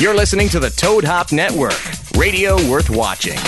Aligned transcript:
You're 0.00 0.16
listening 0.16 0.48
to 0.48 0.58
the 0.58 0.70
Toad 0.70 1.04
Hop 1.04 1.30
Network, 1.30 1.80
radio 2.16 2.56
worth 2.68 2.90
watching. 2.90 3.38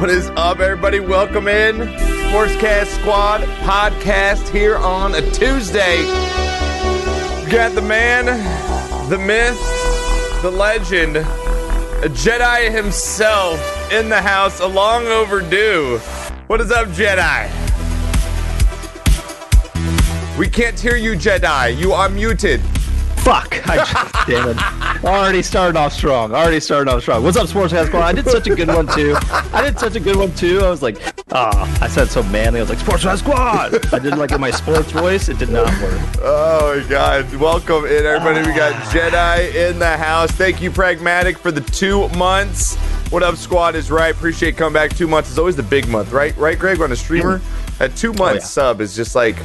What 0.00 0.08
is 0.08 0.30
up, 0.36 0.60
everybody? 0.60 1.00
Welcome 1.00 1.46
in. 1.46 1.76
Sportscast 1.76 2.98
Squad 2.98 3.42
podcast 3.60 4.48
here 4.48 4.78
on 4.78 5.14
a 5.14 5.20
Tuesday. 5.32 6.02
Got 7.50 7.74
the 7.74 7.82
man, 7.82 8.24
the 9.10 9.18
myth, 9.18 9.60
the 10.40 10.50
legend, 10.50 11.18
a 11.18 12.08
Jedi 12.08 12.72
himself 12.74 13.92
in 13.92 14.08
the 14.08 14.22
house, 14.22 14.60
a 14.60 14.66
long 14.66 15.06
overdue. 15.08 15.98
What 16.46 16.62
is 16.62 16.70
up, 16.70 16.88
Jedi? 16.88 17.50
We 20.38 20.48
can't 20.48 20.80
hear 20.80 20.96
you, 20.96 21.12
Jedi. 21.12 21.76
You 21.76 21.92
are 21.92 22.08
muted. 22.08 22.62
Fuck! 23.24 23.66
I 23.70 23.76
just, 23.78 24.28
damn 24.28 24.50
it. 24.50 25.02
Already 25.02 25.40
started 25.40 25.78
off 25.78 25.94
strong. 25.94 26.34
Already 26.34 26.60
started 26.60 26.90
off 26.90 27.00
strong. 27.00 27.22
What's 27.24 27.38
up, 27.38 27.46
Sportscast 27.46 27.86
Squad? 27.86 28.02
I 28.02 28.12
did 28.12 28.26
such 28.26 28.48
a 28.48 28.54
good 28.54 28.68
one 28.68 28.86
too. 28.86 29.16
I 29.30 29.62
did 29.64 29.78
such 29.78 29.96
a 29.96 30.00
good 30.00 30.16
one 30.16 30.34
too. 30.34 30.60
I 30.60 30.68
was 30.68 30.82
like, 30.82 31.00
ah, 31.32 31.78
I 31.80 31.88
said 31.88 32.10
so 32.10 32.22
manly. 32.24 32.60
I 32.60 32.64
was 32.64 32.68
like, 32.68 32.80
Sportscast 32.80 33.20
Squad. 33.20 33.94
I 33.94 33.98
did 33.98 34.18
like 34.18 34.32
in 34.32 34.42
my 34.42 34.50
sports 34.50 34.90
voice. 34.90 35.30
It 35.30 35.38
did 35.38 35.48
not 35.48 35.64
work. 35.80 36.00
Oh 36.20 36.82
my 36.82 36.88
God! 36.90 37.34
Welcome 37.36 37.86
in, 37.86 38.04
everybody. 38.04 38.46
We 38.46 38.54
got 38.54 38.74
Jedi 38.92 39.54
in 39.54 39.78
the 39.78 39.96
house. 39.96 40.30
Thank 40.30 40.60
you, 40.60 40.70
Pragmatic, 40.70 41.38
for 41.38 41.50
the 41.50 41.62
two 41.62 42.10
months. 42.10 42.76
What 43.10 43.22
up, 43.22 43.36
squad? 43.36 43.74
Is 43.74 43.90
right. 43.90 44.14
Appreciate 44.14 44.58
coming 44.58 44.74
back. 44.74 44.94
Two 44.94 45.06
months 45.06 45.30
is 45.30 45.38
always 45.38 45.56
the 45.56 45.62
big 45.62 45.88
month, 45.88 46.12
right? 46.12 46.36
Right, 46.36 46.58
Greg, 46.58 46.78
on 46.82 46.92
a 46.92 46.96
streamer. 46.96 47.40
That 47.78 47.96
two 47.96 48.12
month 48.12 48.40
yeah. 48.40 48.44
sub 48.44 48.82
is 48.82 48.94
just 48.94 49.14
like, 49.14 49.36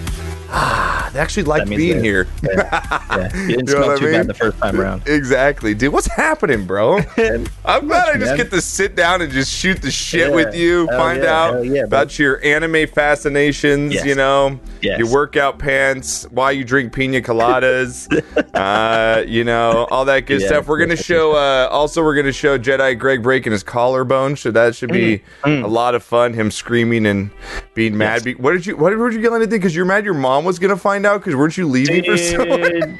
ah, 0.52 1.10
they 1.14 1.20
actually 1.20 1.44
like 1.44 1.68
being 1.68 1.98
that- 1.98 2.04
here. 2.04 2.28
Yeah, 2.44 3.30
you 3.48 3.48
didn't 3.58 3.68
You 3.68 3.68
smell 3.76 3.92
I 3.92 3.96
too 3.98 4.06
mean? 4.06 4.14
bad 4.14 4.28
the 4.28 4.34
first 4.34 4.58
time 4.60 4.80
around. 4.80 5.08
Exactly, 5.08 5.74
dude. 5.74 5.94
What's 5.94 6.08
happening, 6.08 6.66
bro? 6.66 6.98
I'm 7.66 7.88
glad 7.88 8.10
I 8.10 8.14
just 8.14 8.26
man. 8.32 8.38
get 8.38 8.50
to 8.52 8.62
sit 8.62 8.96
down 8.96 9.22
and 9.22 9.32
just 9.32 9.52
shoot 9.54 9.82
the 9.82 9.92
shit 9.92 10.30
Yeah. 10.30 10.36
with 10.36 10.56
you, 10.56 10.88
find 10.88 11.24
yeah, 11.24 11.34
out 11.42 11.66
yeah, 11.66 11.84
about 11.84 12.18
your 12.20 12.44
anime 12.44 12.88
fascinations, 12.88 13.94
Yes. 13.94 14.06
you 14.06 14.16
know, 14.16 14.60
Yes. 14.82 15.00
your 15.00 15.10
workout 15.12 15.60
pants, 15.60 16.26
why 16.32 16.52
you 16.52 16.64
drink 16.64 16.94
pina 16.94 17.22
coladas, 17.22 18.08
uh, 18.54 19.24
you 19.28 19.44
know, 19.44 19.88
all 19.92 20.06
that 20.06 20.26
good 20.26 20.42
Yeah, 20.42 20.48
stuff. 20.48 20.68
We're 20.68 20.80
gonna 20.80 20.96
show. 20.96 21.34
Uh, 21.34 21.68
also, 21.70 22.04
we're 22.04 22.16
gonna 22.16 22.32
show 22.32 22.58
Jedi 22.58 22.98
Greg 22.98 23.22
breaking 23.24 23.52
his 23.52 23.64
collarbone. 23.64 24.36
So 24.36 24.52
that 24.52 24.76
should 24.76 24.92
be 24.92 25.22
Mm, 25.44 25.64
a 25.64 25.68
lot 25.68 25.96
of 25.96 26.04
fun. 26.04 26.34
Him 26.34 26.52
screaming 26.52 27.06
and 27.06 27.30
being 27.74 27.98
mad. 27.98 28.24
Be- 28.24 28.36
what 28.36 28.52
did 28.54 28.66
you? 28.66 28.76
What 28.78 28.92
did 28.92 29.14
you 29.14 29.22
get 29.22 29.32
anything? 29.34 29.50
Because 29.60 29.76
you're 29.76 29.86
mad 29.86 30.06
your 30.06 30.14
mom 30.14 30.39
was 30.46 30.60
gonna 30.60 30.78
find 30.78 31.06
out. 31.06 31.22
Because 31.22 31.36
weren't 31.36 31.58
you 31.58 31.68
leaving 31.68 32.04
for 32.04 32.18
so 32.18 32.44
long? 32.44 32.98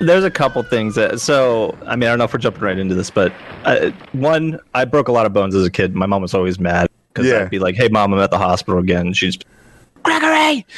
There's 0.00 0.24
a 0.24 0.30
couple 0.30 0.62
things 0.62 0.94
that. 0.94 1.20
So, 1.20 1.76
I 1.86 1.94
mean, 1.96 2.08
I 2.08 2.12
don't 2.12 2.18
know 2.18 2.24
if 2.24 2.32
we're 2.32 2.38
jumping 2.38 2.62
right 2.62 2.78
into 2.78 2.94
this, 2.94 3.10
but 3.10 3.32
uh, 3.64 3.90
one, 4.12 4.58
I 4.74 4.84
broke 4.84 5.08
a 5.08 5.12
lot 5.12 5.26
of 5.26 5.32
bones 5.32 5.54
as 5.54 5.66
a 5.66 5.70
kid. 5.70 5.94
My 5.94 6.06
mom 6.06 6.22
was 6.22 6.32
always 6.34 6.58
mad 6.58 6.88
because 7.12 7.26
Yeah. 7.30 7.40
I'd 7.40 7.50
be 7.50 7.58
like, 7.58 7.74
"Hey, 7.74 7.88
mom, 7.88 8.12
I'm 8.14 8.20
at 8.20 8.30
the 8.30 8.38
hospital 8.38 8.80
again." 8.80 9.08
And 9.08 9.16
she's 9.16 9.38
Gregory. 10.02 10.64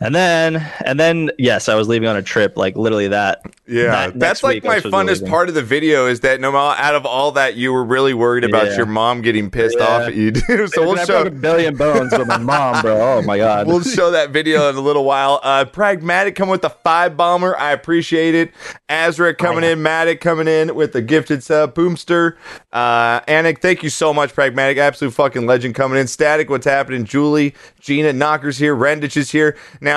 and 0.00 0.14
then, 0.14 0.56
and 0.84 0.98
then, 0.98 1.30
yes, 1.38 1.68
I 1.68 1.74
was 1.74 1.88
leaving 1.88 2.08
on 2.08 2.16
a 2.16 2.22
trip. 2.22 2.56
Like 2.56 2.76
literally 2.76 3.08
that. 3.08 3.42
Yeah, 3.66 4.08
that 4.08 4.18
that's 4.18 4.42
like 4.42 4.54
week 4.54 4.64
my 4.64 4.74
was 4.76 4.82
supposed 4.82 4.92
to 4.92 5.04
be 5.06 5.10
funnest 5.12 5.14
leaving. 5.20 5.28
part 5.30 5.48
of 5.48 5.54
the 5.54 5.62
video 5.62 6.06
is 6.06 6.20
that 6.20 6.40
no 6.40 6.50
matter 6.50 6.80
out 6.82 6.94
of 6.96 7.06
all 7.06 7.30
that, 7.32 7.54
you 7.56 7.72
were 7.72 7.84
really 7.84 8.14
worried 8.14 8.42
about 8.42 8.66
Yeah. 8.66 8.78
your 8.78 8.86
mom 8.86 9.22
getting 9.22 9.48
pissed 9.50 9.76
Yeah. 9.78 9.84
off 9.86 10.02
at 10.08 10.14
you, 10.16 10.30
dude. 10.32 10.70
So 10.72 10.82
we'll 10.86 10.98
I 10.98 11.04
show 11.04 11.22
a 11.22 11.30
billion 11.30 11.76
bones, 11.76 12.10
but 12.10 12.26
my 12.26 12.38
mom, 12.38 12.80
bro. 12.82 13.18
Oh 13.18 13.22
my 13.22 13.36
god. 13.36 13.68
we'll 13.68 13.82
show 13.82 14.10
that 14.10 14.30
video 14.30 14.68
in 14.70 14.74
a 14.76 14.80
little 14.80 15.04
while. 15.04 15.38
Uh, 15.44 15.64
Pragmatic 15.66 16.34
coming 16.34 16.50
with 16.50 16.62
the 16.62 16.70
five 16.70 17.16
bomber, 17.16 17.56
I 17.56 17.70
appreciate 17.72 18.34
it. 18.34 18.50
Azra 18.88 19.34
coming 19.34 19.62
in, 19.62 19.78
Matic 19.78 20.20
coming 20.20 20.48
in 20.48 20.74
with 20.74 20.92
the 20.92 21.02
gifted 21.02 21.44
sub, 21.44 21.74
Boomster, 21.74 22.36
uh, 22.72 23.20
Anik, 23.20 23.60
thank 23.60 23.84
you 23.84 23.90
so 23.90 24.12
much, 24.12 24.34
Pragmatic, 24.34 24.78
absolute 24.78 25.12
fucking 25.14 25.46
legend 25.46 25.76
coming 25.76 25.98
in. 26.00 26.08
Static, 26.08 26.50
what's 26.50 26.66
happening? 26.66 27.04
Julie, 27.04 27.54
Gina, 27.80 28.12
Knockers 28.12 28.58
here, 28.58 28.74
Rendich 28.74 29.16
is 29.16 29.30
here. 29.30 29.56
Now, 29.80 29.89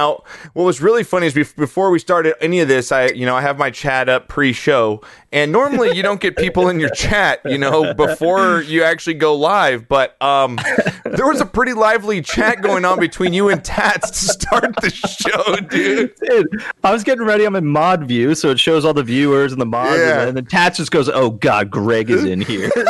what 0.53 0.63
was 0.63 0.81
really 0.81 1.03
funny 1.03 1.27
is 1.27 1.33
before 1.33 1.89
we 1.91 1.99
started 1.99 2.35
any 2.41 2.59
of 2.59 2.67
this, 2.67 2.91
I 2.91 3.07
you 3.07 3.25
know 3.25 3.35
I 3.35 3.41
have 3.41 3.57
my 3.57 3.69
chat 3.69 4.09
up 4.09 4.27
pre-show, 4.27 5.01
and 5.31 5.51
normally 5.51 5.95
you 5.95 6.03
don't 6.03 6.19
get 6.19 6.35
people 6.37 6.69
in 6.69 6.79
your 6.79 6.89
chat, 6.95 7.39
you 7.45 7.57
know, 7.57 7.93
before 7.93 8.61
you 8.61 8.83
actually 8.83 9.15
go 9.15 9.35
live, 9.35 9.87
but 9.87 10.21
um, 10.21 10.57
there 11.05 11.27
was 11.27 11.41
a 11.41 11.45
pretty 11.45 11.73
lively 11.73 12.21
chat 12.21 12.61
going 12.61 12.85
on 12.85 12.99
between 12.99 13.33
you 13.33 13.49
and 13.49 13.63
Tats 13.63 14.09
to 14.11 14.17
start 14.27 14.75
the 14.81 14.89
show, 14.89 15.55
dude. 15.67 16.13
Dude, 16.27 16.47
I 16.83 16.91
was 16.91 17.03
getting 17.03 17.25
ready. 17.25 17.45
I'm 17.45 17.55
in 17.55 17.65
mod 17.65 18.03
view, 18.07 18.35
so 18.35 18.49
it 18.51 18.59
shows 18.59 18.85
all 18.85 18.93
the 18.93 19.03
viewers 19.03 19.51
and 19.51 19.61
the 19.61 19.65
mods, 19.65 19.97
Yeah. 19.99 20.19
and 20.19 20.27
then 20.27 20.35
the 20.35 20.49
Tats 20.49 20.77
just 20.77 20.91
goes, 20.91 21.09
"Oh 21.09 21.29
God, 21.31 21.69
Greg 21.69 22.09
is 22.09 22.23
in 22.23 22.41
here." 22.41 22.71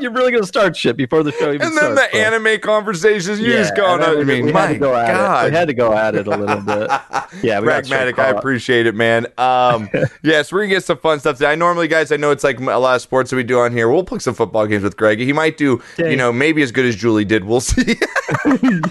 I 0.00 0.08
was 0.08 0.12
like, 0.12 0.12
"What? 0.12 0.12
You're 0.12 0.12
really 0.12 0.32
gonna 0.32 0.46
start 0.46 0.76
shit 0.76 0.96
before 0.96 1.22
the 1.22 1.32
show 1.32 1.52
even 1.52 1.66
And 1.66 1.76
then 1.76 1.94
the 1.94 2.08
starts?" 2.08 2.12
bro?" 2.12 2.20
anime 2.20 2.60
conversations, 2.60 3.40
you 3.40 3.48
just 3.52 3.72
Yeah, 3.76 3.82
going 3.82 4.00
then 4.00 4.10
on. 4.10 4.20
I 4.20 4.24
mean, 4.24 4.46
we 4.46 4.52
my 4.52 4.60
had 4.62 4.68
to 4.72 4.78
go 4.78 4.94
at 4.94 5.46
it. 5.46 5.50
We 5.50 5.56
had 5.56 5.68
to 5.68 5.74
go 5.74 5.92
at 5.92 6.14
it 6.14 6.26
a 6.26 6.30
little 6.36 6.60
bit. 6.60 6.90
Yeah, 7.42 7.60
we 7.60 7.66
pragmatic. 7.66 8.18
I 8.18 8.30
appreciate 8.30 8.86
it, 8.86 8.94
man. 8.96 9.26
Um, 9.38 9.88
yes, 10.22 10.50
we're 10.52 10.62
gonna 10.62 10.74
get 10.74 10.84
some 10.84 10.98
fun 10.98 11.20
stuff 11.20 11.36
today. 11.36 11.52
I 11.52 11.54
normally, 11.54 11.86
guys, 11.86 12.10
I 12.10 12.16
know 12.16 12.32
it's 12.32 12.42
like 12.42 12.58
a 12.58 12.64
lot 12.64 12.96
of 12.96 13.02
sports 13.02 13.30
that 13.30 13.36
we 13.36 13.44
do 13.44 13.60
on 13.60 13.72
here. 13.72 13.88
We'll 13.88 14.02
play 14.02 14.18
some 14.18 14.34
football 14.34 14.66
games 14.66 14.82
with 14.82 14.96
Greg. 14.96 15.20
He 15.20 15.32
might 15.32 15.56
do, 15.56 15.80
you 15.98 16.16
know, 16.16 16.32
maybe 16.32 16.60
as 16.62 16.72
good 16.72 16.84
as 16.86 16.96
Julie 16.96 17.24
did. 17.24 17.44
We'll 17.44 17.60
see. 17.60 17.96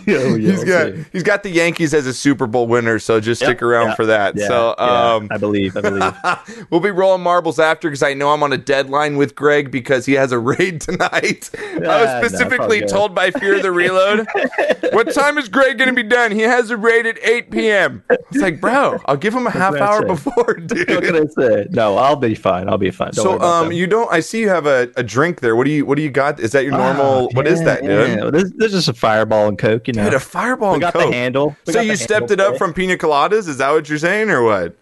Yeah, 0.06 0.36
he's 0.38 0.64
got 0.64 0.94
see. 0.94 1.06
he's 1.12 1.24
got 1.24 1.44
the 1.44 1.50
Yankees 1.50 1.94
as 1.94 2.06
a 2.08 2.14
Super 2.14 2.46
Bowl 2.48 2.68
winner, 2.68 3.00
so 3.00 3.20
just 3.20 3.42
stick 3.42 3.62
around 3.62 3.88
yeah, 3.90 3.96
for 3.96 4.06
that. 4.06 4.36
yeah, 4.36 4.48
so, 4.48 4.76
um, 4.78 5.28
I 5.32 5.38
believe, 5.38 5.78
I 5.78 5.82
believe. 5.82 6.68
we'll 6.70 6.82
be 6.82 6.92
rolling 6.92 7.22
marbles 7.22 7.58
after 7.60 7.90
because 7.90 8.04
I 8.04 8.14
know 8.14 8.32
I'm 8.32 8.44
on 8.44 8.52
a 8.54 8.58
deadline 8.58 9.16
with 9.18 9.36
Greg 9.36 9.72
because 9.72 10.06
he 10.06 10.14
has 10.14 10.32
a 10.32 10.40
raid 10.40 10.82
tonight. 10.82 10.99
I 11.00 11.40
Ah, 11.86 12.20
was 12.22 12.30
specifically 12.32 12.80
good. 12.82 12.90
told 12.90 13.16
by 13.16 13.32
Fear 13.32 13.62
the 13.62 13.72
Reload, 13.72 14.28
what 14.94 15.14
time 15.14 15.38
is 15.38 15.48
Greg 15.50 15.78
going 15.78 15.90
to 15.90 15.94
be 15.96 16.04
done? 16.08 16.32
He 16.32 16.42
has 16.42 16.70
a 16.70 16.78
raid 16.78 17.06
at 17.06 17.18
8 17.24 17.52
p.m. 17.52 18.04
It's 18.10 18.38
like, 18.42 18.60
bro, 18.60 19.00
I'll 19.06 19.18
give 19.18 19.34
him 19.34 19.48
a 19.48 19.52
half 19.52 19.76
hour 19.76 20.06
before, 20.06 20.34
what 20.46 20.68
can 21.04 21.16
I 21.16 21.26
say? 21.28 21.68
No, 21.72 21.98
I'll 21.98 22.16
be 22.16 22.36
fine. 22.36 22.68
I'll 22.70 22.78
be 22.78 22.92
fine. 22.92 23.12
Don't 23.14 23.40
So, 23.40 23.46
um, 23.46 23.72
you 23.72 23.88
don't. 23.88 24.12
I 24.12 24.20
see 24.20 24.40
you 24.42 24.50
have 24.50 24.66
a, 24.66 24.90
a 24.96 25.04
drink 25.04 25.40
there. 25.40 25.56
What 25.56 25.66
do 25.66 25.72
you 25.72 25.86
What 25.86 25.96
do 25.96 26.02
you 26.02 26.10
got? 26.12 26.40
Is 26.40 26.52
that 26.52 26.64
your 26.64 26.74
normal? 26.74 27.06
Oh, 27.06 27.30
what 27.34 27.48
is 27.48 27.60
yeah, 27.60 27.66
that, 27.66 27.82
dude? 27.82 27.90
yeah. 28.20 28.30
This, 28.32 28.52
this 28.56 28.68
is 28.68 28.86
just 28.86 28.88
a 28.90 28.94
fireball 28.94 29.48
and 29.48 29.58
coke, 29.58 29.88
you 29.88 29.94
know. 29.94 30.04
Dude, 30.06 30.14
a 30.16 30.20
fireball 30.20 30.70
we 30.72 30.74
and 30.76 30.82
got 30.82 30.94
coke. 30.94 31.08
the 31.10 31.14
handle. 31.14 31.56
We 31.66 31.74
So 31.74 31.82
you 31.82 31.96
stepped 31.96 32.32
it 32.32 32.40
up 32.40 32.58
from 32.58 32.74
pina 32.74 32.98
coladas? 32.98 33.48
Is 33.48 33.58
that 33.58 33.72
what 33.72 33.88
you're 33.90 33.98
saying, 33.98 34.30
or 34.30 34.44
what? 34.44 34.76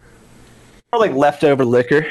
Or 0.93 0.99
like 0.99 1.11
leftover 1.13 1.65
liquor. 1.65 2.07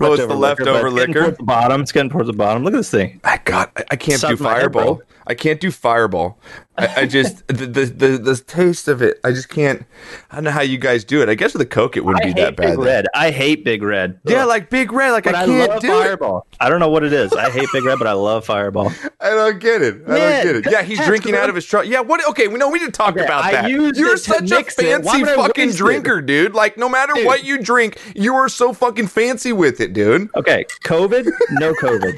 Oh, 0.00 0.12
it's 0.12 0.26
the 0.26 0.34
leftover 0.34 0.88
it's 0.88 0.94
getting 0.96 1.14
liquor? 1.14 1.22
towards 1.24 1.38
the 1.38 1.44
bottom. 1.44 1.80
It's 1.82 1.92
getting 1.92 2.10
towards 2.10 2.26
the 2.28 2.32
bottom. 2.34 2.64
Look 2.64 2.74
at 2.74 2.78
this 2.78 2.90
thing. 2.90 3.20
I 3.24 3.38
got. 3.44 3.72
I, 3.76 3.84
I 3.92 3.96
can't 3.96 4.20
do 4.20 4.28
Suck 4.28 4.30
head, 4.30 4.38
fireball. 4.38 4.94
bro. 4.96 5.02
I 5.26 5.34
can't 5.34 5.60
do 5.60 5.70
fireball. 5.70 6.38
I, 6.78 7.02
I 7.02 7.06
just 7.06 7.46
the, 7.48 7.66
the 7.66 7.84
the 7.86 8.08
the 8.18 8.36
taste 8.46 8.86
of 8.86 9.02
it. 9.02 9.18
I 9.24 9.30
just 9.32 9.48
can't. 9.48 9.84
I 10.30 10.36
don't 10.36 10.44
know 10.44 10.50
how 10.50 10.60
you 10.60 10.78
guys 10.78 11.04
do 11.04 11.22
it. 11.22 11.28
I 11.28 11.34
guess 11.34 11.52
with 11.54 11.62
a 11.62 11.66
coke 11.66 11.96
it 11.96 12.04
wouldn't 12.04 12.24
I 12.24 12.28
be 12.28 12.40
that 12.40 12.56
bad. 12.56 12.76
Big 12.76 12.78
Red. 12.78 13.06
I 13.14 13.30
hate 13.30 13.64
Big 13.64 13.82
Red. 13.82 14.20
Yeah, 14.24 14.42
Ugh. 14.42 14.48
like 14.48 14.70
big 14.70 14.92
red. 14.92 15.12
Like 15.12 15.24
But 15.24 15.34
I 15.34 15.42
I, 15.42 15.46
can't 15.46 15.70
love 15.70 15.80
do 15.80 15.88
it. 16.00 16.04
Fireball. 16.04 16.46
I 16.60 16.68
don't 16.68 16.80
know 16.80 16.90
what 16.90 17.02
it 17.02 17.12
is. 17.12 17.32
I 17.32 17.50
hate 17.50 17.68
Big 17.72 17.84
Red, 17.84 17.98
but 17.98 18.06
I 18.06 18.12
love 18.12 18.44
Fireball. 18.44 18.92
I 19.20 19.30
don't 19.30 19.58
get 19.58 19.82
it. 19.82 20.02
I 20.06 20.16
Yeah, 20.16 20.42
don't 20.42 20.52
get 20.52 20.56
it. 20.66 20.72
Yeah, 20.72 20.82
he's 20.82 21.04
drinking 21.04 21.32
good. 21.32 21.40
out 21.40 21.48
of 21.48 21.54
his 21.54 21.64
truck. 21.64 21.86
Yeah, 21.86 22.00
what? 22.00 22.26
Okay, 22.30 22.46
we 22.48 22.58
know 22.58 22.68
we 22.68 22.78
didn't 22.78 22.94
talk 22.94 23.14
Okay, 23.16 23.24
about 23.24 23.50
that. 23.50 23.70
You're 23.70 24.16
such 24.18 24.50
a 24.52 24.58
it. 24.58 24.70
Fancy 24.72 25.24
fucking 25.24 25.66
waste 25.66 25.74
it? 25.76 25.78
drinker, 25.78 26.20
dude. 26.20 26.54
Like 26.54 26.76
no 26.76 26.88
matter 26.88 27.14
Dude. 27.14 27.26
what 27.26 27.42
you 27.44 27.58
drink, 27.62 27.98
you 28.14 28.34
are 28.34 28.48
so 28.48 28.72
fucking 28.72 29.06
fancy 29.08 29.52
with 29.52 29.80
it, 29.80 29.92
dude. 29.92 30.28
Okay, 30.36 30.64
COVID, 30.84 31.26
no 31.52 31.72
COVID. 31.74 32.16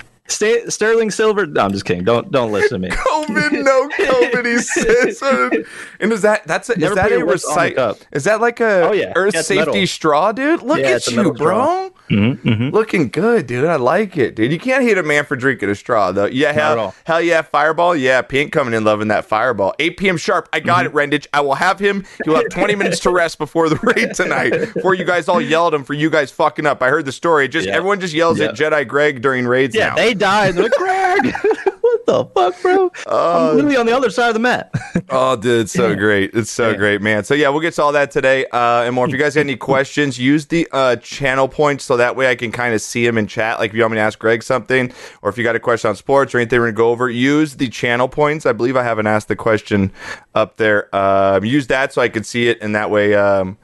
Sta- 0.30 0.68
Sterling 0.70 1.10
Silver. 1.10 1.46
No, 1.46 1.62
I'm 1.62 1.72
just 1.72 1.84
kidding. 1.84 2.04
Don't 2.04 2.30
don't 2.30 2.52
listen 2.52 2.80
to 2.82 2.88
me. 2.88 2.94
COVID, 2.94 3.52
no 3.64 3.88
COVID. 3.88 4.46
He 4.46 4.58
says, 4.58 5.20
and 6.00 6.12
is 6.12 6.22
that 6.22 6.46
that's 6.46 6.68
a, 6.70 6.72
is 6.72 6.94
that 6.94 7.06
a 7.12 7.16
your 7.16 7.26
lips 7.26 7.44
on 7.44 7.54
the 7.54 7.60
recite? 7.60 7.76
cup. 7.76 7.96
Is 8.12 8.24
that 8.24 8.40
like 8.40 8.60
a 8.60 8.88
Oh, 8.88 8.92
yeah. 8.92 9.12
Earth 9.16 9.34
Yeah, 9.34 9.42
safety 9.42 9.70
metal. 9.72 9.86
straw, 9.86 10.32
dude? 10.32 10.62
Look 10.62 10.78
Yeah, 10.80 10.90
at 10.96 11.06
you, 11.06 11.32
bro. 11.32 11.92
Mm-hmm, 12.10 12.74
Looking 12.74 13.08
good, 13.08 13.46
dude. 13.46 13.64
I 13.66 13.76
like 13.76 14.16
it, 14.16 14.34
dude. 14.34 14.50
You 14.50 14.58
can't 14.58 14.82
hate 14.82 14.98
a 14.98 15.02
man 15.04 15.24
for 15.24 15.36
drinking 15.36 15.68
a 15.70 15.76
straw, 15.76 16.10
though. 16.10 16.24
Yeah, 16.26 16.50
hell, 16.52 16.92
hell 17.04 17.20
yeah, 17.22 17.42
Fireball. 17.42 17.94
Yeah, 17.94 18.20
Pink 18.22 18.52
coming 18.52 18.74
in 18.74 18.82
loving 18.82 19.08
that 19.08 19.26
Fireball. 19.26 19.74
8 19.78 19.96
p.m. 19.96 20.16
sharp. 20.16 20.48
I 20.52 20.58
got 20.58 20.84
Mm-hmm. 20.86 20.98
it, 20.98 21.10
Rendich. 21.10 21.26
I 21.32 21.40
will 21.40 21.54
have 21.54 21.78
him. 21.78 22.04
He'll 22.24 22.34
have 22.34 22.48
20 22.48 22.74
minutes 22.74 22.98
to 23.00 23.10
rest 23.10 23.38
before 23.38 23.68
the 23.68 23.76
raid 23.82 24.14
tonight. 24.14 24.50
Before 24.74 24.94
you 24.94 25.04
guys 25.04 25.28
all 25.28 25.40
yelled 25.40 25.72
him 25.74 25.84
for 25.84 25.94
you 25.94 26.10
guys 26.10 26.32
fucking 26.32 26.66
up. 26.66 26.82
I 26.82 26.88
heard 26.88 27.04
the 27.04 27.12
story. 27.12 27.46
Just 27.48 27.68
everyone 27.68 28.00
just 28.00 28.14
yells 28.14 28.40
at 28.40 28.56
Jedi 28.56 28.86
Greg 28.88 29.22
during 29.22 29.46
raids 29.46 29.76
Yeah, 29.76 29.90
now. 29.90 29.94
they 29.96 30.12
died. 30.14 30.56
Greg, 30.56 31.34
the 32.10 32.24
fuck, 32.34 32.60
bro? 32.62 32.90
I'm 33.06 33.56
literally 33.56 33.76
on 33.76 33.86
the 33.86 33.96
other 33.96 34.10
side 34.10 34.28
of 34.28 34.34
the 34.34 34.40
mat. 34.40 34.72
Oh, 35.12 35.34
dude, 35.34 35.62
it's 35.62 35.72
so 35.72 35.96
great. 35.96 36.30
It's 36.34 36.50
so 36.52 36.72
great, 36.74 37.00
man. 37.02 37.24
So, 37.24 37.34
yeah, 37.34 37.48
we'll 37.48 37.60
get 37.60 37.74
to 37.74 37.82
all 37.82 37.90
that 37.92 38.12
today 38.12 38.44
uh, 38.46 38.82
and 38.82 38.94
more. 38.94 39.06
If 39.06 39.12
you 39.12 39.18
guys 39.18 39.34
got 39.34 39.40
any 39.40 39.56
questions, 39.56 40.20
use 40.20 40.46
the 40.46 40.68
uh, 40.70 40.96
channel 40.96 41.48
points 41.48 41.84
so 41.84 41.96
that 41.96 42.14
way 42.14 42.30
I 42.30 42.36
can 42.36 42.52
kind 42.52 42.74
of 42.74 42.80
see 42.80 43.04
them 43.06 43.18
in 43.18 43.26
chat. 43.26 43.58
Like 43.58 43.70
if 43.70 43.76
you 43.76 43.82
want 43.82 43.92
me 43.92 43.96
to 43.96 44.02
ask 44.02 44.18
Greg 44.20 44.42
something, 44.44 44.92
or 45.22 45.30
if 45.30 45.36
you 45.36 45.42
got 45.42 45.56
a 45.56 45.60
question 45.60 45.88
on 45.88 45.96
sports 45.96 46.32
or 46.32 46.38
anything 46.38 46.60
we're 46.60 46.66
going 46.66 46.74
to 46.74 46.76
go 46.76 46.90
over, 46.90 47.10
use 47.10 47.56
the 47.56 47.68
channel 47.68 48.08
points. 48.08 48.46
I 48.46 48.52
believe 48.52 48.76
I 48.76 48.84
haven't 48.84 49.08
asked 49.08 49.26
the 49.28 49.34
question 49.36 49.90
up 50.34 50.58
there. 50.58 50.94
Um, 50.94 51.44
use 51.44 51.66
that 51.68 51.92
so 51.92 52.02
I 52.02 52.08
can 52.08 52.22
see 52.22 52.48
it, 52.48 52.58
and 52.60 52.74
that 52.76 52.90
way 52.90 53.14
um, 53.14 53.58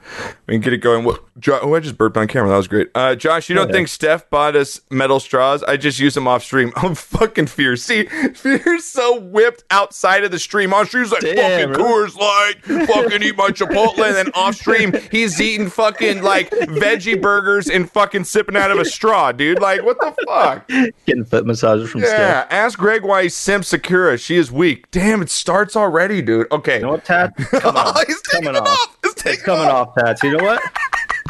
we 0.47 0.55
can 0.55 0.61
get 0.61 0.73
it 0.73 0.77
going. 0.79 1.05
What, 1.05 1.23
Jo- 1.39 1.59
oh, 1.61 1.75
I 1.75 1.79
just 1.79 1.97
burped 1.97 2.17
on 2.17 2.27
camera. 2.27 2.49
That 2.49 2.57
was 2.57 2.67
great. 2.67 2.89
Uh, 2.93 3.15
Josh, 3.15 3.47
you 3.47 3.55
don't 3.55 3.67
Yeah. 3.69 3.73
think 3.73 3.87
Steph 3.87 4.29
bought 4.29 4.55
us 4.57 4.81
metal 4.89 5.19
straws? 5.21 5.63
I 5.63 5.77
just 5.77 5.99
use 5.99 6.13
them 6.15 6.27
off 6.27 6.43
stream. 6.43 6.73
I'm 6.77 6.95
fucking 6.95 7.47
fierce. 7.47 7.83
See, 7.83 8.07
Fear's 8.37 8.85
so 8.85 9.19
whipped 9.19 9.63
outside 9.71 10.23
of 10.23 10.31
the 10.31 10.39
stream. 10.39 10.73
On 10.73 10.85
stream's 10.85 11.11
like 11.11 11.21
Damn, 11.21 11.35
fucking 11.35 11.69
really? 11.69 11.83
Coors 11.83 12.15
Light, 12.15 12.87
fucking 12.87 13.23
eat 13.23 13.35
my 13.37 13.49
Chipotle, 13.49 14.05
and 14.05 14.15
then 14.15 14.29
off 14.33 14.55
stream 14.55 14.93
he's 15.11 15.39
eating 15.41 15.69
fucking 15.69 16.21
like 16.21 16.49
veggie 16.51 17.21
burgers 17.21 17.69
and 17.69 17.89
fucking 17.91 18.23
sipping 18.23 18.55
out 18.55 18.71
of 18.71 18.77
a 18.79 18.85
straw, 18.85 19.31
dude. 19.31 19.59
Like 19.61 19.83
what 19.83 19.97
the 19.99 20.15
fuck? 20.27 20.67
Getting 21.05 21.25
foot 21.25 21.45
massages 21.45 21.89
from 21.89 22.01
Yeah. 22.01 22.07
Steph. 22.07 22.47
Ask 22.51 22.79
Greg 22.79 23.03
why 23.03 23.23
he 23.23 23.29
simps 23.29 23.69
Sakura. 23.69 24.17
She 24.17 24.37
is 24.37 24.51
weak. 24.51 24.89
Damn, 24.91 25.21
it 25.21 25.29
starts 25.29 25.75
already, 25.75 26.21
dude. 26.21 26.47
Okay. 26.51 26.75
You 26.77 26.83
know 26.83 26.89
what, 26.91 27.05
Tat? 27.05 27.35
Come 27.51 27.75
on. 27.75 27.93
Oh, 27.95 28.03
he's 28.05 28.21
taking 28.21 28.45
coming 28.45 28.61
it 28.61 28.67
off. 28.67 28.97
It's 29.03 29.13
taking 29.15 29.33
It's 29.33 29.43
coming 29.43 29.67
off. 29.67 29.89
off, 29.89 29.95
Tats. 29.95 30.23
You 30.23 30.37
know 30.37 30.43
what? 30.43 30.61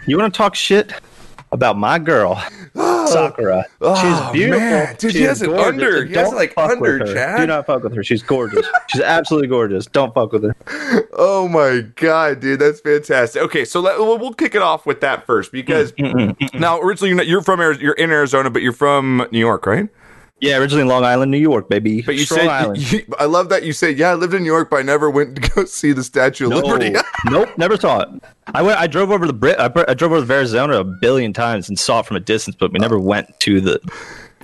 You 0.05 0.17
want 0.17 0.33
to 0.33 0.37
talk 0.37 0.55
shit 0.55 0.93
about 1.51 1.77
my 1.77 1.97
girl, 1.99 2.35
Sakura? 2.75 3.65
Oh, 3.81 3.95
She's 3.95 4.31
beautiful. 4.33 4.59
man. 4.59 4.95
Dude, 4.97 5.11
he 5.13 5.19
She's 5.19 5.27
has 5.27 5.41
it 5.41 5.47
gorgeous. 5.47 5.67
under. 5.67 6.05
He 6.05 6.13
has 6.15 6.33
like, 6.33 6.57
under. 6.57 7.13
Chad. 7.13 7.39
Do 7.39 7.47
not 7.47 7.65
fuck 7.65 7.83
with 7.83 7.95
her. 7.95 8.03
She's 8.03 8.21
gorgeous. 8.21 8.67
She's 8.89 9.01
absolutely 9.01 9.47
gorgeous. 9.47 9.85
Don't 9.85 10.13
fuck 10.13 10.31
with 10.31 10.43
her. 10.43 10.55
Oh 11.19 11.47
my 11.47 11.81
god, 11.95 12.39
dude, 12.41 12.59
that's 12.59 12.79
fantastic. 12.79 13.41
Okay, 13.41 13.65
so 13.65 13.79
let, 13.79 13.97
we'll, 13.97 14.17
we'll 14.19 14.33
kick 14.33 14.53
it 14.55 14.61
off 14.61 14.85
with 14.85 15.01
that 15.01 15.25
first 15.25 15.51
because 15.51 15.91
mm, 15.93 16.11
mm, 16.13 16.37
mm, 16.37 16.59
now 16.59 16.79
originally 16.79 17.09
you're, 17.09 17.17
not, 17.17 17.27
you're 17.27 17.41
from 17.41 17.59
Ari- 17.59 17.79
you're 17.79 17.93
in 17.93 18.11
Arizona, 18.11 18.49
but 18.49 18.61
you're 18.61 18.71
from 18.71 19.27
New 19.31 19.39
York, 19.39 19.65
right? 19.65 19.89
Yeah, 20.39 20.57
originally 20.57 20.83
in 20.83 20.87
Long 20.87 21.03
Island, 21.03 21.31
New 21.31 21.37
York, 21.39 21.67
baby. 21.67 22.03
But 22.03 22.13
you 22.15 22.25
Strong 22.25 22.39
said 22.41 22.47
Island. 22.49 22.91
you- 22.91 23.05
I 23.17 23.25
love 23.25 23.49
that 23.49 23.63
you 23.63 23.73
said 23.73 23.97
yeah, 23.97 24.11
I 24.11 24.13
lived 24.13 24.33
in 24.35 24.41
New 24.43 24.47
York, 24.51 24.69
but 24.69 24.77
I 24.77 24.81
never 24.83 25.09
went 25.09 25.35
to 25.41 25.49
go 25.49 25.65
see 25.65 25.93
the 25.93 26.03
Statue 26.03 26.45
of 26.45 26.51
No, 26.51 26.57
Liberty. 26.59 26.95
nope, 27.25 27.49
never 27.57 27.75
saw 27.77 28.01
it. 28.01 28.09
I 28.53 28.61
went. 28.61 28.79
I 28.79 28.85
drove 28.87 29.09
over 29.11 29.25
the 29.25 29.33
Brit. 29.33 29.59
I, 29.59 29.71
I 29.87 29.93
drove 29.95 30.11
over 30.11 30.25
to 30.25 30.33
Arizona 30.33 30.79
a 30.79 30.83
billion 30.83 31.33
times 31.33 31.69
and 31.69 31.77
saw 31.79 32.01
it 32.01 32.05
from 32.05 32.17
a 32.17 32.21
distance, 32.21 32.55
but 32.59 32.71
we 32.71 32.79
never 32.79 32.99
went 32.99 33.39
to 33.41 33.59
the. 33.59 33.79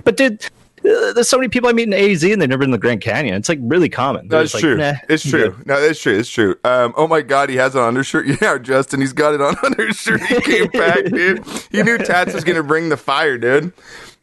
But 0.02 0.16
dude, 0.16 0.44
uh, 0.84 1.12
there's 1.14 1.28
so 1.28 1.38
many 1.38 1.48
people 1.48 1.70
I 1.70 1.72
meet 1.72 1.86
in 1.88 1.94
AZ 1.94 2.22
and 2.24 2.42
they've 2.42 2.48
never 2.48 2.58
been 2.60 2.68
in 2.68 2.72
the 2.72 2.78
Grand 2.78 3.00
Canyon. 3.00 3.36
It's 3.36 3.48
like 3.48 3.60
really 3.62 3.88
common. 3.88 4.26
They're 4.28 4.40
That's 4.40 4.50
just 4.52 4.62
true. 4.64 4.76
Like, 4.76 4.94
nah, 4.94 5.00
it's 5.08 5.22
true. 5.22 5.50
good. 5.52 5.66
No, 5.66 5.80
that's 5.80 6.00
true. 6.00 6.18
It's 6.18 6.28
true. 6.28 6.56
Um, 6.64 6.92
oh 6.96 7.06
my 7.06 7.22
God, 7.22 7.48
he 7.50 7.56
has 7.56 7.74
an 7.76 7.82
undershirt. 7.82 8.26
Yeah, 8.42 8.58
Justin, 8.58 9.00
he's 9.00 9.12
got 9.14 9.32
it 9.34 9.40
on 9.40 9.54
undershirt. 9.64 10.20
He 10.22 10.40
came 10.40 10.66
back, 10.70 11.04
dude. 11.04 11.42
He 11.70 11.82
knew 11.84 11.96
Tats 11.98 12.34
was 12.34 12.42
gonna 12.44 12.64
bring 12.64 12.88
the 12.88 12.96
fire, 12.96 13.38
dude. 13.38 13.72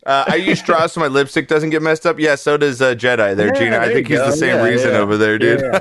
Uh, 0.03 0.25
I 0.27 0.35
use 0.35 0.57
straws 0.59 0.93
so 0.93 0.99
my 0.99 1.07
lipstick 1.07 1.47
doesn't 1.47 1.69
get 1.69 1.81
messed 1.83 2.07
up. 2.07 2.19
Yeah, 2.19 2.33
so 2.35 2.57
does 2.57 2.81
uh, 2.81 2.95
Jedi 2.95 3.35
there, 3.35 3.47
Yeah, 3.47 3.53
Gina. 3.59 3.77
I 3.77 3.93
think 3.93 4.07
he's 4.07 4.17
the 4.17 4.31
same 4.31 4.55
Yeah, 4.55 4.63
reason 4.63 4.91
yeah. 4.93 4.97
over 4.99 5.15
there, 5.17 5.37
dude. 5.37 5.61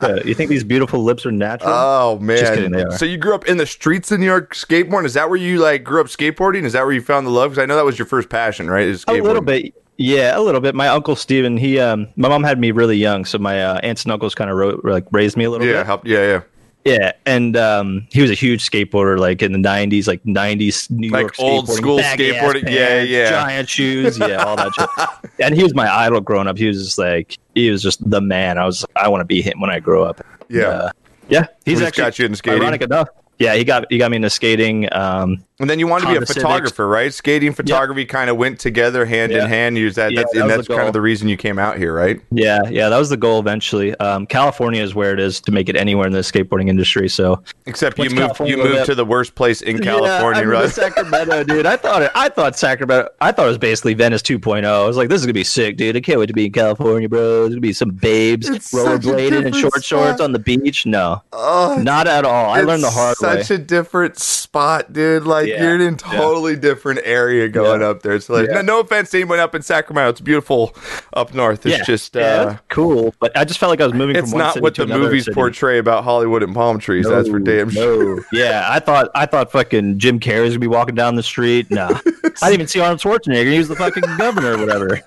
Yeah. 0.00 0.16
You 0.24 0.34
think 0.34 0.48
these 0.50 0.62
beautiful 0.64 1.02
lips 1.02 1.26
are 1.26 1.32
natural? 1.32 1.70
Oh 1.72 2.18
kidding, 2.20 2.70
man! 2.70 2.86
are. 2.86 2.90
So 2.92 3.04
you 3.04 3.16
grew 3.16 3.34
up 3.34 3.46
in 3.46 3.56
the 3.56 3.66
streets 3.66 4.12
of 4.12 4.20
New 4.20 4.26
York 4.26 4.54
skateboarding? 4.54 5.06
Is 5.06 5.14
that 5.14 5.28
where 5.28 5.38
you 5.38 5.58
like 5.58 5.82
grew 5.84 6.00
up 6.00 6.06
skateboarding? 6.06 6.62
Is 6.62 6.72
that 6.74 6.84
where 6.84 6.92
you 6.92 7.00
found 7.00 7.26
the 7.26 7.30
love? 7.30 7.50
Because 7.50 7.62
I 7.62 7.66
know 7.66 7.74
that 7.76 7.84
was 7.84 7.98
your 7.98 8.06
first 8.06 8.28
passion, 8.28 8.70
right? 8.70 8.86
Is 8.86 9.04
a 9.08 9.12
little 9.14 9.42
bit. 9.42 9.74
Yeah, 9.96 10.38
a 10.38 10.40
little 10.40 10.60
bit. 10.60 10.76
My 10.76 10.86
uncle 10.88 11.16
Steven, 11.16 11.56
he 11.56 11.80
um 11.80 12.06
my 12.16 12.28
mom 12.28 12.44
had 12.44 12.60
me 12.60 12.70
really 12.70 12.96
young, 12.96 13.24
so 13.24 13.38
my 13.38 13.62
uh, 13.64 13.80
aunts 13.82 14.04
and 14.04 14.12
uncles 14.12 14.34
kind 14.36 14.48
of 14.50 14.56
ro- 14.56 14.80
like 14.84 15.04
raised 15.10 15.36
me 15.36 15.44
a 15.44 15.50
little 15.50 15.66
Yeah, 15.66 15.78
bit. 15.78 15.86
help. 15.86 16.06
Yeah, 16.06 16.20
yeah. 16.26 16.40
Yeah, 16.88 17.12
and 17.26 17.56
um, 17.56 18.06
he 18.10 18.22
was 18.22 18.30
a 18.30 18.34
huge 18.34 18.68
skateboarder, 18.68 19.18
like 19.18 19.42
in 19.42 19.52
the 19.52 19.58
'90s, 19.58 20.06
like 20.06 20.22
'90s 20.24 20.90
New 20.90 21.10
Like 21.10 21.22
York 21.22 21.34
old 21.38 21.68
school 21.68 21.98
skateboarding. 21.98 22.68
Yeah, 22.68 22.88
pants, 22.88 23.10
yeah. 23.10 23.30
giant 23.30 23.68
shoes, 23.68 24.18
yeah, 24.18 24.36
all 24.44 24.56
that 24.56 24.72
shit. 24.74 24.88
And 25.40 25.54
he 25.54 25.62
was 25.62 25.74
my 25.74 25.88
idol 25.88 26.20
growing 26.20 26.48
up. 26.48 26.58
He 26.58 26.66
was 26.66 26.82
just 26.82 26.98
like 26.98 27.38
he 27.54 27.70
was 27.70 27.82
just 27.82 28.08
the 28.08 28.20
man. 28.20 28.58
I 28.58 28.64
was 28.64 28.84
I 28.96 29.08
want 29.08 29.20
to 29.20 29.24
be 29.24 29.40
him 29.40 29.60
when 29.60 29.70
I 29.70 29.78
grow 29.78 30.02
up. 30.02 30.20
Yeah. 30.48 30.64
Uh, 30.64 30.90
yeah. 31.28 31.46
He's 31.64 31.78
He's 31.78 31.86
actually 31.86 32.04
got 32.04 32.18
you 32.18 32.24
into 32.24 32.38
skating? 32.38 32.62
Ironic 32.62 32.82
enough, 32.82 33.08
yeah, 33.38 33.54
he 33.54 33.64
got 33.64 33.86
he 33.90 33.98
got 33.98 34.10
me 34.10 34.16
into 34.16 34.30
skating. 34.30 34.92
Um, 34.92 35.44
And 35.60 35.68
then 35.68 35.80
you 35.80 35.88
wanted 35.88 36.02
to 36.02 36.06
be 36.06 36.12
a 36.12 36.14
Honda 36.18 36.26
Civics. 36.26 36.42
photographer, 36.42 36.86
right? 36.86 37.12
Skating, 37.12 37.52
photography 37.52 38.04
kind 38.04 38.30
of 38.30 38.36
went 38.36 38.60
together 38.60 39.04
hand 39.04 39.32
in 39.32 39.48
hand. 39.48 39.76
Use 39.76 39.96
that, 39.96 40.12
Yeah, 40.12 40.20
that's, 40.20 40.32
that 40.34 40.40
and 40.42 40.50
that's 40.50 40.68
kind 40.68 40.86
of 40.86 40.92
the 40.92 41.00
reason 41.00 41.28
you 41.28 41.36
came 41.36 41.58
out 41.58 41.76
here, 41.78 41.92
right? 41.92 42.20
yeah, 42.30 42.60
yeah, 42.70 42.88
that 42.88 42.96
was 42.98 43.08
the 43.10 43.16
goal 43.16 43.40
eventually. 43.40 43.92
Um, 43.96 44.24
California 44.26 44.80
is 44.82 44.94
where 44.94 45.12
it 45.12 45.18
is 45.18 45.40
to 45.40 45.50
make 45.50 45.68
it 45.68 45.74
anywhere 45.76 46.06
in 46.06 46.12
the 46.12 46.20
skateboarding 46.20 46.68
industry. 46.68 47.08
So 47.08 47.42
Except 47.66 47.98
you 47.98 48.08
moved, 48.10 48.38
you 48.40 48.56
moved 48.56 48.86
to 48.86 48.94
the 48.94 49.04
worst 49.04 49.34
place 49.34 49.60
in 49.62 49.78
California, 49.82 50.42
yeah, 50.42 50.48
right? 50.48 50.70
Sacramento, 50.70 51.42
dude. 51.48 51.66
I 51.66 51.76
thought 51.76 52.02
it, 52.02 52.12
I 52.14 52.28
thought 52.28 52.56
Sacramento. 52.56 53.08
I 53.20 53.32
thought 53.32 53.46
it 53.46 53.48
was 53.48 53.58
basically 53.58 53.94
Venice 53.94 54.22
2.0. 54.22 54.64
I 54.64 54.86
was 54.86 54.96
like, 54.96 55.08
this 55.08 55.20
is 55.20 55.26
gonna 55.26 55.32
be 55.34 55.42
sick, 55.42 55.76
dude. 55.76 55.96
I 55.96 56.00
can't 56.00 56.20
wait 56.20 56.26
to 56.26 56.32
be 56.34 56.46
in 56.46 56.52
California, 56.52 57.08
bro. 57.08 57.40
There's 57.40 57.48
gonna 57.50 57.60
be 57.60 57.72
some 57.72 57.90
babes 57.90 58.48
It's 58.48 58.72
rollerblading 58.72 59.46
in 59.46 59.52
short 59.52 59.82
shorts 59.84 60.20
on 60.20 60.30
the 60.30 60.38
beach. 60.38 60.86
No, 60.86 61.22
Oh, 61.32 61.80
not 61.82 62.06
at 62.06 62.24
all. 62.24 62.50
I 62.52 62.60
learned 62.60 62.84
the 62.84 62.90
hard 62.90 63.16
way. 63.20 63.42
Such 63.42 63.50
a 63.50 63.58
different 63.58 64.18
spot, 64.20 64.92
dude. 64.92 65.24
Like 65.24 65.47
Yeah, 65.48 65.62
you're 65.62 65.74
in 65.76 65.80
a 65.80 65.84
yeah. 65.84 65.96
totally 65.96 66.56
different 66.56 67.00
area 67.04 67.48
going 67.48 67.80
Yeah. 67.80 67.88
up 67.88 68.02
there. 68.02 68.18
So 68.20 68.34
like, 68.34 68.48
Yeah. 68.48 68.54
no, 68.56 68.62
no 68.62 68.80
offense 68.80 69.10
to 69.10 69.18
anyone 69.18 69.38
up 69.38 69.54
in 69.54 69.62
Sacramento. 69.62 70.10
It's 70.10 70.20
beautiful 70.20 70.74
up 71.14 71.34
north. 71.34 71.64
It's 71.66 71.78
yeah, 71.78 71.84
just 71.84 72.16
uh, 72.16 72.20
yeah, 72.20 72.58
cool, 72.68 73.14
but 73.20 73.36
I 73.36 73.44
just 73.44 73.58
felt 73.58 73.70
like 73.70 73.80
I 73.80 73.84
was 73.84 73.94
moving 73.94 74.16
it's 74.16 74.32
not 74.32 74.60
what 74.60 74.74
the 74.74 74.86
movies 74.86 75.24
city. 75.24 75.34
portray 75.34 75.78
about 75.78 76.04
Hollywood 76.04 76.42
and 76.42 76.54
palm 76.54 76.78
trees. 76.78 77.08
that's 77.08 77.28
for 77.28 77.38
damn 77.38 77.70
sure. 77.70 78.16
No. 78.16 78.22
Yeah, 78.32 78.66
I 78.68 78.78
thought 78.80 79.10
I 79.14 79.26
thought 79.26 79.50
fucking 79.52 79.98
Jim 79.98 80.20
Carrey 80.20 80.42
was 80.42 80.50
gonna 80.50 80.60
be 80.60 80.66
walking 80.66 80.94
down 80.94 81.14
the 81.16 81.22
street. 81.22 81.70
No, 81.70 81.86
I 81.88 82.00
didn't 82.22 82.52
even 82.52 82.66
see 82.68 82.80
Arnold 82.80 83.00
Schwarzenegger. 83.00 83.50
He 83.50 83.58
was 83.58 83.68
the 83.68 83.76
fucking 83.76 84.04
governor 84.18 84.54
or 84.54 84.58
whatever, 84.58 85.00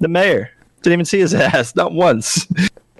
the 0.00 0.08
mayor. 0.08 0.50
Didn't 0.82 0.94
even 0.94 1.04
see 1.06 1.20
his 1.20 1.32
ass, 1.34 1.74
not 1.76 1.92
once. 1.92 2.46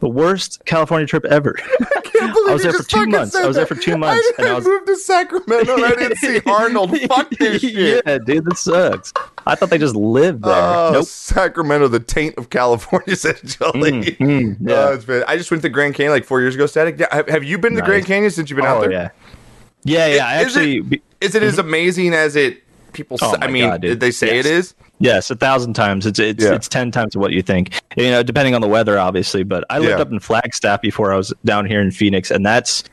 The 0.04 0.10
worst 0.10 0.60
California 0.66 1.06
trip 1.06 1.24
ever. 1.24 1.56
I 2.20 2.34
was 2.52 2.62
there 2.62 2.74
for 2.74 2.82
two 2.82 3.06
months. 3.06 3.34
I 3.34 3.46
was 3.46 3.56
there 3.56 3.64
for 3.64 3.74
two 3.74 3.96
months, 3.96 4.22
I 4.38 4.42
and 4.42 4.48
I 4.52 4.54
was- 4.54 4.66
move 4.66 4.84
to 4.84 4.96
Sacramento. 4.96 5.76
and 5.76 5.82
I 5.86 5.94
didn't 5.94 6.16
see 6.18 6.40
Arnold. 6.46 6.94
Fuck 7.08 7.30
this 7.30 7.62
shit. 7.62 8.02
yeah, 8.06 8.18
dude, 8.18 8.44
that 8.44 8.58
sucks. 8.58 9.14
I 9.46 9.54
thought 9.54 9.70
they 9.70 9.78
just 9.78 9.96
lived 9.96 10.42
there. 10.42 10.52
Oh, 10.52 10.90
nope. 10.92 11.06
Sacramento, 11.06 11.88
the 11.88 12.00
taint 12.00 12.36
of 12.36 12.50
California, 12.50 13.06
essentially. 13.12 13.92
Mm, 14.16 14.58
yeah. 14.60 14.74
Oh, 14.74 14.92
it's 14.92 15.06
been, 15.06 15.24
I 15.26 15.38
just 15.38 15.50
went 15.50 15.62
to 15.62 15.70
Grand 15.70 15.94
Canyon 15.94 16.12
like 16.12 16.26
four 16.26 16.42
years 16.42 16.54
ago. 16.54 16.66
Static. 16.66 16.98
Yeah, 16.98 17.06
Have, 17.10 17.28
have 17.30 17.42
you 17.44 17.56
been 17.56 17.72
to 17.72 17.78
Nice. 17.80 17.86
Grand 17.88 18.04
Canyon 18.04 18.30
since 18.30 18.50
you've 18.50 18.58
been 18.58 18.66
out 18.66 18.76
oh 18.84 18.88
there? 18.88 19.14
yeah, 19.84 20.06
yeah, 20.06 20.16
yeah. 20.16 20.26
I 20.26 20.40
Is 20.42 20.54
it- 20.54 20.60
actually, 20.60 20.80
be- 20.80 21.02
Is 21.22 21.34
it 21.34 21.42
as 21.42 21.58
amazing 21.58 22.12
as 22.12 22.36
it 22.36 22.62
people? 22.92 23.16
Oh 23.22 23.32
say, 23.32 23.38
I 23.40 23.46
mean, 23.46 23.64
God, 23.70 23.80
they 23.80 24.10
say 24.10 24.36
Yes. 24.36 24.44
it 24.44 24.52
is. 24.52 24.74
Yes, 25.00 25.30
a 25.30 25.34
thousand 25.34 25.74
times. 25.74 26.06
It's 26.06 26.18
it's 26.18 26.42
Yeah. 26.44 26.54
it's 26.54 26.68
ten 26.68 26.90
times 26.90 27.16
what 27.16 27.32
you 27.32 27.42
think. 27.42 27.80
You 27.96 28.10
know, 28.10 28.22
depending 28.22 28.54
on 28.54 28.60
the 28.60 28.68
weather, 28.68 28.98
obviously. 28.98 29.42
But 29.42 29.64
I 29.68 29.78
lived 29.78 29.90
Yeah. 29.90 30.02
up 30.02 30.12
in 30.12 30.20
Flagstaff 30.20 30.80
before 30.82 31.12
I 31.12 31.16
was 31.16 31.32
down 31.44 31.66
here 31.66 31.80
in 31.80 31.90
Phoenix, 31.90 32.30
and 32.30 32.44
that's 32.46 32.84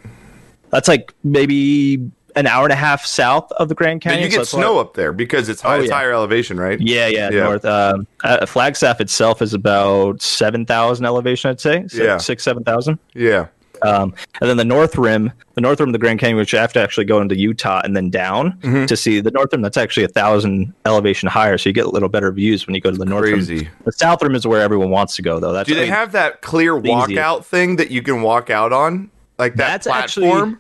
that's 0.72 0.88
like 0.88 1.14
maybe 1.24 2.00
an 2.36 2.48
hour 2.48 2.64
and 2.64 2.72
a 2.72 2.78
half 2.78 3.06
south 3.06 3.52
of 3.54 3.68
the 3.68 3.76
Grand 3.76 4.00
But 4.02 4.12
Canyon. 4.12 4.24
you 4.24 4.30
get 4.30 4.38
why- 4.40 4.44
snow 4.46 4.80
up 4.80 4.94
there 4.94 5.12
because 5.12 5.50
it's, 5.50 5.62
high, 5.62 5.76
Oh, 5.76 5.80
it's 5.82 5.90
yeah. 5.90 5.96
higher 5.96 6.14
elevation, 6.14 6.58
right? 6.58 6.80
Yeah, 6.80 7.08
yeah, 7.08 7.30
Yeah. 7.30 7.44
north. 7.44 7.66
Um, 7.66 8.08
uh, 8.24 8.46
Flagstaff 8.46 9.02
itself 9.02 9.42
is 9.42 9.54
about 9.54 10.22
seven 10.22 10.66
thousand 10.66 11.06
elevation, 11.06 11.50
I'd 11.52 11.60
say. 11.60 11.82
Six, 11.84 11.94
Yeah. 11.96 12.18
six 12.18 12.44
seven 12.44 12.64
thousand. 12.64 13.00
Yeah. 13.14 13.48
Um, 13.84 14.14
and 14.40 14.50
then 14.50 14.58
the 14.58 14.66
north 14.66 14.98
rim, 14.98 15.32
the 15.56 15.62
north 15.62 15.80
rim 15.80 15.90
of 15.90 15.94
the 15.94 16.00
Grand 16.00 16.20
Canyon, 16.20 16.38
which 16.38 16.54
you 16.54 16.60
have 16.60 16.74
to 16.74 16.80
actually 16.82 17.06
go 17.06 17.20
into 17.22 17.36
Utah 17.36 17.82
and 17.84 17.96
then 17.96 18.10
down 18.10 18.54
Mm-hmm. 18.62 18.86
to 18.86 18.96
see 18.98 19.20
the 19.22 19.32
north 19.32 19.52
rim. 19.52 19.62
That's 19.62 19.78
actually 19.78 20.04
a 20.04 20.08
thousand 20.10 20.74
elevation 20.86 21.30
higher, 21.30 21.58
so 21.58 21.70
you 21.70 21.74
get 21.74 21.86
a 21.86 21.90
little 21.90 22.10
better 22.10 22.32
views 22.32 22.68
when 22.68 22.76
you 22.76 22.82
go 22.82 22.92
to 22.92 22.98
the 22.98 23.06
north 23.06 23.24
Crazy. 23.24 23.56
rim. 23.60 23.68
The 23.86 23.92
south 23.92 24.22
rim 24.22 24.36
is 24.36 24.46
where 24.46 24.62
everyone 24.62 24.90
wants 24.90 25.16
to 25.16 25.22
go, 25.22 25.40
though. 25.40 25.52
That's 25.54 25.68
Do 25.68 25.76
they 25.76 25.82
I 25.82 25.86
mean, 25.86 25.94
have 25.94 26.12
that 26.14 26.42
clear 26.42 26.78
easiest. 26.78 27.10
walkout 27.10 27.46
thing 27.46 27.76
that 27.78 27.92
you 27.92 28.02
can 28.02 28.22
walk 28.22 28.50
out 28.50 28.72
on, 28.74 29.10
like 29.38 29.56
that 29.56 29.68
That's 29.68 29.88
actually- 29.88 30.28
platform? 30.28 30.60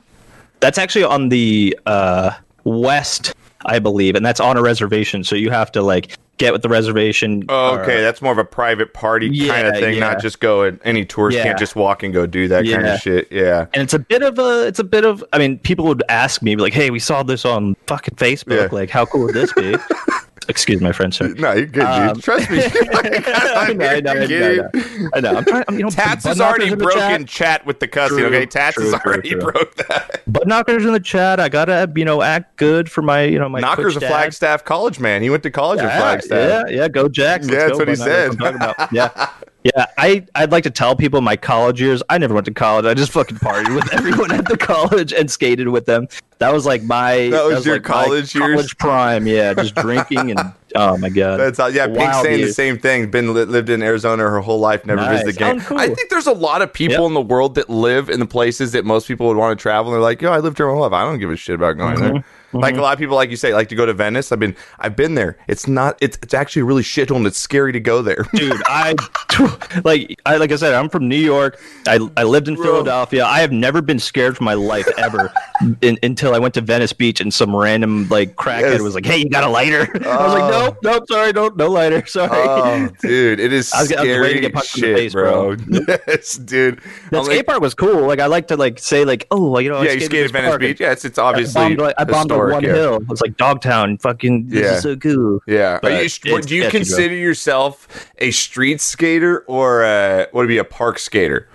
that's 0.59 0.77
actually 0.77 1.03
on 1.05 1.29
the 1.29 1.77
uh, 1.87 2.31
west, 2.63 3.33
I 3.65 3.79
believe, 3.79 4.15
and 4.15 4.25
that's 4.25 4.39
on 4.39 4.57
a 4.57 4.61
reservation. 4.61 5.23
So 5.23 5.35
you 5.35 5.49
have 5.51 5.71
to 5.73 5.81
like 5.81 6.17
get 6.37 6.53
with 6.53 6.61
the 6.63 6.69
reservation. 6.69 7.43
Oh, 7.49 7.75
or- 7.75 7.81
okay, 7.83 7.99
uh, 7.99 8.01
that's 8.01 8.21
more 8.21 8.31
of 8.31 8.37
a 8.39 8.43
private 8.43 8.93
party 8.93 9.47
kind 9.47 9.67
of 9.67 9.75
thing, 9.75 9.93
yeah. 9.95 9.99
not 9.99 10.21
just 10.21 10.39
go. 10.39 10.63
and 10.63 10.79
Any 10.83 11.05
tourist 11.05 11.37
Yeah. 11.37 11.43
can't 11.43 11.59
just 11.59 11.75
walk 11.75 12.01
and 12.03 12.11
go 12.13 12.25
do 12.25 12.47
that 12.47 12.65
kind 12.65 12.87
of 12.87 12.99
shit. 12.99 13.27
Yeah. 13.31 13.67
and 13.73 13.83
it's 13.83 13.93
a 13.93 13.99
bit 13.99 14.23
of 14.23 14.39
a 14.39 14.65
it's 14.67 14.79
a 14.79 14.83
bit 14.83 15.05
of 15.05 15.23
i 15.33 15.37
mean 15.37 15.59
people 15.59 15.85
would 15.85 16.01
ask 16.09 16.41
me 16.41 16.55
like 16.55 16.73
hey 16.73 16.89
we 16.89 16.99
saw 16.99 17.21
this 17.23 17.45
on 17.45 17.75
fucking 17.87 18.15
facebook 18.15 18.59
Yeah. 18.61 18.67
like 18.71 18.89
how 18.89 19.05
cool 19.05 19.25
would 19.25 19.35
this 19.35 19.53
be 19.53 19.75
excuse 20.51 20.81
my 20.81 20.91
french 20.91 21.15
sir 21.17 21.29
No, 21.29 21.53
you're 21.53 21.65
good, 21.65 21.83
Um, 21.83 22.13
dude. 22.13 22.23
Trust 22.23 22.51
me. 22.51 22.59
I 22.63 23.73
know, 23.73 23.87
I 23.87 23.99
know, 23.99 24.11
I 24.11 24.11
know, 24.11 24.11
I 24.11 24.25
know. 24.25 24.69
I 25.15 25.19
know. 25.21 25.35
I'm 25.37 25.45
trying. 25.45 25.63
I'm, 25.67 25.77
you 25.77 25.83
know, 25.83 25.89
Tats 25.89 26.25
has 26.25 26.39
already 26.39 26.75
broken 26.75 27.25
chat. 27.25 27.27
chat. 27.27 27.65
with 27.65 27.79
the 27.79 27.87
cussing. 27.87 28.17
True, 28.17 28.27
okay, 28.27 28.45
Tats 28.45 28.75
true, 28.75 28.91
has 28.91 29.01
true, 29.01 29.11
already 29.13 29.35
broke 29.35 29.75
that. 29.75 30.21
Butt 30.27 30.47
knockers 30.47 30.85
in 30.85 30.93
the 30.93 30.99
chat. 30.99 31.39
I 31.39 31.49
gotta, 31.49 31.91
you 31.95 32.05
know, 32.05 32.21
act 32.21 32.57
good 32.57 32.91
for 32.91 33.01
my, 33.01 33.23
you 33.23 33.39
know, 33.39 33.49
my. 33.49 33.59
Knocker's 33.61 33.95
a. 33.95 34.01
Flagstaff 34.01 34.65
college 34.65 34.99
man. 34.99 35.21
He 35.21 35.29
went 35.29 35.43
to 35.43 35.51
college 35.51 35.79
at 35.79 35.97
Flagstaff. 35.97 36.69
yeah, 36.69 36.75
yeah. 36.75 36.87
Go 36.87 37.07
Jacks. 37.07 37.47
Yeah, 37.47 37.59
that's 37.59 37.71
go, 37.71 37.77
what 37.79 37.87
he 37.87 37.95
said. 37.95 38.31
I'm 38.31 38.37
talking 38.37 38.55
about. 38.57 38.91
Yeah. 38.91 39.29
Yeah, 39.63 39.85
I 39.95 40.25
I'd 40.33 40.51
like 40.51 40.63
to 40.63 40.71
tell 40.71 40.95
people 40.95 41.21
my 41.21 41.35
college 41.35 41.79
years. 41.79 42.01
I 42.09 42.17
never 42.17 42.33
went 42.33 42.45
to 42.45 42.53
college. 42.53 42.85
I 42.85 42.95
just 42.95 43.11
fucking 43.11 43.37
partied 43.37 43.75
with 43.75 43.93
everyone 43.93 44.31
at 44.31 44.45
the 44.47 44.57
college 44.57 45.13
and 45.13 45.29
skated 45.29 45.67
with 45.67 45.85
them. 45.85 46.07
That 46.39 46.51
was 46.51 46.65
like 46.65 46.81
my 46.81 47.29
That 47.29 47.45
was 47.45 47.63
your 47.63 47.75
like 47.75 47.83
college 47.83 48.33
years? 48.33 48.55
college 48.55 48.77
prime. 48.79 49.27
Yeah, 49.27 49.53
just 49.53 49.75
drinking 49.75 50.31
and 50.31 50.39
oh 50.75 50.97
my 50.97 51.09
god. 51.09 51.37
That's 51.39 51.59
all. 51.59 51.69
Yeah, 51.69 51.85
Pink 51.85 51.99
Wild 51.99 52.25
saying 52.25 52.41
the 52.41 52.51
same 52.53 52.79
thing. 52.79 53.11
Been 53.11 53.35
lived 53.35 53.69
in 53.69 53.83
Arizona 53.83 54.23
her 54.23 54.39
whole 54.39 54.59
life, 54.59 54.83
never 54.83 55.01
Nice. 55.01 55.19
visited 55.19 55.35
again. 55.35 55.61
Cool. 55.61 55.77
I 55.77 55.89
think 55.89 56.09
there's 56.09 56.25
a 56.27 56.31
lot 56.33 56.63
of 56.63 56.73
people 56.73 57.03
Yep. 57.03 57.07
in 57.09 57.13
the 57.13 57.21
world 57.21 57.53
that 57.55 57.69
live 57.69 58.09
in 58.09 58.19
the 58.19 58.25
places 58.25 58.71
that 58.71 58.83
most 58.83 59.07
people 59.07 59.27
would 59.27 59.37
want 59.37 59.57
to 59.57 59.61
travel. 59.61 59.91
And 59.91 59.95
they're 59.97 60.01
like, 60.01 60.23
"Yo, 60.23 60.31
I 60.31 60.39
lived 60.39 60.57
here 60.57 60.65
my 60.67 60.73
whole 60.73 60.81
life. 60.81 60.91
I 60.93 61.03
don't 61.03 61.19
give 61.19 61.29
a 61.29 61.35
shit 61.35 61.53
about 61.53 61.77
going 61.77 61.97
Mm-hmm. 61.97 62.13
there." 62.15 62.23
Like 62.53 62.73
mm-hmm. 62.73 62.79
a 62.79 62.83
lot 62.83 62.93
of 62.93 62.99
people, 62.99 63.15
like 63.15 63.29
you 63.29 63.37
say, 63.37 63.53
like 63.53 63.69
to 63.69 63.75
go 63.75 63.85
to 63.85 63.93
Venice. 63.93 64.31
I've 64.31 64.39
been, 64.39 64.55
I've 64.79 64.95
been 64.95 65.15
there. 65.15 65.37
It's 65.47 65.67
not. 65.67 65.97
It's 66.01 66.17
it's 66.21 66.33
actually 66.33 66.63
really 66.63 66.83
shithole 66.83 67.17
and 67.17 67.27
it's 67.27 67.37
scary 67.37 67.71
to 67.73 67.79
go 67.79 68.01
there. 68.01 68.25
dude 68.33 68.61
i 68.65 68.95
like 69.83 70.19
i 70.25 70.37
like 70.37 70.51
i 70.51 70.55
said 70.55 70.73
i'm 70.73 70.89
from 70.89 71.07
new 71.07 71.15
york 71.15 71.59
i, 71.87 71.99
I 72.17 72.23
lived 72.23 72.47
in 72.47 72.55
philadelphia 72.55 73.25
i 73.25 73.39
have 73.39 73.51
never 73.51 73.81
been 73.81 73.99
scared 73.99 74.37
for 74.37 74.43
my 74.43 74.53
life 74.53 74.87
ever 74.97 75.31
in, 75.81 75.97
until 76.03 76.33
i 76.33 76.39
went 76.39 76.53
to 76.55 76.61
venice 76.61 76.93
beach 76.93 77.21
and 77.21 77.33
some 77.33 77.55
random 77.55 78.07
like 78.09 78.35
crackhead 78.35 78.71
Yes. 78.71 78.81
was 78.81 78.95
like 78.95 79.05
hey 79.05 79.17
you 79.17 79.29
got 79.29 79.43
a 79.43 79.49
lighter 79.49 79.81
i 80.07 80.23
was 80.25 80.33
like 80.33 80.43
oh. 80.43 80.65
nope 80.65 80.77
nope 80.83 81.03
sorry 81.07 81.33
no 81.33 81.49
no 81.49 81.69
lighter 81.69 82.05
sorry 82.05 82.29
oh, 82.33 82.89
dude, 83.01 83.39
it 83.39 83.53
is 83.53 83.71
I 83.73 83.81
was- 83.81 83.91
I 83.91 83.95
was 83.95 84.03
scary 84.09 84.21
waiting 84.21 84.35
to 84.37 84.41
get 84.49 84.53
punched 84.53 84.75
in 84.77 84.81
the 84.81 84.87
shit, 84.87 84.97
face, 84.97 85.13
bro. 85.13 85.55
bro. 85.55 85.79
yes, 86.07 86.35
dude. 86.35 86.81
The 87.09 87.23
skate 87.23 87.37
like- 87.37 87.45
park 87.45 87.61
was 87.61 87.73
cool 87.73 88.07
like 88.07 88.19
i 88.19 88.25
like 88.27 88.47
to 88.47 88.57
like 88.57 88.79
say 88.79 89.05
like 89.05 89.27
oh 89.31 89.57
you 89.59 89.69
know 89.69 89.77
I 89.77 89.85
yeah, 89.85 89.91
you 89.91 89.99
skated 90.01 90.05
skated 90.05 90.25
this 90.25 90.31
Venice 90.31 90.57
Beach. 90.57 90.69
and 90.69 90.79
Yeah, 90.79 90.91
it's, 90.91 91.05
it's 91.05 91.17
I 91.19 91.23
obviously 91.23 91.53
bombed, 91.61 91.77
like, 91.79 91.95
I 91.97 92.03
bombed 92.05 92.31
on 92.47 92.51
one 92.53 92.63
yeah. 92.63 92.73
hill. 92.73 92.99
It's 93.09 93.21
like 93.21 93.37
Dogtown. 93.37 93.97
Fucking, 93.97 94.47
this 94.49 94.61
Yeah. 94.63 94.75
is 94.75 94.81
so 94.83 94.95
cool. 94.95 95.39
Yeah. 95.47 95.73
Are 95.75 95.79
But 95.81 95.91
you, 95.93 95.97
it's 95.99 96.17
do 96.19 96.29
you 96.29 96.41
sketchy, 96.41 96.59
bro. 96.61 96.69
consider 96.69 97.15
yourself 97.15 98.07
a 98.19 98.31
street 98.31 98.81
skater 98.81 99.39
or 99.47 99.83
uh, 99.83 100.25
would 100.33 100.45
it 100.45 100.47
be 100.49 100.57
a 100.57 100.63
park 100.63 100.99
skater? 100.99 101.47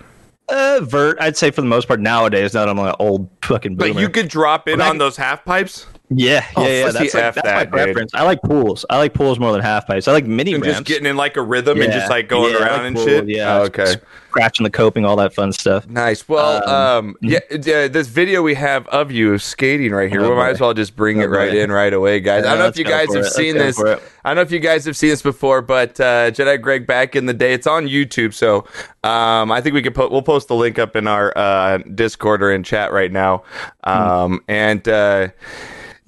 Uh, 0.49 0.79
vert, 0.81 1.17
I'd 1.19 1.35
say 1.35 1.51
for 1.51 1.59
the 1.61 1.67
most 1.67 1.87
part 1.89 1.99
nowadays. 1.99 2.53
Now 2.53 2.61
that 2.61 2.69
I'm 2.69 2.79
an 2.79 2.95
old 2.99 3.29
fucking 3.41 3.75
boomer. 3.75 3.93
But 3.93 3.99
you 4.01 4.07
could 4.09 4.29
drop 4.29 4.67
in 4.69 4.79
Well, 4.79 4.89
on 4.89 4.97
that- 4.97 5.03
those 5.03 5.17
half 5.17 5.43
pipes 5.43 5.85
Yeah, 6.09 6.45
Oh, 6.55 6.61
yeah, 6.63 6.67
yeah. 6.69 6.83
That's, 6.91 6.99
like, 6.99 7.11
that's 7.11 7.41
that, 7.41 7.55
my 7.55 7.63
dude. 7.65 7.71
preference. 7.71 8.13
I 8.13 8.23
like 8.23 8.41
pools. 8.41 8.85
I 8.89 8.97
like 8.97 9.13
pools 9.13 9.39
more 9.39 9.51
than 9.51 9.59
half 9.61 9.85
pipes. 9.87 10.07
I 10.07 10.13
like 10.13 10.25
mini 10.25 10.53
and 10.53 10.63
ramps. 10.63 10.77
just 10.79 10.87
getting 10.87 11.05
in 11.05 11.17
like 11.17 11.35
a 11.35 11.41
rhythm 11.41 11.81
and 11.81 11.91
just 11.91 12.09
like 12.09 12.29
going 12.29 12.53
Yeah, 12.53 12.61
around 12.61 12.77
like 12.77 12.85
and 12.87 12.95
pool, 12.95 13.05
shit. 13.05 13.27
Yeah, 13.27 13.57
Oh, 13.57 13.61
okay. 13.63 13.95
Scratching 14.29 14.63
the 14.63 14.69
coping, 14.69 15.03
all 15.03 15.17
that 15.17 15.33
fun 15.33 15.51
stuff. 15.51 15.85
Nice. 15.89 16.29
Well, 16.29 16.67
um, 16.69 17.15
yeah, 17.21 17.39
yeah, 17.49 17.87
this 17.89 18.07
video 18.07 18.41
we 18.41 18.53
have 18.53 18.87
of 18.87 19.11
you 19.11 19.37
skating 19.37 19.91
right 19.91 20.09
here, 20.09 20.23
Oh, 20.23 20.29
we 20.29 20.35
might 20.37 20.51
as 20.51 20.61
well 20.61 20.73
just 20.73 20.95
bring 20.95 21.17
it 21.17 21.25
Oh, 21.25 21.29
right 21.29 21.51
boy. 21.51 21.59
in 21.61 21.71
right 21.73 21.91
away, 21.93 22.21
guys. 22.21 22.45
I 22.45 22.51
don't 22.51 22.59
know 22.59 22.67
if 22.67 22.77
you 22.77 22.85
guys 22.85 23.07
have 23.07 23.15
it. 23.17 23.21
Let's 23.23 23.35
seen 23.35 23.57
this. 23.57 23.77
I 23.77 23.97
don't 24.23 24.35
know 24.35 24.41
if 24.41 24.51
you 24.51 24.59
guys 24.59 24.85
have 24.85 24.95
seen 24.95 25.09
this 25.09 25.21
before, 25.21 25.61
but 25.61 25.99
uh, 25.99 26.31
Jedi 26.31 26.61
Greg 26.61 26.87
back 26.87 27.17
in 27.17 27.25
the 27.25 27.33
day, 27.33 27.53
it's 27.53 27.67
on 27.67 27.85
YouTube. 27.85 28.33
So 28.33 28.59
um, 29.03 29.51
I 29.51 29.59
think 29.59 29.73
we 29.73 29.81
could 29.81 29.95
put 29.95 30.09
we'll 30.11 30.21
post 30.21 30.47
the 30.47 30.55
link 30.55 30.79
up 30.79 30.95
in 30.95 31.05
our 31.07 31.37
uh, 31.37 31.79
Discord 31.79 32.41
or 32.43 32.51
in 32.53 32.63
chat 32.63 32.93
right 32.93 33.11
now. 33.11 33.43
Um, 33.83 34.41
and 34.47 34.87
uh, 34.87 35.29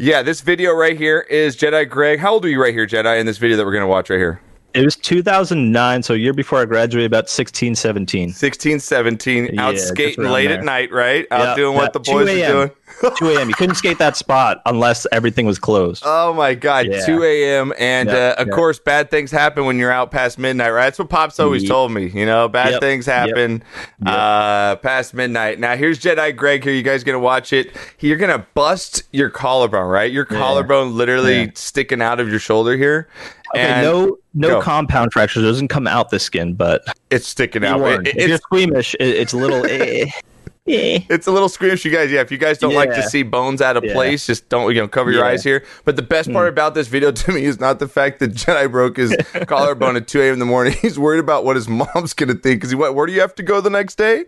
yeah, 0.02 0.24
this 0.24 0.40
video 0.40 0.72
right 0.72 0.98
here 0.98 1.20
is 1.30 1.58
Jedi 1.58 1.88
Greg. 1.88 2.20
How 2.20 2.34
old 2.34 2.46
are 2.46 2.50
you 2.50 2.62
right 2.62 2.74
here, 2.74 2.88
Jedi? 2.88 3.20
In 3.20 3.26
this 3.26 3.38
video 3.38 3.58
that 3.58 3.66
we're 3.66 3.74
gonna 3.74 3.86
watch 3.86 4.10
right 4.10 4.18
here. 4.18 4.40
It 4.76 4.86
was 4.86 4.96
2009, 4.98 6.04
so 6.04 6.14
a 6.14 6.18
year 6.18 6.32
before 6.32 6.60
I 6.62 6.66
graduated, 6.66 7.12
about 7.12 7.28
16, 7.28 7.74
17. 7.74 8.30
16, 8.30 8.80
17, 8.80 9.60
out 9.60 9.74
Yeah, 9.74 9.80
skating 9.82 10.26
late 10.26 10.52
at 10.52 10.64
night, 10.64 10.92
right? 10.92 11.26
Out 11.32 11.40
Yeah, 11.40 11.56
doing 11.56 11.74
yeah, 11.74 11.82
what 11.82 11.94
the 11.94 12.00
boys 12.00 12.30
are 12.30 12.48
doing. 12.48 12.72
2 13.18 13.30
a.m. 13.32 13.50
You 13.50 13.56
couldn't 13.56 13.76
skate 13.76 13.98
that 14.00 14.16
spot 14.16 14.62
unless 14.66 15.08
everything 15.12 15.46
was 15.48 15.58
closed. 15.58 16.04
Oh 16.06 16.34
my 16.34 16.54
God, 16.54 16.86
Yeah. 16.88 17.04
2 17.06 17.24
a.m. 17.24 17.74
And 17.80 18.10
Yeah, 18.10 18.36
uh, 18.38 18.44
of 18.44 18.50
course, 18.52 18.78
bad 18.78 19.10
things 19.10 19.32
happen 19.32 19.66
when 19.66 19.80
you're 19.80 19.92
out 19.92 20.12
past 20.12 20.38
midnight, 20.38 20.70
right? 20.72 20.86
That's 20.86 21.00
what 21.00 21.10
Pops 21.10 21.40
always 21.40 21.64
Yep. 21.64 21.70
told 21.70 21.92
me. 21.92 22.08
You 22.08 22.26
know, 22.28 22.48
bad 22.48 22.74
Yep. 22.74 22.82
things 22.82 23.08
Yep. 23.08 23.16
happen 23.30 23.64
uh, 24.06 24.76
past 24.78 25.14
midnight. 25.14 25.60
Now, 25.60 25.76
here's 25.78 26.00
Jedi 26.00 26.36
Greg 26.36 26.64
here. 26.64 26.74
You 26.74 26.84
guys 26.84 27.04
going 27.04 27.16
to 27.16 27.20
watch 27.20 27.54
it. 27.54 27.76
You're 28.00 28.18
going 28.18 28.32
to 28.38 28.46
bust 28.54 29.04
your 29.12 29.30
collarbone, 29.30 29.88
right? 29.88 30.12
Your 30.12 30.26
collarbone 30.26 30.96
literally 30.96 31.52
sticking 31.56 32.02
out 32.02 32.20
of 32.20 32.30
your 32.30 32.40
shoulder 32.40 32.76
here. 32.78 33.08
Okay, 33.56 33.64
and 33.66 33.86
no, 33.86 34.18
no 34.34 34.48
Go. 34.50 34.62
compound 34.62 35.12
fractures. 35.14 35.44
It 35.44 35.48
doesn't 35.48 35.68
come 35.70 35.88
out 35.88 36.10
the 36.10 36.20
skin, 36.20 36.54
but 36.54 36.84
it's 37.10 37.28
sticking 37.28 37.66
out. 37.66 37.80
warned. 37.80 38.08
It- 38.08 38.18
if 38.18 38.28
you're 38.28 38.36
it's, 38.36 38.44
squeamish, 38.44 38.96
it, 39.00 39.08
it's 39.08 39.34
a 39.34 39.38
little. 39.38 39.66
eh, 39.66 40.06
eh. 40.68 41.00
it's 41.10 41.26
a 41.26 41.32
little 41.32 41.50
squeamish, 41.50 41.84
you 41.84 41.92
guys. 41.92 42.12
Yeah, 42.12 42.22
if 42.22 42.32
you 42.32 42.38
guys 42.38 42.60
don't 42.60 42.76
like 42.76 42.92
to 42.92 43.02
see 43.04 43.24
bones 43.24 43.60
out 43.62 43.76
of 43.76 43.84
Yeah. 43.84 43.94
place, 43.94 44.28
just 44.28 44.50
don't 44.50 44.74
you 44.76 44.82
know 44.82 44.88
cover 44.88 45.12
your 45.12 45.24
Yeah. 45.24 45.32
Eyes 45.32 45.44
here. 45.44 45.66
But 45.84 45.96
the 45.96 46.04
best 46.04 46.32
part 46.32 46.48
about 46.48 46.76
this 46.76 46.88
video 46.88 47.12
to 47.24 47.32
me 47.32 47.44
is 47.46 47.60
not 47.60 47.80
the 47.80 47.88
fact 47.88 48.20
that 48.20 48.34
Jedi 48.34 48.70
broke 48.72 48.98
his 48.98 49.16
collarbone 49.48 49.96
at 49.96 50.08
2 50.08 50.22
a.m. 50.22 50.34
in 50.34 50.40
the 50.40 50.46
morning. 50.46 50.74
He's 50.80 51.00
worried 51.00 51.20
about 51.20 51.44
what 51.44 51.56
his 51.56 51.68
mom's 51.68 52.14
gonna 52.14 52.34
think. 52.36 52.60
Because 52.60 52.70
he 52.70 52.76
what? 52.76 52.94
Where 52.94 53.08
do 53.08 53.14
you 53.14 53.22
have 53.22 53.34
to 53.36 53.44
go 53.44 53.62
the 53.62 53.72
next 53.72 53.96
day? 53.98 54.26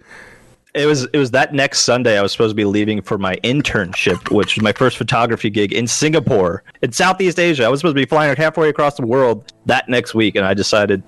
It 0.73 0.85
was 0.85 1.03
it 1.11 1.17
was 1.17 1.31
that 1.31 1.53
next 1.53 1.81
Sunday 1.81 2.17
I 2.17 2.21
was 2.21 2.31
supposed 2.31 2.51
to 2.51 2.55
be 2.55 2.63
leaving 2.63 3.01
for 3.01 3.17
my 3.17 3.35
internship, 3.43 4.31
which 4.33 4.55
was 4.55 4.63
my 4.63 4.71
first 4.71 4.95
photography 4.97 5.49
gig 5.49 5.73
in 5.73 5.85
Singapore, 5.85 6.63
in 6.81 6.93
Southeast 6.93 7.39
Asia. 7.39 7.65
I 7.65 7.67
was 7.67 7.81
supposed 7.81 7.95
to 7.97 8.01
be 8.01 8.05
flying 8.05 8.33
halfway 8.37 8.69
across 8.69 8.95
the 8.95 9.05
world 9.05 9.51
that 9.65 9.89
next 9.89 10.15
week, 10.15 10.35
and 10.35 10.45
I 10.45 10.53
decided 10.53 11.03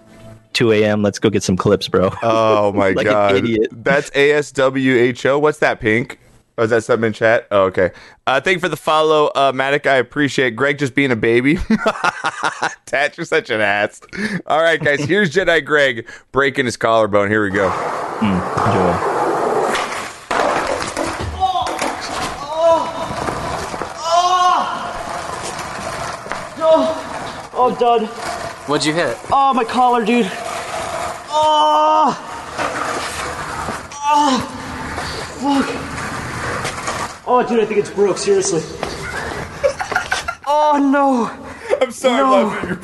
2 0.52 0.74
a.m. 0.74 1.02
Let's 1.02 1.18
go 1.18 1.30
get 1.30 1.44
some 1.44 1.56
clips, 1.56 1.88
bro. 1.88 2.10
Oh 2.24 2.74
my 2.76 2.90
Like 2.90 3.06
god, 3.08 3.36
idiot. 3.36 3.68
that's 3.72 4.10
ASWHO. 4.10 5.40
What's 5.40 5.60
that? 5.60 5.80
Pink. 5.80 6.20
Oh, 6.58 6.64
is 6.64 6.70
that 6.70 6.84
something 6.84 7.08
in 7.08 7.14
chat? 7.14 7.48
Oh, 7.50 7.64
okay. 7.64 7.90
Uh, 8.28 8.40
thank 8.42 8.58
you 8.58 8.60
for 8.60 8.70
the 8.70 8.76
follow, 8.78 9.28
uh, 9.28 9.52
Matic. 9.54 9.88
I 9.88 9.96
appreciate 9.96 10.56
Greg 10.58 10.78
just 10.78 10.94
being 10.94 11.10
a 11.12 11.16
baby. 11.16 11.56
Tat, 12.86 13.18
you're 13.18 13.26
such 13.26 13.50
an 13.50 13.60
ass. 13.62 14.02
All 14.46 14.62
right, 14.62 14.80
guys. 14.80 15.00
Here's 15.00 15.34
Jedi 15.34 15.66
Greg 15.66 16.08
breaking 16.34 16.66
his 16.66 16.78
collarbone. 16.78 17.30
Here 17.30 17.44
we 17.44 17.50
go. 17.50 17.72
Enjoy. 18.22 19.20
Oh, 26.66 27.50
oh, 27.72 27.76
dud. 27.80 28.08
What'd 28.68 28.86
you 28.86 28.94
hit? 28.94 29.18
Oh, 29.32 29.54
my 29.54 29.64
collar, 29.64 30.04
dude. 30.06 30.30
Oh, 31.36 32.16
oh, 34.06 34.40
fuck. 35.40 37.28
Oh, 37.28 37.44
dude, 37.48 37.60
I 37.60 37.66
think 37.66 37.80
it's 37.80 37.90
broke. 37.90 38.18
Seriously. 38.18 38.62
Oh 40.46 40.78
no. 40.78 41.30
I'm 41.82 41.92
sorry, 41.92 42.18
No. 42.18 42.48
love 42.48 42.80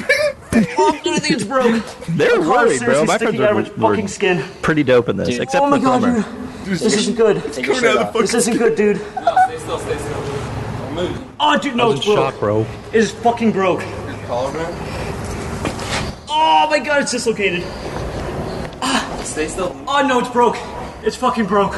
Oh, 0.77 0.99
dude, 1.03 1.13
I 1.13 1.19
think 1.19 1.35
it's 1.35 1.43
broke. 1.43 1.83
They're 2.09 2.29
Collar's 2.41 2.47
worried, 2.47 2.79
bro. 2.81 3.05
My 3.05 3.17
friends 3.17 3.39
are 3.39 3.47
of 3.59 3.67
its 3.67 3.77
were 3.77 4.07
skin. 4.07 4.43
pretty 4.61 4.83
dope 4.83 5.07
in 5.09 5.17
this, 5.17 5.29
Dude. 5.29 5.41
except 5.41 5.61
Oh 5.63 5.67
for 5.67 5.71
my 5.71 5.77
the 5.77 5.83
god, 5.85 6.01
drummer. 6.01 6.23
dude. 6.65 6.79
This 6.79 6.81
isn't 6.97 7.15
good. 7.15 7.53
Take 7.53 7.65
your 7.67 7.75
shirt 7.75 7.97
off. 7.97 8.13
This 8.13 8.33
isn't 8.33 8.57
good, 8.57 8.75
dude. 8.75 8.97
No, 9.15 9.35
stay 9.47 9.57
still, 9.59 9.79
stay 9.79 9.97
still. 9.97 10.91
Move. 10.91 11.23
Oh, 11.39 11.57
dude, 11.59 11.75
no, 11.75 11.91
it's 11.91 12.03
broke. 12.05 12.17
Shock, 12.17 12.39
bro. 12.39 12.61
It 12.91 12.95
is 12.95 13.11
fucking 13.11 13.51
broke. 13.51 13.81
Oh 16.31 16.67
my 16.69 16.79
god, 16.79 17.01
it's 17.01 17.11
dislocated. 17.11 17.63
Ah, 18.81 19.21
stay 19.23 19.47
still. 19.47 19.75
Oh 19.87 20.05
no, 20.05 20.19
it's 20.19 20.29
broke. 20.29 20.55
It's 21.01 21.15
fucking 21.15 21.47
broke. 21.47 21.73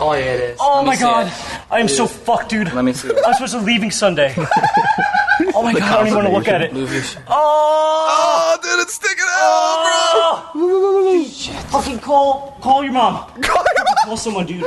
Oh 0.00 0.14
yeah, 0.14 0.20
it 0.20 0.40
is. 0.40 0.58
Oh 0.58 0.76
Let 0.78 0.86
my 0.86 0.96
god. 0.96 1.30
I 1.70 1.80
am 1.80 1.88
so 1.88 2.06
fucked, 2.06 2.48
dude. 2.48 2.72
Let 2.72 2.84
me 2.84 2.94
see 2.94 3.08
it. 3.08 3.18
I'm 3.26 3.34
supposed 3.34 3.52
to 3.52 3.60
be 3.60 3.66
leaving 3.66 3.90
Sunday. 3.90 4.34
oh 4.38 5.62
my 5.62 5.74
god, 5.74 5.82
I 5.82 5.96
don't 5.98 6.06
even 6.06 6.16
want 6.16 6.28
to 6.28 6.34
look 6.34 6.48
at 6.48 6.62
it. 6.62 6.70
Shit. 6.72 7.18
Oh! 7.28 8.06
Oh, 8.08 8.58
dude, 8.62 8.80
it's 8.80 8.94
sticking 8.94 9.18
out, 9.18 10.50
oh! 10.54 11.30
Fucking 11.70 11.98
call, 11.98 12.56
call 12.62 12.82
your 12.84 12.92
mom. 12.92 13.30
bro. 13.34 13.42
Call 13.42 13.64
your 13.76 13.84
mom. 13.84 13.96
Call 14.04 14.16
someone, 14.16 14.46
dude. 14.46 14.64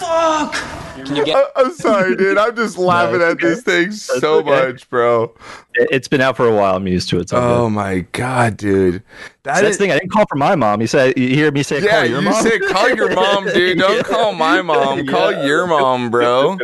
Fuck! 0.00 0.83
Can 0.94 1.16
you 1.16 1.24
get? 1.24 1.36
I- 1.36 1.62
I'm 1.62 1.72
sorry, 1.74 2.16
dude. 2.16 2.38
I'm 2.38 2.54
just 2.56 2.78
laughing 2.78 3.20
it's 3.20 3.24
at 3.32 3.40
this 3.40 3.62
thing 3.62 3.92
so 3.92 4.38
okay. 4.38 4.50
much, 4.50 4.88
bro. 4.88 5.24
It, 5.74 5.88
it's 5.90 6.08
been 6.08 6.20
out 6.20 6.36
for 6.36 6.46
a 6.46 6.54
while. 6.54 6.76
I'm 6.76 6.86
used 6.86 7.08
to 7.10 7.18
it. 7.20 7.28
So 7.30 7.36
Oh 7.38 7.68
my 7.68 8.00
god, 8.12 8.56
dude. 8.56 9.02
That 9.42 9.56
That's 9.56 9.62
is- 9.62 9.76
the 9.78 9.84
thing. 9.84 9.90
I 9.92 9.98
didn't 9.98 10.10
call 10.12 10.24
for 10.28 10.36
my 10.36 10.54
mom. 10.54 10.80
You 10.80 10.86
said 10.86 11.18
you 11.18 11.28
hear 11.28 11.50
me 11.50 11.62
say 11.62 11.82
Yeah, 11.82 11.90
call 11.90 12.04
your 12.06 12.18
you 12.20 12.30
mom. 12.30 12.42
said 12.42 12.60
call 12.68 12.90
your 12.90 13.14
mom, 13.14 13.44
dude. 13.54 13.78
Don't 13.78 13.96
Yeah. 13.96 14.02
call 14.02 14.32
my 14.34 14.62
mom. 14.62 15.06
Call 15.06 15.32
Yeah. 15.32 15.44
your 15.46 15.66
mom, 15.66 16.10
bro. 16.10 16.58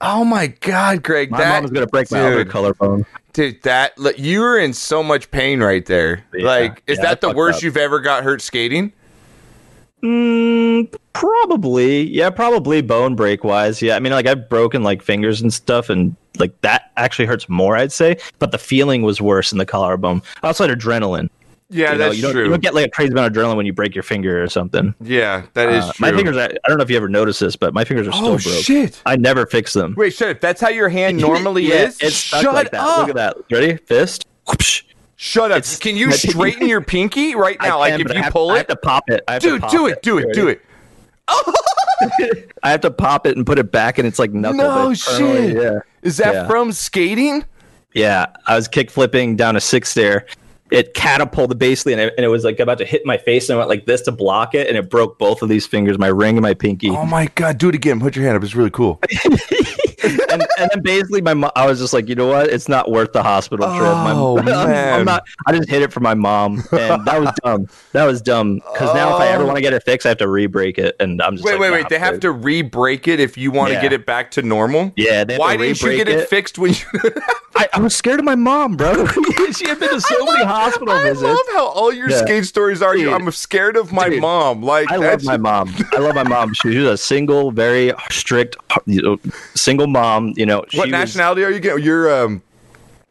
Oh 0.00 0.24
my 0.24 0.48
god, 0.48 1.02
Greg. 1.02 1.30
my 1.30 1.38
that 1.38 1.56
mom 1.62 1.64
is 1.64 1.70
gonna 1.70 1.86
break 1.86 2.10
my 2.10 2.20
other 2.20 2.44
dude, 2.44 2.52
collarbone. 2.52 3.06
Dude, 3.32 3.62
that 3.62 3.96
look, 3.98 4.18
you 4.18 4.40
were 4.40 4.58
in 4.58 4.72
so 4.72 5.02
much 5.02 5.30
pain 5.30 5.62
right 5.62 5.84
there. 5.86 6.24
Yeah. 6.34 6.46
like, 6.46 6.82
is 6.86 6.98
that 6.98 7.20
the 7.20 7.32
worst 7.32 7.58
up. 7.58 7.62
you've 7.64 7.76
ever 7.76 8.00
got 8.00 8.24
hurt 8.24 8.40
skating? 8.42 8.92
Mm, 10.02 10.94
probably. 11.12 12.02
Yeah, 12.08 12.30
probably 12.30 12.82
bone 12.82 13.14
break 13.16 13.44
wise. 13.44 13.80
Yeah, 13.82 13.96
I 13.96 14.00
mean, 14.00 14.12
like 14.12 14.26
I've 14.26 14.48
broken 14.48 14.82
like 14.82 15.02
fingers 15.02 15.40
and 15.40 15.52
stuff, 15.52 15.88
and 15.90 16.14
like 16.38 16.58
that 16.60 16.90
actually 16.96 17.26
hurts 17.26 17.48
more, 17.48 17.76
I'd 17.76 17.92
say. 17.92 18.18
But 18.38 18.52
the 18.52 18.58
feeling 18.58 19.02
was 19.02 19.20
worse 19.20 19.52
in 19.52 19.58
the 19.58 19.66
collarbone. 19.66 20.22
Had 20.42 20.54
adrenaline. 20.56 21.28
Yeah, 21.68 21.92
you 21.94 21.98
know, 21.98 22.04
that's 22.10 22.18
you 22.22 22.30
true. 22.30 22.44
You 22.44 22.50
don't 22.50 22.62
get 22.62 22.74
like 22.74 22.86
a 22.86 22.90
crazy 22.90 23.10
amount 23.10 23.26
of 23.26 23.42
adrenaline 23.42 23.56
when 23.56 23.66
you 23.66 23.72
break 23.72 23.92
your 23.96 24.04
finger 24.04 24.40
or 24.40 24.48
something. 24.48 24.94
yeah, 25.00 25.46
that 25.54 25.68
is 25.70 25.82
Uh, 25.84 25.92
true. 25.94 26.10
my 26.10 26.16
fingers, 26.16 26.36
I, 26.36 26.44
I 26.44 26.68
don't 26.68 26.76
know 26.78 26.84
if 26.84 26.90
you 26.90 26.96
ever 26.96 27.08
noticed 27.08 27.40
this, 27.40 27.56
but 27.56 27.74
my 27.74 27.84
fingers 27.84 28.06
are 28.06 28.12
still 28.12 28.26
Oh 28.26 28.38
broke. 28.38 28.64
shit! 28.64 29.02
I 29.04 29.16
never 29.16 29.46
fix 29.46 29.72
them. 29.72 29.94
Wait, 29.96 30.12
shut 30.14 30.28
up. 30.30 30.40
That's 30.40 30.60
how 30.60 30.68
your 30.68 30.88
hand 30.88 31.16
normally 31.20 31.64
Yeah, 31.64 31.86
is. 31.86 31.98
It's 32.00 32.14
stuck 32.16 32.42
Shut 32.42 32.54
like 32.54 32.70
that. 32.70 32.80
up. 32.80 32.98
Look 32.98 33.08
at 33.08 33.16
that. 33.16 33.36
Ready? 33.50 33.76
Fist. 33.78 34.26
Whoopsh. 34.46 34.84
Shut 35.16 35.50
up. 35.50 35.58
It's- 35.58 35.78
Can 35.78 35.96
you 35.96 36.06
pinky- 36.10 36.28
straighten 36.28 36.68
your 36.68 36.80
pinky 36.82 37.34
right 37.34 37.56
I 37.60 37.68
now? 37.68 37.78
Like 37.78 38.00
if 38.00 38.12
you 38.14 38.22
have- 38.22 38.32
pull 38.32 38.50
I 38.50 38.54
it, 38.54 38.58
have 38.58 38.66
to 38.68 38.76
pop 38.76 39.04
it. 39.08 39.24
I 39.26 39.32
have 39.34 39.42
to 39.42 39.48
dude, 39.50 39.60
pop 39.62 39.70
do 39.70 39.86
it, 39.86 40.02
do 40.02 40.18
it, 40.18 40.32
do 40.34 40.48
it. 40.48 40.60
I 42.62 42.70
have 42.70 42.80
to 42.82 42.90
pop 42.90 43.26
it 43.26 43.36
and 43.36 43.44
put 43.46 43.58
it 43.58 43.72
back, 43.72 43.98
and 43.98 44.06
it's 44.06 44.18
like 44.18 44.32
knuckle. 44.32 44.58
No 44.58 44.94
shit. 44.94 45.56
Yeah. 45.56 45.78
Is 46.02 46.18
that 46.18 46.34
Yeah. 46.34 46.46
from 46.46 46.72
skating? 46.72 47.44
Yeah, 47.94 48.26
I 48.46 48.54
was 48.56 48.68
kick 48.68 48.90
flipping 48.90 49.36
down 49.36 49.56
a 49.56 49.60
six 49.60 49.88
stair. 49.90 50.26
It 50.70 50.94
catapulted 50.94 51.58
basically, 51.58 51.92
and 51.94 52.02
it, 52.02 52.14
and 52.16 52.24
it 52.24 52.28
was 52.28 52.44
like 52.44 52.58
about 52.60 52.78
to 52.78 52.84
hit 52.84 53.06
my 53.06 53.16
face, 53.16 53.48
and 53.48 53.54
I 53.54 53.58
went 53.58 53.68
like 53.70 53.86
this 53.86 54.02
to 54.02 54.12
block 54.12 54.54
it, 54.54 54.68
and 54.68 54.76
it 54.76 54.90
broke 54.90 55.18
both 55.18 55.40
of 55.40 55.48
these 55.48 55.66
fingers, 55.66 55.96
my 55.98 56.08
ring 56.08 56.36
and 56.36 56.42
my 56.42 56.54
pinky. 56.54 56.90
Oh 56.90 57.06
my 57.06 57.26
god, 57.36 57.56
do 57.58 57.68
it 57.70 57.74
again. 57.74 58.00
Put 58.00 58.16
your 58.16 58.24
hand 58.24 58.36
up. 58.36 58.42
It's 58.44 58.54
really 58.54 58.70
cool. 58.70 59.00
and, 60.30 60.46
and 60.58 60.70
then 60.72 60.82
basically, 60.82 61.20
my 61.22 61.34
mo- 61.34 61.52
I 61.56 61.66
was 61.66 61.78
just 61.78 61.92
like, 61.92 62.08
you 62.08 62.14
know 62.14 62.26
what? 62.28 62.48
It's 62.48 62.68
not 62.68 62.90
worth 62.90 63.12
the 63.12 63.22
hospital 63.22 63.66
trip. 63.68 63.82
Oh, 63.82 64.36
I'm- 64.46 64.46
man. 64.46 65.00
I'm 65.00 65.04
not. 65.04 65.24
I 65.46 65.56
just 65.56 65.68
hit 65.68 65.82
it 65.82 65.92
for 65.92 66.00
my 66.00 66.14
mom, 66.14 66.62
and 66.72 67.04
that 67.04 67.20
was 67.20 67.30
dumb. 67.44 67.68
That 67.92 68.04
was 68.04 68.22
dumb. 68.22 68.56
Because 68.56 68.94
now, 68.94 69.14
if 69.16 69.20
I 69.20 69.28
ever 69.28 69.42
oh. 69.42 69.46
want 69.46 69.56
to 69.56 69.62
get 69.62 69.72
it 69.72 69.82
fixed, 69.82 70.06
I 70.06 70.10
have 70.10 70.18
to 70.18 70.28
re-break 70.28 70.78
it, 70.78 70.96
and 71.00 71.20
I'm 71.22 71.34
just 71.36 71.44
Wait, 71.44 71.52
like, 71.52 71.60
wait, 71.60 71.68
nah, 71.70 71.74
wait. 71.76 71.88
They 71.88 71.98
have 71.98 72.20
to 72.20 72.30
re-break 72.32 73.08
it 73.08 73.20
if 73.20 73.36
you 73.36 73.50
want 73.50 73.68
to 73.68 73.74
Yeah. 73.74 73.82
get 73.82 73.92
it 73.92 74.06
back 74.06 74.30
to 74.32 74.42
normal. 74.42 74.92
Yeah, 74.96 75.24
they 75.24 75.36
Why 75.38 75.56
didn't 75.56 75.80
you 75.82 75.96
get 75.96 76.08
it, 76.08 76.20
it. 76.20 76.28
fixed 76.28 76.58
when 76.58 76.72
you? 76.72 76.84
I, 77.56 77.68
I 77.74 77.80
was 77.80 77.96
scared 77.96 78.18
of 78.18 78.24
my 78.26 78.34
mom, 78.34 78.76
bro. 78.76 79.06
she 79.56 79.66
had 79.68 79.80
been 79.80 79.88
to 79.88 80.00
so 80.00 80.24
many 80.26 80.44
hospital 80.44 80.90
I 80.90 81.04
visits. 81.04 81.22
love 81.22 81.38
how 81.54 81.66
all 81.68 81.92
your 81.92 82.10
Yeah. 82.10 82.18
skate 82.18 82.44
stories 82.44 82.82
are. 82.82 82.94
Dude. 82.94 83.08
I'm 83.08 83.30
scared 83.30 83.76
of 83.76 83.92
my 83.92 84.10
Dude. 84.10 84.20
mom. 84.20 84.62
Like 84.62 84.90
I 84.90 84.96
love 84.96 85.24
my 85.24 85.38
mom. 85.38 85.74
I 85.92 85.98
love 85.98 86.14
my 86.14 86.22
mom. 86.22 86.52
She 86.52 86.76
was 86.76 86.86
a 86.86 86.96
single, 86.98 87.50
very 87.52 87.92
strict, 88.10 88.56
you 88.84 89.00
know, 89.00 89.18
single 89.54 89.86
mom. 90.00 90.32
You 90.36 90.46
know, 90.46 90.64
she 90.68 90.78
what 90.78 90.86
was 90.86 90.92
nationality 90.92 91.44
are 91.44 91.50
you 91.50 91.60
getting? 91.60 91.84
You're 91.84 92.24
um, 92.24 92.42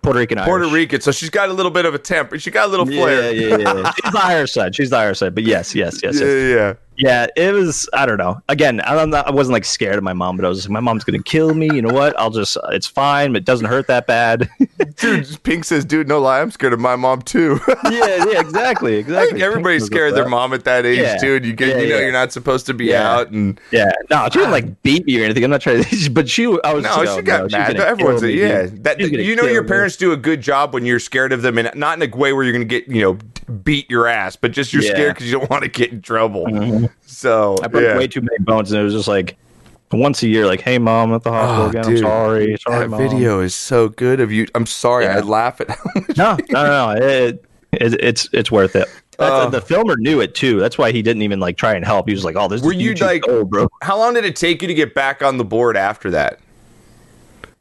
Puerto 0.02 0.20
Rican. 0.20 0.38
Puerto 0.40 0.66
Irish. 0.66 0.74
Rican, 0.74 1.02
so 1.02 1.12
she's 1.12 1.30
got 1.30 1.50
a 1.50 1.54
little 1.54 1.72
bit 1.72 1.86
of 1.86 1.94
a 1.94 2.00
temper. 2.00 2.38
She 2.40 2.52
got 2.52 2.68
a 2.68 2.70
little 2.70 2.86
flair. 2.86 3.34
Yeah, 3.34 3.58
yeah, 3.58 3.58
yeah. 3.58 3.92
She's 4.04 4.12
the 4.12 4.24
Irish 4.24 4.54
side. 4.54 4.76
She's 4.76 4.90
the 4.92 4.98
Irish 4.98 5.20
side. 5.20 5.36
But 5.36 5.44
yes, 5.44 5.74
yes, 5.74 6.00
yes, 6.04 6.20
yes. 6.20 6.22
yeah. 6.22 6.28
Yeah, 6.30 6.74
it 6.98 7.54
was. 7.54 7.90
I 7.94 8.06
don't 8.06 8.18
know. 8.18 8.42
Again, 8.50 8.82
I'm 8.84 9.10
not, 9.10 9.28
I 9.28 9.32
wasn't 9.32 9.54
like 9.54 9.66
scared 9.66 9.96
of 9.98 10.04
my 10.04 10.14
mom, 10.14 10.38
but 10.38 10.46
I 10.46 10.50
was 10.50 10.66
like, 10.66 10.72
my 10.72 10.80
mom's 10.80 11.04
gonna 11.04 11.22
kill 11.24 11.54
me. 11.54 11.66
You 11.74 11.82
know 11.82 11.94
what? 11.94 12.18
I'll 12.20 12.30
just. 12.30 12.58
Uh, 12.58 12.68
it's 12.72 12.88
fine. 12.88 13.36
It 13.36 13.46
doesn't 13.46 13.68
hurt 13.68 13.88
that 13.88 14.08
bad. 14.08 14.50
Dude, 14.98 15.44
Pink 15.44 15.66
says, 15.66 15.84
"Dude, 15.86 16.08
no 16.08 16.20
lie, 16.20 16.42
I'm 16.42 16.52
scared 16.52 16.74
of 16.74 16.80
my 16.80 16.96
mom 16.96 17.22
too." 17.22 17.60
yeah, 17.86 18.26
yeah, 18.26 18.40
exactly, 18.40 18.96
I 18.96 19.00
exactly. 19.00 19.32
think 19.32 19.44
everybody's 19.44 19.84
Pink 19.84 19.92
scared 19.94 20.10
of 20.10 20.16
their 20.16 20.30
mom 20.30 20.54
at 20.54 20.64
that 20.66 20.86
age, 20.86 21.00
Yeah. 21.00 21.18
dude. 21.18 21.46
You 21.46 21.54
get, 21.54 21.70
Yeah, 21.70 21.82
you 21.82 21.90
know, 21.90 21.96
yeah. 21.96 22.02
you're 22.02 22.12
not 22.12 22.32
supposed 22.32 22.66
to 22.68 22.74
be 22.74 22.86
Yeah. 22.86 23.12
out, 23.14 23.32
and 23.32 23.60
Yeah, 23.72 23.92
no, 24.10 24.26
she 24.32 24.40
didn't 24.40 24.52
like 24.52 24.82
beat 24.84 25.06
me 25.06 25.20
or 25.22 25.26
anything. 25.26 25.44
I'm 25.44 25.52
not 25.52 25.62
trying 25.62 25.84
to. 25.84 26.10
But 26.16 26.30
she, 26.30 26.46
I 26.64 26.74
was. 26.74 26.84
no, 26.84 27.04
just 27.04 27.14
she 27.16 27.20
oh, 27.20 27.22
got 27.22 27.52
no, 27.52 27.58
mad. 27.58 27.76
gonna 27.76 27.90
Everyone's 27.90 28.22
me, 28.22 28.40
yeah. 28.40 28.68
That 28.72 29.00
you 29.00 29.36
know, 29.36 29.44
your 29.46 29.64
me. 29.64 29.68
parents 29.68 29.96
do 29.98 30.12
a 30.14 30.18
good 30.18 30.40
job 30.42 30.74
when 30.74 30.86
you're 30.86 31.00
scared 31.00 31.34
of 31.34 31.42
them, 31.42 31.58
and 31.58 31.70
not 31.76 32.02
in 32.02 32.10
a 32.10 32.16
way 32.16 32.32
where 32.32 32.44
you're 32.44 32.54
going 32.54 32.68
to 32.68 32.80
get 32.80 32.88
you 32.88 33.02
know 33.02 33.18
beat 33.64 33.90
your 33.90 34.08
ass, 34.08 34.36
but 34.36 34.52
just 34.52 34.72
you're 34.74 34.82
Yeah. 34.84 34.92
scared 34.92 35.14
because 35.16 35.32
you 35.32 35.38
don't 35.40 35.50
want 35.50 35.64
to 35.64 35.70
get 35.70 35.92
in 35.92 36.02
trouble. 36.02 36.46
Mm-hmm. 36.46 36.85
So 37.06 37.56
I 37.64 37.68
broke 37.68 37.84
yeah. 37.84 37.98
way 37.98 38.08
too 38.08 38.20
many 38.22 38.38
bones, 38.40 38.72
and 38.72 38.82
it 38.82 38.84
was 38.84 38.94
just 38.94 39.08
like 39.08 39.38
once 39.92 40.22
a 40.22 40.28
year, 40.28 40.46
like, 40.46 40.60
"Hey, 40.62 40.78
mom, 40.78 41.10
I'm 41.12 41.16
at 41.16 41.24
the 41.24 41.30
ah, 41.32 41.34
hospital 41.34 41.64
Oh, 41.66 41.70
again. 41.70 41.84
dude. 41.84 41.98
I'm 41.98 42.10
sorry. 42.10 42.58
Sorry, 42.60 42.80
that 42.80 42.90
mom." 42.90 43.00
video 43.02 43.40
is 43.40 43.56
so 43.56 43.88
good 43.90 44.20
of 44.20 44.32
you. 44.34 44.46
I'm 44.54 44.66
sorry, 44.66 45.08
I 45.08 45.16
Yeah. 45.18 45.24
laugh 45.24 45.62
at. 45.62 45.70
No, 46.18 46.38
no, 46.50 46.66
no. 46.66 46.90
It, 47.02 47.46
it, 47.72 47.94
it's 48.04 48.28
it's 48.34 48.52
worth 48.52 48.76
it. 48.76 48.88
Oh. 49.18 49.50
the 49.50 49.62
filmer 49.62 49.96
knew 49.98 50.20
it 50.20 50.36
too. 50.36 50.60
That's 50.60 50.78
why 50.78 50.92
he 50.92 51.02
didn't 51.02 51.22
even 51.22 51.40
like 51.40 51.56
try 51.56 51.74
and 51.74 51.86
help. 51.86 52.08
He 52.10 52.14
was 52.14 52.26
like, 52.26 52.36
"Oh, 52.36 52.50
this 52.50 52.62
Were 52.62 52.74
is 52.74 52.82
you, 52.82 52.96
like- 52.96 53.22
gold, 53.22 53.50
bro." 53.50 53.70
How 53.82 53.98
long 53.98 54.14
did 54.14 54.26
it 54.26 54.36
take 54.36 54.62
you 54.62 54.68
to 54.68 54.74
get 54.74 54.94
back 54.94 55.22
on 55.24 55.38
the 55.38 55.46
board 55.46 55.78
after 55.78 56.12
that? 56.12 56.40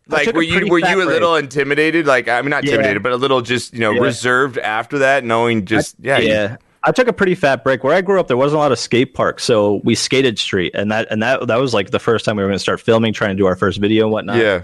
Like, 0.09 0.33
were 0.35 0.43
you 0.43 0.66
were 0.69 0.78
you 0.81 0.87
a 0.87 0.95
break. 0.97 1.07
little 1.07 1.37
intimidated? 1.37 2.07
Like, 2.07 2.28
I 2.28 2.43
mean, 2.43 2.50
not 2.50 2.64
Yeah. 2.64 2.73
intimidated, 2.73 3.02
but 3.02 3.12
a 3.12 3.16
little 3.16 3.40
just 3.40 3.73
you 3.73 3.81
know 3.81 3.93
Yeah. 3.93 4.00
reserved 4.00 4.59
after 4.59 4.99
that, 4.99 5.25
knowing 5.25 5.64
just 5.64 5.95
yeah, 6.00 6.19
you- 6.19 6.28
yeah. 6.28 6.57
I 6.87 6.93
took 6.93 7.09
a 7.09 7.12
pretty 7.12 7.35
fat 7.35 7.64
break. 7.64 7.83
Where 7.83 7.95
I 7.95 8.03
grew 8.03 8.21
up, 8.21 8.29
there 8.29 8.37
wasn't 8.37 8.57
a 8.57 8.61
lot 8.61 8.73
of 8.73 8.79
skate 8.79 9.14
parks, 9.14 9.43
so 9.43 9.81
we 9.85 9.95
skated 9.95 10.38
street, 10.38 10.75
and 10.75 10.91
that 10.93 11.09
and 11.11 11.23
that 11.23 11.47
that 11.47 11.57
was 11.57 11.73
like 11.73 11.91
the 11.91 11.99
first 11.99 12.25
time 12.25 12.37
we 12.37 12.43
were 12.43 12.49
going 12.49 12.57
to 12.57 12.62
start 12.62 12.81
filming, 12.81 13.12
trying 13.12 13.31
to 13.31 13.37
do 13.37 13.47
our 13.47 13.57
first 13.57 13.81
video 13.81 14.05
and 14.05 14.12
whatnot. 14.12 14.37
yeah. 14.37 14.62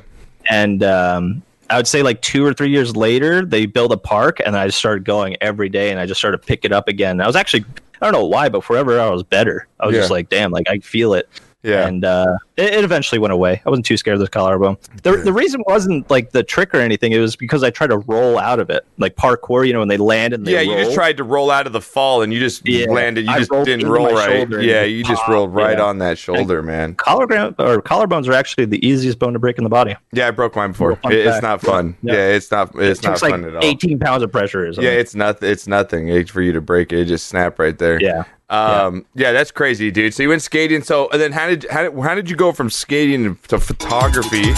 and 0.50 0.82
um, 0.82 1.42
I 1.70 1.76
would 1.76 1.86
say 1.86 2.02
like 2.02 2.20
two 2.20 2.44
or 2.44 2.52
three 2.52 2.70
years 2.70 2.94
later, 2.94 3.44
they 3.44 3.66
built 3.66 3.92
a 3.92 3.96
park, 3.96 4.40
and 4.44 4.56
I 4.56 4.66
just 4.66 4.78
started 4.78 5.04
going 5.04 5.36
every 5.40 5.68
day, 5.68 5.90
and 5.90 5.98
I 5.98 6.06
just 6.06 6.20
started 6.20 6.38
to 6.38 6.46
pick 6.46 6.64
it 6.64 6.72
up 6.72 6.88
again. 6.88 7.20
I 7.20 7.26
was 7.26 7.36
actually 7.36 7.64
I 8.02 8.06
don't 8.06 8.12
know 8.12 8.26
why, 8.26 8.48
but 8.48 8.64
forever 8.64 8.98
I 9.00 9.08
was 9.10 9.22
better. 9.22 9.66
I 9.78 9.86
was 9.86 9.94
just 9.94 10.10
like, 10.10 10.28
damn, 10.28 10.50
like 10.50 10.68
I 10.68 10.78
feel 10.78 11.14
it. 11.14 11.28
Yeah. 11.62 11.86
And 11.86 12.04
uh, 12.04 12.38
it, 12.56 12.72
it 12.74 12.84
eventually 12.84 13.18
went 13.18 13.32
away. 13.32 13.60
I 13.64 13.68
wasn't 13.68 13.84
too 13.84 13.96
scared 13.96 14.14
of 14.14 14.20
the 14.20 14.28
collarbone. 14.28 14.78
The, 15.02 15.18
the 15.18 15.32
reason 15.32 15.62
wasn't 15.66 16.08
like 16.10 16.30
the 16.30 16.42
trick 16.42 16.74
or 16.74 16.78
anything. 16.78 17.12
It 17.12 17.18
was 17.18 17.36
because 17.36 17.62
I 17.62 17.70
tried 17.70 17.88
to 17.90 17.98
roll 17.98 18.38
out 18.38 18.60
of 18.60 18.70
it, 18.70 18.86
like 18.98 19.14
parkour. 19.16 19.66
You 19.66 19.74
know, 19.74 19.80
when 19.80 19.88
they 19.88 19.98
land 19.98 20.32
and 20.32 20.46
they 20.46 20.52
Yeah, 20.54 20.60
you 20.62 20.76
just 20.82 20.94
tried 20.94 21.18
to 21.18 21.24
roll 21.24 21.50
out 21.50 21.66
of 21.66 21.72
the 21.74 21.80
fall 21.80 22.22
and 22.22 22.32
you 22.32 22.40
just 22.40 22.66
Yeah, 22.66 22.86
landed. 22.86 23.26
You 23.26 23.30
I 23.32 23.38
just 23.40 23.50
didn't 23.50 23.88
roll 23.88 24.10
right. 24.10 24.48
Yeah, 24.62 24.84
you 24.84 25.04
just 25.04 25.26
rolled 25.28 25.54
right 25.54 25.76
yeah. 25.78 25.84
on 25.84 25.98
that 25.98 26.16
shoulder, 26.18 26.62
man. 26.62 26.94
Collarbone 26.94 27.54
or 27.58 27.82
collarbones 27.82 28.26
are 28.28 28.32
actually 28.32 28.64
the 28.64 28.84
easiest 28.86 29.18
bone 29.18 29.34
to 29.34 29.38
break 29.38 29.58
in 29.58 29.64
the 29.64 29.70
body. 29.70 29.96
Yeah, 30.12 30.28
I 30.28 30.30
broke 30.30 30.56
mine 30.56 30.72
before. 30.72 30.92
It- 30.92 31.26
it's 31.26 31.42
not 31.42 31.60
fun. 31.60 31.96
Yeah, 32.02 32.14
Yeah. 32.14 32.20
it's 32.28 32.50
not. 32.50 32.74
It's 32.76 33.00
it 33.00 33.04
not 33.06 33.18
fun 33.20 33.42
like 33.42 33.50
at 33.50 33.56
all. 33.56 33.64
18 33.64 33.98
pounds 33.98 34.22
of 34.22 34.32
pressure 34.32 34.72
something. 34.72 34.84
Yeah, 34.84 34.98
it's 34.98 35.14
not. 35.14 35.42
It's 35.42 35.66
nothing 35.66 36.10
eh, 36.10 36.24
for 36.24 36.40
you 36.40 36.52
to 36.52 36.60
break 36.60 36.92
it. 36.92 37.00
It 37.00 37.04
just 37.06 37.26
snap 37.26 37.58
right 37.58 37.76
there. 37.76 38.00
yeah. 38.00 38.24
Um. 38.50 39.06
Yeah. 39.14 39.32
that's 39.32 39.50
crazy, 39.50 39.90
dude. 39.90 40.12
So 40.14 40.22
you 40.22 40.28
went 40.28 40.42
skating. 40.42 40.82
So 40.82 41.08
and 41.10 41.20
then 41.20 41.32
how 41.32 41.46
did 41.48 41.66
how 41.70 41.82
did, 41.84 41.98
how 42.00 42.14
did 42.14 42.28
you 42.28 42.36
go 42.36 42.52
from 42.52 42.68
skating 42.70 43.36
to 43.48 43.58
photography 43.58 44.52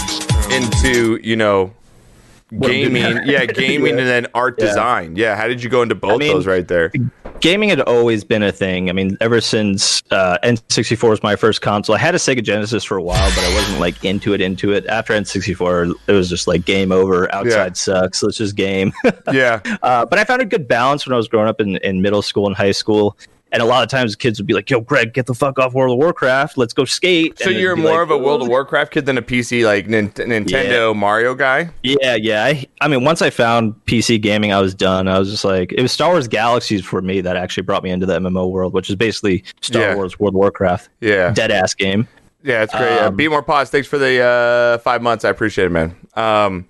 into 0.51 1.19
you 1.23 1.35
know 1.35 1.73
What 2.49 2.71
I'm 2.71 2.77
doing 2.91 2.93
gaming? 2.93 3.23
yeah, 3.25 3.45
gaming 3.45 3.91
and 3.99 4.07
then 4.07 4.27
art 4.33 4.55
Yeah. 4.59 4.65
design. 4.67 5.15
Yeah. 5.15 5.35
How 5.35 5.47
did 5.47 5.63
you 5.63 5.69
go 5.69 5.81
into 5.81 5.95
both 5.95 6.19
mean, 6.19 6.33
those 6.33 6.45
right 6.47 6.67
there? 6.67 6.91
gaming 7.39 7.67
had 7.69 7.81
always 7.81 8.23
been 8.23 8.41
a 8.43 8.51
thing. 8.53 8.89
I 8.89 8.93
mean, 8.93 9.17
ever 9.19 9.41
since 9.41 10.01
uh, 10.11 10.37
N64 10.43 11.09
was 11.09 11.23
my 11.23 11.35
first 11.35 11.61
console. 11.61 11.93
I 11.95 11.99
had 11.99 12.15
a 12.15 12.17
Sega 12.17 12.41
Genesis 12.41 12.83
for 12.85 12.95
a 12.95 13.01
while, 13.03 13.29
but 13.35 13.43
I 13.43 13.53
wasn't 13.53 13.79
like 13.81 14.03
into 14.05 14.33
it. 14.33 14.39
Into 14.39 14.71
it 14.71 14.85
after 14.87 15.13
N64, 15.13 15.93
it 16.07 16.11
was 16.13 16.29
just 16.29 16.47
like 16.47 16.63
game 16.65 16.91
over. 16.93 17.29
Outside 17.33 17.75
sucks. 17.75 18.23
Let's 18.23 18.37
just 18.37 18.55
game. 18.55 18.93
Yeah. 19.31 19.59
uh, 19.81 20.05
but 20.05 20.19
I 20.19 20.23
found 20.25 20.41
a 20.41 20.45
good 20.45 20.67
balance 20.67 21.05
when 21.05 21.13
I 21.13 21.17
was 21.17 21.27
growing 21.27 21.47
up 21.49 21.59
in, 21.59 21.77
in 21.77 22.01
middle 22.01 22.21
school 22.21 22.45
and 22.47 22.55
high 22.55 22.71
school. 22.71 23.17
And 23.53 23.61
a 23.61 23.65
lot 23.65 23.83
of 23.83 23.89
times, 23.89 24.15
kids 24.15 24.39
would 24.39 24.47
be 24.47 24.53
like, 24.55 24.69
"Yo, 24.69 24.81
Greg, 24.81 25.13
get 25.13 25.27
the 25.27 25.33
fuck 25.35 25.59
off 25.59 25.73
World 25.73 25.93
of 25.93 25.99
Warcraft. 25.99 26.57
Let's 26.57 26.73
go 26.73 26.83
skate." 26.85 27.37
So 27.39 27.51
And 27.51 27.59
you're 27.59 27.75
more 27.75 27.91
like, 27.91 28.01
of 28.01 28.11
a 28.11 28.17
World 28.17 28.41
of 28.41 28.47
"Oh, 28.47 28.51
Warcraft 28.51 28.91
kid 28.91 29.05
than 29.05 29.17
a 29.17 29.21
PC 29.21 29.63
like 29.63 29.87
Nin- 29.87 30.09
Nintendo 30.09 30.95
Mario 30.95 31.35
guy. 31.35 31.69
Yeah, 31.83 32.15
yeah. 32.15 32.43
I, 32.45 32.65
I 32.81 32.87
mean, 32.87 33.03
once 33.05 33.21
I 33.21 33.29
found 33.29 33.75
PC 33.85 34.19
gaming, 34.19 34.51
I 34.51 34.59
was 34.59 34.73
done. 34.73 35.07
I 35.07 35.19
was 35.19 35.29
just 35.29 35.45
like, 35.45 35.71
it 35.71 35.81
was 35.83 35.91
Star 35.91 36.09
Wars 36.09 36.27
Galaxies 36.27 36.83
for 36.83 37.01
me 37.01 37.21
that 37.21 37.37
actually 37.37 37.63
brought 37.63 37.83
me 37.83 37.91
into 37.91 38.07
the 38.07 38.19
MMO 38.19 38.49
world, 38.49 38.73
which 38.73 38.89
is 38.89 38.95
basically 38.95 39.43
Star 39.61 39.81
Yeah. 39.83 39.95
Wars 39.95 40.19
World 40.19 40.33
of 40.33 40.39
Warcraft. 40.39 40.89
Yeah. 40.99 41.29
Dead 41.31 41.51
ass 41.51 41.75
game. 41.75 42.07
Yeah, 42.43 42.63
it's 42.63 42.73
great. 42.75 42.99
Um, 42.99 43.15
Be 43.15 43.27
more 43.29 43.41
pause. 43.43 43.69
Thanks 43.69 43.87
for 43.87 43.97
the 43.97 44.19
uh, 44.19 44.77
five 44.79 45.01
months. 45.01 45.23
I 45.23 45.29
appreciate 45.29 45.65
it, 45.65 45.69
man. 45.71 45.95
Um, 46.15 46.65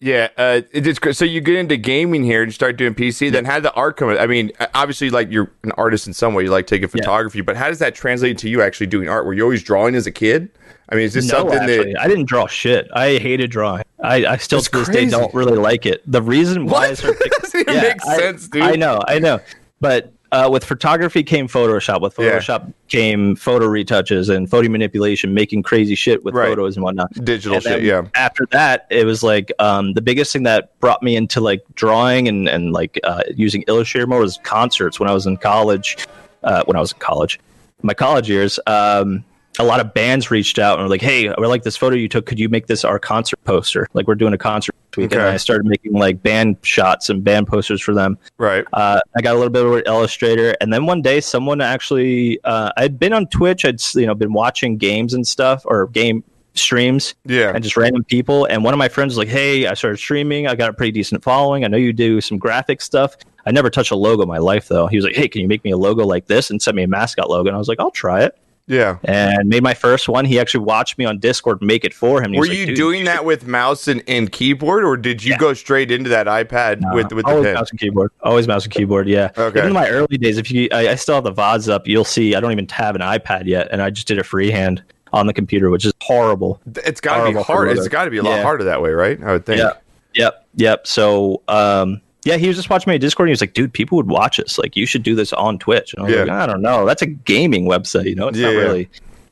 yeah, 0.00 0.28
uh, 0.36 0.60
it- 0.72 0.86
it's. 0.86 1.18
So 1.18 1.24
you 1.24 1.40
get 1.40 1.56
into 1.56 1.76
gaming 1.76 2.22
here 2.24 2.42
and 2.42 2.48
you 2.48 2.52
start 2.54 2.76
doing 2.76 2.94
PC. 2.94 3.30
Then 3.32 3.44
how 3.44 3.54
did 3.54 3.64
the 3.64 3.72
art 3.74 3.96
come? 3.96 4.10
I 4.10 4.26
mean, 4.26 4.52
obviously, 4.74 5.10
like 5.10 5.30
you're 5.30 5.50
an 5.64 5.72
artist 5.72 6.06
in 6.06 6.12
some 6.12 6.34
way. 6.34 6.44
You 6.44 6.50
like 6.50 6.66
taking 6.66 6.88
photography, 6.88 7.40
but 7.40 7.56
how 7.56 7.68
does 7.68 7.78
that 7.80 7.94
translate 7.94 8.38
to 8.38 8.48
you 8.48 8.62
actually 8.62 8.86
doing 8.86 9.08
art? 9.08 9.26
Were 9.26 9.34
you 9.34 9.42
always 9.42 9.62
drawing 9.62 9.94
as 9.94 10.06
a 10.06 10.12
kid? 10.12 10.50
I 10.90 10.94
mean, 10.94 11.04
is 11.04 11.12
this 11.14 11.26
No, 11.30 11.38
something 11.40 11.58
actually, 11.58 11.92
that? 11.92 12.00
I 12.00 12.08
didn't 12.08 12.24
draw 12.26 12.46
shit. 12.46 12.88
I 12.94 13.18
hated 13.18 13.50
drawing. 13.50 13.82
I, 14.02 14.24
I 14.24 14.36
still 14.38 14.58
That's 14.60 14.70
to 14.70 14.78
this 14.78 14.88
crazy. 14.88 15.04
day 15.06 15.10
don't 15.10 15.34
really 15.34 15.58
like 15.58 15.84
it. 15.84 16.02
The 16.10 16.22
reason 16.22 16.64
why 16.66 16.88
What? 16.88 16.98
started 16.98 17.20
pick- 17.20 17.32
Doesn't 17.42 17.68
Yeah, 17.68 17.82
make 17.82 18.06
I- 18.06 18.16
sense, 18.16 18.48
dude. 18.48 18.62
I 18.62 18.72
know, 18.76 19.00
I 19.06 19.18
know. 19.18 19.40
But 19.80 20.12
uh, 20.32 20.48
with 20.50 20.64
photography 20.64 21.22
came 21.22 21.48
Photoshop. 21.48 22.00
With 22.00 22.18
Yeah. 22.18 22.38
Photoshop 22.38 22.72
came 22.88 23.34
photo 23.36 23.66
retouches 23.66 24.28
and 24.34 24.48
photo 24.50 24.68
manipulation, 24.68 25.32
making 25.34 25.62
crazy 25.62 25.94
shit 25.94 26.24
with 26.24 26.34
Right. 26.34 26.48
photos 26.48 26.76
and 26.76 26.84
whatnot. 26.84 27.12
Digital 27.24 27.54
And 27.56 27.64
shit, 27.64 27.82
yeah. 27.82 28.02
After 28.14 28.46
that, 28.50 28.86
it 28.90 29.04
was 29.06 29.22
like 29.22 29.52
um, 29.58 29.94
the 29.94 30.02
biggest 30.02 30.32
thing 30.32 30.42
that 30.44 30.78
brought 30.80 31.02
me 31.02 31.16
into 31.16 31.40
like 31.40 31.62
drawing 31.74 32.28
and 32.28 32.48
and 32.48 32.72
like 32.72 32.98
uh, 33.04 33.22
using 33.34 33.62
Illustrator 33.68 34.06
more 34.06 34.20
was 34.20 34.38
concerts 34.44 35.00
when 35.00 35.08
I 35.08 35.12
was 35.12 35.26
in 35.26 35.36
college. 35.36 35.96
Uh, 36.44 36.62
when 36.66 36.76
I 36.76 36.80
was 36.80 36.92
in 36.92 36.98
college, 37.00 37.40
my 37.82 37.94
college 37.94 38.28
years, 38.30 38.60
um, 38.68 39.24
a 39.58 39.64
lot 39.64 39.80
of 39.80 39.92
bands 39.94 40.30
reached 40.30 40.58
out 40.58 40.78
and 40.78 40.84
were 40.84 40.88
like, 40.90 41.00
"Hey, 41.02 41.28
we 41.38 41.46
like 41.46 41.62
this 41.62 41.76
photo 41.76 41.96
you 41.96 42.08
took. 42.08 42.26
Could 42.26 42.38
you 42.38 42.48
make 42.48 42.66
this 42.66 42.84
our 42.84 42.98
concert 42.98 43.42
poster? 43.44 43.86
Like 43.94 44.06
we're 44.06 44.14
doing 44.14 44.32
a 44.32 44.38
concert 44.38 44.74
this 44.92 44.96
week." 44.96 45.12
And 45.12 45.20
I 45.22 45.36
started 45.36 45.66
making 45.66 45.92
like 45.94 46.22
band 46.22 46.56
shots 46.62 47.08
and 47.10 47.22
band 47.24 47.46
posters 47.48 47.80
for 47.80 47.94
them. 47.94 48.18
Right. 48.38 48.64
Uh, 48.72 49.00
I 49.16 49.20
got 49.22 49.34
a 49.34 49.38
little 49.38 49.50
bit 49.50 49.64
of 49.66 49.82
Illustrator, 49.86 50.54
and 50.60 50.72
then 50.72 50.86
one 50.86 51.02
day, 51.02 51.20
someone 51.20 51.60
actually, 51.60 52.38
uh, 52.44 52.70
I'd 52.76 52.98
been 52.98 53.12
on 53.12 53.26
Twitch, 53.26 53.64
I'd 53.64 53.80
you 53.94 54.06
know 54.06 54.14
been 54.14 54.32
watching 54.32 54.76
games 54.76 55.14
and 55.14 55.26
stuff 55.26 55.62
or 55.64 55.86
game 55.88 56.22
streams, 56.54 57.14
Yeah. 57.24 57.52
and 57.54 57.62
just 57.62 57.76
random 57.76 58.02
people. 58.04 58.44
And 58.46 58.64
one 58.64 58.74
of 58.74 58.78
my 58.78 58.88
friends 58.88 59.12
was 59.12 59.18
like, 59.18 59.28
"Hey, 59.28 59.66
I 59.66 59.74
started 59.74 59.96
streaming. 59.98 60.46
I 60.48 60.54
got 60.56 60.70
a 60.70 60.72
pretty 60.72 60.92
decent 60.92 61.22
following. 61.22 61.64
I 61.64 61.68
know 61.68 61.76
you 61.76 61.92
do 61.92 62.20
some 62.20 62.36
graphic 62.38 62.80
stuff. 62.80 63.16
I 63.46 63.50
never 63.52 63.70
touched 63.70 63.92
a 63.92 63.96
logo 63.96 64.22
in 64.22 64.28
my 64.28 64.38
life 64.38 64.66
though." 64.68 64.86
He 64.88 64.96
was 64.96 65.04
like, 65.04 65.14
"Hey, 65.14 65.28
can 65.28 65.40
you 65.40 65.48
make 65.48 65.62
me 65.64 65.70
a 65.70 65.76
logo 65.76 66.04
like 66.04 66.26
this?" 66.26 66.50
and 66.50 66.60
sent 66.60 66.76
me 66.76 66.82
a 66.82 66.88
mascot 66.88 67.30
logo, 67.30 67.48
and 67.48 67.54
I 67.54 67.58
was 67.58 67.68
like, 67.68 67.78
"I'll 67.80 67.90
try 67.92 68.22
it." 68.24 68.36
Yeah. 68.68 68.98
and 69.04 69.48
made 69.48 69.62
my 69.62 69.74
first 69.74 70.08
one. 70.08 70.24
He 70.24 70.38
actually 70.38 70.64
watched 70.64 70.98
me 70.98 71.04
on 71.04 71.18
Discord 71.18 71.60
make 71.62 71.84
it 71.84 71.92
for 71.94 72.22
him. 72.22 72.32
Were 72.32 72.40
was 72.40 72.48
like, 72.50 72.58
you 72.58 72.76
doing 72.76 73.04
that 73.06 73.24
with 73.24 73.46
mouse 73.46 73.88
and, 73.88 74.02
and 74.06 74.30
keyboard, 74.30 74.84
or 74.84 74.96
did 74.96 75.24
you 75.24 75.32
Yeah. 75.32 75.38
go 75.38 75.54
straight 75.54 75.90
into 75.90 76.10
that 76.10 76.26
iPad 76.26 76.80
No, 76.80 76.94
with 76.94 77.12
with 77.12 77.24
the 77.26 77.30
always 77.32 77.46
pen? 77.46 77.54
mouse 77.54 77.70
and 77.70 77.80
keyboard. 77.80 78.12
Always 78.22 78.46
mouse 78.46 78.64
and 78.64 78.72
keyboard. 78.72 79.08
Yeah. 79.08 79.30
Okay. 79.36 79.58
Even 79.58 79.68
in 79.70 79.74
my 79.74 79.88
early 79.88 80.18
days, 80.18 80.38
if 80.38 80.50
you, 80.50 80.68
I, 80.72 80.88
I 80.90 80.94
still 80.96 81.14
have 81.16 81.24
the 81.24 81.32
VODs 81.32 81.68
up. 81.68 81.88
You'll 81.88 82.04
see. 82.04 82.34
I 82.34 82.40
don't 82.40 82.52
even 82.52 82.68
have 82.68 82.94
an 82.94 83.00
iPad 83.00 83.46
yet, 83.46 83.68
and 83.72 83.80
I 83.82 83.90
just 83.90 84.06
did 84.06 84.18
it 84.18 84.24
freehand 84.24 84.82
on 85.12 85.26
the 85.26 85.32
computer, 85.32 85.70
which 85.70 85.86
is 85.86 85.92
horrible. 86.02 86.60
It's 86.84 87.00
got 87.00 87.14
to 87.16 87.20
be 87.20 87.32
Horrible 87.32 87.44
for 87.44 87.52
hard. 87.52 87.68
It's 87.70 87.78
mother. 87.78 87.88
got 87.88 88.04
to 88.04 88.10
be 88.10 88.18
a 88.18 88.22
lot 88.22 88.36
Yeah. 88.36 88.42
harder 88.42 88.64
that 88.64 88.82
way, 88.82 88.90
right? 88.90 89.18
I 89.22 89.32
would 89.32 89.46
think. 89.46 89.58
Yep. 89.58 89.82
Yep. 90.14 90.46
Yep. 90.56 90.86
So, 90.86 91.42
um, 91.48 92.02
yeah, 92.28 92.36
he 92.36 92.46
was 92.48 92.56
just 92.56 92.70
watching 92.70 92.90
me 92.90 92.94
on 92.94 93.00
Discord. 93.00 93.26
And 93.26 93.30
he 93.30 93.32
was 93.32 93.40
like, 93.40 93.54
"Dude, 93.54 93.72
people 93.72 93.96
would 93.96 94.08
watch 94.08 94.38
us. 94.38 94.58
Like, 94.58 94.76
you 94.76 94.86
should 94.86 95.02
do 95.02 95.14
this 95.14 95.32
on 95.32 95.58
Twitch." 95.58 95.94
And 95.94 96.02
I 96.02 96.06
was 96.06 96.14
Yeah. 96.14 96.20
like, 96.22 96.30
"I 96.30 96.46
don't 96.46 96.62
know. 96.62 96.84
That's 96.86 97.02
a 97.02 97.06
gaming 97.06 97.64
website. 97.66 98.04
You 98.04 98.14
know, 98.14 98.28
it's 98.28 98.38
Yeah, 98.38 98.50
not 98.52 98.56
really." 98.56 98.88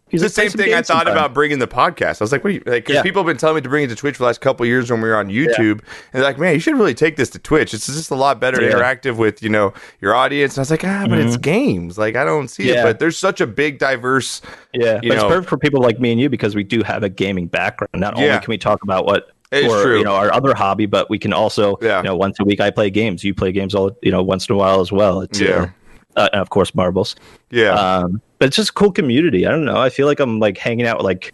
He's 0.09 0.23
It's 0.23 0.37
the 0.37 0.43
same 0.43 0.51
thing 0.53 0.73
I 0.73 0.77
thought 0.77 0.87
sometime." 0.87 1.09
about 1.15 1.35
bringing 1.35 1.59
the 1.59 1.67
podcast. 1.67 2.21
I 2.21 2.25
was 2.25 2.31
like, 2.31 2.45
what? 2.45 2.53
Because 2.65 2.95
Yeah. 2.95 3.03
people 3.03 3.23
have 3.23 3.27
been 3.27 3.39
telling 3.39 3.57
me 3.57 3.63
to 3.63 3.69
bring 3.69 3.83
it 3.83 3.89
to 3.89 3.97
Twitch 3.97 4.15
for 4.15 4.23
the 4.23 4.27
last 4.27 4.41
couple 4.41 4.65
years 4.65 4.89
when 4.89 5.01
we 5.01 5.09
were 5.09 5.17
on 5.17 5.27
YouTube, 5.31 5.81
and 5.81 5.81
they're 6.13 6.23
like, 6.23 6.39
man, 6.39 6.55
you 6.55 6.61
should 6.61 6.79
really 6.79 6.95
take 6.95 7.17
this 7.17 7.29
to 7.31 7.41
Twitch. 7.41 7.75
It's 7.75 7.87
just 7.89 8.13
a 8.13 8.15
lot 8.15 8.41
better 8.41 8.63
Yeah. 8.63 8.71
interactive 8.71 9.17
with 9.17 9.43
you 9.43 9.49
know 9.49 9.73
your 10.01 10.15
audience. 10.15 10.55
And 10.55 10.61
I 10.61 10.63
was 10.63 10.71
like, 10.71 10.85
ah, 10.85 11.07
but 11.09 11.19
it's 11.19 11.37
games. 11.37 11.99
Like 11.99 12.15
I 12.15 12.25
don't 12.25 12.47
see 12.47 12.71
it. 12.71 12.77
Mm-hmm. 12.77 12.85
But 12.87 12.99
there's 13.01 13.19
such 13.19 13.41
a 13.41 13.49
big 13.49 13.81
diverse. 13.81 14.43
Yeah, 14.73 15.01
you 15.03 15.09
but 15.11 15.17
know- 15.17 15.25
it's 15.27 15.35
perfect 15.35 15.49
for 15.49 15.59
people 15.59 15.83
like 15.83 15.99
me 15.99 16.13
and 16.13 16.21
you 16.21 16.29
because 16.31 16.55
we 16.55 16.63
do 16.63 16.85
have 16.85 17.03
a 17.03 17.09
gaming 17.09 17.49
background. 17.49 17.91
Not 17.97 18.17
Yeah. 18.17 18.27
only 18.27 18.39
can 18.39 18.47
we 18.51 18.59
talk 18.59 18.85
about 18.85 19.07
what 19.07 19.31
It's 19.65 19.73
or 19.73 19.83
true. 19.83 19.99
you 19.99 20.05
know 20.05 20.15
our 20.15 20.33
other 20.33 20.55
hobby, 20.55 20.87
but 20.87 21.09
we 21.11 21.19
can 21.19 21.33
also 21.33 21.77
Yeah. 21.81 21.99
you 21.99 22.05
know 22.05 22.17
once 22.17 22.39
a 22.41 22.45
week 22.45 22.61
I 22.61 22.71
play 22.71 22.91
games. 22.91 23.25
You 23.25 23.35
play 23.35 23.53
games 23.53 23.75
all 23.75 23.91
you 24.03 24.11
know 24.11 24.23
once 24.23 24.49
in 24.49 24.55
a 24.55 24.59
while 24.59 24.81
as 24.81 24.91
well. 24.93 25.21
It's, 25.21 25.41
Yeah. 25.41 25.69
uh, 26.17 26.21
uh, 26.21 26.29
and 26.33 26.41
of 26.41 26.51
course 26.51 26.75
marbles. 26.75 27.15
Yeah. 27.51 27.73
Um, 27.75 28.21
but 28.39 28.47
it's 28.49 28.57
just 28.57 28.71
a 28.71 28.73
cool 28.73 28.93
community. 28.93 29.47
I 29.47 29.51
don't 29.51 29.65
know. 29.65 29.77
I 29.79 29.89
feel 29.91 30.07
like 30.07 30.21
I'm 30.21 30.39
like 30.39 30.59
hanging 30.59 30.87
out 30.87 30.99
with 30.99 31.05
like 31.07 31.33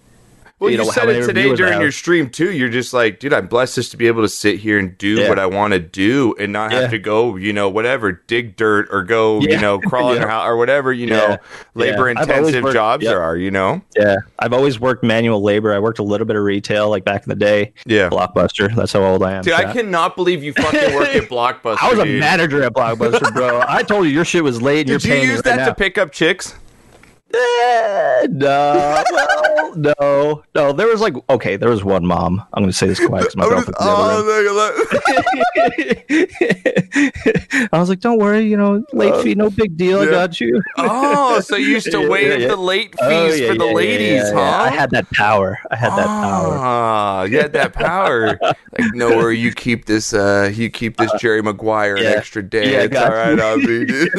Well, 0.62 0.70
you, 0.70 0.79
you 0.79 0.85
know, 0.85 0.90
said 0.90 1.09
it 1.09 1.27
today 1.27 1.55
during 1.55 1.72
have. 1.75 1.83
your 1.83 1.90
stream 1.92 2.31
too. 2.31 2.53
You're 2.53 2.68
just 2.68 2.94
like, 2.94 3.18
dude, 3.20 3.33
I'm 3.33 3.48
blessed 3.48 3.75
just 3.75 3.90
to 3.90 3.96
be 3.96 4.07
able 4.07 4.22
to 4.22 4.29
sit 4.29 4.61
here 4.61 4.79
and 4.79 4.96
do 4.96 5.16
Yeah. 5.20 5.29
what 5.29 5.38
I 5.38 5.46
want 5.46 5.72
to 5.72 5.79
do 5.81 6.35
and 6.38 6.53
not 6.53 6.70
have 6.72 6.83
Yeah. 6.85 6.88
to 6.88 6.98
go, 6.98 7.37
you 7.37 7.53
know, 7.53 7.68
whatever, 7.68 8.12
dig 8.12 8.57
dirt 8.57 8.87
or 8.90 9.03
go, 9.03 9.40
you 9.40 9.59
know, 9.61 9.79
crawl 9.87 10.12
in 10.12 10.22
Yeah. 10.22 10.29
house 10.29 10.46
or 10.46 10.57
whatever, 10.57 10.92
you 10.92 11.07
know, 11.09 11.37
labor 11.75 12.11
yeah. 12.12 12.20
intensive 12.22 12.62
worked- 12.64 12.75
jobs 12.75 13.03
yeah. 13.05 13.11
there 13.11 13.22
are, 13.22 13.37
you 13.37 13.51
know? 13.51 13.83
yeah. 13.96 14.16
I've 14.38 14.53
always 14.53 14.79
worked 14.81 15.03
manual 15.03 15.42
labor. 15.42 15.75
I 15.75 15.79
worked 15.81 15.98
a 15.98 16.03
little 16.05 16.27
bit 16.27 16.37
of 16.37 16.42
retail 16.44 16.88
like 16.90 17.05
back 17.05 17.22
in 17.25 17.29
the 17.29 17.35
day. 17.35 17.72
Yeah. 17.87 18.09
Blockbuster. 18.09 18.75
That's 18.75 18.92
how 18.92 19.03
old 19.03 19.22
I 19.22 19.33
am. 19.33 19.42
Dude, 19.42 19.55
I 19.55 19.72
cannot 19.72 20.16
believe 20.16 20.42
you 20.44 20.53
fucking 20.53 20.94
work 20.94 21.09
at 21.09 21.22
Blockbuster. 21.29 21.79
I 21.83 21.90
was 21.90 21.98
a 21.98 22.05
dude. 22.05 22.20
manager 22.20 22.62
at 22.62 22.72
Blockbuster, 22.72 23.33
bro. 23.35 23.64
I 23.66 23.83
told 23.83 24.07
you 24.07 24.12
your 24.12 24.25
shit 24.25 24.44
was 24.44 24.62
late. 24.62 24.88
And 24.88 25.01
Did 25.01 25.05
you're 25.09 25.16
you 25.18 25.22
use 25.31 25.38
me 25.38 25.42
that 25.51 25.59
right 25.59 25.64
to 25.66 25.75
pick 25.75 25.98
up 25.98 26.12
chicks? 26.12 26.55
Eh, 27.35 28.27
no, 28.31 29.03
well, 29.11 29.75
no, 30.01 30.42
no. 30.55 30.73
There 30.73 30.87
was 30.88 31.01
like 31.01 31.14
okay, 31.31 31.57
there 31.57 31.71
was 31.71 31.83
one 31.83 32.05
mom. 32.07 32.42
I'm 32.53 32.62
gonna 32.62 32.73
say 32.73 32.87
this 32.87 32.99
quiet 33.05 33.23
because 33.23 33.37
my 33.37 33.45
I 33.47 33.55
was- 33.55 33.64
girlfriend's 33.64 33.81
in 33.81 33.87
the 33.87 33.92
other 33.92 34.25
room. 34.27 34.57
oh, 34.59 34.77
look 34.85 35.99
at 35.99 36.09
that. 36.09 37.68
I 37.73 37.79
was 37.79 37.88
like, 37.88 38.01
"Don't 38.01 38.18
worry, 38.18 38.42
you 38.42 38.57
know, 38.57 38.85
late 38.92 39.23
fee, 39.23 39.35
no 39.35 39.49
big 39.51 39.77
deal. 39.77 40.01
I 40.01 40.07
got 40.07 40.40
you." 40.40 40.61
oh, 40.77 41.40
so 41.40 41.57
you 41.57 41.68
used 41.68 41.90
to 41.90 42.01
Yeah, 42.03 42.09
waive 42.09 42.40
yeah. 42.40 42.49
the 42.49 42.57
late 42.57 42.90
fees 42.99 42.99
Oh, 43.01 43.29
yeah, 43.35 43.53
for 43.53 43.59
the 43.59 43.64
yeah, 43.64 43.71
yeah, 43.71 43.77
ladies, 43.77 44.23
yeah, 44.25 44.33
huh? 44.33 44.38
yeah. 44.40 44.62
I 44.62 44.68
had 44.71 44.90
that 44.90 45.11
power. 45.12 45.59
I 45.71 45.77
had 45.77 45.90
that 45.97 46.07
power. 46.07 46.55
Ah, 46.59 47.23
you 47.25 47.38
had 47.38 47.53
that 47.55 47.73
power. 47.73 48.38
like, 48.42 48.57
no 48.95 49.09
worry, 49.16 49.38
you 49.38 49.53
keep 49.53 49.87
this. 49.87 50.12
Uh, 50.12 50.51
you 50.53 50.68
keep 50.71 50.97
this 50.99 51.11
Jerry 51.18 51.42
Maguire 51.42 51.97
an 51.97 52.05
extra 52.07 52.42
day. 52.42 52.73
Yeah, 52.73 52.83
it's 52.83 52.92
got 52.92 53.11
all 53.11 53.16
right 53.16 53.37
you. 53.37 53.42
on 53.42 53.59
me, 53.61 53.85
dude. 53.87 54.11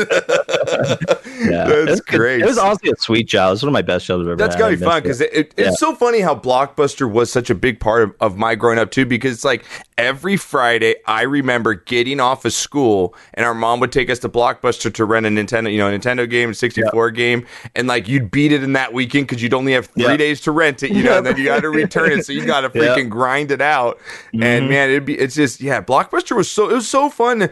Yeah, 1.49 1.65
That's 1.67 1.71
It 1.71 1.89
was 1.89 2.01
good. 2.01 2.17
great. 2.17 2.41
It 2.41 2.45
was 2.45 2.57
honestly 2.57 2.89
a 2.91 2.95
sweet 3.03 3.27
job. 3.27 3.49
It 3.49 3.51
was 3.51 3.63
one 3.63 3.69
of 3.69 3.73
my 3.73 3.81
best 3.81 4.05
jobs 4.05 4.21
I've 4.21 4.27
ever 4.27 4.35
That's 4.35 4.55
had. 4.55 4.59
gotta 4.59 4.77
be 4.77 4.83
fun 4.83 5.01
because 5.01 5.21
it. 5.21 5.29
it, 5.33 5.37
it, 5.37 5.53
Yeah. 5.57 5.67
it's 5.69 5.79
so 5.79 5.93
funny 5.95 6.19
how 6.21 6.35
Blockbuster 6.35 7.09
was 7.11 7.31
such 7.31 7.49
a 7.49 7.55
big 7.55 7.79
part 7.79 8.03
of, 8.03 8.15
of 8.19 8.37
my 8.37 8.55
growing 8.55 8.79
up 8.79 8.91
too. 8.91 9.05
Because 9.05 9.33
it's 9.33 9.43
like 9.43 9.65
every 9.97 10.37
Friday, 10.37 10.95
I 11.05 11.23
remember 11.23 11.73
getting 11.75 12.19
off 12.19 12.45
of 12.45 12.53
school 12.53 13.15
and 13.35 13.45
our 13.45 13.53
mom 13.53 13.79
would 13.81 13.91
take 13.91 14.09
us 14.09 14.19
to 14.19 14.29
Blockbuster 14.29 14.93
to 14.93 15.05
rent 15.05 15.25
a 15.25 15.29
Nintendo, 15.29 15.71
you 15.71 15.77
know, 15.77 15.87
a 15.93 15.97
Nintendo 15.97 16.29
game, 16.29 16.51
a 16.51 16.53
64 16.53 17.11
game, 17.11 17.45
and 17.75 17.87
like 17.87 18.07
you'd 18.07 18.31
beat 18.31 18.51
it 18.51 18.63
in 18.63 18.73
that 18.73 18.93
weekend 18.93 19.27
because 19.27 19.41
you'd 19.43 19.53
only 19.53 19.73
have 19.73 19.87
three 19.87 20.17
days 20.17 20.41
to 20.41 20.51
rent 20.51 20.83
it, 20.83 20.91
you 20.91 21.03
know, 21.03 21.17
and 21.17 21.25
then 21.25 21.37
you 21.37 21.45
got 21.45 21.61
to 21.61 21.69
return 21.71 22.11
it, 22.11 22.25
so 22.25 22.33
you 22.33 22.45
got 22.45 22.61
to 22.61 22.69
freaking 22.79 23.09
grind 23.09 23.51
it 23.51 23.61
out. 23.61 23.97
Mm-hmm. 24.33 24.43
And 24.43 24.69
man, 24.69 24.89
it'd 24.89 25.05
be 25.05 25.17
it's 25.17 25.35
just 25.35 25.61
yeah, 25.61 25.81
Blockbuster 25.81 26.35
was 26.35 26.49
so 26.49 26.69
it 26.69 26.73
was 26.73 26.87
so 26.87 27.09
fun. 27.09 27.49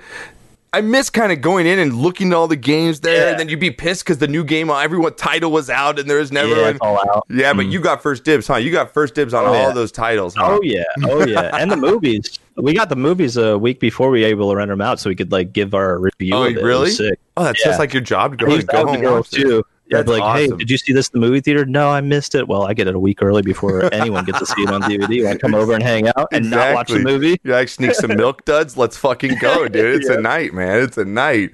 I 0.73 0.79
miss 0.79 1.09
kind 1.09 1.33
of 1.33 1.41
going 1.41 1.67
in 1.67 1.79
and 1.79 1.93
looking 1.93 2.31
at 2.31 2.33
all 2.35 2.47
the 2.47 2.55
games 2.55 3.01
there, 3.01 3.25
Yeah. 3.25 3.31
and 3.31 3.39
then 3.39 3.49
you'd 3.49 3.59
be 3.59 3.71
pissed 3.71 4.05
because 4.05 4.19
the 4.19 4.27
new 4.27 4.45
game, 4.45 4.69
uh, 4.69 4.75
on 4.75 4.83
everyone 4.85 5.13
title 5.15 5.51
was 5.51 5.69
out, 5.69 5.99
and 5.99 6.09
there 6.09 6.19
was 6.19 6.31
never. 6.31 6.55
Yeah, 6.55 6.77
all 6.79 6.97
out. 7.09 7.25
yeah, 7.29 7.51
but 7.51 7.65
mm. 7.65 7.71
you 7.73 7.81
got 7.81 8.01
first 8.01 8.23
dibs, 8.23 8.47
huh? 8.47 8.55
You 8.55 8.71
got 8.71 8.93
first 8.93 9.13
dibs 9.13 9.33
on 9.33 9.43
Oh, 9.43 9.47
all 9.47 9.53
yeah. 9.53 9.73
those 9.73 9.91
titles, 9.91 10.33
huh? 10.33 10.47
Oh 10.47 10.59
yeah, 10.63 10.83
oh 11.03 11.25
yeah, 11.25 11.55
and 11.57 11.69
the 11.71 11.77
movies. 11.77 12.39
We 12.57 12.73
got 12.73 12.89
the 12.89 12.97
movies 12.97 13.37
a 13.37 13.57
week 13.57 13.79
before 13.79 14.09
we 14.09 14.21
were 14.21 14.27
able 14.27 14.49
to 14.51 14.55
rent 14.57 14.69
them 14.69 14.81
out, 14.81 14.99
so 14.99 15.09
we 15.09 15.15
could 15.15 15.31
like 15.31 15.53
give 15.53 15.73
our 15.73 15.97
review. 15.97 16.35
Oh, 16.35 16.43
of 16.43 16.47
it. 16.47 16.51
It 16.51 16.55
was 16.57 16.63
really? 16.63 16.91
sick. 16.91 17.19
Oh, 17.37 17.45
that's 17.45 17.63
just 17.63 17.79
like 17.79 17.93
your 17.93 18.03
job 18.03 18.37
to 18.37 18.45
go, 18.45 18.61
go 18.61 18.85
home 18.85 19.23
too. 19.23 19.63
Yeah, 19.91 19.97
That's 19.97 20.19
like, 20.19 20.37
hey, 20.37 20.47
did 20.47 20.69
you 20.69 20.77
see 20.77 20.93
this 20.93 21.09
in 21.09 21.19
the 21.19 21.27
movie 21.27 21.41
theater? 21.41 21.65
No, 21.65 21.89
I 21.89 21.99
missed 21.99 22.33
it. 22.33 22.47
Well, 22.47 22.63
I 22.63 22.73
get 22.73 22.87
it 22.87 22.95
a 22.95 22.99
week 22.99 23.21
early 23.21 23.41
before 23.41 23.93
anyone 23.93 24.23
gets 24.23 24.39
to 24.39 24.45
see 24.45 24.61
it 24.61 24.69
on 24.69 24.81
DVD. 24.83 25.27
I 25.29 25.35
come 25.35 25.53
over 25.53 25.73
and 25.73 25.83
hang 25.83 26.07
out 26.07 26.29
and 26.31 26.49
not 26.49 26.73
watch 26.73 26.91
the 26.91 26.99
movie. 26.99 27.37
You 27.43 27.51
like 27.51 27.67
sneak 27.67 27.93
some 27.95 28.15
milk 28.15 28.45
duds? 28.45 28.77
Let's 28.77 28.95
fucking 28.95 29.35
go, 29.39 29.67
dude. 29.67 29.91
It's 30.01 30.09
a 30.09 30.21
night, 30.21 30.53
man. 30.53 30.81
It's 30.81 30.97
a 30.97 31.03
night. 31.03 31.51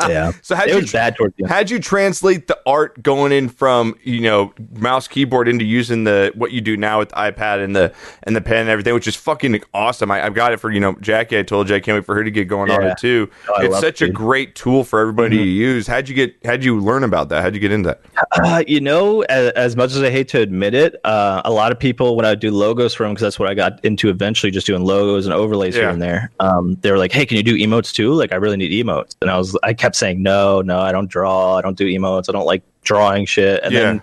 Yeah, 0.00 0.32
So 0.42 0.56
how'd 0.56 0.68
it 0.68 0.74
you 0.74 0.80
was 0.80 0.92
bad 0.92 1.14
towards 1.16 1.36
the 1.36 1.44
end. 1.44 1.52
how'd 1.52 1.70
you 1.70 1.78
translate 1.78 2.48
the 2.48 2.58
art 2.66 3.00
going 3.02 3.30
in 3.30 3.48
from 3.48 3.96
you 4.02 4.20
know 4.20 4.52
mouse 4.72 5.06
keyboard 5.06 5.48
into 5.48 5.64
using 5.64 6.04
the 6.04 6.32
what 6.34 6.50
you 6.50 6.60
do 6.60 6.76
now 6.76 6.98
with 6.98 7.10
the 7.10 7.14
iPad 7.14 7.62
and 7.62 7.76
the 7.76 7.94
and 8.24 8.34
the 8.34 8.40
pen 8.40 8.62
and 8.62 8.70
everything, 8.70 8.94
which 8.94 9.06
is 9.06 9.14
fucking 9.14 9.62
awesome. 9.72 10.10
I, 10.10 10.26
I've 10.26 10.34
got 10.34 10.52
it 10.52 10.58
for 10.58 10.72
you 10.72 10.80
know 10.80 10.94
Jackie. 11.00 11.38
I 11.38 11.42
told 11.42 11.68
you 11.68 11.76
I 11.76 11.80
can't 11.80 11.96
wait 11.96 12.04
for 12.04 12.16
her 12.16 12.24
to 12.24 12.30
get 12.30 12.48
going 12.48 12.70
on 12.70 12.82
it 12.82 12.98
too. 12.98 13.30
Oh, 13.48 13.62
it's 13.62 13.78
such 13.78 14.02
it, 14.02 14.10
a 14.10 14.12
great 14.12 14.54
tool 14.56 14.82
for 14.82 14.98
everybody 14.98 15.36
mm-hmm. 15.36 15.44
to 15.44 15.50
use. 15.50 15.86
How'd 15.86 16.08
you 16.08 16.14
get? 16.14 16.34
How'd 16.44 16.64
you 16.64 16.80
learn 16.80 17.04
about 17.04 17.28
that? 17.28 17.42
How'd 17.42 17.51
you 17.54 17.60
get 17.60 17.72
into 17.72 17.88
that? 17.88 18.00
Uh, 18.44 18.62
you 18.66 18.80
know, 18.80 19.22
as, 19.22 19.52
as 19.52 19.76
much 19.76 19.92
as 19.92 20.02
I 20.02 20.10
hate 20.10 20.28
to 20.28 20.40
admit 20.40 20.74
it, 20.74 20.96
uh, 21.04 21.42
a 21.44 21.50
lot 21.52 21.72
of 21.72 21.78
people 21.78 22.16
when 22.16 22.24
I 22.24 22.30
would 22.30 22.40
do 22.40 22.50
logos 22.50 22.94
for 22.94 23.04
them, 23.04 23.12
because 23.12 23.22
that's 23.22 23.38
what 23.38 23.48
I 23.48 23.54
got 23.54 23.84
into 23.84 24.08
eventually, 24.08 24.50
just 24.50 24.66
doing 24.66 24.82
logos 24.84 25.26
and 25.26 25.34
overlays 25.34 25.74
here 25.74 25.88
and 25.88 26.00
there. 26.00 26.30
Um, 26.40 26.76
they 26.80 26.90
were 26.90 26.98
like, 26.98 27.12
"Hey, 27.12 27.26
can 27.26 27.36
you 27.36 27.42
do 27.42 27.56
emotes 27.56 27.92
too? 27.92 28.12
Like, 28.12 28.32
I 28.32 28.36
really 28.36 28.56
need 28.56 28.70
emotes." 28.84 29.16
And 29.20 29.30
I 29.30 29.38
was, 29.38 29.56
I 29.62 29.74
kept 29.74 29.96
saying, 29.96 30.22
"No, 30.22 30.60
no, 30.62 30.78
I 30.78 30.92
don't 30.92 31.08
draw. 31.08 31.56
I 31.56 31.62
don't 31.62 31.76
do 31.76 31.86
emotes. 31.86 32.28
I 32.28 32.32
don't 32.32 32.46
like 32.46 32.62
drawing 32.82 33.26
shit." 33.26 33.62
And 33.62 33.72
Yeah. 33.72 33.80
then 33.80 34.02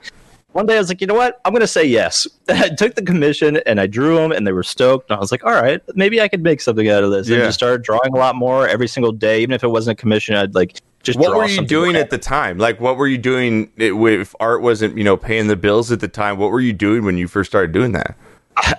one 0.53 0.65
day 0.65 0.75
I 0.75 0.79
was 0.79 0.89
like, 0.89 0.99
"You 1.01 1.07
know 1.07 1.13
what? 1.15 1.39
I'm 1.45 1.51
going 1.53 1.61
to 1.61 1.67
say 1.67 1.85
yes." 1.85 2.27
I 2.49 2.69
took 2.69 2.95
the 2.95 3.03
commission 3.03 3.57
and 3.65 3.79
I 3.79 3.85
drew 3.87 4.15
them, 4.15 4.31
and 4.31 4.45
they 4.47 4.51
were 4.51 4.63
stoked. 4.63 5.09
And 5.09 5.17
I 5.17 5.19
was 5.19 5.31
like, 5.31 5.45
"All 5.45 5.53
right, 5.53 5.79
maybe 5.95 6.19
I 6.21 6.27
could 6.27 6.41
make 6.43 6.59
something 6.61 6.89
out 6.89 7.03
of 7.03 7.11
this." 7.11 7.27
And 7.27 7.37
Yeah. 7.37 7.45
just 7.45 7.57
started 7.59 7.83
drawing 7.83 8.13
a 8.13 8.17
lot 8.17 8.35
more 8.35 8.67
every 8.67 8.87
single 8.87 9.11
day, 9.11 9.41
even 9.41 9.53
if 9.53 9.63
it 9.63 9.67
wasn't 9.69 9.97
a 9.97 10.01
commission. 10.01 10.35
I'd 10.35 10.55
like 10.55 10.81
just 11.03 11.17
What 11.19 11.35
were 11.35 11.45
you 11.47 11.65
doing 11.65 11.95
at 11.95 12.09
the 12.09 12.17
time? 12.17 12.57
Like, 12.57 12.79
what 12.79 12.97
were 12.97 13.07
you 13.07 13.17
doing 13.17 13.71
if 13.77 14.35
art 14.39 14.61
wasn't, 14.61 14.97
you 14.97 15.03
know, 15.03 15.15
paying 15.17 15.47
the 15.47 15.55
bills 15.55 15.91
at 15.91 15.99
the 16.01 16.07
time? 16.07 16.37
What 16.37 16.51
were 16.51 16.59
you 16.59 16.73
doing 16.73 17.03
when 17.05 17.17
you 17.17 17.27
first 17.27 17.49
started 17.49 17.71
doing 17.71 17.93
that? 17.93 18.15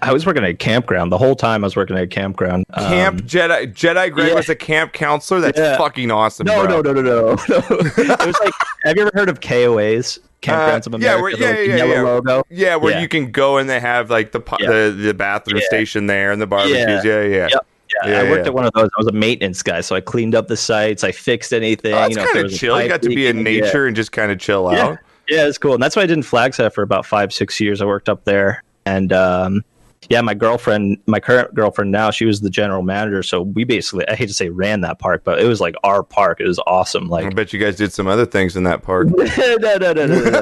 I 0.03 0.13
was 0.13 0.27
working 0.27 0.45
at 0.45 0.51
a 0.51 0.55
campground 0.55 1.11
the 1.11 1.17
whole 1.17 1.35
time. 1.35 1.65
I 1.65 1.67
was 1.67 1.75
working 1.77 1.97
at 1.97 2.03
a 2.03 2.07
campground. 2.07 2.67
Um, 2.75 2.85
Camp 2.85 3.21
Jedi 3.23 3.73
Jedi 3.73 4.13
Greg 4.13 4.29
yeah. 4.29 4.35
was 4.35 4.51
a 4.51 4.55
camp 4.55 4.93
counselor. 4.93 5.41
That's 5.41 5.59
Yeah. 5.59 5.79
fucking 5.79 6.11
awesome. 6.11 6.47
no, 6.47 6.67
bro. 6.67 6.83
no, 6.83 6.93
no, 6.93 7.01
no, 7.01 7.03
no, 7.03 7.21
no. 7.31 7.33
it 7.97 8.27
was 8.27 8.37
like, 8.45 8.53
have 8.85 8.97
you 8.97 9.03
ever 9.07 9.11
heard 9.15 9.31
of 9.31 9.41
KOAs? 9.41 10.19
Kampgrounds 10.43 10.87
of 10.87 10.95
Uh, 10.95 10.99
yeah, 10.99 11.15
America. 11.17 11.39
where- 11.39 11.63
yeah, 11.65 11.77
yeah, 11.77 11.77
yellow 11.77 11.93
yeah. 11.95 12.03
logo. 12.03 12.43
Yeah, 12.51 12.77
where 12.77 12.93
Yeah. 12.93 13.01
you 13.01 13.09
can 13.09 13.31
go 13.31 13.57
and 13.57 13.71
they 13.71 13.81
have 13.81 14.11
like 14.11 14.33
the 14.33 14.43
Yeah. 14.59 14.69
the, 14.69 14.91
the 14.99 15.15
bathroom 15.15 15.61
Yeah. 15.63 15.67
station 15.69 16.07
there 16.07 16.31
and 16.31 16.43
the 16.43 16.47
barbecues. 16.47 17.03
Yeah, 17.05 17.23
yeah. 17.23 17.49
Yep. 17.51 17.67
Yeah, 17.95 18.11
Yeah, 18.11 18.21
I 18.21 18.23
worked 18.31 18.45
yeah. 18.45 18.49
at 18.49 18.55
one 18.55 18.65
of 18.67 18.73
those. 18.73 18.89
I 18.97 18.99
was 18.99 19.07
a 19.07 19.13
maintenance 19.13 19.63
guy, 19.63 19.81
so 19.81 19.97
I 19.97 20.01
cleaned 20.01 20.35
up 20.35 20.49
the 20.49 20.57
sites. 20.57 21.05
I 21.05 21.13
fixed 21.13 21.53
anything. 21.53 21.93
Oh, 21.93 21.97
that's 21.97 22.11
you 22.11 22.17
know, 22.17 22.33
kind 22.33 22.47
of 22.47 22.53
chill. 22.53 22.81
You 22.81 22.89
got 22.89 23.03
to 23.03 23.09
be 23.09 23.27
in 23.27 23.43
nature 23.43 23.87
and 23.87 23.97
just 23.97 24.13
kind 24.13 24.31
of 24.31 24.39
chill 24.39 24.69
out. 24.69 24.99
Yeah, 25.29 25.47
it's 25.47 25.59
cool. 25.59 25.75
And 25.75 25.83
that's 25.83 25.95
why 25.95 26.03
I 26.03 26.07
did 26.07 26.17
in 26.17 26.23
Flagstaff 26.23 26.75
for 26.75 26.83
about 26.83 27.07
five, 27.07 27.33
six 27.33 27.61
years. 27.61 27.81
I 27.81 27.85
worked 27.85 28.09
up 28.09 28.25
there. 28.25 28.65
And 28.85 29.13
um, 29.13 29.65
yeah, 30.09 30.21
my 30.23 30.35
girlfriend, 30.35 30.99
my 31.07 31.21
current 31.21 31.55
girlfriend 31.55 31.93
now, 31.93 32.11
she 32.11 32.25
was 32.25 32.41
the 32.41 32.51
general 32.51 32.83
manager. 32.83 33.23
So 33.23 33.43
we 33.43 33.63
basically, 33.63 34.09
I 34.09 34.17
hate 34.17 34.27
to 34.27 34.35
say 34.35 34.49
ran 34.49 34.81
that 34.81 34.99
park, 34.99 35.23
but 35.23 35.39
it 35.41 35.47
was 35.47 35.61
like 35.61 35.77
our 35.85 36.03
park. 36.03 36.41
It 36.41 36.49
was 36.49 36.59
awesome. 36.67 37.09
Like, 37.09 37.27
I 37.27 37.31
bet 37.31 37.53
you 37.53 37.61
guys 37.61 37.77
did 37.77 37.93
some 37.93 38.09
other 38.09 38.27
things 38.27 38.57
in 38.57 38.65
that 38.65 38.83
park. 38.83 39.09
no, 39.17 39.25
no, 39.25 39.77
no, 39.77 39.93
no, 39.93 40.07
no. 40.07 40.41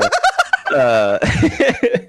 no. 0.71 0.77
uh, 0.77 1.19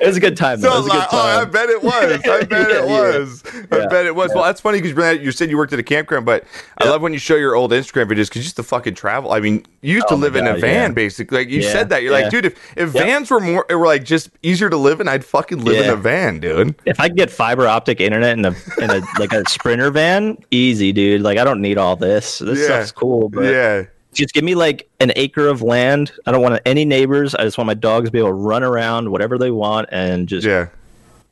it 0.00 0.06
was 0.06 0.16
a 0.16 0.20
good 0.20 0.36
time. 0.36 0.60
Though. 0.60 0.72
It 0.74 0.76
was 0.78 0.86
a 0.86 0.90
good 0.90 1.00
uh, 1.02 1.06
oh, 1.12 1.40
I 1.40 1.44
bet 1.44 1.68
it 1.70 1.82
was. 1.82 1.94
I 1.94 2.40
bet 2.44 2.50
Yeah, 2.50 2.82
it 2.84 2.88
yeah. 2.88 3.18
was. 3.18 3.42
I 3.70 3.76
Yeah. 3.78 3.86
bet 3.88 4.06
it 4.06 4.14
was. 4.14 4.32
Well, 4.34 4.44
that's 4.44 4.60
funny 4.60 4.80
because 4.80 5.20
you 5.22 5.32
said 5.32 5.50
you 5.50 5.56
worked 5.56 5.72
at 5.72 5.78
a 5.78 5.82
campground, 5.82 6.26
but 6.26 6.44
I 6.78 6.88
love 6.88 7.02
when 7.02 7.12
you 7.12 7.18
show 7.18 7.36
your 7.36 7.54
old 7.54 7.70
Instagram 7.72 8.06
videos 8.06 8.28
because 8.28 8.36
you 8.36 8.42
used 8.42 8.56
to 8.56 8.62
fucking 8.62 8.94
travel. 8.94 9.32
I 9.32 9.40
mean, 9.40 9.64
you 9.82 9.94
used 9.94 10.08
to 10.08 10.14
Oh 10.14 10.16
my 10.16 10.24
live 10.24 10.36
in 10.36 10.46
a 10.46 10.56
van, 10.58 10.90
yeah. 10.90 10.94
basically. 10.94 11.38
Like 11.38 11.48
you 11.48 11.60
Yeah, 11.60 11.72
said 11.72 11.88
that. 11.90 12.02
You're 12.02 12.12
like, 12.12 12.30
dude, 12.30 12.46
if, 12.46 12.76
if 12.76 12.90
vans 12.90 13.30
were 13.30 13.40
more, 13.40 13.64
it 13.68 13.74
were 13.76 13.86
like 13.86 14.04
just 14.04 14.30
easier 14.42 14.68
to 14.70 14.76
live 14.76 15.00
in, 15.00 15.08
I'd 15.08 15.24
fucking 15.24 15.64
live 15.64 15.84
in 15.84 15.90
a 15.90 15.96
van, 15.96 16.40
dude. 16.40 16.74
If 16.84 17.00
I 17.00 17.08
could 17.08 17.16
get 17.16 17.30
fiber 17.30 17.66
optic 17.66 18.00
internet 18.00 18.38
in 18.38 18.44
a 18.44 18.54
in 18.80 18.90
a 18.90 19.02
like 19.18 19.32
a 19.32 19.48
sprinter 19.48 19.90
van, 19.90 20.36
easy, 20.50 20.92
dude. 20.92 21.22
Like 21.22 21.38
I 21.38 21.44
don't 21.44 21.60
need 21.60 21.78
all 21.78 21.96
this. 21.96 22.38
This 22.38 22.58
Yeah. 22.60 22.64
stuff's 22.66 22.92
cool, 22.92 23.28
but 23.28 23.44
yeah. 23.52 23.84
Just 24.16 24.34
give 24.34 24.44
me 24.44 24.54
like 24.54 24.88
an 25.00 25.12
acre 25.16 25.48
of 25.48 25.62
land. 25.62 26.12
I 26.26 26.32
don't 26.32 26.42
want 26.42 26.60
any 26.66 26.84
neighbors. 26.84 27.34
I 27.34 27.44
just 27.44 27.58
want 27.58 27.66
my 27.66 27.74
dogs 27.74 28.08
to 28.08 28.12
be 28.12 28.18
able 28.18 28.30
to 28.30 28.34
run 28.34 28.62
around 28.62 29.10
whatever 29.10 29.38
they 29.38 29.50
want 29.50 29.88
and 29.92 30.28
just 30.28 30.46
Yeah. 30.46 30.68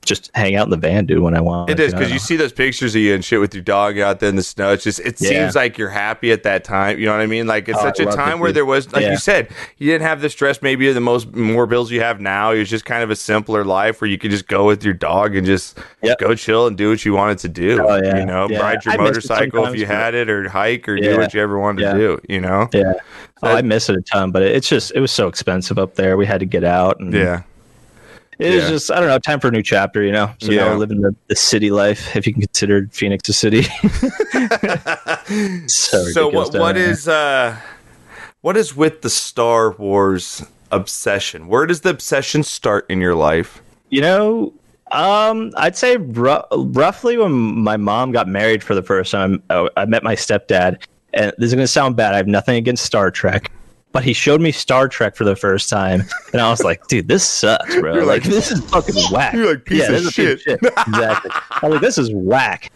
Just 0.04 0.30
hang 0.34 0.54
out 0.56 0.64
in 0.66 0.70
the 0.70 0.76
van, 0.76 1.06
dude, 1.06 1.20
when 1.22 1.34
I 1.36 1.40
want. 1.40 1.70
It 1.70 1.80
is 1.80 1.92
because 1.92 2.12
you 2.12 2.18
see 2.18 2.36
those 2.36 2.52
pictures 2.52 2.94
of 2.94 3.00
you 3.00 3.14
and 3.14 3.24
shit 3.24 3.40
with 3.40 3.54
your 3.54 3.62
dog 3.62 3.98
out 3.98 4.20
there 4.20 4.28
in 4.28 4.36
the 4.36 4.42
snow. 4.42 4.72
It's 4.72 4.84
just 4.84 5.00
it 5.00 5.20
Yeah. 5.20 5.28
seems 5.28 5.54
like 5.54 5.78
you're 5.78 5.88
happy 5.88 6.32
at 6.32 6.42
that 6.44 6.64
time. 6.64 6.98
You 6.98 7.06
know 7.06 7.12
what 7.12 7.20
I 7.20 7.26
mean? 7.26 7.46
Like 7.46 7.68
it's 7.68 7.78
Oh, 7.78 7.82
such 7.82 8.00
I 8.00 8.04
a 8.04 8.12
time 8.14 8.38
it, 8.38 8.40
where 8.40 8.48
dude. 8.48 8.56
there 8.56 8.64
was, 8.64 8.92
like 8.92 9.02
Yeah. 9.02 9.10
you 9.12 9.16
said, 9.16 9.48
you 9.78 9.90
didn't 9.90 10.06
have 10.06 10.20
the 10.20 10.30
stress 10.30 10.62
maybe 10.62 10.90
the 10.92 11.00
most 11.00 11.34
more 11.34 11.66
bills 11.66 11.90
you 11.90 12.00
have 12.00 12.20
now. 12.20 12.52
It 12.52 12.58
was 12.58 12.70
just 12.70 12.84
kind 12.84 13.02
of 13.02 13.10
a 13.10 13.16
simpler 13.16 13.64
life 13.64 14.00
where 14.00 14.08
you 14.10 14.18
could 14.18 14.30
just 14.30 14.48
go 14.48 14.64
with 14.66 14.84
your 14.84 14.94
dog 14.94 15.36
and 15.36 15.46
just 15.46 15.78
Yep. 16.02 16.18
go 16.18 16.34
chill 16.34 16.66
and 16.66 16.76
do 16.76 16.90
what 16.90 17.04
you 17.04 17.12
wanted 17.14 17.38
to 17.38 17.48
do. 17.48 17.80
Oh, 17.82 17.96
yeah. 18.02 18.18
You 18.18 18.26
know, 18.26 18.46
ride 18.48 18.84
your 18.84 18.94
I 18.94 18.96
motorcycle 18.98 19.66
if 19.66 19.76
you 19.78 19.86
had 19.86 20.14
it, 20.14 20.28
or 20.28 20.48
hike, 20.48 20.88
or 20.88 20.96
do 20.96 21.16
what 21.16 21.32
you 21.34 21.40
ever 21.40 21.58
wanted 21.58 21.82
to 21.82 21.92
do. 21.98 22.18
You 22.28 22.40
know? 22.40 22.68
Yeah. 22.72 22.92
Oh, 23.42 23.48
I 23.56 23.62
miss 23.62 23.88
it 23.90 23.96
a 23.96 24.00
ton, 24.00 24.30
but 24.30 24.42
it's 24.42 24.68
just 24.68 24.92
it 24.94 25.00
was 25.00 25.10
so 25.12 25.28
expensive 25.28 25.78
up 25.78 25.96
there. 25.96 26.16
We 26.16 26.24
had 26.24 26.40
to 26.40 26.46
get 26.46 26.64
out, 26.64 26.98
and 27.00 27.12
Yeah. 27.12 27.42
It 28.38 28.54
was 28.54 28.68
just 28.68 28.90
I 28.90 29.00
don't 29.00 29.08
know, 29.08 29.18
time 29.18 29.40
for 29.40 29.48
a 29.48 29.50
new 29.50 29.62
chapter, 29.62 30.02
you 30.02 30.12
know. 30.12 30.32
So 30.40 30.52
Yeah. 30.52 30.64
now 30.64 30.70
we're 30.70 30.78
living 30.78 31.00
the, 31.00 31.14
the 31.28 31.36
city 31.36 31.70
life, 31.70 32.14
if 32.16 32.26
you 32.26 32.32
can 32.32 32.42
consider 32.42 32.88
Phoenix 32.92 33.28
a 33.28 33.32
city. 33.32 33.62
so 35.68 36.02
so 36.04 36.28
what 36.28 36.54
what 36.54 36.76
is 36.76 37.08
uh 37.08 37.56
what 38.40 38.56
is 38.56 38.76
with 38.76 39.02
the 39.02 39.10
Star 39.10 39.72
Wars 39.72 40.44
obsession? 40.70 41.48
Where 41.48 41.66
does 41.66 41.80
the 41.82 41.90
obsession 41.90 42.42
start 42.42 42.86
in 42.90 43.00
your 43.00 43.14
life? 43.14 43.62
You 43.88 44.02
know, 44.02 44.52
um, 44.90 45.52
I'd 45.56 45.76
say 45.76 45.96
ru- 45.96 46.42
roughly 46.52 47.16
when 47.16 47.32
my 47.32 47.76
mom 47.76 48.12
got 48.12 48.28
married 48.28 48.62
for 48.62 48.74
the 48.74 48.82
first 48.82 49.12
time, 49.12 49.42
I, 49.50 49.68
I 49.76 49.84
met 49.86 50.02
my 50.02 50.14
stepdad. 50.14 50.84
And 51.14 51.32
this 51.38 51.48
is 51.48 51.54
going 51.54 51.62
to 51.62 51.68
sound 51.68 51.96
bad. 51.96 52.12
I 52.12 52.16
have 52.16 52.26
nothing 52.26 52.56
against 52.56 52.84
Star 52.84 53.10
Trek, 53.10 53.50
but 53.94 54.04
he 54.04 54.12
showed 54.12 54.40
me 54.42 54.52
Star 54.52 54.88
Trek 54.88 55.14
for 55.16 55.24
the 55.24 55.36
first 55.36 55.70
time, 55.70 56.02
and 56.34 56.42
I 56.42 56.50
was 56.50 56.62
like, 56.62 56.86
"Dude, 56.88 57.08
this 57.08 57.24
sucks, 57.24 57.74
bro. 57.76 57.94
Like, 57.94 58.06
like- 58.06 58.22
this 58.24 58.50
is 58.50 58.60
fucking 58.68 58.94
whack. 59.10 59.32
You're 59.32 59.46
like, 59.54 59.64
piece 59.64 59.86
of 59.88 59.92
this 59.92 60.02
is 60.02 60.08
a 60.08 60.34
piece 60.36 60.42
shit. 60.42 60.60
exactly. 60.62 61.30
I 61.32 61.60
was 61.62 61.72
like, 61.74 61.80
"This 61.80 61.96
is 61.96 62.12
whack." 62.12 62.70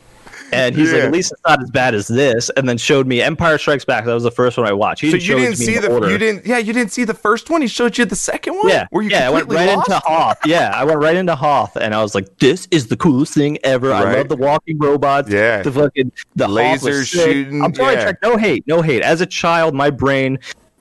And 0.50 0.74
he's 0.74 0.92
like, 0.94 1.02
"At 1.02 1.12
least 1.12 1.32
it's 1.32 1.42
not 1.46 1.62
as 1.62 1.70
bad 1.70 1.94
as 1.94 2.06
this." 2.08 2.50
And 2.56 2.66
then 2.66 2.78
showed 2.78 3.06
me 3.06 3.20
Empire 3.20 3.58
Strikes 3.58 3.84
Back. 3.84 4.06
That 4.06 4.14
was 4.14 4.22
the 4.22 4.30
first 4.30 4.56
one 4.56 4.66
I 4.66 4.72
watched. 4.72 5.02
He 5.02 5.10
So 5.10 5.16
you 5.18 5.34
didn't 5.36 5.56
see 5.56 5.76
the 5.76 5.92
order. 5.92 6.08
you 6.08 6.16
didn't 6.16 6.46
yeah 6.46 6.56
you 6.56 6.72
didn't 6.72 6.92
see 6.92 7.04
the 7.04 7.12
first 7.12 7.50
one. 7.50 7.60
He 7.60 7.68
showed 7.68 7.98
you 7.98 8.04
the 8.06 8.16
second 8.16 8.54
one. 8.56 8.68
Yeah, 8.68 8.86
were 8.90 9.02
you 9.02 9.10
yeah. 9.10 9.26
I 9.26 9.30
went 9.30 9.48
right 9.52 9.68
lost? 9.76 9.90
into 9.90 10.00
Hoth. 10.06 10.38
Yeah, 10.46 10.70
I 10.74 10.84
went 10.84 11.00
right 11.00 11.16
into 11.16 11.34
Hoth, 11.34 11.76
and 11.76 11.94
I 11.94 12.00
was 12.02 12.14
like, 12.14 12.38
"This 12.38 12.66
is 12.70 12.86
the 12.86 12.96
coolest 12.96 13.34
thing 13.34 13.58
ever." 13.64 13.92
I 13.92 14.14
love 14.14 14.28
the 14.30 14.36
walking 14.36 14.78
robots. 14.78 15.28
Yeah. 15.28 15.62
the 15.62 15.72
fucking 15.72 16.12
the 16.36 16.48
Laser 16.48 17.04
shooting, 17.04 17.62
I'm 17.62 17.74
sorry, 17.74 17.94
yeah. 17.96 18.02
Trek. 18.04 18.18
No 18.22 18.36
hate, 18.38 18.64
no 18.68 18.80
hate. 18.80 19.02
As 19.02 19.20
a 19.20 19.26
child, 19.26 19.74
my 19.74 19.90
brain 19.90 20.38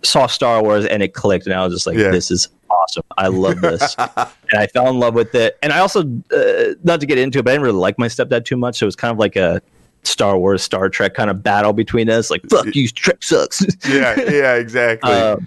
saw 0.08 0.28
Star 0.28 0.63
Wars 0.63 0.86
and 0.86 1.04
it 1.04 1.13
clicked, 1.13 1.46
and 1.46 1.54
I 1.56 1.63
was 1.63 1.74
just 1.74 1.88
like, 1.88 1.98
Yeah. 1.98 2.10
"This 2.12 2.32
is 2.32 2.50
awesome. 2.70 3.04
I 3.17 3.28
love 3.28 3.62
this." 3.62 3.96
and 4.00 4.58
I 4.60 4.67
fell 4.67 4.89
in 4.89 5.00
love 5.00 5.13
with 5.13 5.34
it. 5.36 5.58
And 5.62 5.72
I 5.74 5.80
also, 5.80 6.02
uh, 6.36 6.74
not 6.84 7.00
to 7.02 7.06
get 7.06 7.17
into 7.17 7.39
it, 7.39 7.43
but 7.43 7.52
I 7.52 7.54
didn't 7.54 7.65
really 7.65 7.80
like 7.80 8.00
my 8.00 8.08
stepdad 8.08 8.46
too 8.46 8.58
much, 8.58 8.78
so 8.78 8.86
it 8.86 8.88
was 8.88 8.96
kind 8.96 9.12
of 9.12 9.17
like 9.20 9.36
a 9.36 9.62
Star 10.04 10.38
Wars, 10.38 10.63
Star 10.63 10.89
Trek 10.89 11.13
kind 11.13 11.30
of 11.30 11.43
battle 11.43 11.74
between 11.74 12.10
us. 12.10 12.30
Like, 12.32 12.41
"Fuck 12.50 12.74
you, 12.76 12.88
Trek 12.88 13.22
sucks." 13.22 13.63
yeah, 13.89 14.15
yeah, 14.30 14.54
exactly. 14.56 15.12
Uh, 15.12 15.38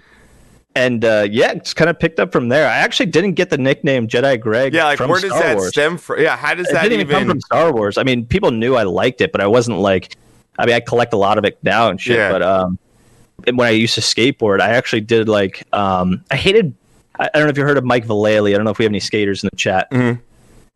and 0.75 1.03
uh, 1.03 1.27
yeah, 1.29 1.53
just 1.55 1.75
kind 1.75 1.89
of 1.89 1.99
picked 1.99 2.19
up 2.19 2.31
from 2.31 2.47
there. 2.49 2.65
I 2.67 2.77
actually 2.77 3.07
didn't 3.07 3.33
get 3.33 3.49
the 3.49 3.57
nickname 3.57 4.07
Jedi 4.07 4.39
Greg. 4.39 4.73
yeah, 4.73 4.85
like 4.85 4.99
where 4.99 5.19
does 5.19 5.31
Star 5.31 5.41
that 5.41 5.57
Wars. 5.57 5.69
stem 5.69 5.97
from? 5.97 6.21
Yeah, 6.21 6.37
how 6.37 6.53
does 6.53 6.69
It 6.69 6.73
that 6.73 6.83
didn't 6.83 7.01
even 7.01 7.17
come 7.19 7.27
from 7.27 7.41
Star 7.41 7.73
Wars. 7.73 7.97
I 7.97 8.03
mean, 8.03 8.25
people 8.25 8.51
knew 8.51 8.75
I 8.75 8.83
liked 8.83 9.19
it, 9.21 9.31
but 9.31 9.41
I 9.41 9.47
wasn't 9.47 9.79
like. 9.79 10.15
I 10.59 10.65
mean, 10.65 10.75
I 10.75 10.79
collect 10.79 11.13
a 11.13 11.17
lot 11.17 11.37
of 11.37 11.45
it 11.45 11.57
now 11.63 11.89
and 11.89 11.99
shit. 11.99 12.17
Yeah. 12.17 12.31
But 12.31 12.41
um, 12.43 12.77
when 13.45 13.67
I 13.67 13.71
used 13.71 13.95
to 13.95 14.01
skateboard, 14.01 14.59
I 14.61 14.69
actually 14.69 15.01
did 15.01 15.27
like 15.29 15.67
um, 15.73 16.23
I 16.31 16.35
hated. 16.35 16.73
I, 17.19 17.25
I 17.33 17.37
don't 17.37 17.43
know 17.47 17.49
if 17.51 17.57
you 17.57 17.63
heard 17.63 17.77
of 17.77 17.83
Mike 17.83 18.05
Vallely. 18.05 18.53
I 18.53 18.57
don't 18.57 18.65
know 18.65 18.71
if 18.71 18.79
we 18.79 18.85
have 18.85 18.91
any 18.91 18.99
skaters 18.99 19.43
in 19.43 19.49
the 19.51 19.57
chat. 19.57 19.89
Mhm. 19.91 20.19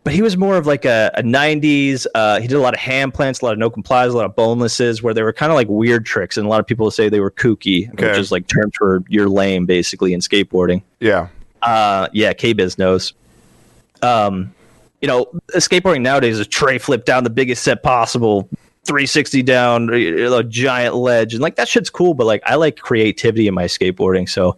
But 0.04 0.13
he 0.13 0.21
was 0.21 0.38
more 0.38 0.56
of 0.56 0.67
like 0.67 0.86
a, 0.86 1.10
a 1.15 1.23
90s. 1.23 2.06
Uh, 2.13 2.39
he 2.39 2.47
did 2.47 2.56
a 2.56 2.60
lot 2.60 2.75
of 2.75 2.80
hand 2.80 3.12
plants, 3.15 3.41
a 3.41 3.45
lot 3.45 3.54
of 3.54 3.58
no 3.58 3.71
complies, 3.71 4.13
a 4.13 4.15
lot 4.17 4.25
of 4.25 4.36
bonelesses, 4.36 5.01
where 5.01 5.15
they 5.15 5.23
were 5.23 5.34
kind 5.34 5.51
of 5.51 5.56
like 5.56 5.67
weird 5.67 6.06
tricks. 6.06 6.38
And 6.38 6.45
a 6.45 6.49
lot 6.49 6.60
of 6.60 6.67
people 6.67 6.91
say 6.91 7.10
they 7.10 7.19
were 7.21 7.32
kooky, 7.32 7.89
Okay. 7.93 8.10
which 8.10 8.17
is 8.19 8.32
like 8.32 8.45
term 8.45 8.69
for 8.78 9.04
you're 9.10 9.28
lame, 9.28 9.65
basically, 9.65 10.13
in 10.13 10.19
skateboarding. 10.19 10.84
Yeah, 10.99 11.30
Uh, 11.63 12.08
yeah, 12.13 12.34
K 12.34 12.54
Biz 12.54 12.78
knows. 12.78 13.13
Um, 14.04 14.54
you 15.01 15.08
know, 15.08 15.25
skateboarding 15.54 16.01
nowadays 16.01 16.36
is 16.36 16.39
a 16.41 16.45
tre 16.45 16.78
flip 16.78 17.06
down 17.06 17.23
the 17.23 17.30
biggest 17.32 17.63
set 17.63 17.82
possible, 17.82 18.47
360 18.86 19.43
down 19.43 19.89
a 19.93 20.43
giant 20.43 20.95
ledge, 20.95 21.34
and 21.34 21.41
like 21.41 21.56
that 21.56 21.67
shit's 21.67 21.89
cool. 21.89 22.13
But 22.13 22.26
like, 22.26 22.41
I 22.45 22.56
like 22.56 22.78
creativity 22.78 23.48
in 23.48 23.54
my 23.54 23.65
skateboarding, 23.65 24.30
so 24.30 24.58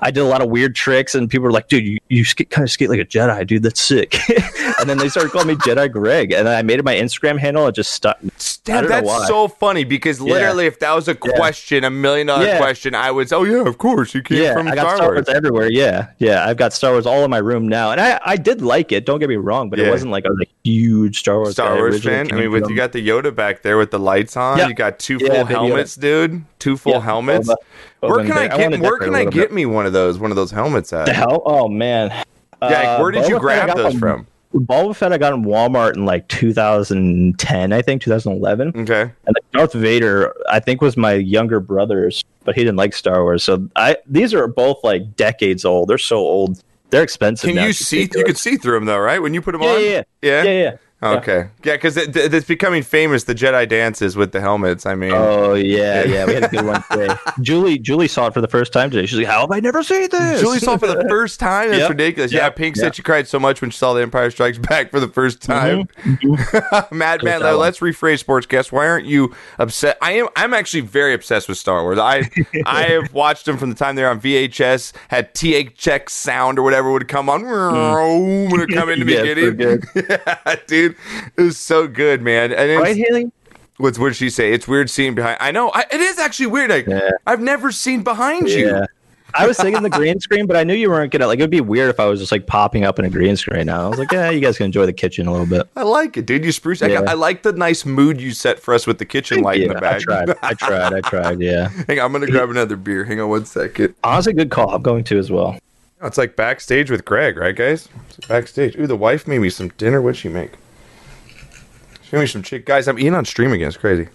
I 0.00 0.10
did 0.10 0.20
a 0.20 0.26
lot 0.26 0.42
of 0.42 0.50
weird 0.50 0.74
tricks, 0.74 1.14
and 1.14 1.30
people 1.30 1.44
were 1.44 1.52
like, 1.52 1.68
"Dude, 1.68 1.84
you, 1.84 1.98
you 2.08 2.24
sk- 2.24 2.48
kind 2.50 2.64
of 2.64 2.70
skate 2.70 2.90
like 2.90 3.00
a 3.00 3.04
Jedi, 3.04 3.46
dude. 3.46 3.62
That's 3.62 3.80
sick." 3.80 4.16
and 4.80 4.88
then 4.88 4.98
they 4.98 5.08
started 5.08 5.32
calling 5.32 5.48
me 5.48 5.54
Jedi 5.54 5.90
Greg, 5.90 6.32
and 6.32 6.48
I 6.48 6.62
made 6.62 6.78
it 6.78 6.84
my 6.84 6.94
Instagram 6.94 7.38
handle. 7.38 7.66
It 7.66 7.74
just 7.74 7.92
stuck. 7.92 8.18
Damn, 8.64 8.86
that's 8.88 9.26
so 9.26 9.46
funny 9.46 9.84
because 9.84 10.22
literally, 10.22 10.64
if 10.64 10.78
that 10.78 10.94
was 10.94 11.06
a 11.06 11.14
question, 11.14 11.84
a 11.84 11.90
million 11.90 12.28
dollar 12.28 12.46
Yeah. 12.46 12.56
question, 12.56 12.94
I 12.94 13.10
would. 13.10 13.28
say, 13.28 13.36
Oh 13.36 13.44
yeah, 13.44 13.66
of 13.68 13.76
course, 13.76 14.14
you 14.14 14.22
came 14.22 14.42
yeah, 14.42 14.54
from 14.54 14.68
I 14.68 14.74
got 14.74 14.80
Star, 14.84 14.96
Star 14.96 15.06
Wars. 15.08 15.26
Wars 15.26 15.36
everywhere. 15.36 15.68
Yeah, 15.70 16.06
yeah, 16.18 16.46
I've 16.48 16.56
got 16.56 16.72
Star 16.72 16.92
Wars 16.92 17.04
all 17.04 17.24
in 17.24 17.30
my 17.30 17.38
room 17.38 17.68
now, 17.68 17.92
and 17.92 18.00
I, 18.00 18.18
I 18.24 18.36
did 18.38 18.62
like 18.62 18.90
it. 18.90 19.04
Don't 19.04 19.18
get 19.20 19.28
me 19.28 19.36
wrong, 19.36 19.68
but 19.68 19.78
Yeah. 19.78 19.88
it 19.88 19.90
wasn't 19.90 20.12
like 20.12 20.24
I 20.24 20.30
was 20.30 20.40
a 20.46 20.48
huge 20.68 21.18
Star 21.18 21.36
Wars 21.36 21.52
Star. 21.52 21.74
Wars 21.74 22.02
fan. 22.02 22.32
I 22.32 22.36
mean, 22.36 22.50
with 22.50 22.70
you 22.70 22.74
got 22.74 22.92
the 22.92 23.06
Yoda 23.06 23.34
back 23.34 23.60
there 23.60 23.76
with 23.76 23.90
the 23.90 23.98
lights 23.98 24.34
on. 24.34 24.56
Yeah. 24.56 24.68
You 24.68 24.74
got 24.74 24.98
two 24.98 25.18
Yeah, 25.20 25.28
full 25.28 25.44
helmets, 25.44 25.94
dude. 25.94 26.42
Two 26.58 26.78
full 26.78 26.92
Yeah, 26.94 27.00
helmets. 27.00 27.50
Where 28.00 28.24
can 28.24 28.32
I 28.32 28.48
get? 28.48 28.70
wanna 28.70 28.82
Where 28.82 28.98
can 28.98 29.14
I 29.14 29.24
get 29.24 29.32
bit. 29.34 29.52
me 29.52 29.66
one 29.66 29.84
of 29.84 29.92
those? 29.92 30.18
One 30.18 30.30
of 30.30 30.36
those 30.36 30.50
helmets 30.50 30.90
at? 30.94 31.04
the 31.04 31.12
hell? 31.12 31.42
Oh 31.44 31.68
man, 31.68 32.08
Yeah, 32.62 32.96
Uh, 32.96 33.02
where 33.02 33.10
did 33.10 33.28
you 33.28 33.36
Boba 33.38 33.48
Fett 33.50 33.62
I 33.68 33.72
grab 33.74 33.76
those 33.76 33.98
from? 33.98 34.26
Boba 34.54 34.94
Fett 34.94 35.12
I 35.12 35.18
got 35.18 35.32
in 35.32 35.44
Walmart 35.44 35.94
in 35.96 36.04
like 36.04 36.28
2010, 36.28 37.72
I 37.72 37.82
think 37.82 38.02
2011. 38.02 38.68
Okay. 38.76 39.02
And 39.02 39.12
like 39.26 39.50
Darth 39.52 39.72
Vader, 39.72 40.32
I 40.50 40.60
think 40.60 40.80
was 40.80 40.96
my 40.96 41.14
younger 41.14 41.60
brother's, 41.60 42.24
but 42.44 42.54
he 42.54 42.62
didn't 42.62 42.76
like 42.76 42.94
Star 42.94 43.22
Wars. 43.22 43.42
So 43.42 43.68
I 43.76 43.96
these 44.06 44.32
are 44.34 44.46
both 44.46 44.82
like 44.84 45.16
decades 45.16 45.64
old. 45.64 45.88
They're 45.88 45.98
so 45.98 46.18
old. 46.18 46.62
They're 46.90 47.02
expensive. 47.02 47.48
Can 47.48 47.56
now. 47.56 47.66
you 47.66 47.72
see? 47.72 48.02
You 48.02 48.24
could 48.24 48.38
see 48.38 48.56
through 48.56 48.74
them 48.74 48.84
though, 48.84 48.98
right? 49.00 49.20
When 49.20 49.34
you 49.34 49.42
put 49.42 49.52
them 49.52 49.62
Yeah, 49.62 49.68
on. 49.70 49.80
yeah, 49.80 49.86
yeah, 49.90 50.02
Yeah. 50.22 50.42
yeah, 50.44 50.62
yeah. 50.62 50.76
Okay. 51.04 51.48
Yeah, 51.64 51.74
because 51.74 51.96
it, 51.96 52.16
it's 52.16 52.46
becoming 52.46 52.82
famous. 52.82 53.24
The 53.24 53.34
Jedi 53.34 53.68
dances 53.68 54.16
with 54.16 54.32
the 54.32 54.40
helmets. 54.40 54.86
I 54.86 54.94
mean, 54.94 55.12
Oh 55.12 55.54
yeah, 55.54 56.04
yeah. 56.04 56.24
We 56.26 56.34
had 56.34 56.44
a 56.44 56.48
good 56.48 56.64
one 56.64 56.82
today. 56.90 57.14
Julie, 57.40 57.78
Julie 57.78 58.08
saw 58.08 58.26
it 58.28 58.34
for 58.34 58.40
the 58.40 58.48
first 58.48 58.72
time 58.72 58.90
today. 58.90 59.06
She's 59.06 59.18
like, 59.18 59.26
"How 59.26 59.40
have 59.40 59.50
I 59.50 59.60
never 59.60 59.82
seen 59.82 60.08
this?" 60.10 60.40
Julie 60.40 60.58
saw 60.60 60.74
it 60.74 60.80
for 60.80 60.86
the 60.86 61.04
first 61.08 61.38
time. 61.40 61.68
That's 61.70 61.80
Yep. 61.80 61.90
ridiculous. 61.90 62.32
Yeah, 62.32 62.48
Pink 62.50 62.76
Yep. 62.76 62.82
said 62.84 62.94
she 62.96 63.02
cried 63.02 63.28
so 63.28 63.38
much 63.38 63.60
when 63.60 63.70
she 63.70 63.76
saw 63.78 63.92
The 63.92 64.02
Empire 64.02 64.30
Strikes 64.30 64.58
Back 64.58 64.90
for 64.90 65.00
the 65.00 65.08
first 65.08 65.42
time. 65.42 65.88
Madman, 66.90 67.40
that 67.40 67.42
one. 67.42 67.58
let's 67.58 67.80
rephrase 67.80 68.24
sportscast. 68.24 68.72
Why 68.72 68.86
aren't 68.86 69.06
you 69.06 69.34
upset? 69.58 69.98
I 70.00 70.12
am. 70.12 70.28
I'm 70.36 70.54
actually 70.54 70.80
very 70.82 71.14
obsessed 71.14 71.48
with 71.48 71.58
Star 71.58 71.82
Wars. 71.82 71.98
I 71.98 72.30
I 72.66 72.84
have 72.84 73.12
watched 73.12 73.46
them 73.46 73.58
from 73.58 73.70
the 73.70 73.76
time 73.76 73.94
they 73.96 74.02
were 74.02 74.08
on 74.08 74.20
VHS. 74.20 74.92
Had 75.08 75.34
THX 75.34 76.10
sound 76.10 76.58
or 76.58 76.62
whatever 76.62 76.90
would 76.92 77.08
come 77.08 77.28
on 77.28 77.42
when 77.44 78.60
it 78.60 78.68
come 78.70 78.88
in 78.88 79.00
the 79.00 79.04
Hmm. 79.04 79.10
Yeah, 79.10 79.22
it's 79.24 79.56
beginning. 79.56 79.82
so 79.82 80.74
yeah, 80.76 80.93
dude, 80.94 81.32
it 81.36 81.42
was 81.42 81.58
so 81.58 81.86
good, 81.86 82.22
man. 82.22 82.52
And 82.52 82.70
it's, 82.70 82.80
right, 82.80 82.96
Haley? 82.96 83.30
what's 83.78 83.98
what 83.98 84.08
did 84.08 84.16
she 84.16 84.30
say? 84.30 84.52
It's 84.52 84.68
weird 84.68 84.88
seeing 84.90 85.14
behind. 85.14 85.38
I 85.40 85.50
know. 85.50 85.70
I, 85.74 85.84
it 85.90 86.00
is 86.00 86.18
actually 86.18 86.46
weird. 86.46 86.70
I, 86.70 86.76
Yeah. 86.86 87.10
I've 87.26 87.40
never 87.40 87.70
seen 87.72 88.02
behind 88.02 88.48
you. 88.48 88.84
I 89.36 89.48
was 89.48 89.56
thinking 89.58 89.82
the 89.82 89.90
green 89.90 90.20
screen, 90.20 90.46
but 90.46 90.56
I 90.56 90.62
knew 90.62 90.74
you 90.74 90.88
weren't 90.90 91.10
gonna 91.10 91.26
like. 91.26 91.40
It 91.40 91.42
would 91.42 91.50
be 91.50 91.60
weird 91.60 91.90
if 91.90 91.98
I 91.98 92.04
was 92.04 92.20
just 92.20 92.30
like 92.30 92.46
popping 92.46 92.84
up 92.84 93.00
in 93.00 93.04
a 93.04 93.10
green 93.10 93.36
screen. 93.36 93.66
Now 93.66 93.86
I 93.86 93.88
was 93.88 93.98
like, 93.98 94.12
yeah, 94.12 94.30
you 94.30 94.38
guys 94.38 94.56
can 94.56 94.66
enjoy 94.66 94.86
the 94.86 94.92
kitchen 94.92 95.26
a 95.26 95.32
little 95.32 95.46
bit. 95.46 95.68
I 95.74 95.82
like 95.82 96.16
it, 96.16 96.24
dude. 96.24 96.44
You 96.44 96.52
spruce. 96.52 96.82
I, 96.82 96.86
Yeah. 96.86 97.00
I 97.08 97.14
like 97.14 97.42
the 97.42 97.52
nice 97.52 97.84
mood 97.84 98.20
you 98.20 98.30
set 98.32 98.60
for 98.60 98.74
us 98.74 98.86
with 98.86 98.98
the 98.98 99.04
kitchen 99.04 99.42
light 99.42 99.60
in 99.60 99.68
the 99.68 99.74
back. 99.74 99.96
I 99.96 99.98
tried. 99.98 100.30
I 100.42 100.52
tried. 100.54 100.92
I 100.94 101.00
tried. 101.00 101.40
Yeah. 101.40 101.68
Hang 101.88 101.98
on, 101.98 102.04
I'm 102.06 102.12
gonna 102.12 102.28
grab 102.28 102.48
another 102.50 102.76
beer. 102.76 103.02
Hang 103.04 103.20
on 103.20 103.28
one 103.28 103.44
second. 103.44 103.94
Honestly, 104.04 104.34
good 104.34 104.50
call. 104.52 104.72
I'm 104.72 104.82
going 104.82 105.02
to 105.04 105.18
as 105.18 105.32
well. 105.32 105.58
It's 106.02 106.18
like 106.18 106.36
backstage 106.36 106.90
with 106.90 107.04
Greg, 107.04 107.36
right, 107.36 107.56
guys? 107.56 107.88
Backstage. 108.28 108.76
Ooh, 108.76 108.86
the 108.86 108.94
wife 108.94 109.26
made 109.26 109.38
me 109.40 109.48
some 109.50 109.68
dinner. 109.70 110.00
What'd 110.02 110.18
she 110.18 110.28
make? 110.28 110.52
Made 112.14 112.20
me 112.20 112.26
some 112.28 112.42
chick. 112.44 112.64
Guys, 112.64 112.86
I'm 112.86 112.96
eating 112.96 113.12
on 113.14 113.24
stream 113.24 113.52
again. 113.52 113.66
It's 113.66 113.76
crazy. 113.76 114.06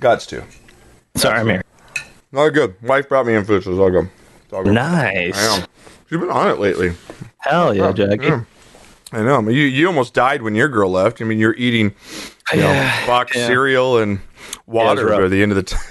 Gots 0.00 0.26
to. 0.28 0.42
Sorry, 1.16 1.38
I'm 1.38 1.48
here. 1.48 1.62
All 2.34 2.48
good. 2.48 2.74
Wife 2.82 3.06
brought 3.06 3.26
me 3.26 3.34
in 3.34 3.44
food, 3.44 3.62
so 3.62 3.72
it's 3.72 3.78
all 3.78 3.90
good. 3.90 4.08
It's 4.44 4.52
all 4.54 4.64
good. 4.64 4.72
Nice. 4.72 5.36
I 5.36 5.58
am. 5.58 5.66
She's 6.08 6.18
been 6.18 6.30
on 6.30 6.48
it 6.48 6.58
lately. 6.58 6.94
Hell 7.40 7.74
yeah, 7.76 7.92
Jackie. 7.92 8.24
Yeah. 8.24 8.44
I 9.12 9.20
know. 9.20 9.36
I 9.36 9.40
mean, 9.42 9.54
you 9.54 9.64
you 9.64 9.86
almost 9.86 10.14
died 10.14 10.40
when 10.40 10.54
your 10.54 10.68
girl 10.68 10.90
left. 10.90 11.20
I 11.20 11.26
mean, 11.26 11.38
you're 11.38 11.56
eating 11.56 11.94
you 12.50 12.60
know, 12.60 12.72
Yeah, 12.72 13.06
box 13.06 13.36
yeah. 13.36 13.48
cereal 13.48 13.98
and 13.98 14.18
water 14.64 15.10
by 15.10 15.28
the 15.28 15.42
end 15.42 15.52
of 15.52 15.56
the 15.56 15.62
time. 15.62 15.80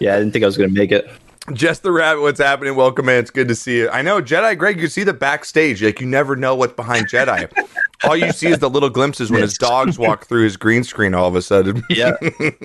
Yeah, 0.00 0.16
I 0.16 0.18
didn't 0.18 0.32
think 0.32 0.42
I 0.42 0.46
was 0.46 0.56
gonna 0.58 0.68
make 0.70 0.92
it. 0.92 1.08
Just 1.52 1.82
the 1.82 1.92
rabbit. 1.92 2.22
What's 2.22 2.40
happening? 2.40 2.74
Welcome, 2.74 3.04
man. 3.06 3.18
It's 3.18 3.30
good 3.30 3.48
to 3.48 3.54
see 3.54 3.76
you. 3.80 3.90
I 3.90 4.00
know 4.00 4.22
Jedi 4.22 4.56
Greg. 4.56 4.80
You 4.80 4.88
see 4.88 5.04
the 5.04 5.12
backstage. 5.12 5.82
Like 5.82 6.00
you 6.00 6.06
never 6.06 6.36
know 6.36 6.54
what's 6.54 6.72
behind 6.72 7.08
Jedi. 7.08 7.50
All 8.04 8.16
you 8.16 8.32
see 8.32 8.48
is 8.48 8.58
the 8.58 8.68
little 8.68 8.90
glimpses 8.90 9.30
when 9.30 9.40
his 9.42 9.56
dogs 9.56 9.98
walk 9.98 10.26
through 10.26 10.44
his 10.44 10.58
green 10.58 10.84
screen 10.84 11.14
all 11.14 11.26
of 11.26 11.36
a 11.36 11.40
sudden. 11.42 11.82
Yeah. 11.90 12.16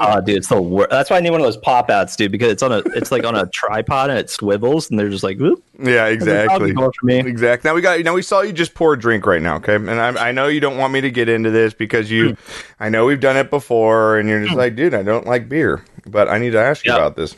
Oh, 0.02 0.20
dude, 0.20 0.36
it's 0.38 0.48
the 0.50 0.62
worst. 0.62 0.89
That's 0.89 1.10
why 1.10 1.18
I 1.18 1.20
need 1.22 1.30
one 1.30 1.39
of 1.39 1.46
those 1.46 1.56
pop 1.56 1.89
outs, 1.89 2.15
dude, 2.18 2.32
because 2.32 2.52
it's 2.52 2.62
on 2.63 2.74
a, 2.74 2.80
it's 2.94 3.10
like 3.10 3.24
on 3.24 3.36
a 3.36 3.46
tripod 3.48 4.10
and 4.10 4.20
it 4.20 4.30
swivels, 4.30 4.89
and 4.89 5.00
they're 5.00 5.08
just 5.10 5.24
like, 5.24 5.38
whoop. 5.38 5.63
yeah, 5.82 6.08
exactly. 6.08 6.74
For 6.74 6.92
me. 7.04 7.20
Exactly. 7.20 7.70
Now 7.70 7.76
we 7.76 7.82
got. 7.82 8.00
Now 8.02 8.13
we 8.15 8.22
saw 8.22 8.42
you 8.42 8.52
just 8.52 8.74
pour 8.74 8.94
a 8.94 9.00
drink 9.00 9.26
right 9.26 9.42
now, 9.42 9.58
okay? 9.58 9.76
And 9.76 9.89
I, 9.92 10.30
I 10.30 10.32
know 10.34 10.48
you 10.48 10.60
don't 10.60 10.78
want 10.78 10.92
me 10.92 11.00
to 11.02 11.12
get 11.12 11.30
into 11.30 11.52
this 11.52 11.74
because 11.74 12.12
you, 12.12 12.30
Hmm. 12.30 12.34
I 12.82 12.89
know 12.89 13.06
we've 13.06 13.20
done 13.20 13.38
it 13.38 13.50
before, 13.50 14.18
and 14.20 14.28
you're 14.28 14.44
just 14.44 14.58
like, 14.58 14.76
dude, 14.76 14.94
I 14.94 15.04
don't 15.04 15.26
like 15.28 15.48
beer, 15.48 15.86
but 16.06 16.28
I 16.28 16.38
need 16.38 16.52
to 16.52 16.60
ask 16.60 16.86
you 16.86 16.92
about 16.94 17.15
this. 17.15 17.36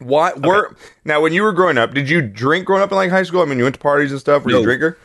What 0.00 0.44
were 0.46 0.76
now 1.04 1.20
when 1.20 1.32
you 1.32 1.42
were 1.42 1.52
growing 1.52 1.78
up? 1.78 1.92
Did 1.94 2.08
you 2.08 2.20
drink 2.22 2.66
growing 2.66 2.82
up 2.82 2.90
in 2.90 2.96
like 2.96 3.10
high 3.10 3.22
school? 3.22 3.42
I 3.42 3.44
mean, 3.44 3.58
you 3.58 3.64
went 3.64 3.74
to 3.76 3.80
parties 3.80 4.10
and 4.10 4.20
stuff. 4.20 4.44
Were 4.44 4.50
you 4.50 4.60
a 4.60 4.62
drinker? 4.62 4.98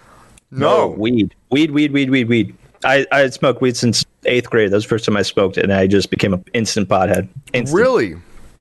No. 0.52 0.88
weed, 0.88 1.36
weed, 1.50 1.72
weed, 1.72 1.92
weed, 1.92 2.10
weed, 2.10 2.28
weed. 2.30 2.56
I, 2.86 3.06
I 3.12 3.20
had 3.20 3.34
smoked 3.34 3.62
weed 3.62 3.76
since 3.76 4.06
eighth 4.26 4.50
grade. 4.50 4.72
That 4.72 4.78
was 4.78 4.84
the 4.86 4.90
first 4.90 5.06
time 5.06 5.18
I 5.18 5.22
smoked, 5.24 5.58
and 5.58 5.74
I 5.74 5.88
just 5.88 6.10
became 6.10 6.34
an 6.34 6.44
instant 6.54 6.88
pothead. 6.88 7.28
Instant. 7.54 7.78
Really? 7.78 8.16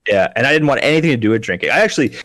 Yeah, 0.08 0.32
and 0.34 0.46
I 0.46 0.52
didn't 0.52 0.66
want 0.66 0.82
anything 0.82 1.10
to 1.10 1.16
do 1.16 1.30
with 1.30 1.42
drinking. 1.42 1.70
I 1.70 1.78
actually, 1.80 2.16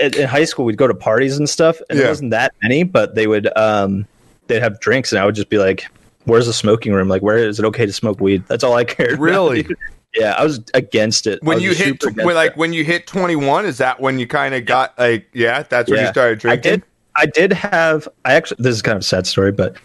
in, 0.00 0.26
high 0.26 0.44
school, 0.44 0.64
we'd 0.64 0.76
go 0.78 0.86
to 0.86 0.94
parties 0.94 1.36
and 1.36 1.48
stuff, 1.48 1.78
and 1.90 1.98
Yeah. 1.98 2.04
there 2.04 2.10
wasn't 2.10 2.30
that 2.30 2.54
many, 2.62 2.84
but 2.84 3.14
they 3.16 3.26
would, 3.26 3.48
um, 3.56 4.06
they'd 4.46 4.60
have 4.62 4.80
drinks, 4.80 5.12
and 5.12 5.20
I 5.20 5.26
would 5.26 5.34
just 5.34 5.48
be 5.50 5.58
like, 5.58 5.86
"Where's 6.24 6.46
the 6.46 6.52
smoking 6.52 6.92
room? 6.92 7.08
Like, 7.08 7.22
where 7.22 7.36
is 7.38 7.58
it 7.58 7.64
okay 7.66 7.86
to 7.86 7.92
smoke 7.92 8.20
weed?" 8.20 8.44
That's 8.48 8.64
all 8.64 8.74
I 8.74 8.84
cared. 8.84 9.12
about. 9.14 9.20
Really? 9.22 9.66
yeah, 10.14 10.34
I 10.38 10.44
was 10.44 10.60
against 10.74 11.26
it. 11.26 11.42
When 11.42 11.60
you 11.60 11.70
hit 11.70 11.86
super 11.86 11.96
tw- 11.96 12.12
against 12.12 12.26
when, 12.26 12.34
like 12.34 12.50
it. 12.52 12.56
when 12.56 12.72
you 12.72 12.84
hit 12.84 13.06
21, 13.06 13.64
is 13.64 13.78
that 13.78 14.00
when 14.00 14.18
you 14.18 14.26
kind 14.26 14.54
of 14.54 14.66
got 14.66 14.98
like 14.98 15.28
yeah, 15.32 15.62
that's 15.62 15.90
when 15.90 16.00
you 16.00 16.08
started 16.08 16.38
drinking? 16.38 16.72
I 16.72 16.76
did. 16.76 16.82
I 17.14 17.26
did 17.26 17.52
have. 17.52 18.08
I 18.24 18.34
actually. 18.34 18.62
This 18.62 18.74
is 18.74 18.82
kind 18.82 18.96
of 18.96 19.00
a 19.00 19.04
sad 19.04 19.26
story, 19.26 19.52
but 19.52 19.76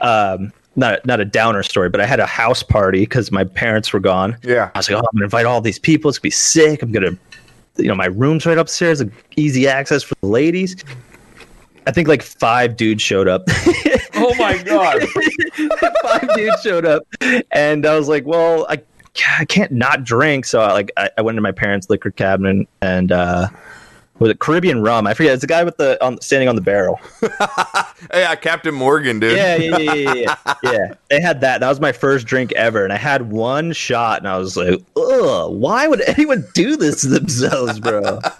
um, 0.00 0.52
not 0.76 1.04
not 1.04 1.20
a 1.20 1.24
downer 1.24 1.62
story. 1.62 1.90
But 1.90 2.00
I 2.00 2.06
had 2.06 2.20
a 2.20 2.26
house 2.26 2.62
party 2.62 3.00
because 3.00 3.30
my 3.30 3.44
parents 3.44 3.92
were 3.92 4.00
gone. 4.00 4.36
Yeah. 4.42 4.70
I 4.74 4.78
was 4.78 4.90
like, 4.90 4.96
oh, 4.96 5.00
I'm 5.00 5.18
gonna 5.18 5.24
invite 5.24 5.46
all 5.46 5.60
these 5.60 5.78
people. 5.78 6.08
It's 6.08 6.18
gonna 6.18 6.28
be 6.28 6.30
sick. 6.30 6.82
I'm 6.82 6.92
gonna, 6.92 7.16
you 7.76 7.88
know, 7.88 7.94
my 7.94 8.06
room's 8.06 8.46
right 8.46 8.58
upstairs, 8.58 9.02
like, 9.02 9.12
easy 9.36 9.68
access 9.68 10.02
for 10.02 10.14
the 10.20 10.28
ladies. 10.28 10.76
I 11.86 11.92
think 11.92 12.08
like 12.08 12.22
five 12.22 12.76
dudes 12.76 13.02
showed 13.02 13.28
up. 13.28 13.44
Oh 14.18 14.34
my 14.36 14.56
god. 14.62 15.02
five 16.02 16.34
dudes 16.34 16.62
showed 16.62 16.86
up, 16.86 17.02
and 17.52 17.84
I 17.84 17.96
was 17.96 18.08
like, 18.08 18.24
well, 18.24 18.66
I, 18.68 18.80
I 19.38 19.44
can't 19.44 19.72
not 19.72 20.04
drink. 20.04 20.44
So 20.44 20.60
I, 20.60 20.72
like, 20.72 20.90
I, 20.96 21.10
I 21.18 21.22
went 21.22 21.36
to 21.36 21.42
my 21.42 21.52
parents' 21.52 21.88
liquor 21.90 22.10
cabinet 22.10 22.68
and. 22.80 23.12
uh 23.12 23.48
was 24.18 24.30
it 24.30 24.38
Caribbean 24.38 24.80
rum? 24.80 25.06
I 25.06 25.12
forget. 25.12 25.34
It's 25.34 25.42
the 25.42 25.46
guy 25.46 25.62
with 25.62 25.76
the 25.76 26.02
on, 26.02 26.18
standing 26.22 26.48
on 26.48 26.54
the 26.54 26.62
barrel. 26.62 26.98
yeah, 28.14 28.34
Captain 28.36 28.74
Morgan, 28.74 29.20
dude. 29.20 29.36
Yeah, 29.36 29.56
yeah, 29.56 29.76
yeah, 29.78 30.14
yeah, 30.14 30.54
yeah. 30.62 30.94
They 31.10 31.20
had 31.20 31.42
that. 31.42 31.60
That 31.60 31.68
was 31.68 31.80
my 31.80 31.92
first 31.92 32.26
drink 32.26 32.52
ever, 32.52 32.82
and 32.82 32.94
I 32.94 32.96
had 32.96 33.30
one 33.30 33.72
shot, 33.72 34.20
and 34.20 34.26
I 34.28 34.38
was 34.38 34.56
like, 34.56 34.80
"Ugh, 34.96 35.52
why 35.52 35.86
would 35.86 36.00
anyone 36.08 36.46
do 36.54 36.76
this 36.78 37.02
to 37.02 37.08
themselves, 37.08 37.78
bro?" 37.78 38.20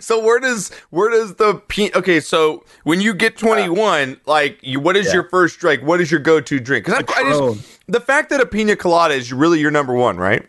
So 0.00 0.18
where 0.22 0.38
does 0.38 0.70
where 0.90 1.10
does 1.10 1.34
the 1.34 1.56
pe- 1.68 1.90
okay? 1.94 2.20
So 2.20 2.64
when 2.84 3.00
you 3.00 3.14
get 3.14 3.36
21, 3.36 4.20
like 4.26 4.58
you, 4.62 4.80
what 4.80 4.96
is 4.96 5.06
Yeah. 5.08 5.14
your 5.14 5.28
first 5.28 5.58
drink? 5.58 5.82
What 5.82 6.00
is 6.00 6.10
your 6.10 6.20
go 6.20 6.40
to 6.40 6.60
drink? 6.60 6.84
Because 6.86 7.04
I 7.14 7.22
just 7.24 7.81
the 7.92 8.00
fact 8.00 8.30
that 8.30 8.40
a 8.40 8.46
pina 8.46 8.74
colada 8.76 9.14
is 9.14 9.32
really 9.32 9.60
your 9.60 9.70
number 9.70 9.94
one, 9.94 10.16
right? 10.16 10.44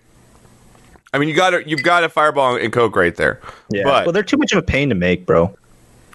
I 1.14 1.20
mean, 1.20 1.30
you 1.30 1.36
got 1.36 1.52
to 1.52 1.68
you've 1.70 1.84
got 1.84 2.04
a 2.04 2.10
fireball 2.10 2.56
and 2.56 2.74
coke 2.74 2.96
right 2.96 3.16
there. 3.16 3.40
Yeah. 3.70 3.84
but 3.84 4.06
well, 4.08 4.14
they're 4.14 4.24
too 4.24 4.38
much 4.38 4.52
of 4.52 4.58
a 4.58 4.64
pain 4.64 4.90
to 4.90 4.96
make, 4.96 5.26
bro. 5.26 5.56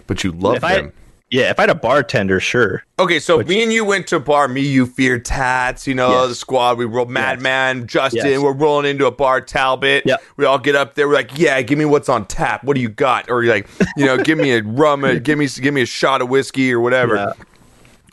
but 0.06 0.24
you 0.24 0.32
love 0.32 0.56
If 0.56 0.64
I, 0.64 0.74
them. 0.74 0.92
yeah, 1.30 1.50
if 1.50 1.58
I 1.60 1.62
had 1.62 1.70
a 1.70 1.74
bartender, 1.76 2.40
sure. 2.40 2.82
Okay, 2.98 3.20
so 3.20 3.38
me 3.44 3.62
and 3.62 3.72
you 3.72 3.84
went 3.84 4.08
to 4.08 4.16
a 4.16 4.20
bar. 4.20 4.48
Me, 4.48 4.60
you, 4.60 4.86
Fear 4.86 5.20
Tats, 5.20 5.86
you 5.86 5.94
know, 5.94 6.10
Yes. 6.22 6.28
the 6.30 6.34
squad. 6.34 6.78
We 6.78 6.84
rolled 6.84 7.10
Madman, 7.10 7.86
Justin. 7.86 8.26
Yes. 8.26 8.40
We're 8.40 8.52
rolling 8.52 8.86
into 8.90 9.06
a 9.06 9.12
bar, 9.12 9.40
Talbot. 9.40 10.02
Yep. 10.04 10.20
We 10.36 10.46
all 10.46 10.58
get 10.58 10.74
up 10.74 10.94
there. 10.96 11.06
We're 11.06 11.14
like, 11.14 11.38
yeah, 11.38 11.62
give 11.62 11.78
me 11.78 11.84
what's 11.84 12.08
on 12.08 12.26
tap. 12.26 12.64
What 12.64 12.74
do 12.74 12.80
you 12.80 12.88
got? 12.88 13.30
Or 13.30 13.44
you're 13.44 13.54
like, 13.54 13.68
you 13.96 14.04
know, 14.04 14.16
give 14.18 14.36
me 14.38 14.50
a 14.52 14.62
rum, 14.64 15.02
give 15.22 15.38
me 15.38 15.46
give 15.46 15.72
me 15.74 15.82
a 15.82 15.86
shot 15.86 16.22
of 16.22 16.28
whiskey 16.28 16.72
or 16.72 16.80
whatever. 16.80 17.14
Yeah. 17.14 17.32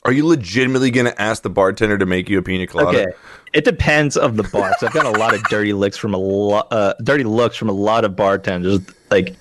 Are 0.06 0.12
you 0.12 0.26
legitimately 0.26 0.92
going 0.92 1.08
to 1.08 1.22
ask 1.22 1.42
the 1.42 1.50
bartender 1.50 1.98
to 1.98 2.06
make 2.06 2.30
you 2.30 2.38
a 2.38 2.42
pina 2.42 2.68
colada? 2.68 3.02
Okay. 3.02 3.14
It 3.54 3.66
depends 3.66 4.16
of 4.18 4.38
the 4.38 4.44
bar. 4.44 4.70
'cause 4.70 4.84
I've 4.84 4.94
got 4.94 5.06
a 5.06 5.18
lot 5.18 5.34
of 5.34 5.44
dirty 5.46 5.74
licks 5.74 5.98
from 5.98 6.14
a 6.14 6.18
lot, 6.18 6.68
uh, 6.72 6.94
dirty 7.04 7.24
looks 7.24 7.58
from 7.58 7.70
a 7.70 7.74
lot 7.74 8.06
of 8.06 8.16
bartenders. 8.16 8.80
Like, 9.10 9.36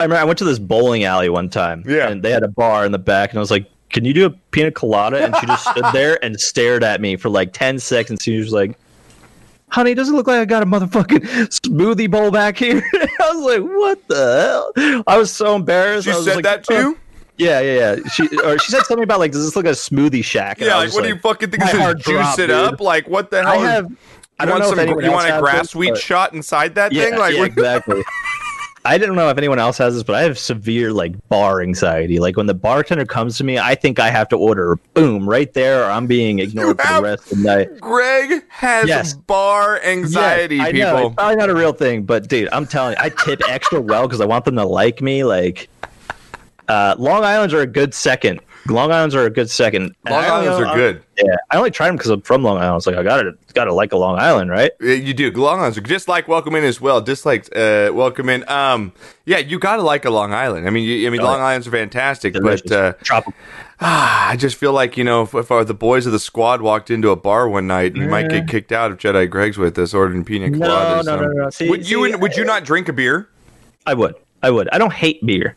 I 0.00 0.04
remember 0.04 0.20
I 0.20 0.24
went 0.24 0.38
to 0.40 0.44
this 0.44 0.58
bowling 0.58 1.04
alley 1.04 1.28
one 1.28 1.48
time. 1.48 1.84
Yeah. 1.86 2.08
And 2.08 2.22
they 2.22 2.30
had 2.30 2.42
a 2.42 2.48
bar 2.48 2.84
in 2.84 2.92
the 2.92 2.98
back, 2.98 3.30
and 3.30 3.38
I 3.38 3.40
was 3.40 3.50
like, 3.50 3.66
"Can 3.90 4.04
you 4.04 4.12
do 4.12 4.26
a 4.26 4.30
pina 4.50 4.72
colada?" 4.72 5.24
And 5.24 5.36
she 5.36 5.46
just 5.46 5.68
stood 5.68 5.84
there 5.92 6.22
and 6.24 6.40
stared 6.40 6.82
at 6.82 7.00
me 7.00 7.16
for 7.16 7.28
like 7.28 7.52
ten 7.52 7.78
seconds. 7.78 8.22
She 8.22 8.36
was 8.38 8.52
like, 8.52 8.76
"Honey, 9.68 9.94
does 9.94 10.08
it 10.08 10.12
look 10.14 10.26
like 10.26 10.40
I 10.40 10.44
got 10.46 10.62
a 10.64 10.66
motherfucking 10.66 11.20
smoothie 11.60 12.10
bowl 12.10 12.32
back 12.32 12.58
here?" 12.58 12.82
I 12.94 13.32
was 13.34 13.44
like, 13.44 13.62
"What 13.62 14.08
the 14.08 14.72
hell?" 14.74 15.02
I 15.06 15.16
was 15.16 15.30
so 15.30 15.54
embarrassed. 15.54 16.08
Was 16.08 16.24
said 16.24 16.36
like, 16.36 16.44
that 16.44 16.64
too? 16.64 16.98
Yeah, 17.36 17.60
yeah, 17.60 17.96
yeah. 17.96 18.08
She 18.12 18.28
or 18.40 18.58
she 18.58 18.70
said 18.70 18.82
something 18.84 19.02
about 19.04 19.18
like, 19.18 19.32
"Does 19.32 19.44
this 19.44 19.56
look 19.56 19.64
like 19.64 19.72
a 19.72 19.76
smoothie 19.76 20.24
shack?" 20.24 20.58
And 20.58 20.68
Yeah, 20.68 20.76
like, 20.76 20.92
what 20.94 21.02
do 21.02 21.08
you 21.08 21.18
fucking 21.18 21.50
think? 21.50 21.64
This 21.64 22.04
juice 22.04 22.38
it 22.38 22.46
dude. 22.46 22.50
up? 22.50 22.80
Like, 22.80 23.08
what 23.08 23.30
the 23.30 23.42
hell? 23.42 23.52
I 23.52 23.56
have. 23.56 23.88
I 24.38 24.44
don't 24.44 24.52
want 24.54 24.62
know 24.64 24.70
some? 24.70 24.78
if 24.78 24.86
anyone 24.86 25.04
You 25.04 25.10
want 25.12 25.28
a 25.30 25.38
grass 25.40 25.72
this, 25.72 25.88
but- 25.88 25.98
shot 25.98 26.32
inside 26.32 26.74
that 26.76 26.92
Yeah, 26.92 27.04
thing? 27.04 27.18
Like, 27.18 27.34
yeah, 27.36 27.44
exactly. 27.44 28.02
I 28.86 28.98
didn't 28.98 29.14
know 29.14 29.30
if 29.30 29.38
anyone 29.38 29.58
else 29.58 29.78
has 29.78 29.94
this, 29.94 30.02
but 30.02 30.14
I 30.14 30.22
have 30.22 30.38
severe 30.38 30.92
like 30.92 31.14
bar 31.30 31.62
anxiety. 31.62 32.18
Like 32.18 32.36
when 32.36 32.46
the 32.46 32.52
bartender 32.54 33.06
comes 33.06 33.38
to 33.38 33.44
me, 33.44 33.58
I 33.58 33.74
think 33.74 33.98
I 33.98 34.10
have 34.10 34.28
to 34.28 34.36
order 34.36 34.76
boom 34.92 35.26
right 35.26 35.50
there, 35.54 35.84
or 35.84 35.86
I'm 35.90 36.06
being 36.06 36.38
ignored 36.40 36.78
for 36.82 36.94
the 36.96 37.02
rest 37.02 37.32
of 37.32 37.38
the 37.38 37.44
night. 37.44 37.80
Greg 37.80 38.44
has 38.50 38.86
Yes. 38.86 39.14
bar 39.14 39.80
anxiety, 39.82 40.56
Yes, 40.56 40.66
I 40.68 40.72
people. 40.72 40.90
Know, 40.92 41.06
it's 41.06 41.14
probably 41.14 41.36
not 41.36 41.48
a 41.48 41.54
real 41.54 41.72
thing, 41.72 42.02
but 42.02 42.28
dude, 42.28 42.50
I'm 42.52 42.66
telling 42.66 42.92
you, 42.92 43.02
I 43.02 43.08
tip 43.08 43.40
extra 43.48 43.80
well 43.80 44.06
because 44.06 44.20
I 44.20 44.26
want 44.26 44.44
them 44.44 44.56
to 44.56 44.64
like 44.66 45.00
me. 45.00 45.24
Like, 45.24 45.70
uh, 46.68 46.94
Long 46.98 47.24
Island's 47.24 47.54
are 47.54 47.60
a 47.60 47.66
good 47.66 47.94
second. 47.94 48.40
Long 48.66 48.90
Island's 48.90 49.14
are 49.14 49.26
a 49.26 49.30
good 49.30 49.50
second. 49.50 49.94
And 50.06 50.14
Long 50.14 50.24
I 50.24 50.28
only- 50.30 50.48
Island's 50.48 50.68
are 50.70 50.74
good. 50.74 51.02
Yeah, 51.22 51.36
I 51.50 51.58
only 51.58 51.70
tried 51.70 51.88
them 51.88 51.96
because 51.96 52.10
I'm 52.10 52.22
from 52.22 52.42
Long 52.42 52.56
Island. 52.56 52.78
It's 52.78 52.86
like 52.86 52.96
I 52.96 53.02
gotta 53.02 53.32
gotta 53.52 53.74
like 53.74 53.92
a 53.92 53.96
Long 53.98 54.18
Island, 54.18 54.50
right? 54.50 54.70
Uh, 54.82 54.86
You 54.86 55.12
do. 55.12 55.30
Long 55.32 55.58
Island's 55.60 55.76
are 55.76 55.82
just 55.82 56.08
like 56.08 56.26
Welcome 56.28 56.54
In 56.54 56.64
as 56.64 56.80
well. 56.80 57.02
Just 57.02 57.26
like 57.26 57.44
uh, 57.54 57.90
Welcome 57.92 58.30
In. 58.30 58.48
Um, 58.48 58.92
yeah, 59.26 59.36
you 59.38 59.58
gotta 59.58 59.82
like 59.82 60.06
a 60.06 60.10
Long 60.10 60.32
Island. 60.32 60.66
I 60.66 60.70
mean, 60.70 60.84
you, 60.88 61.06
I 61.06 61.10
mean, 61.10 61.20
Oh, 61.20 61.24
Long. 61.24 61.40
Island's 61.42 61.68
are 61.68 61.72
fantastic, 61.72 62.32
Delicious. 62.32 62.62
but 62.70 62.72
uh, 62.72 62.92
Tropical. 63.04 63.34
ah, 63.80 64.30
I 64.30 64.36
just 64.36 64.56
feel 64.56 64.72
like 64.72 64.96
you 64.96 65.04
know, 65.04 65.22
if, 65.22 65.34
if 65.34 65.50
our, 65.50 65.62
the 65.64 65.74
boys 65.74 66.06
of 66.06 66.12
the 66.12 66.18
squad 66.18 66.62
walked 66.62 66.90
into 66.90 67.10
a 67.10 67.16
bar 67.16 67.48
one 67.48 67.66
night, 67.66 67.92
we 67.92 68.06
might 68.06 68.30
get 68.30 68.48
kicked 68.48 68.72
out 68.72 68.90
if 68.92 68.98
Jedi 68.98 69.28
Greg's 69.28 69.58
with 69.58 69.78
us 69.78 69.92
ordering 69.92 70.24
pina 70.24 70.48
coladas. 70.48 71.04
no, 71.04 71.16
no, 71.20 71.24
um, 71.26 71.36
no. 71.36 71.50
See- 71.50 71.68
would 71.68 71.88
you 71.88 72.06
see, 72.10 72.16
would 72.16 72.34
you 72.34 72.44
not 72.44 72.64
drink 72.64 72.88
a 72.88 72.92
beer? 72.94 73.28
I 73.86 73.92
would. 73.94 74.14
I 74.42 74.50
would. 74.50 74.68
I 74.70 74.78
don't 74.78 74.92
hate 74.92 75.24
beer. 75.24 75.54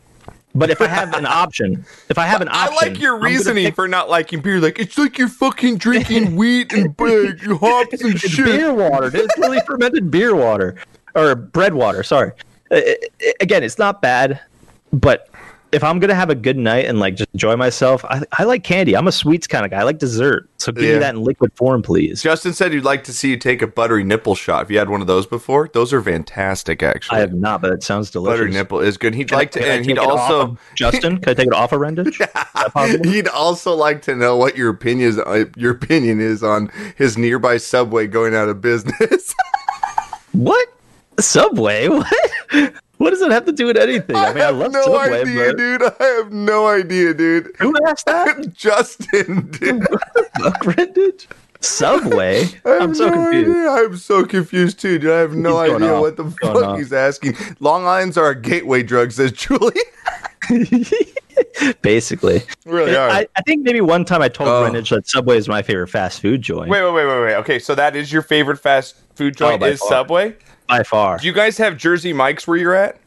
But 0.58 0.70
if 0.70 0.80
I 0.80 0.88
have 0.88 1.14
an 1.14 1.24
option, 1.44 1.84
if 2.08 2.18
I 2.18 2.26
have 2.26 2.40
an 2.40 2.48
option, 2.48 2.76
I 2.80 2.86
like 2.86 3.00
your 3.00 3.18
reasoning 3.18 3.66
pick 3.66 3.74
for 3.76 3.86
not 3.86 4.10
liking 4.10 4.40
beer. 4.40 4.60
Like 4.60 4.78
it's 4.78 4.98
like 4.98 5.16
you're 5.16 5.28
fucking 5.28 5.78
drinking 5.78 6.36
wheat 6.36 6.72
and 6.72 6.96
bread, 6.96 7.40
hops 7.40 8.02
and 8.02 8.18
shit. 8.18 8.44
beer 8.44 8.72
water. 8.72 9.10
It's 9.14 9.38
really 9.38 9.60
fermented 9.60 10.10
beer 10.10 10.34
water 10.34 10.76
or 11.14 11.34
bread 11.34 11.74
water. 11.74 12.02
Sorry. 12.02 12.32
Uh, 12.70 12.74
uh, 12.76 12.80
again, 13.40 13.62
it's 13.62 13.78
not 13.78 14.02
bad, 14.02 14.40
but 14.92 15.27
if 15.72 15.84
I'm 15.84 15.98
gonna 15.98 16.14
have 16.14 16.30
a 16.30 16.34
good 16.34 16.56
night 16.56 16.86
and 16.86 16.98
like 16.98 17.14
just 17.16 17.28
enjoy 17.34 17.54
myself, 17.56 18.04
I, 18.06 18.22
I 18.38 18.44
like 18.44 18.64
candy. 18.64 18.96
I'm 18.96 19.06
a 19.06 19.12
sweets 19.12 19.46
kind 19.46 19.64
of 19.64 19.70
guy. 19.70 19.78
I 19.80 19.82
like 19.82 19.98
dessert. 19.98 20.48
So 20.56 20.72
give 20.72 20.84
Yeah. 20.84 20.92
me 20.94 20.98
that 21.00 21.14
in 21.14 21.22
liquid 21.22 21.52
form, 21.54 21.82
please. 21.82 22.22
Justin 22.22 22.52
said 22.54 22.72
you'd 22.72 22.84
like 22.84 23.04
to 23.04 23.12
see 23.12 23.30
you 23.30 23.36
take 23.36 23.60
a 23.62 23.66
buttery 23.66 24.02
nipple 24.02 24.34
shot. 24.34 24.58
Have 24.60 24.70
you 24.70 24.78
had 24.78 24.88
one 24.88 25.00
of 25.00 25.06
those 25.06 25.26
before? 25.26 25.68
Those 25.72 25.92
are 25.92 26.02
fantastic, 26.02 26.82
actually. 26.82 27.18
I 27.18 27.20
have 27.20 27.34
not, 27.34 27.60
but 27.60 27.70
it 27.72 27.82
sounds 27.82 28.10
delicious. 28.10 28.38
Buttery 28.38 28.50
nipple 28.52 28.80
is 28.80 28.96
good. 28.96 29.14
He'd 29.14 29.28
Can 29.28 29.34
I- 29.36 29.38
like 29.38 29.50
to, 29.52 29.64
I 29.64 29.74
and 29.74 29.84
he'd 29.86 29.98
also, 29.98 30.40
of- 30.40 30.60
Justin, 30.74 31.18
can 31.18 31.30
I 31.30 31.34
take 31.34 31.48
it 31.48 31.52
off 31.54 31.72
a 31.72 31.76
rendage? 31.78 32.18
Is 32.20 32.28
that 32.74 33.04
he'd 33.04 33.28
also 33.28 33.74
like 33.74 34.02
to 34.02 34.14
know 34.16 34.36
what 34.36 34.56
your 34.56 34.70
opinion 34.70 35.08
is. 35.08 35.18
uh, 35.18 35.44
Your 35.56 35.72
opinion 35.72 36.20
is 36.20 36.42
on 36.42 36.70
his 36.96 37.16
nearby 37.18 37.56
subway 37.58 38.06
going 38.06 38.34
out 38.34 38.48
of 38.48 38.60
business. 38.60 39.34
What? 40.32 40.68
Subway? 41.18 41.88
What? 41.88 42.74
What 42.98 43.10
does 43.10 43.22
it 43.22 43.30
have 43.30 43.44
to 43.46 43.52
do 43.52 43.66
with 43.66 43.76
anything? 43.76 44.16
I 44.16 44.32
mean, 44.32 44.42
I, 44.42 44.46
have 44.46 44.56
love 44.56 44.72
no 44.72 44.82
Subway, 44.82 45.20
idea, 45.20 45.46
but 45.46 45.56
dude. 45.56 45.82
I 46.00 46.04
have 46.04 46.32
no 46.32 46.66
idea, 46.66 47.14
dude. 47.14 47.54
who 47.58 47.72
asked 47.86 48.06
that? 48.06 48.52
Justin, 48.54 49.50
dude. 49.52 49.86
Subway? 51.60 52.44
I 52.64 52.78
I'm 52.78 52.94
so 52.94 53.06
no 53.08 53.12
confused. 53.14 53.50
idea. 53.50 53.70
I'm 53.70 53.96
so 53.96 54.24
confused 54.24 54.80
too, 54.80 54.98
dude. 54.98 55.10
I 55.10 55.18
have 55.18 55.34
no 55.34 55.62
He's 55.62 55.72
idea 55.74 56.00
what 56.00 56.16
the 56.16 56.24
He's 56.24 56.34
fuck 56.40 56.78
he's 56.78 56.92
asking. 56.92 57.36
Long 57.60 57.86
Island's 57.86 58.16
are 58.18 58.30
a 58.30 58.40
gateway 58.40 58.82
drug, 58.82 59.10
says 59.12 59.32
Julie. 59.32 59.74
Basically. 61.82 62.42
really 62.64 62.96
are. 62.96 63.08
I, 63.10 63.26
I 63.36 63.42
think 63.42 63.64
maybe 63.64 63.80
one 63.80 64.04
time 64.04 64.22
I 64.22 64.28
told 64.28 64.48
Oh. 64.48 64.62
Greenwich 64.62 64.90
that 64.90 65.08
Subway 65.08 65.36
is 65.36 65.48
my 65.48 65.62
favorite 65.62 65.88
fast 65.88 66.20
food 66.20 66.42
joint. 66.42 66.68
wait, 66.68 66.82
wait, 66.82 66.92
wait, 66.92 67.06
wait, 67.06 67.20
wait. 67.22 67.34
Okay, 67.36 67.58
so 67.58 67.74
that 67.74 67.94
is 67.96 68.12
your 68.12 68.22
favorite 68.22 68.58
fast 68.58 68.96
food 69.14 69.34
oh, 69.36 69.50
joint 69.50 69.62
Oh, 69.62 69.66
is. 69.66 69.80
Subway. 69.80 70.36
By 70.68 70.82
far. 70.82 71.18
Do 71.18 71.26
you 71.26 71.32
guys 71.32 71.56
have 71.58 71.76
Jersey 71.76 72.12
Mike's 72.12 72.46
where 72.46 72.56
you're 72.56 72.74
at? 72.74 72.98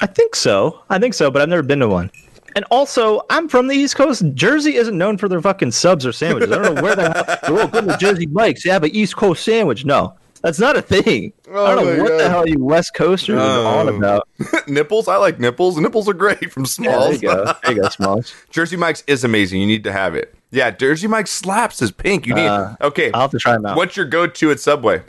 I 0.00 0.06
think 0.06 0.34
so. 0.36 0.80
I 0.88 0.98
think 0.98 1.14
so, 1.14 1.30
but 1.30 1.42
I've 1.42 1.48
never 1.48 1.62
been 1.62 1.80
to 1.80 1.88
one. 1.88 2.10
And 2.54 2.64
also, 2.70 3.22
I'm 3.30 3.48
from 3.48 3.66
the 3.66 3.74
East 3.74 3.96
Coast. 3.96 4.22
Jersey 4.34 4.76
isn't 4.76 4.96
known 4.96 5.16
for 5.16 5.28
their 5.28 5.40
fucking 5.40 5.72
subs 5.72 6.04
or 6.06 6.12
sandwiches. 6.12 6.52
I 6.52 6.62
don't 6.62 6.74
know 6.74 6.82
where 6.82 6.94
the 6.96 7.10
hell. 7.12 7.38
Oh, 7.58 7.66
go 7.66 7.80
to 7.80 7.96
Jersey 7.98 8.26
Mike's. 8.26 8.62
They 8.62 8.70
have 8.70 8.84
an 8.84 8.94
East 8.94 9.16
Coast 9.16 9.42
sandwich. 9.42 9.84
No, 9.86 10.14
that's 10.42 10.58
not 10.58 10.76
a 10.76 10.82
thing. 10.82 11.32
I 11.48 11.50
Oh 11.50 11.76
don't 11.76 11.96
know 11.96 12.02
what 12.02 12.08
God. 12.10 12.20
the 12.20 12.28
hell 12.28 12.46
you 12.48 12.62
West 12.62 12.94
Coasters 12.94 13.38
are 13.38 13.66
on 13.66 13.88
Oh. 13.88 13.96
about. 13.96 14.28
nipples. 14.68 15.08
I 15.08 15.16
like 15.16 15.40
nipples. 15.40 15.78
Nipples 15.78 16.08
are 16.08 16.14
great 16.14 16.52
from 16.52 16.64
Yeah, 16.78 16.90
there 16.92 17.12
Smalls. 17.14 17.22
you 17.22 17.28
go. 17.28 17.44
There 17.64 17.72
you 17.72 17.82
go, 17.82 17.88
Smalls. 17.90 18.34
Jersey 18.50 18.76
Mike's 18.76 19.02
is 19.06 19.24
amazing. 19.24 19.60
You 19.60 19.66
need 19.66 19.84
to 19.84 19.92
have 19.92 20.14
it. 20.14 20.34
Yeah, 20.50 20.70
Jersey 20.70 21.06
Mike's 21.06 21.30
slaps 21.30 21.80
is 21.80 21.90
pink. 21.90 22.26
You 22.26 22.34
need. 22.34 22.46
Uh, 22.46 22.76
okay. 22.82 23.10
I'll 23.12 23.22
have 23.22 23.30
to 23.30 23.38
try 23.38 23.52
them 23.54 23.64
out. 23.64 23.76
What's 23.78 23.96
your 23.96 24.04
go-to 24.06 24.50
at 24.50 24.60
Subway? 24.60 25.02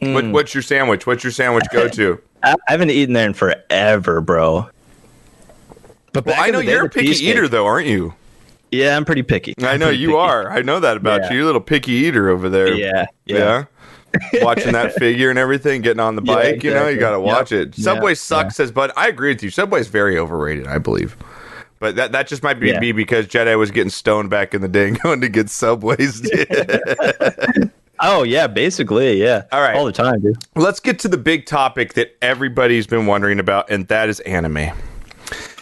What, 0.00 0.24
mm. 0.24 0.32
what's 0.32 0.54
your 0.54 0.62
sandwich? 0.62 1.06
What's 1.06 1.22
your 1.22 1.30
sandwich 1.30 1.64
go-to? 1.72 2.20
I, 2.42 2.52
I 2.52 2.72
haven't 2.72 2.90
eaten 2.90 3.12
there 3.12 3.26
in 3.26 3.34
forever, 3.34 4.20
bro. 4.20 4.68
But 6.12 6.26
well, 6.26 6.36
I 6.38 6.50
know 6.50 6.62
day, 6.62 6.72
you're 6.72 6.86
a 6.86 6.90
picky 6.90 7.24
eater, 7.24 7.46
though, 7.48 7.66
aren't 7.66 7.86
you? 7.86 8.14
Yeah, 8.72 8.96
I'm 8.96 9.04
pretty 9.04 9.22
picky. 9.22 9.54
I 9.62 9.72
I'm 9.74 9.80
know 9.80 9.90
you 9.90 10.08
picky. 10.08 10.18
are. 10.18 10.50
I 10.50 10.62
know 10.62 10.80
that 10.80 10.96
about 10.96 11.22
Yeah. 11.22 11.30
you. 11.30 11.34
You're 11.36 11.42
a 11.42 11.46
little 11.46 11.60
picky 11.60 11.92
eater 11.92 12.30
over 12.30 12.48
there. 12.48 12.72
Yeah, 12.74 13.06
yeah. 13.26 13.36
Yeah. 13.36 13.64
Watching 14.42 14.72
that 14.72 14.94
figure 14.94 15.30
and 15.30 15.38
everything, 15.38 15.82
getting 15.82 16.00
on 16.00 16.16
the 16.16 16.22
Yeah, 16.24 16.34
bike, 16.34 16.64
you 16.64 16.72
know, 16.74 16.88
you 16.88 16.98
got 16.98 17.12
to 17.12 17.20
watch 17.20 17.52
Yep. 17.52 17.68
it. 17.68 17.74
Subway 17.76 18.14
sucks, 18.14 18.56
says 18.56 18.72
Bud. 18.72 18.90
I 18.96 19.06
agree 19.08 19.28
with 19.32 19.42
you. 19.42 19.50
Subway's 19.50 19.86
very 19.86 20.18
overrated, 20.18 20.66
I 20.66 20.78
believe. 20.78 21.16
But 21.78 21.94
that, 21.96 22.12
that 22.12 22.26
just 22.26 22.42
might 22.42 22.58
be 22.58 22.76
me 22.78 22.92
because 22.92 23.26
Jedi 23.26 23.56
was 23.56 23.70
getting 23.70 23.90
stoned 23.90 24.28
back 24.30 24.52
in 24.52 24.62
the 24.62 24.68
day 24.68 24.88
and 24.88 25.00
going 25.02 25.20
to 25.20 25.28
get 25.28 25.48
Subways. 25.48 26.20
Oh 28.02 28.22
yeah, 28.22 28.46
basically, 28.46 29.20
yeah. 29.22 29.44
All 29.52 29.60
right. 29.60 29.76
all 29.76 29.84
the 29.84 29.92
time, 29.92 30.20
dude. 30.20 30.36
Let's 30.56 30.80
get 30.80 30.98
to 31.00 31.08
the 31.08 31.18
big 31.18 31.46
topic 31.46 31.94
that 31.94 32.16
everybody's 32.22 32.86
been 32.86 33.06
wondering 33.06 33.38
about, 33.38 33.70
and 33.70 33.86
that 33.88 34.08
is 34.08 34.20
anime. 34.20 34.70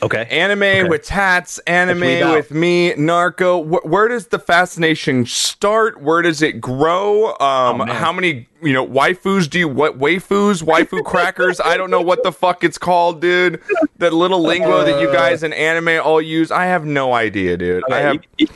Okay. 0.01 0.27
Anime 0.31 0.89
with 0.89 1.03
tats, 1.05 1.59
anime 1.61 2.01
with 2.33 2.53
me, 2.53 2.95
narco. 2.95 3.63
Wh- 3.65 3.85
where 3.85 4.07
does 4.07 4.29
the 4.29 4.39
fascination 4.39 5.27
start? 5.27 6.01
Where 6.01 6.23
does 6.23 6.41
it 6.41 6.61
grow? 6.61 7.31
Um, 7.41 7.81
Oh, 7.81 7.85
how 7.87 8.13
many 8.13 8.47
you 8.63 8.73
know 8.73 8.87
waifus 8.87 9.51
do 9.51 9.59
you 9.59 9.69
what 9.69 9.99
waifus, 9.99 10.63
waifu 10.63 11.05
crackers? 11.05 11.61
I 11.61 11.77
don't 11.77 11.91
know 11.91 12.01
what 12.01 12.23
the 12.23 12.31
fuck 12.31 12.63
it's 12.63 12.79
called, 12.79 13.21
dude. 13.21 13.61
That 13.99 14.13
little 14.13 14.41
lingo 14.41 14.85
that 14.85 15.01
you 15.01 15.09
guys 15.13 15.43
in 15.43 15.53
anime 15.53 16.01
all 16.03 16.23
use. 16.23 16.53
I 16.53 16.67
have 16.67 16.85
no 16.85 17.13
idea, 17.13 17.57
dude. 17.57 17.83
I 17.91 17.99
have. 17.99 18.15
you, 18.15 18.21
you 18.39 18.47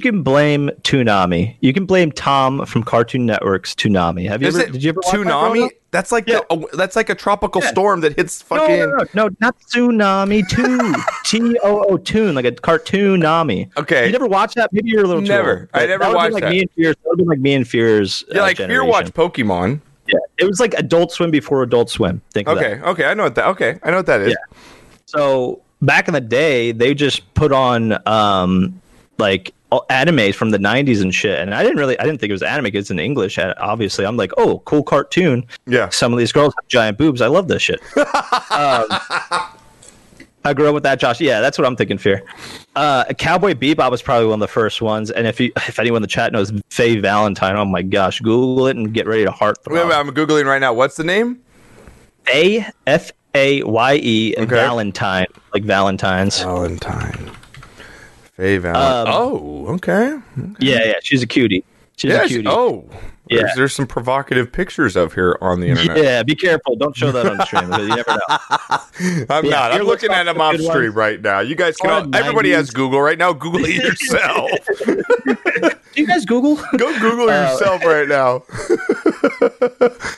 can 0.00 0.22
blame 0.24 0.68
Toonami. 0.82 1.56
You 1.60 1.72
can 1.72 1.86
blame 1.86 2.10
Tom 2.10 2.66
from 2.66 2.82
Cartoon 2.82 3.24
Network's 3.24 3.74
Toonami. 3.74 4.28
Have 4.28 4.42
you 4.42 4.48
Is 4.48 4.58
ever? 4.58 4.72
Did 4.72 4.82
you 4.82 4.88
ever 4.90 5.00
watch 5.04 5.12
that 5.12 5.20
tsunami? 5.26 5.70
That's 5.92 6.10
like 6.12 6.26
Yeah. 6.26 6.40
the, 6.50 6.68
that's 6.76 6.96
like 6.96 7.08
a 7.08 7.14
tropical 7.14 7.62
storm 7.62 8.00
that 8.00 8.16
hits 8.18 8.44
No, 8.50 8.56
fucking. 8.58 8.78
no, 8.80 8.86
no, 8.86 9.04
no, 9.14 9.28
not 9.40 9.56
tsunami. 9.60 10.46
Toon, 10.48 10.94
T 11.24 11.56
O 11.62 11.84
O 11.88 11.96
Toon, 11.96 12.34
like 12.34 12.44
a 12.44 12.52
cartoon 12.52 13.20
Nami. 13.20 13.70
Okay. 13.76 14.06
you 14.06 14.12
never 14.12 14.26
watched 14.26 14.56
that? 14.56 14.72
Maybe 14.72 14.90
you're 14.90 15.04
a 15.04 15.06
little 15.06 15.22
too 15.22 15.28
Never. 15.28 15.60
old. 15.60 15.68
I 15.74 15.86
never 15.86 16.12
watched 16.12 16.34
like 16.34 16.42
that. 16.42 16.50
Me 16.50 16.60
and 16.62 16.70
Fears. 16.72 16.96
That 17.04 17.16
would 17.16 17.26
like 17.26 17.38
me 17.38 17.54
and 17.54 17.66
Fears. 17.66 18.24
Yeah, 18.28 18.40
uh, 18.40 18.42
like 18.42 18.56
Fear 18.56 18.84
watch 18.84 19.06
Pokemon. 19.12 19.80
Yeah, 20.08 20.18
it 20.38 20.44
was 20.46 20.58
like 20.60 20.74
Adult 20.74 21.12
Swim 21.12 21.30
before 21.30 21.62
Adult 21.62 21.90
Swim. 21.90 22.20
Think 22.32 22.48
of 22.48 22.58
that. 22.58 22.64
Okay, 22.72 22.82
okay, 22.82 23.04
I 23.06 23.14
know 23.14 23.22
what 23.24 23.34
that. 23.36 23.46
Okay, 23.48 23.78
I 23.84 23.90
know 23.90 23.98
what 23.98 24.06
that 24.06 24.20
is. 24.20 24.30
Yeah. 24.30 24.56
So 25.06 25.62
back 25.80 26.08
in 26.08 26.14
the 26.14 26.20
day, 26.20 26.72
they 26.72 26.92
just 26.94 27.32
put 27.34 27.52
on 27.52 27.96
um 28.08 28.80
like 29.18 29.52
all- 29.70 29.84
animes 29.90 30.34
from 30.34 30.50
the 30.50 30.58
90s 30.58 31.02
and 31.02 31.14
shit 31.14 31.38
and 31.38 31.54
i 31.54 31.62
didn't 31.62 31.78
really 31.78 31.98
i 31.98 32.04
didn't 32.04 32.18
think 32.20 32.30
it 32.30 32.34
was 32.34 32.42
anime 32.42 32.64
because 32.64 32.84
it's 32.84 32.90
in 32.90 32.98
english 32.98 33.38
obviously 33.38 34.04
i'm 34.06 34.16
like 34.16 34.32
oh 34.36 34.60
cool 34.64 34.82
cartoon 34.82 35.44
Yeah. 35.66 35.88
some 35.88 36.12
of 36.12 36.18
these 36.18 36.32
girls 36.32 36.54
have 36.60 36.68
giant 36.68 36.98
boobs 36.98 37.20
i 37.20 37.26
love 37.26 37.48
this 37.48 37.62
shit 37.62 37.80
um, 37.96 38.86
i 40.44 40.52
grew 40.54 40.68
up 40.68 40.74
with 40.74 40.84
that 40.84 41.00
josh 41.00 41.20
yeah 41.20 41.40
that's 41.40 41.58
what 41.58 41.66
i'm 41.66 41.74
thinking 41.76 41.98
fear 41.98 42.22
uh 42.76 43.04
cowboy 43.18 43.54
bebop 43.54 43.90
was 43.90 44.02
probably 44.02 44.26
one 44.26 44.34
of 44.34 44.40
the 44.40 44.46
first 44.52 44.80
ones 44.80 45.10
and 45.10 45.26
if 45.26 45.40
you 45.40 45.50
if 45.56 45.78
anyone 45.80 45.96
in 45.98 46.02
the 46.02 46.06
chat 46.08 46.32
knows 46.32 46.52
faye 46.70 46.98
valentine 47.00 47.56
oh 47.56 47.64
my 47.64 47.82
gosh 47.82 48.20
google 48.20 48.66
it 48.68 48.76
and 48.76 48.94
get 48.94 49.06
ready 49.06 49.24
to 49.24 49.30
heart 49.32 49.58
Wait, 49.66 49.84
wait, 49.84 49.94
I'm 49.94 50.08
googling 50.10 50.44
right 50.46 50.60
now. 50.60 50.72
What's 50.72 50.94
the 50.96 51.04
name? 51.04 51.40
a 52.32 52.64
f 52.86 53.10
a 53.34 53.62
y 53.64 53.94
e 54.02 54.34
Okay. 54.38 54.46
valentine 54.46 55.26
like 55.52 55.64
valentine's 55.64 56.40
Valentine. 56.40 57.30
Faye 58.36 58.58
Valentine. 58.58 59.06
Um, 59.08 59.14
oh, 59.14 59.66
okay. 59.74 60.18
Yeah, 60.58 60.84
yeah, 60.84 60.92
she's 61.02 61.22
a 61.22 61.26
cutie. 61.26 61.64
She's 61.96 62.10
Yeah. 62.12 62.24
a 62.24 62.28
cutie. 62.28 62.46
oh, 62.48 62.84
Yeah. 63.30 63.38
there's, 63.40 63.56
there's 63.56 63.74
some 63.74 63.86
provocative 63.86 64.52
pictures 64.52 64.94
of 64.96 65.14
here 65.14 65.38
on 65.40 65.60
the 65.60 65.68
internet. 65.68 65.96
yeah, 65.96 66.22
be 66.22 66.34
careful. 66.34 66.76
Don't 66.76 66.94
show 66.94 67.10
that 67.12 67.26
on 67.26 67.40
stream 67.46 67.72
you 67.72 67.96
never 67.96 68.10
know. 68.10 68.38
I'm 69.30 69.44
Yeah, 69.46 69.50
not. 69.50 69.72
I'm 69.72 69.82
looking 69.84 70.10
at 70.12 70.24
them 70.24 70.36
the 70.36 70.42
off 70.42 70.54
stream 70.56 70.68
ones. 70.68 70.94
right 70.94 71.20
now. 71.22 71.40
You 71.40 71.54
guys 71.54 71.76
can. 71.78 71.90
All 71.90 72.00
All, 72.02 72.14
everybody 72.16 72.50
90s. 72.50 72.54
has 72.56 72.70
Google 72.70 73.00
right 73.00 73.16
now. 73.18 73.32
Google 73.32 73.64
it 73.64 73.74
yourself. 73.76 74.50
Do 75.94 76.02
you 76.02 76.06
guys 76.06 76.26
Google? 76.26 76.56
Go 76.76 76.98
Google 77.00 77.26
yourself 77.28 77.82
right 77.86 78.06
now. 78.06 78.42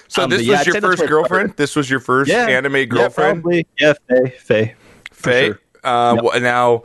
so 0.09 0.25
Um, 0.25 0.31
this 0.31 0.41
but 0.41 0.45
yeah, 0.45 0.59
was 0.59 0.67
your 0.67 0.81
first 0.81 0.99
where- 0.99 1.09
girlfriend. 1.09 1.55
This 1.57 1.77
was 1.77 1.89
your 1.89 2.01
first 2.01 2.31
anime 2.31 2.75
Yeah, 2.77 2.85
girlfriend. 2.87 3.43
probably. 3.43 3.67
Yeah, 3.79 3.93
Faye. 4.09 4.35
Faye. 4.41 4.75
For 5.13 5.31
Faye. 5.31 5.47
sure. 5.47 5.61
Uh, 5.85 6.15
Yep. 6.21 6.25
wh- 6.35 6.43
Now, 6.43 6.83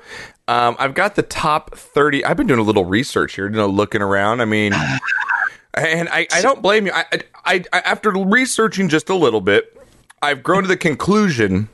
um, 0.47 0.75
I've 0.79 0.93
got 0.93 1.15
the 1.15 1.23
top 1.23 1.75
30. 1.75 2.25
I've 2.25 2.37
been 2.37 2.47
doing 2.47 2.59
a 2.59 2.63
little 2.63 2.85
research 2.85 3.35
here, 3.35 3.45
you 3.45 3.55
know, 3.55 3.67
looking 3.67 4.01
around. 4.01 4.41
I 4.41 4.45
mean, 4.45 4.73
and 5.73 6.09
I, 6.09 6.27
I 6.31 6.41
don't 6.41 6.61
blame 6.61 6.85
you. 6.85 6.91
I, 6.93 7.05
I, 7.45 7.63
I, 7.71 7.79
after 7.79 8.11
researching 8.11 8.89
just 8.89 9.09
a 9.09 9.15
little 9.15 9.41
bit, 9.41 9.77
I've 10.21 10.43
grown 10.43 10.63
to 10.63 10.67
the 10.67 10.77
conclusion 10.77 11.69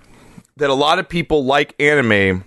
that 0.57 0.69
a 0.69 0.73
lot 0.73 0.99
of 0.99 1.07
people 1.09 1.45
like 1.45 1.73
anime 1.79 2.43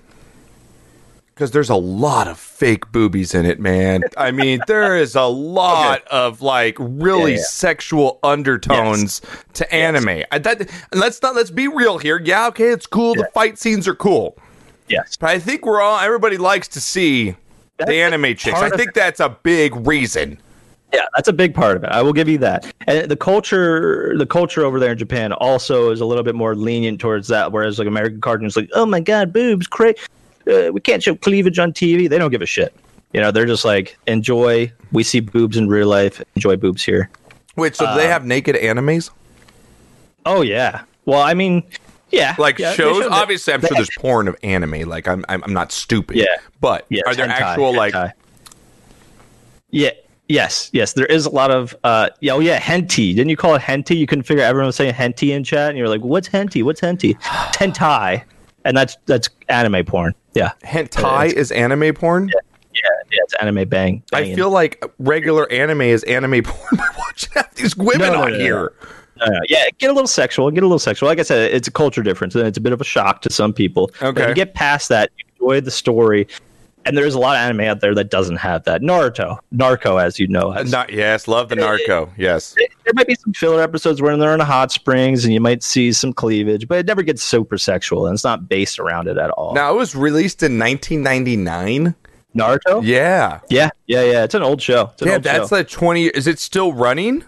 because 1.35 1.51
there's 1.51 1.71
a 1.71 1.77
lot 1.77 2.29
of 2.29 2.39
fake 2.39 2.93
boobies 2.93 3.35
in 3.35 3.47
it, 3.47 3.59
man. 3.59 4.03
I 4.17 4.31
mean, 4.31 4.61
there 4.67 4.97
is 4.97 5.15
a 5.17 5.23
lot 5.27 6.07
of 6.09 6.43
like 6.43 6.77
really 6.79 7.33
Yeah, 7.33 7.39
yeah. 7.39 7.45
sexual 7.45 8.21
undertones 8.23 9.23
to 9.55 9.75
anime. 9.75 10.25
I, 10.31 10.39
that, 10.39 10.61
and 10.61 11.01
let's 11.01 11.21
not 11.23 11.35
let's 11.35 11.51
be 11.51 11.69
real 11.69 11.99
here. 11.99 12.21
Yeah, 12.23 12.47
okay, 12.49 12.69
it's 12.69 12.87
cool. 12.87 13.15
The 13.15 13.29
fight 13.35 13.59
scenes 13.59 13.89
are 13.89 13.95
cool. 13.95 14.37
Yes. 14.89 15.17
But 15.17 15.31
I 15.31 15.39
think 15.39 15.65
we're 15.65 15.81
all 15.81 15.99
everybody 15.99 16.37
likes 16.37 16.69
to 16.69 16.81
see 16.81 17.35
the 17.79 17.95
anime 17.95 18.37
chicks. 18.37 18.61
I 18.61 18.71
think 18.71 18.95
that's 18.95 19.21
a 19.21 19.31
big 19.43 19.75
reason. 19.87 20.39
Yeah, 20.93 21.07
that's 21.17 21.29
a 21.29 21.33
big 21.33 21.55
part 21.55 21.77
of 21.79 21.85
it. 21.85 21.91
I 21.91 22.03
will 22.03 22.13
give 22.13 22.29
you 22.29 22.37
that. 22.39 22.71
And 22.87 23.11
the 23.11 23.17
culture, 23.17 24.13
the 24.19 24.27
culture 24.27 24.63
over 24.63 24.79
there 24.79 24.93
in 24.93 24.99
Japan 24.99 25.33
also 25.33 25.91
is 25.91 26.03
a 26.03 26.05
little 26.05 26.23
bit 26.23 26.35
more 26.35 26.55
lenient 26.55 27.01
towards 27.01 27.29
that. 27.29 27.51
Whereas 27.51 27.79
like 27.79 27.89
American 27.89 28.21
cartoons, 28.21 28.57
like, 28.57 28.69
oh 28.75 28.85
my 28.85 29.01
god, 29.01 29.33
boobs, 29.33 29.67
cra 29.67 29.95
Uh, 30.47 30.71
we 30.73 30.81
can't 30.81 31.03
show 31.03 31.15
cleavage 31.15 31.59
on 31.59 31.73
TV. 31.73 32.11
They 32.11 32.19
don't 32.19 32.31
give 32.31 32.43
a 32.43 32.47
shit. 32.47 32.75
You 33.15 33.21
know, 33.23 33.31
they're 33.31 33.47
just 33.47 33.65
like, 33.65 33.97
enjoy. 34.07 34.71
We 34.91 35.03
see 35.03 35.21
boobs 35.21 35.57
in 35.57 35.69
real 35.69 35.89
life. 35.89 36.23
Enjoy 36.37 36.57
boobs 36.57 36.83
here. 36.85 37.09
Wait, 37.57 37.75
so 37.75 37.87
do 37.87 37.93
Uh, 37.93 37.97
they 37.97 38.09
have 38.09 38.27
naked 38.27 38.57
animes? 38.57 39.11
Oh 40.27 40.43
yeah. 40.43 40.83
Well, 41.05 41.23
I 41.23 41.33
mean, 41.35 41.63
yeah. 42.13 42.35
Like 42.39 42.59
yeah, 42.59 42.73
shows? 42.75 43.03
show 43.05 43.11
Obviously, 43.11 43.55
I'm 43.55 43.61
sure 43.61 43.71
there's 43.73 43.91
porn 43.99 44.29
of 44.29 44.37
anime. 44.43 44.89
Like 44.89 45.09
I'm, 45.09 45.25
I'm, 45.29 45.43
I'm 45.45 45.53
not 45.53 45.73
stupid. 45.73 46.17
Yeah. 46.17 46.27
But 46.61 46.87
Yeah, 46.89 47.03
are 47.07 47.15
there 47.15 47.27
hentai, 47.27 47.41
actual 47.41 47.75
like? 47.75 47.95
Yeah. 49.71 49.91
Yes. 50.29 50.71
Yes. 50.73 50.93
There 50.93 51.07
is 51.07 51.27
a 51.27 51.31
lot 51.31 51.51
of. 51.51 51.75
Uh. 51.85 52.11
Yeah. 52.21 52.33
Oh 52.35 52.41
yeah. 52.41 52.59
Henty. 52.59 53.13
Didn't 53.15 53.31
you 53.31 53.37
call 53.37 53.55
it 53.55 53.61
henty? 53.63 53.97
You 53.97 54.07
couldn't 54.07 54.25
figure. 54.25 54.43
Everyone 54.45 54.67
was 54.67 54.77
saying 54.77 54.95
henty 54.95 55.33
in 55.33 55.45
chat, 55.45 55.71
and 55.71 55.79
you 55.79 55.85
were 55.85 55.91
like, 55.91 56.01
"What's 56.03 56.29
henty? 56.29 56.63
What's 56.63 56.81
henty?" 56.81 57.15
Hentai, 57.55 58.23
and 58.65 58.77
that's 58.77 58.97
that's 59.07 59.29
anime 59.49 59.85
porn. 59.85 60.15
Yeah. 60.35 60.53
Hentai 60.65 61.27
it's- 61.31 61.35
is 61.35 61.53
anime 61.53 61.95
porn. 61.95 62.29
Yeah. 62.29 62.41
Yeah. 62.75 63.19
It's 63.25 63.35
anime 63.35 63.69
bang. 63.69 64.03
I 64.15 64.35
feel 64.35 64.51
like 64.51 64.83
regular 64.99 65.51
anime 65.53 65.83
is 65.83 66.03
anime 66.05 66.43
porn 66.45 66.77
by 66.79 66.89
watching 66.99 67.31
half 67.35 67.55
these 67.55 67.77
women 67.77 67.99
No, 67.99 68.13
no, 68.15 68.23
on 68.23 68.33
no. 68.33 68.39
here. 68.39 68.73
Uh, 69.21 69.31
yeah, 69.49 69.65
get 69.79 69.91
a 69.91 69.93
little 69.93 70.09
sexual. 70.09 70.51
Get 70.51 70.63
a 70.63 70.67
little 70.67 70.79
sexual. 70.79 71.09
Like 71.09 71.19
I 71.21 71.23
said, 71.23 71.53
it's 71.53 71.69
a 71.69 71.71
culture 71.73 72.03
difference, 72.03 72.35
and 72.35 72.47
it's 72.47 72.59
a 72.59 72.61
bit 72.61 72.73
of 72.73 72.81
a 72.81 72.85
shock 72.85 73.23
to 73.23 73.33
some 73.33 73.53
people. 73.53 73.91
But 74.01 74.09
Okay. 74.19 74.29
you 74.29 74.35
get 74.35 74.55
past 74.55 74.89
that, 74.89 75.11
you 75.19 75.25
enjoy 75.47 75.61
the 75.61 75.71
story, 75.71 76.27
and 76.85 76.97
there's 76.99 77.15
a 77.15 77.19
lot 77.21 77.37
of 77.37 77.41
anime 77.43 77.61
out 77.61 77.81
there 77.81 77.95
that 77.95 78.11
doesn't 78.11 78.37
have 78.39 78.65
that. 78.65 78.81
Naruto, 78.83 79.39
Narco, 79.53 79.99
as 79.99 80.19
you 80.19 80.27
know, 80.27 80.51
has 80.51 80.73
Not 80.73 80.93
yes, 80.93 81.29
love 81.29 81.49
the 81.51 81.55
narco. 81.57 82.11
Yes. 82.17 82.55
there 82.85 82.93
might 82.95 83.07
be 83.07 83.15
some 83.15 83.33
filler 83.33 83.63
episodes 83.63 84.03
where 84.03 84.17
they're 84.17 84.35
in 84.35 84.41
a 84.41 84.45
hot 84.45 84.73
springs 84.73 85.25
and 85.25 85.33
you 85.33 85.41
might 85.41 85.63
see 85.63 85.93
some 85.93 86.13
cleavage, 86.13 86.67
but 86.67 86.79
it 86.79 86.87
never 86.87 87.03
gets 87.03 87.23
super 87.23 87.57
sexual 87.59 88.07
and 88.07 88.15
it's 88.15 88.25
not 88.25 88.49
based 88.49 88.81
around 88.81 89.07
it 89.07 89.17
at 89.19 89.31
all. 89.31 89.55
Now 89.55 89.73
it 89.73 89.77
was 89.77 89.95
released 89.95 90.43
in 90.43 90.59
1999. 90.59 91.95
Naruto? 92.35 92.81
Yeah. 92.83 93.41
Yeah, 93.51 93.71
yeah, 93.87 94.03
yeah. 94.03 94.25
It's 94.25 94.35
an 94.35 94.43
old 94.43 94.61
show. 94.63 94.91
It's 94.95 95.03
an 95.03 95.09
Yeah, 95.09 95.15
old 95.15 95.23
that's 95.23 95.51
show. 95.51 95.55
like 95.57 95.69
20. 95.69 96.07
Is 96.07 96.27
it 96.27 96.39
still 96.39 96.73
running? 96.73 97.25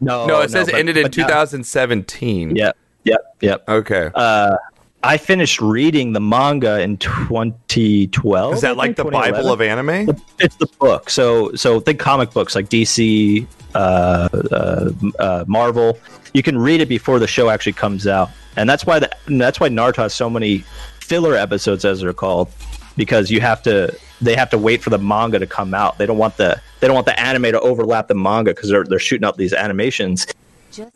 No, 0.00 0.26
no, 0.26 0.40
it 0.40 0.50
says 0.50 0.66
but- 0.66 0.78
ended 0.78 0.96
in 0.96 1.04
but 1.04 1.16
now- 1.16 1.26
2017. 1.26 2.56
Yep, 2.56 2.76
yep, 3.04 3.36
yep. 3.40 3.68
Okay. 3.68 4.10
Uh, 4.14 4.56
I 5.02 5.16
finished 5.16 5.60
reading 5.60 6.12
the 6.12 6.20
manga 6.20 6.80
in 6.80 6.96
2012. 6.96 8.54
is 8.54 8.60
that 8.62 8.76
like 8.76 8.96
the 8.96 9.04
Bible 9.04 9.52
of 9.52 9.60
anime? 9.60 10.10
It's 10.40 10.56
the 10.56 10.66
book. 10.80 11.08
So, 11.08 11.54
so 11.54 11.78
think 11.78 12.00
comic 12.00 12.32
books 12.32 12.56
like 12.56 12.68
DC, 12.68 13.46
uh, 13.74 14.28
uh, 14.50 14.90
uh, 15.20 15.44
Marvel. 15.46 15.98
You 16.34 16.42
can 16.42 16.58
read 16.58 16.80
it 16.80 16.88
before 16.88 17.20
the 17.20 17.28
show 17.28 17.48
actually 17.48 17.74
comes 17.74 18.06
out, 18.06 18.30
and 18.56 18.68
that's 18.68 18.84
why 18.84 18.98
the, 18.98 19.10
that's 19.26 19.60
why 19.60 19.68
Naruto 19.68 19.96
has 19.96 20.14
so 20.14 20.28
many 20.28 20.64
filler 21.00 21.34
episodes 21.34 21.84
as 21.84 22.00
they're 22.00 22.12
called 22.12 22.50
because 22.96 23.30
you 23.30 23.40
have 23.40 23.62
to 23.62 23.96
they 24.20 24.34
have 24.34 24.50
to 24.50 24.58
wait 24.58 24.82
for 24.82 24.90
the 24.90 24.98
manga 24.98 25.38
to 25.38 25.46
come 25.46 25.74
out. 25.74 25.98
They 25.98 26.06
don't 26.06 26.18
want 26.18 26.36
the 26.36 26.60
they 26.80 26.86
don't 26.86 26.94
want 26.94 27.06
the 27.06 27.18
anime 27.18 27.44
to 27.52 27.60
overlap 27.60 28.08
the 28.08 28.14
manga 28.14 28.52
because 28.54 28.70
they're 28.70 28.84
they're 28.84 28.98
shooting 28.98 29.24
up 29.24 29.36
these 29.36 29.52
animations. 29.52 30.26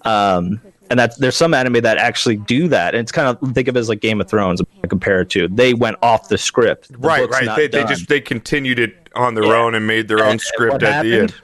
Um, 0.03 0.61
and 0.91 0.99
that's 0.99 1.17
there's 1.17 1.37
some 1.37 1.55
anime 1.55 1.81
that 1.83 1.97
actually 1.99 2.37
do 2.37 2.69
that, 2.69 2.95
and 2.95 3.01
it's 3.03 3.13
kind 3.13 3.29
of 3.29 3.53
think 3.55 3.69
of 3.69 3.77
it 3.77 3.81
as 3.81 3.89
like 3.89 4.01
Game 4.01 4.21
of 4.21 4.29
Thrones 4.29 4.61
compared 4.89 5.31
to 5.31 5.49
they 5.49 5.75
went 5.75 5.97
off 6.03 6.29
the 6.29 6.37
script. 6.39 6.93
The 6.93 6.99
right, 6.99 7.29
right. 7.29 7.57
They, 7.57 7.69
they 7.69 7.85
just 7.85 8.09
they 8.09 8.21
continued 8.21 8.79
it 8.79 9.09
on 9.15 9.35
their 9.35 9.45
Yeah. 9.45 9.55
own 9.57 9.75
and 9.75 9.87
made 9.87 10.09
their 10.09 10.25
own 10.25 10.39
script 10.39 10.83
at 10.83 11.03
the 11.03 11.21
end. 11.21 11.35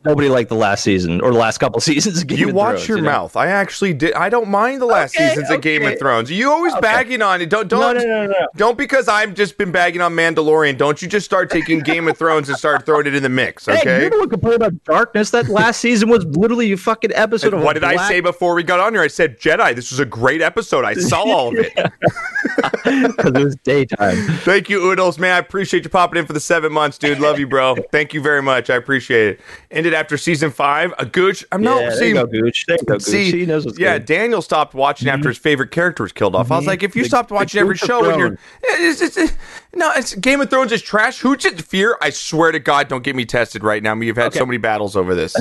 Happened? 0.00 0.10
Nobody 0.10 0.28
liked 0.28 0.48
the 0.48 0.54
last 0.56 0.82
season 0.84 1.20
or 1.20 1.32
the 1.32 1.38
last 1.38 1.58
couple 1.58 1.80
seasons. 1.80 2.22
Of 2.22 2.26
Game 2.26 2.38
You 2.38 2.48
of 2.48 2.54
watch 2.54 2.70
Thrones, 2.76 2.88
your 2.88 2.98
you 2.98 3.04
know? 3.04 3.10
mouth. 3.10 3.36
I 3.36 3.48
actually 3.48 3.92
did. 3.94 4.14
I 4.14 4.28
don't 4.28 4.48
mind 4.48 4.80
the 4.80 4.86
last 4.86 5.14
Okay, 5.16 5.28
seasons 5.28 5.50
of 5.50 5.60
Game 5.60 5.84
of. 5.84 5.98
Thrones. 5.98 6.30
You 6.30 6.50
always 6.50 6.74
bagging 6.76 7.22
on 7.22 7.40
it. 7.42 7.50
Don't 7.50 7.68
don't 7.68 7.80
No, 7.80 7.92
no, 7.92 8.04
no, 8.04 8.26
no. 8.26 8.46
don't 8.56 8.78
because 8.78 9.08
I've 9.08 9.34
just 9.34 9.58
been 9.58 9.70
bagging 9.72 10.00
on 10.00 10.14
Mandalorian. 10.14 10.76
Don't 10.78 11.00
you 11.02 11.08
just 11.08 11.26
start 11.26 11.50
taking 11.50 11.80
Game 11.80 12.08
of 12.08 12.16
Thrones 12.16 12.48
and 12.48 12.56
start 12.58 12.86
throwing 12.86 13.06
it 13.06 13.14
in 13.14 13.22
the 13.22 13.28
mix? 13.28 13.66
Hey, 13.66 13.78
Okay. 13.80 14.00
you're 14.02 14.10
the 14.10 14.18
one 14.18 14.28
complaining 14.30 14.56
about 14.56 14.84
darkness. 14.84 15.30
That 15.30 15.48
last 15.48 15.80
season 15.80 16.08
was 16.08 16.24
literally 16.26 16.72
a 16.72 16.76
fucking 16.76 17.12
episode 17.14 17.54
of. 17.54 17.62
what 17.62 17.76
a 17.76 17.80
did 17.80 17.84
I 17.88 18.08
say 18.08 18.20
before 18.20 18.54
we 18.54 18.62
got 18.62 18.80
on 18.80 18.94
here? 18.94 19.02
I 19.02 19.08
said 19.08 19.38
Jedi. 19.38 19.74
This 19.74 19.90
was 19.90 20.00
a 20.00 20.04
great 20.06 20.40
episode. 20.42 20.84
I 20.84 20.94
saw 20.94 21.22
all 21.24 21.48
of 21.48 21.54
it. 21.56 21.72
Because 22.82 23.32
it 23.34 23.44
was 23.44 23.56
daytime. 23.56 24.16
Thank 24.38 24.68
you, 24.68 24.82
Oodles. 24.90 25.18
Man, 25.18 25.34
I 25.34 25.38
appreciate 25.38 25.84
you 25.84 25.90
popping 25.90 26.18
in 26.18 26.26
for 26.26 26.32
the 26.32 26.40
seven 26.40 26.72
months, 26.72 26.98
dude. 26.98 27.20
Love 27.20 27.38
you, 27.38 27.46
bro. 27.46 27.76
Thank 27.92 28.14
you 28.14 28.20
very 28.20 28.42
much. 28.42 28.70
I 28.70 28.74
appreciate 28.76 29.28
it. 29.34 29.40
Ended 29.90 29.98
after 29.98 30.16
season 30.16 30.50
five. 30.52 30.94
A 30.98 31.04
gooch. 31.04 31.44
I'm 31.50 31.62
yeah, 31.64 31.70
no 31.70 31.76
there 31.96 32.06
you 32.08 32.14
go, 32.14 32.26
Gooch. 32.26 32.64
There 32.68 32.76
you 32.76 32.84
go, 32.86 32.94
Gooch. 32.94 33.02
See, 33.02 33.30
he 33.32 33.44
knows 33.46 33.66
what's 33.66 33.76
yeah, 33.78 33.98
good. 33.98 34.06
Daniel 34.06 34.40
stopped 34.40 34.72
watching 34.72 35.08
after 35.08 35.28
his 35.28 35.36
favorite 35.38 35.72
character 35.72 36.04
was 36.04 36.12
killed 36.12 36.36
off. 36.36 36.52
I 36.52 36.56
was 36.58 36.66
like, 36.66 36.84
if 36.84 36.94
you 36.94 37.02
The- 37.02 37.08
stopped 37.08 37.32
watching 37.32 37.60
every 37.60 37.76
show 37.76 38.08
and 38.08 38.18
you're, 38.20 38.38
it's, 38.62 39.00
it's, 39.00 39.16
it's- 39.16 39.36
no, 39.74 39.90
it's 39.96 40.14
Game 40.16 40.40
of 40.40 40.48
Thrones 40.50 40.70
is 40.72 40.80
trash. 40.82 41.20
Hooch 41.20 41.44
at 41.44 41.60
Fear. 41.60 41.96
I 42.02 42.10
swear 42.10 42.52
to 42.52 42.58
God, 42.60 42.88
don't 42.88 43.02
get 43.04 43.14
me 43.16 43.24
tested 43.24 43.62
right 43.64 43.82
now. 43.82 43.94
We've 43.96 44.16
had 44.16 44.32
so 44.34 44.44
many 44.46 44.58
battles 44.58 44.96
over 44.96 45.14
this. 45.14 45.34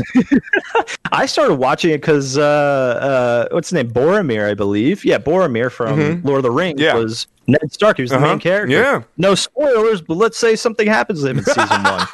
I 1.11 1.25
started 1.27 1.55
watching 1.55 1.91
it 1.91 2.01
because 2.01 2.37
uh, 2.37 2.41
uh, 2.41 3.47
what's 3.53 3.69
his 3.69 3.73
name? 3.73 3.91
Boromir, 3.91 4.49
I 4.49 4.53
believe. 4.55 5.03
Yeah, 5.05 5.17
Boromir 5.19 5.71
from 5.71 6.21
Lord 6.23 6.37
of 6.39 6.43
the 6.43 6.51
Rings 6.51 6.79
Mm-hmm. 6.79 6.83
Yeah. 6.85 6.93
was 6.95 7.27
Ned 7.47 7.71
Stark. 7.73 7.97
He 7.97 8.03
was 8.03 8.11
the 8.11 8.17
Uh-huh. 8.17 8.27
main 8.27 8.39
character. 8.39 8.71
Yeah. 8.75 9.01
No 9.17 9.33
spoilers, 9.35 10.01
but 10.01 10.17
let's 10.17 10.37
say 10.37 10.55
something 10.55 10.87
happens 10.87 11.21
to 11.23 11.29
him 11.29 11.39
in 11.39 11.43
season 11.45 11.83
one. 11.83 12.07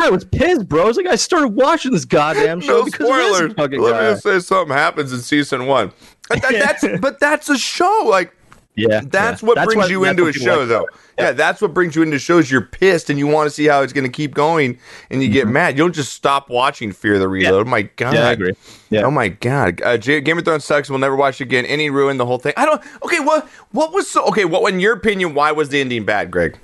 I 0.00 0.10
was 0.10 0.24
pissed, 0.24 0.68
bro. 0.68 0.82
I 0.82 0.86
was 0.86 0.96
like, 0.96 1.06
I 1.06 1.16
started 1.16 1.48
watching 1.48 1.92
this 1.92 2.04
goddamn 2.04 2.60
show 2.60 2.78
no 2.80 2.84
because 2.84 3.00
of 3.08 3.16
this 3.16 3.36
spoilers. 3.36 3.52
fucking 3.54 3.80
Let 3.80 4.14
me 4.14 4.20
say 4.20 4.38
something 4.40 4.76
happens 4.76 5.12
in 5.12 5.20
season 5.20 5.66
one. 5.66 5.92
But 6.28 6.42
that- 6.42 6.52
that's 6.80 6.84
but 7.00 7.20
that's 7.20 7.48
a 7.48 7.56
show. 7.58 8.04
Like 8.06 8.34
Yeah, 8.76 9.02
That's 9.04 9.42
yeah. 9.42 9.46
what 9.46 9.64
brings 9.64 9.88
you 9.90 10.04
into 10.04 10.26
a 10.26 10.32
show, 10.32 10.60
like 10.60 10.68
though. 10.68 10.84
it. 10.84 10.90
Yeah. 11.16 11.30
that's 11.30 11.62
what 11.62 11.72
brings 11.72 11.94
you 11.94 12.02
into 12.02 12.18
shows. 12.18 12.50
You're 12.50 12.60
pissed 12.62 13.08
and 13.08 13.20
you 13.20 13.28
want 13.28 13.46
to 13.46 13.50
see 13.50 13.66
how 13.66 13.82
it's 13.82 13.92
going 13.92 14.02
to 14.04 14.10
keep 14.10 14.34
going, 14.34 14.78
and 15.10 15.22
you 15.22 15.28
get 15.28 15.46
mad. 15.46 15.76
You 15.78 15.84
don't 15.84 15.94
just 15.94 16.12
stop 16.12 16.50
watching 16.50 16.90
Fear 16.90 17.20
the 17.20 17.28
Reload. 17.28 17.68
Oh 17.68 17.70
my 17.70 17.82
god. 17.82 18.14
Mm-hmm. 18.14 18.14
Yeah, 18.16 18.28
I 18.28 18.32
agree. 18.32 18.52
Yeah. 18.90 19.02
Oh 19.02 19.12
my 19.12 19.28
god. 19.28 19.80
Uh, 19.80 19.96
J- 19.96 20.20
Game 20.22 20.38
of 20.38 20.44
Thrones 20.44 20.64
sucks. 20.64 20.90
We'll 20.90 20.98
never 20.98 21.14
watch 21.14 21.40
it 21.40 21.44
again. 21.44 21.66
Any 21.66 21.88
ruined 21.88 22.18
the 22.18 22.26
whole 22.26 22.38
thing. 22.38 22.52
I 22.56 22.66
don't. 22.66 22.82
Okay, 23.04 23.20
what 23.20 23.46
what 23.70 23.92
was 23.92 24.10
so? 24.10 24.24
Okay, 24.26 24.44
what 24.44 24.72
in 24.72 24.80
your 24.80 24.94
opinion? 24.94 25.34
Why 25.34 25.52
was 25.52 25.68
the 25.68 25.80
ending 25.80 26.04
bad, 26.04 26.32
Greg? 26.32 26.58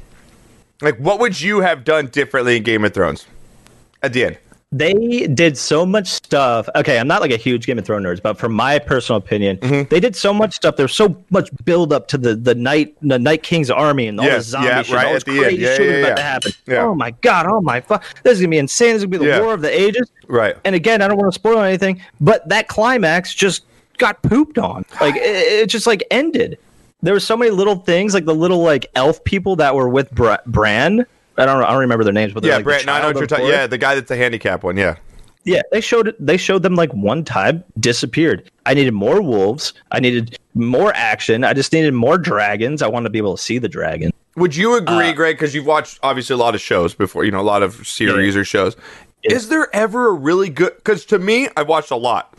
Like, 0.82 0.96
what 0.98 1.18
would 1.20 1.40
you 1.40 1.60
have 1.60 1.84
done 1.84 2.06
differently 2.06 2.56
in 2.56 2.62
Game 2.62 2.84
of 2.84 2.94
Thrones 2.94 3.26
at 4.02 4.12
the 4.12 4.24
end? 4.24 4.38
they 4.72 5.26
did 5.26 5.58
so 5.58 5.84
much 5.84 6.06
stuff. 6.06 6.68
Okay, 6.76 7.00
I'm 7.00 7.08
not 7.08 7.20
like 7.20 7.32
a 7.32 7.36
huge 7.36 7.66
Game 7.66 7.76
of 7.80 7.84
Thrones 7.84 8.06
nerd, 8.06 8.22
but 8.22 8.38
from 8.38 8.52
my 8.52 8.78
personal 8.78 9.18
opinion, 9.18 9.56
Mm-hmm. 9.56 9.88
they 9.88 9.98
did 9.98 10.14
so 10.14 10.32
much 10.32 10.54
stuff. 10.54 10.76
There's 10.76 10.94
so 10.94 11.20
much 11.30 11.50
build 11.64 11.92
up 11.92 12.06
to 12.06 12.16
the 12.18 12.36
the 12.36 12.54
night 12.54 12.94
the 13.02 13.18
Night 13.18 13.42
King's 13.42 13.68
army 13.68 14.06
and 14.06 14.20
all 14.20 14.26
Yes, 14.26 14.44
the 14.44 14.50
zombie 14.52 14.68
yeah, 14.68 14.82
shit. 14.82 14.94
right 14.94 15.06
all 15.06 15.14
this 15.14 15.24
crazy 15.24 15.56
Yeah, 15.56 15.74
shit 15.74 15.86
yeah, 15.86 15.90
was 15.90 15.98
about 15.98 16.08
yeah. 16.10 16.14
to 16.14 16.22
happen. 16.22 16.52
Yeah. 16.68 16.84
Oh 16.84 16.94
my 16.94 17.10
god! 17.10 17.46
Oh 17.48 17.60
my 17.60 17.80
fuck! 17.80 18.04
This 18.22 18.34
is 18.34 18.40
gonna 18.42 18.50
be 18.50 18.58
insane. 18.58 18.92
This 18.92 18.98
is 19.02 19.06
gonna 19.06 19.18
be 19.18 19.24
the 19.24 19.30
Yeah. 19.32 19.40
War 19.40 19.54
of 19.54 19.60
the 19.60 19.76
Ages. 19.76 20.08
Right. 20.28 20.56
And 20.64 20.76
again, 20.76 21.02
I 21.02 21.08
don't 21.08 21.16
want 21.18 21.32
to 21.32 21.34
spoil 21.34 21.58
anything, 21.62 22.00
but 22.20 22.48
that 22.48 22.68
climax 22.68 23.34
just 23.34 23.64
got 23.98 24.22
pooped 24.22 24.56
on. 24.56 24.84
Like 25.00 25.16
it, 25.16 25.22
it 25.64 25.66
just 25.68 25.88
like 25.88 26.04
ended. 26.12 26.58
There 27.02 27.14
were 27.14 27.20
so 27.20 27.36
many 27.36 27.50
little 27.50 27.76
things, 27.76 28.12
like 28.14 28.24
the 28.26 28.34
little 28.34 28.62
like 28.62 28.86
elf 28.94 29.22
people 29.24 29.56
that 29.56 29.74
were 29.74 29.88
with 29.88 30.10
Bra- 30.10 30.38
Bran. 30.46 31.06
I 31.38 31.46
don't. 31.46 31.60
know, 31.60 31.66
I 31.66 31.70
don't 31.70 31.80
remember 31.80 32.04
their 32.04 32.12
names, 32.12 32.32
but 32.34 32.44
Yeah, 32.44 32.56
like 32.56 32.64
the 32.64 32.84
No, 32.86 32.92
I 32.92 33.00
know 33.00 33.06
what 33.08 33.16
you're 33.16 33.26
talking. 33.26 33.46
Yeah, 33.46 33.66
the 33.66 33.78
guy 33.78 33.94
that's 33.94 34.08
the 34.08 34.16
handicap 34.16 34.62
one. 34.62 34.76
Yeah. 34.76 34.96
Yeah, 35.44 35.62
they 35.72 35.80
showed. 35.80 36.14
They 36.20 36.36
showed 36.36 36.62
them 36.62 36.74
like 36.74 36.92
one 36.92 37.24
time, 37.24 37.64
disappeared. 37.78 38.50
I 38.66 38.74
needed 38.74 38.92
more 38.92 39.22
wolves. 39.22 39.72
I 39.90 39.98
needed 40.00 40.38
more 40.54 40.92
action. 40.94 41.44
I 41.44 41.54
just 41.54 41.72
needed 41.72 41.94
more 41.94 42.18
dragons. 42.18 42.82
I 42.82 42.88
wanted 42.88 43.04
to 43.04 43.10
be 43.10 43.18
able 43.18 43.36
to 43.36 43.42
see 43.42 43.56
the 43.56 43.68
dragon. 43.68 44.12
Would 44.36 44.54
you 44.54 44.76
agree, 44.76 45.08
Uh, 45.08 45.12
Greg? 45.14 45.36
Because 45.36 45.54
you've 45.54 45.66
watched 45.66 45.98
obviously 46.02 46.34
a 46.34 46.36
lot 46.36 46.54
of 46.54 46.60
shows 46.60 46.94
before, 46.94 47.24
you 47.24 47.30
know, 47.30 47.40
a 47.40 47.42
lot 47.42 47.62
of 47.62 47.86
series 47.86 48.36
or 48.36 48.44
shows. 48.44 48.76
Yeah. 49.24 49.34
Is 49.34 49.48
there 49.48 49.74
ever 49.74 50.08
a 50.08 50.12
really 50.12 50.50
good? 50.50 50.76
Because 50.76 51.06
to 51.06 51.18
me, 51.18 51.48
I've 51.56 51.68
watched 51.68 51.90
a 51.90 51.96
lot. 51.96 52.38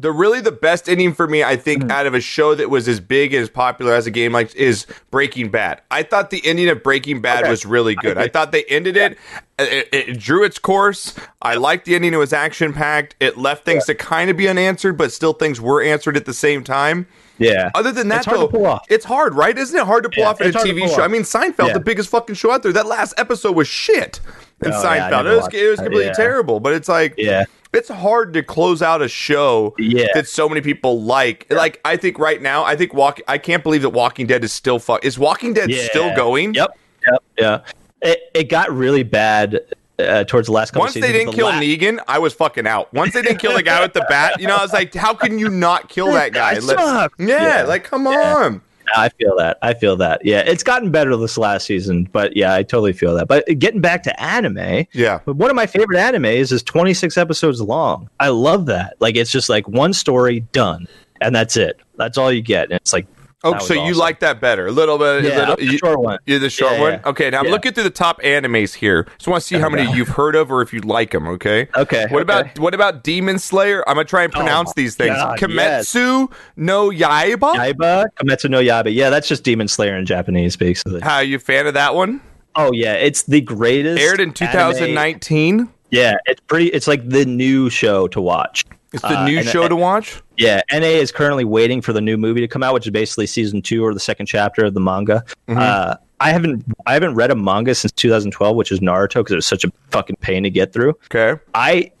The 0.00 0.10
really 0.10 0.40
the 0.40 0.50
best 0.52 0.88
ending 0.88 1.12
for 1.12 1.26
me, 1.28 1.44
I 1.44 1.56
think, 1.56 1.82
Mm-hmm. 1.82 1.90
out 1.90 2.06
of 2.06 2.14
a 2.14 2.20
show 2.20 2.54
that 2.54 2.70
was 2.70 2.88
as 2.88 3.00
big 3.00 3.34
and 3.34 3.42
as 3.42 3.50
popular 3.50 3.92
as 3.94 4.06
a 4.06 4.10
game 4.10 4.32
like 4.32 4.54
is 4.56 4.86
Breaking 5.10 5.50
Bad. 5.50 5.82
I 5.90 6.02
thought 6.02 6.30
the 6.30 6.40
ending 6.44 6.68
of 6.70 6.82
Breaking 6.82 7.20
Bad 7.20 7.40
Okay. 7.42 7.50
was 7.50 7.66
really 7.66 7.94
good. 7.96 8.16
I, 8.16 8.28
thought 8.28 8.50
they 8.50 8.64
ended 8.64 8.96
it, 8.96 9.18
it. 9.58 9.88
It 9.92 10.18
drew 10.18 10.42
its 10.42 10.58
course. 10.58 11.14
I 11.42 11.56
liked 11.56 11.84
the 11.84 11.94
ending. 11.96 12.14
It 12.14 12.16
was 12.16 12.32
action 12.32 12.72
packed. 12.72 13.14
It 13.20 13.36
left 13.36 13.64
things 13.66 13.84
to 13.86 13.94
kind 13.94 14.30
of 14.30 14.36
be 14.38 14.48
unanswered, 14.48 14.96
but 14.96 15.12
still 15.12 15.34
things 15.34 15.60
were 15.60 15.82
answered 15.82 16.16
at 16.16 16.24
the 16.24 16.32
same 16.34 16.64
time. 16.64 17.06
Yeah. 17.36 17.70
Other 17.74 17.92
than 17.92 18.08
that, 18.08 18.18
It's 18.18 18.26
hard 18.26 18.38
though, 18.40 18.46
to 18.46 18.52
pull 18.52 18.66
off. 18.66 18.86
it's 18.88 19.04
hard, 19.04 19.34
right? 19.34 19.56
Isn't 19.56 19.78
it 19.78 19.84
hard 19.86 20.04
to 20.04 20.08
pull 20.10 20.22
Yeah, 20.24 20.28
off 20.30 20.40
in 20.40 20.46
a 20.46 20.48
it's 20.48 20.56
hard 20.56 20.66
to 20.68 20.74
TV 20.74 20.86
show? 20.88 20.94
off. 20.94 20.98
I 21.00 21.08
mean, 21.08 21.22
Seinfeld, 21.22 21.68
Yeah. 21.68 21.72
the 21.74 21.80
biggest 21.80 22.08
fucking 22.10 22.34
show 22.36 22.50
out 22.50 22.62
there. 22.62 22.72
That 22.72 22.86
last 22.86 23.14
episode 23.18 23.56
was 23.56 23.68
shit. 23.68 24.20
In 24.62 24.72
Oh, 24.72 24.82
Seinfeld, 24.82 25.24
it 25.30 25.36
was 25.36 25.48
it 25.54 25.68
was 25.70 25.78
completely 25.80 26.06
Yeah. 26.06 26.12
terrible. 26.12 26.60
But 26.60 26.74
it's 26.74 26.88
like, 26.88 27.14
Yeah. 27.16 27.44
It's 27.72 27.88
hard 27.88 28.32
to 28.34 28.42
close 28.42 28.82
out 28.82 29.00
a 29.02 29.08
show 29.08 29.74
Yeah. 29.78 30.06
that 30.14 30.26
so 30.28 30.48
many 30.48 30.60
people 30.60 31.02
like. 31.02 31.46
Like, 31.50 31.80
I 31.84 31.96
think 31.96 32.18
right 32.18 32.40
now, 32.42 32.64
I 32.64 32.74
think 32.76 32.92
walk. 32.94 33.20
I 33.28 33.38
can't 33.38 33.62
believe 33.62 33.82
that 33.82 33.90
Walking 33.90 34.26
Dead 34.26 34.42
is 34.44 34.52
still 34.52 34.78
fuck. 34.78 35.04
Is 35.04 35.18
Walking 35.18 35.52
Dead 35.54 35.70
Yeah. 35.70 35.84
still 35.88 36.14
going? 36.16 36.54
Yep. 36.54 36.70
Yep. 37.10 37.22
Yeah. 37.38 37.60
It 38.02 38.20
it 38.34 38.44
got 38.48 38.72
really 38.72 39.02
bad 39.02 39.60
uh, 39.98 40.24
towards 40.24 40.46
the 40.46 40.52
last 40.52 40.70
couple 40.70 40.82
Once 40.84 40.94
they 40.94 41.00
didn't 41.12 41.26
The 41.26 41.32
kill 41.32 41.46
la- 41.48 41.60
Negan, 41.60 42.02
I 42.08 42.18
was 42.18 42.32
fucking 42.32 42.66
out. 42.66 42.92
Once 42.94 43.12
they 43.12 43.20
didn't 43.20 43.38
kill 43.38 43.52
the 43.54 43.62
guy 43.62 43.82
with 43.82 43.92
the 43.92 44.04
bat, 44.08 44.40
you 44.40 44.46
know, 44.46 44.56
I 44.56 44.62
was 44.62 44.72
like, 44.72 44.94
how 44.94 45.12
can 45.12 45.38
you 45.38 45.48
not 45.50 45.90
kill 45.90 46.06
that 46.12 46.32
guy? 46.32 46.58
sucks. 46.58 47.14
yeah, 47.18 47.58
Yeah. 47.58 47.62
like 47.64 47.84
come 47.84 48.06
Yeah. 48.06 48.34
on. 48.36 48.62
I 48.96 49.08
feel 49.10 49.36
that. 49.38 49.58
I 49.62 49.74
feel 49.74 49.96
that. 49.96 50.24
Yeah, 50.24 50.40
it's 50.40 50.62
gotten 50.62 50.90
better 50.90 51.16
this 51.16 51.38
last 51.38 51.66
season, 51.66 52.08
but 52.12 52.36
yeah, 52.36 52.54
I 52.54 52.62
totally 52.62 52.92
feel 52.92 53.14
that. 53.14 53.28
But 53.28 53.46
getting 53.58 53.80
back 53.80 54.02
to 54.04 54.22
anime, 54.22 54.86
Yeah. 54.92 55.20
One 55.24 55.50
of 55.50 55.56
my 55.56 55.66
favorite 55.66 55.98
animes 55.98 56.52
is 56.52 56.62
26 56.62 57.16
episodes 57.16 57.60
long. 57.60 58.08
I 58.20 58.28
love 58.28 58.66
that. 58.66 58.96
Like 59.00 59.16
it's 59.16 59.30
just 59.30 59.48
like 59.48 59.66
one 59.68 59.92
story 59.92 60.40
done, 60.52 60.86
and 61.20 61.34
that's 61.34 61.56
it. 61.56 61.80
That's 61.96 62.18
all 62.18 62.32
you 62.32 62.42
get, 62.42 62.64
and 62.70 62.74
it's 62.74 62.92
like. 62.92 63.06
Oh, 63.42 63.58
so 63.58 63.72
you 63.72 63.94
like 63.94 64.20
that 64.20 64.38
better? 64.40 64.66
A 64.66 64.70
little 64.72 64.98
bit. 64.98 65.24
Yeah, 65.24 65.38
little, 65.38 65.56
the 65.56 65.78
short 65.78 65.98
one. 66.00 66.18
You're 66.26 66.38
the 66.38 66.50
short 66.50 66.72
Yeah, 66.74 66.80
one. 66.80 66.92
yeah. 66.92 67.00
Okay, 67.08 67.30
now 67.30 67.40
I'm 67.40 67.46
looking 67.46 67.72
through 67.72 67.84
the 67.84 67.90
top 67.90 68.20
animes 68.20 68.74
here. 68.74 69.06
So 69.18 69.30
I 69.30 69.32
want 69.32 69.42
to 69.42 69.46
see 69.48 69.58
how 69.58 69.68
many 69.70 69.90
you've 69.96 70.08
heard 70.08 70.34
of 70.36 70.50
or 70.52 70.60
if 70.60 70.72
you 70.74 70.80
like 70.80 71.12
them. 71.12 71.26
Okay. 71.26 71.66
Okay, 71.76 72.02
What 72.10 72.22
okay. 72.22 72.22
about 72.22 72.58
what 72.58 72.74
about 72.74 73.02
Demon 73.02 73.38
Slayer? 73.38 73.82
I'm 73.88 73.94
gonna 73.94 74.04
try 74.04 74.24
and 74.24 74.34
oh 74.34 74.38
pronounce 74.38 74.68
my 74.68 74.72
these 74.76 74.94
things. 74.94 75.16
God, 75.16 75.38
Kimetsu 75.38 76.30
no 76.56 76.90
Yaiba. 76.90 77.54
Yaiba, 77.54 78.06
Kimetsu 78.16 78.50
no 78.50 78.60
Yaiba. 78.60 78.94
Yeah, 78.94 79.08
that's 79.10 79.26
just 79.28 79.42
Demon 79.42 79.68
Slayer 79.68 79.96
in 79.96 80.04
Japanese, 80.04 80.56
basically. 80.56 81.00
How 81.00 81.16
are 81.16 81.22
you 81.24 81.36
a 81.36 81.40
fan 81.40 81.66
of 81.66 81.74
that 81.74 81.94
one? 81.94 82.20
Oh 82.56 82.70
yeah, 82.74 82.94
it's 82.94 83.22
the 83.22 83.40
greatest. 83.40 84.02
Aired 84.02 84.20
in 84.20 84.30
anime- 84.30 84.34
2019. 84.34 85.68
Yeah, 85.90 86.14
it's 86.26 86.40
pretty. 86.42 86.66
It's 86.68 86.86
like 86.86 87.08
the 87.08 87.24
new 87.24 87.70
show 87.70 88.06
to 88.08 88.20
watch. 88.20 88.64
It's 88.92 89.02
the 89.02 89.20
Uh, 89.20 89.24
new 89.24 89.42
show 89.42 89.68
to 89.68 89.76
watch. 89.76 90.20
Yeah, 90.36 90.62
NA 90.72 90.86
is 90.86 91.12
currently 91.12 91.44
waiting 91.44 91.80
for 91.80 91.92
the 91.92 92.00
new 92.00 92.16
movie 92.16 92.40
to 92.40 92.48
come 92.48 92.62
out, 92.62 92.74
which 92.74 92.86
is 92.86 92.90
basically 92.90 93.26
season 93.26 93.62
two 93.62 93.84
or 93.84 93.94
the 93.94 94.00
second 94.00 94.26
chapter 94.26 94.64
of 94.64 94.74
the 94.74 94.80
manga. 94.80 95.24
Mm-hmm. 95.48 95.58
Uh, 95.60 95.94
I 96.18 96.32
haven't 96.32 96.64
I 96.86 96.94
haven't 96.94 97.14
read 97.14 97.30
a 97.30 97.34
manga 97.36 97.74
since 97.74 97.92
2012, 97.92 98.56
which 98.56 98.72
is 98.72 98.80
Naruto, 98.80 99.16
because 99.20 99.32
it 99.32 99.36
was 99.36 99.46
such 99.46 99.64
a 99.64 99.72
fucking 99.90 100.16
pain 100.20 100.42
to 100.42 100.50
get 100.50 100.72
through. 100.72 100.94
Okay. 101.14 101.40
I 101.54 101.92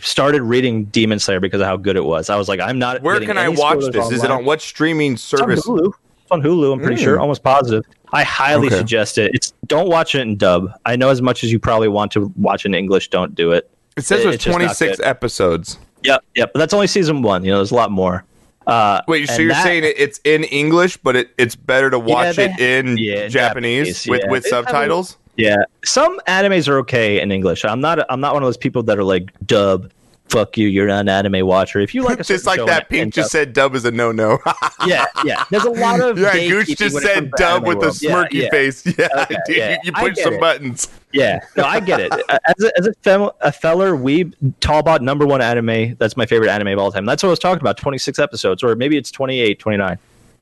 started 0.00 0.42
reading 0.42 0.84
Demon 0.86 1.18
Slayer 1.18 1.38
because 1.38 1.60
of 1.60 1.66
how 1.66 1.76
good 1.76 1.96
it 1.96 2.04
was. 2.04 2.30
I 2.30 2.36
was 2.36 2.48
like, 2.48 2.60
I'm 2.60 2.78
not. 2.78 3.02
Where 3.02 3.20
can 3.20 3.36
I 3.38 3.48
watch 3.48 3.84
this? 3.92 4.10
Is 4.10 4.24
it 4.24 4.30
on 4.30 4.44
what 4.44 4.60
streaming 4.62 5.12
It's 5.14 5.32
on 5.34 5.38
service? 5.40 5.66
Hulu. 5.66 5.86
It's 6.22 6.30
on 6.30 6.42
Hulu. 6.42 6.72
I'm 6.72 6.80
pretty 6.80 6.96
Mm. 6.96 7.04
sure, 7.04 7.20
almost 7.20 7.42
positive. 7.42 7.84
I 8.14 8.24
highly 8.24 8.66
Okay. 8.68 8.76
suggest 8.78 9.18
it. 9.18 9.32
It's 9.34 9.52
don't 9.66 9.88
watch 9.88 10.14
it 10.14 10.20
in 10.20 10.36
dub. 10.36 10.70
I 10.86 10.96
know 10.96 11.10
as 11.10 11.20
much 11.22 11.44
as 11.44 11.52
you 11.52 11.58
probably 11.58 11.88
want 11.88 12.10
to 12.12 12.32
watch 12.36 12.64
in 12.64 12.74
English, 12.74 13.08
don't 13.10 13.34
do 13.34 13.52
it. 13.52 13.68
It 13.96 14.04
says 14.04 14.24
it, 14.24 14.34
it's 14.34 14.44
26 14.44 14.98
episodes. 15.04 15.78
Yep, 16.04 16.24
yep. 16.34 16.50
But 16.52 16.58
that's 16.58 16.74
only 16.74 16.86
season 16.86 17.22
one. 17.22 17.44
You 17.44 17.50
know, 17.52 17.58
there's 17.58 17.70
a 17.70 17.74
lot 17.76 17.90
more. 17.90 18.24
Uh, 18.66 19.00
Wait, 19.08 19.28
so 19.28 19.38
you're 19.42 19.48
that- 19.52 19.64
saying 19.64 19.82
it's 19.84 20.20
in 20.24 20.44
English, 20.44 20.96
but 20.98 21.16
it, 21.16 21.30
it's 21.36 21.56
better 21.56 21.90
to 21.90 21.98
watch 21.98 22.36
they- 22.36 22.50
it 22.52 22.60
in 22.60 22.96
yeah, 22.96 23.26
Japanese, 23.28 24.04
Japanese, 24.04 24.06
with 24.08 24.20
yeah. 24.24 24.30
with 24.30 24.44
They 24.44 24.50
have 24.56 24.64
a- 24.66 24.68
subtitles? 24.68 25.16
Yeah, 25.36 25.56
some 25.84 26.20
animes 26.28 26.68
are 26.68 26.78
okay 26.80 27.20
in 27.20 27.32
English. 27.32 27.64
I'm 27.64 27.80
not. 27.80 28.04
I'm 28.10 28.20
not 28.20 28.34
one 28.34 28.42
of 28.42 28.46
those 28.46 28.56
people 28.58 28.82
that 28.84 28.98
are 28.98 29.04
like 29.04 29.30
dub 29.46 29.90
fuck 30.32 30.56
you, 30.56 30.66
you're 30.68 30.86
not 30.86 31.00
an 31.00 31.08
anime 31.08 31.46
watcher. 31.46 31.78
If 31.80 31.94
you 31.94 32.02
like 32.02 32.20
a 32.20 32.24
just 32.24 32.46
like 32.46 32.64
that, 32.66 32.88
Pink 32.88 33.14
just 33.14 33.30
said 33.30 33.52
dub 33.52 33.74
is 33.74 33.84
a 33.84 33.90
no 33.90 34.10
no. 34.10 34.38
yeah, 34.86 35.04
yeah. 35.24 35.44
There's 35.50 35.64
a 35.64 35.70
lot 35.70 36.00
of 36.00 36.18
yeah, 36.18 36.32
Gooch 36.48 36.76
just 36.76 36.98
said 36.98 37.30
dub 37.32 37.66
with 37.66 37.78
a 37.78 37.80
world. 37.80 37.98
Yeah, 38.00 38.10
smirky 38.10 38.32
yeah. 38.32 38.50
face. 38.50 38.82
Yeah, 38.98 39.08
Okay, 39.22 39.36
dude, 39.46 39.56
yeah. 39.56 39.70
you, 39.70 39.78
you 39.84 39.92
push 39.92 40.18
some 40.18 40.34
it. 40.34 40.40
buttons. 40.40 40.88
Yeah, 41.12 41.40
no, 41.56 41.64
I 41.64 41.80
get 41.80 42.00
it. 42.00 42.12
As 42.12 42.64
a, 42.64 42.78
as 42.78 42.86
a, 42.86 42.94
fem, 43.02 43.28
a 43.40 43.52
feller 43.52 43.92
weeb, 43.96 44.34
Talbot 44.60 45.02
number 45.02 45.26
one 45.26 45.40
anime. 45.40 45.94
That's 45.96 46.16
my 46.16 46.26
favorite 46.26 46.50
anime 46.50 46.68
of 46.68 46.78
all 46.78 46.92
time. 46.92 47.04
That's 47.04 47.22
what 47.22 47.28
I 47.28 47.30
was 47.30 47.38
talking 47.38 47.60
about. 47.60 47.76
26 47.76 48.18
episodes, 48.18 48.62
or 48.62 48.74
maybe 48.76 48.96
it's 48.96 49.10
28, 49.10 49.58
29. 49.58 49.98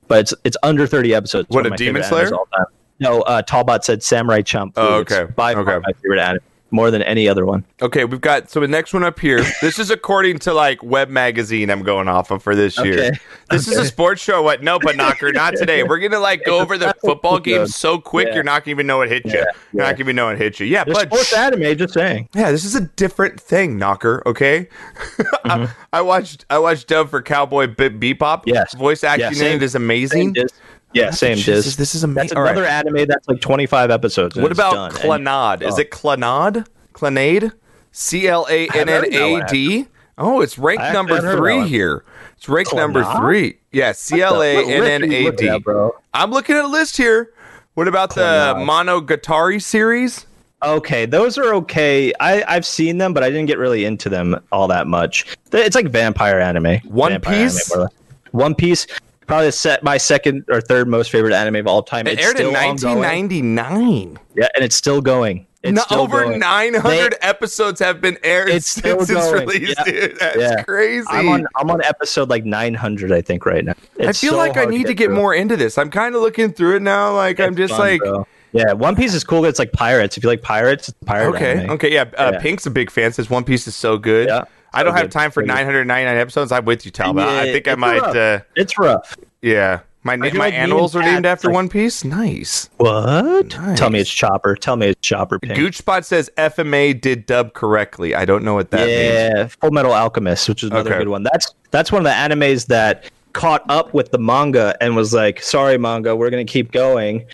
But 0.09 0.18
it's 0.20 0.34
it's 0.45 0.57
under 0.62 0.86
30 0.86 1.14
episodes. 1.14 1.49
What, 1.49 1.66
a 1.66 1.70
Demon 1.70 2.03
Slayer? 2.03 2.26
of 2.26 2.32
all 2.34 2.49
time. 2.57 2.66
No, 3.01 3.22
uh, 3.22 3.41
Talbot 3.43 3.82
said 3.82 4.03
Samurai 4.03 4.43
Champloo. 4.43 4.72
Oh, 4.76 5.01
It's 5.01 5.12
okay, 5.12 5.32
by 5.32 5.55
far 5.55 5.62
okay. 5.62 5.82
my 5.84 5.93
favorite 5.95 6.20
anime, 6.20 6.43
more 6.71 6.91
than 6.91 7.03
any 7.03 7.29
other 7.29 7.45
one. 7.47 7.64
Okay, 7.83 8.05
we've 8.05 8.21
got 8.21 8.51
so 8.51 8.61
the 8.61 8.68
next 8.68 8.93
one 8.95 9.05
up 9.05 9.18
here. 9.18 9.45
This 9.61 9.79
is 9.79 9.91
according 9.91 10.39
to 10.41 10.55
like 10.55 10.83
Web 10.83 11.09
Magazine. 11.11 11.71
I'm 11.71 11.83
going 11.83 12.09
off 12.09 12.31
of 12.31 12.43
for 12.43 12.55
this 12.55 12.79
year. 12.79 12.95
Okay, 12.95 13.11
This 13.51 13.68
is 13.68 13.77
a 13.77 13.85
sports 13.85 14.23
show. 14.23 14.43
What? 14.43 14.62
No, 14.62 14.79
but 14.79 14.97
knocker, 14.97 15.33
not 15.35 15.55
today. 15.55 15.83
We're 15.83 15.99
gonna 15.99 16.18
like 16.18 16.45
go 16.45 16.61
over 16.61 16.79
the 16.79 16.95
football 17.01 17.39
game 17.39 17.66
so 17.66 17.99
quick, 17.99 18.29
Yeah. 18.29 18.35
you're 18.37 18.45
not 18.45 18.64
gonna 18.64 18.73
even 18.73 18.87
know 18.87 19.03
it 19.03 19.11
hit 19.11 19.25
you. 19.27 19.33
You're 19.33 19.41
yeah. 19.41 19.83
not 19.83 19.91
gonna 19.93 20.01
even 20.01 20.16
know 20.16 20.29
it 20.31 20.39
hit 20.39 20.59
you. 20.61 20.66
Yeah, 20.66 20.85
There's 20.85 20.97
but 20.97 21.09
sports 21.09 21.33
anime. 21.35 21.77
Just 21.77 21.95
saying. 21.95 22.29
yeah, 22.35 22.51
this 22.51 22.64
is 22.64 22.75
a 22.75 22.83
different 22.83 23.41
thing, 23.41 23.77
knocker. 23.77 24.23
Okay, 24.27 24.68
I, 24.99 25.23
mm-hmm. 25.45 25.73
I 25.93 26.01
watched 26.01 26.47
I 26.51 26.59
watched 26.59 26.89
dub 26.89 27.11
for 27.11 27.21
Cowboy 27.23 27.66
Be- 27.66 28.14
Bebop. 28.14 28.45
Yes. 28.47 28.75
voice 28.75 29.05
acting 29.05 29.37
Yeah, 29.39 29.49
in 29.51 29.57
it 29.57 29.62
is 29.62 29.75
amazing. 29.75 30.35
Same. 30.35 30.47
Yeah, 30.93 31.11
same 31.11 31.36
Jesus, 31.36 31.64
diz. 31.64 31.76
this 31.76 31.95
is 31.95 32.05
amazing. 32.05 32.28
That's 32.28 32.32
All 32.32 32.43
right. 32.43 32.53
another 32.53 32.66
anime 32.66 33.07
that's 33.07 33.28
like 33.28 33.41
25 33.41 33.91
episodes. 33.91 34.36
What 34.36 34.53
about 34.53 34.74
done. 34.74 34.91
And- 34.91 35.26
Clannad? 35.26 35.62
Is 35.62 35.74
oh. 35.74 35.80
it 35.80 35.91
Clannad? 35.91 36.66
Clanade? 36.93 37.53
C 37.93 38.28
L 38.28 38.47
A 38.49 38.68
N 38.68 38.88
N 38.88 39.05
A 39.12 39.47
D? 39.47 39.86
Oh, 40.18 40.41
it's 40.41 40.59
ranked 40.59 40.82
number 40.93 41.14
haven't 41.14 41.30
heard 41.30 41.38
of 41.38 41.45
that 41.45 41.62
three 41.62 41.68
here. 41.68 42.05
It's 42.36 42.49
ranked 42.49 42.74
number 42.74 43.05
three. 43.16 43.59
Yeah, 43.72 43.93
C 43.93 44.20
L 44.20 44.43
A 44.43 44.57
N 44.64 45.05
N 45.05 45.12
A 45.12 45.30
D. 45.32 45.59
bro. 45.59 45.93
I'm 46.14 46.30
looking 46.30 46.57
at 46.57 46.64
a 46.64 46.68
list 46.68 46.97
here. 46.97 47.32
What 47.74 47.88
about 47.88 48.14
the 48.14 48.20
Clannad. 48.20 49.07
Monogatari 49.09 49.62
series? 49.62 50.26
Okay, 50.62 51.07
those 51.07 51.38
are 51.38 51.55
okay. 51.55 52.12
I 52.20 52.45
I've 52.47 52.66
seen 52.66 52.99
them, 52.99 53.14
but 53.14 53.22
I 53.22 53.30
didn't 53.30 53.47
get 53.47 53.59
really 53.59 53.84
into 53.84 54.09
them 54.09 54.38
all 54.53 54.68
that 54.68 54.86
much. 54.86 55.24
It's 55.53 55.74
like 55.74 55.88
vampire 55.88 56.38
anime. 56.38 56.80
One 56.84 57.12
Vampire 57.12 57.45
Piece? 57.45 57.70
anime, 57.70 57.78
more 57.78 57.86
or 57.86 57.88
less. 57.88 58.32
One 58.32 58.55
Piece, 58.55 58.86
probably 59.31 59.51
set 59.53 59.83
my 59.83 59.97
second 59.97 60.45
or 60.49 60.61
third 60.61 60.89
most 60.89 61.11
favorite 61.11 61.33
anime 61.33 61.57
of 61.57 61.66
all 61.66 61.83
time. 61.83 62.07
It 62.07 62.14
it's 62.18 62.26
aired 62.26 62.41
in 62.41 62.49
still 62.49 62.57
ongoing. 62.57 62.99
1999. 62.99 64.18
Yeah, 64.37 64.49
and 64.55 64.64
it's 64.64 64.76
still 64.76 65.01
going. 65.01 65.47
It's 65.62 65.72
No, 65.76 65.83
still 65.83 66.01
over 66.01 66.24
going. 66.24 66.39
900 66.39 67.12
They- 67.12 67.16
episodes 67.20 67.81
have 67.81 68.01
been 68.01 68.16
aired 68.22 68.49
It's 68.49 68.66
since 68.66 69.11
its 69.11 69.33
release, 69.33 69.74
Yeah. 69.76 69.85
dude. 69.85 70.16
That's 70.18 70.37
Yeah. 70.39 70.62
crazy. 70.62 71.07
I'm 71.11 71.28
on 71.28 71.47
I'm 71.57 71.70
on 71.70 71.83
episode 71.85 72.31
like 72.31 72.45
900, 72.47 73.12
I 73.12 73.20
think, 73.20 73.45
right 73.45 73.62
now. 73.64 73.74
I 74.01 74.12
feel 74.12 74.33
so 74.33 74.37
like 74.39 74.57
I 74.57 74.64
need 74.64 74.87
to 74.87 74.95
get 74.95 75.07
through. 75.07 75.16
more 75.16 75.35
into 75.35 75.57
this. 75.57 75.76
I'm 75.76 75.91
kind 75.91 76.14
of 76.14 76.22
looking 76.22 76.53
through 76.53 76.76
it 76.76 76.83
now. 76.83 77.14
Like 77.14 77.41
I'm 77.41 77.55
just 77.57 77.72
fun, 77.74 77.81
like, 77.81 78.01
bro. 78.01 78.26
yeah, 78.53 78.72
One 78.72 78.97
Piece 78.97 79.12
is 79.12 79.22
cool. 79.22 79.45
It's 79.45 79.59
like 79.59 79.72
pirates. 79.72 80.16
If 80.16 80.22
you 80.24 80.31
like 80.31 80.41
pirates, 80.41 80.89
it's 80.89 80.99
pirate 81.05 81.35
Okay. 81.37 81.53
anime. 81.53 81.70
Okay. 81.72 81.93
Yeah. 81.93 82.05
Uh, 82.16 82.31
Yeah. 82.33 82.39
Pink's 82.41 82.64
a 82.64 82.70
big 82.70 82.91
fan. 82.91 83.12
Says 83.12 83.28
One 83.28 83.45
Piece 83.45 83.66
is 83.68 83.76
so 83.76 83.99
good. 83.99 84.28
Yeah, 84.28 84.45
I 84.73 84.83
don't 84.83 84.95
have 84.97 85.11
time 85.11 85.31
for 85.31 85.43
999 85.43 86.16
episodes. 86.16 86.53
I'm 86.53 86.64
with 86.64 86.85
you, 86.85 86.91
Talbot. 86.91 87.25
I 87.25 87.53
think 87.53 87.66
I 87.68 87.75
might. 87.75 88.01
rough. 88.01 88.16
Uh, 88.16 88.39
It's 88.57 88.79
rough. 88.79 89.16
yeah. 89.43 89.81
My 90.03 90.16
na- 90.16 90.31
my 90.33 90.49
animals 90.51 90.97
are 90.97 91.03
named 91.03 91.27
after 91.27 91.49
like- 91.49 91.55
One 91.57 91.68
Piece. 91.68 92.05
Nice. 92.05 92.71
What? 92.79 93.55
Nice. 93.59 93.79
Tell 93.79 93.91
me 93.91 93.99
it's 94.01 94.09
Chopper. 94.11 94.57
Tell 94.57 94.77
me 94.77 94.89
it's 94.89 95.01
Chopper. 95.07 95.39
Pink. 95.39 95.55
Gooch 95.57 95.77
Spot 95.77 96.07
says 96.07 96.31
FMA 96.39 96.95
did 96.99 97.27
dub 97.27 97.53
correctly. 97.53 98.14
I 98.14 98.25
don't 98.25 98.43
know 98.43 98.55
what 98.55 98.71
that 98.71 98.87
means. 98.87 98.89
yeah, 98.91 99.47
Full 99.61 99.73
Metal 99.73 99.93
Alchemist, 99.93 100.49
which 100.49 100.62
is 100.62 100.71
another 100.71 100.91
Okay. 100.91 101.01
good 101.01 101.09
one. 101.09 101.23
That's 101.25 101.53
that's 101.71 101.93
one 101.93 102.01
of 102.01 102.05
the 102.05 102.16
animes 102.16 102.66
that 102.68 103.11
caught 103.35 103.62
up 103.68 103.93
with 103.93 104.11
the 104.11 104.18
manga 104.18 104.75
and 104.81 104.97
was 104.97 105.12
like, 105.12 105.43
"Sorry, 105.43 105.77
manga, 105.77 106.16
we're 106.16 106.31
gonna 106.31 106.45
keep 106.47 106.73
going." 106.73 107.27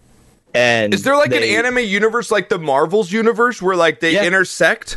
And 0.53 0.93
Is 0.93 1.05
there 1.05 1.17
like 1.17 1.31
they- 1.31 1.57
an 1.57 1.65
anime 1.67 1.85
universe 1.85 2.31
like 2.33 2.49
the 2.49 2.59
Marvels 2.59 3.13
universe 3.13 3.63
where 3.63 3.77
like 3.77 4.01
they 4.01 4.15
Yeah. 4.15 4.25
intersect? 4.25 4.97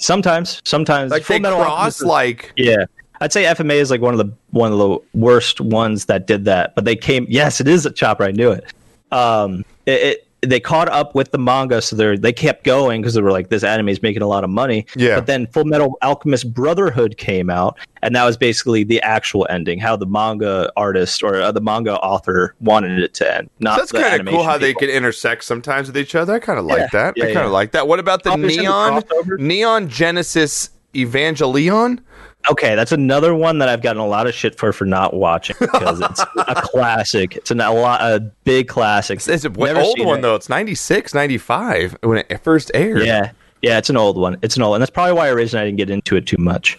Sometimes, 0.00 0.62
sometimes 0.64 1.10
Like 1.10 1.22
Full 1.22 1.36
they 1.36 1.40
Metal 1.40 1.58
cross 1.58 2.02
like 2.02 2.52
Yeah, 2.56 2.86
I'd 3.20 3.32
say 3.32 3.44
FMA 3.44 3.74
is 3.74 3.90
like 3.90 4.00
one 4.00 4.14
of 4.14 4.18
the 4.18 4.32
one 4.50 4.72
of 4.72 4.78
the 4.78 4.98
worst 5.12 5.60
ones 5.60 6.06
that 6.06 6.26
did 6.26 6.46
that. 6.46 6.74
But 6.74 6.86
they 6.86 6.96
came. 6.96 7.26
Yes, 7.28 7.60
it 7.60 7.68
is 7.68 7.84
a 7.84 7.90
chopper. 7.90 8.24
I 8.24 8.32
knew 8.32 8.50
it. 8.50 8.64
Um, 9.12 9.64
it, 9.84 10.02
it 10.02 10.28
they 10.42 10.60
caught 10.60 10.88
up 10.88 11.14
with 11.14 11.32
the 11.32 11.38
manga, 11.38 11.82
so 11.82 11.94
they 11.96 12.16
they 12.16 12.32
kept 12.32 12.64
going 12.64 13.02
because 13.02 13.14
they 13.14 13.20
were 13.22 13.30
like, 13.32 13.48
this 13.48 13.62
anime 13.62 13.88
is 13.90 14.02
making 14.02 14.22
a 14.22 14.26
lot 14.26 14.42
of 14.44 14.50
money. 14.50 14.86
Yeah. 14.96 15.16
But 15.16 15.26
then 15.26 15.46
Full 15.48 15.64
Metal 15.64 15.98
Alchemist 16.02 16.52
Brotherhood 16.54 17.16
came 17.18 17.50
out, 17.50 17.78
and 18.02 18.14
that 18.16 18.24
was 18.24 18.36
basically 18.36 18.84
the 18.84 19.00
actual 19.02 19.46
ending. 19.50 19.78
How 19.78 19.96
the 19.96 20.06
manga 20.06 20.72
artist 20.76 21.22
or 21.22 21.36
uh, 21.40 21.52
the 21.52 21.60
manga 21.60 21.96
author 21.98 22.54
wanted 22.60 22.98
it 23.02 23.12
to 23.14 23.36
end. 23.36 23.50
Not 23.60 23.78
that's 23.78 23.92
kind 23.92 24.26
of 24.26 24.32
cool 24.32 24.42
how 24.42 24.56
they 24.56 24.70
people. 24.70 24.80
can 24.80 24.90
intersect 24.90 25.44
sometimes 25.44 25.88
with 25.88 25.98
each 25.98 26.14
other. 26.14 26.34
I 26.34 26.38
kind 26.38 26.58
of 26.58 26.64
like 26.64 26.78
Yeah, 26.78 26.88
that. 26.92 27.14
I 27.18 27.26
kind 27.26 27.30
of 27.38 27.44
yeah. 27.44 27.46
like 27.46 27.72
that. 27.72 27.86
What 27.86 27.98
about 28.00 28.22
the 28.22 28.36
Neon. 28.36 29.02
Neon 29.38 29.88
Genesis 29.88 30.70
Evangelion? 30.94 32.00
Okay, 32.48 32.74
that's 32.74 32.92
another 32.92 33.34
one 33.34 33.58
that 33.58 33.68
I've 33.68 33.82
gotten 33.82 34.00
a 34.00 34.06
lot 34.06 34.26
of 34.26 34.34
shit 34.34 34.56
for 34.56 34.72
for 34.72 34.86
not 34.86 35.12
watching 35.12 35.56
because 35.60 36.00
it's 36.10 36.20
a 36.36 36.54
classic. 36.54 37.36
It's 37.36 37.50
an, 37.50 37.60
a 37.60 37.72
lot 37.72 38.00
a 38.00 38.20
big 38.44 38.68
classic. 38.68 39.20
It's 39.26 39.44
an 39.44 39.56
old 39.58 40.00
one 40.00 40.20
it. 40.20 40.22
though. 40.22 40.36
It's 40.36 40.48
96, 40.48 41.12
95 41.12 41.98
when 42.02 42.18
it 42.18 42.42
first 42.42 42.70
aired. 42.72 43.04
Yeah, 43.04 43.32
yeah, 43.60 43.78
it's 43.78 43.90
an 43.90 43.96
old 43.96 44.16
one. 44.16 44.38
It's 44.42 44.56
an 44.56 44.62
old, 44.62 44.76
and 44.76 44.82
that's 44.82 44.90
probably 44.90 45.12
why 45.12 45.28
originally 45.28 45.62
I 45.62 45.66
didn't 45.66 45.78
get 45.78 45.90
into 45.90 46.16
it 46.16 46.26
too 46.26 46.38
much. 46.38 46.78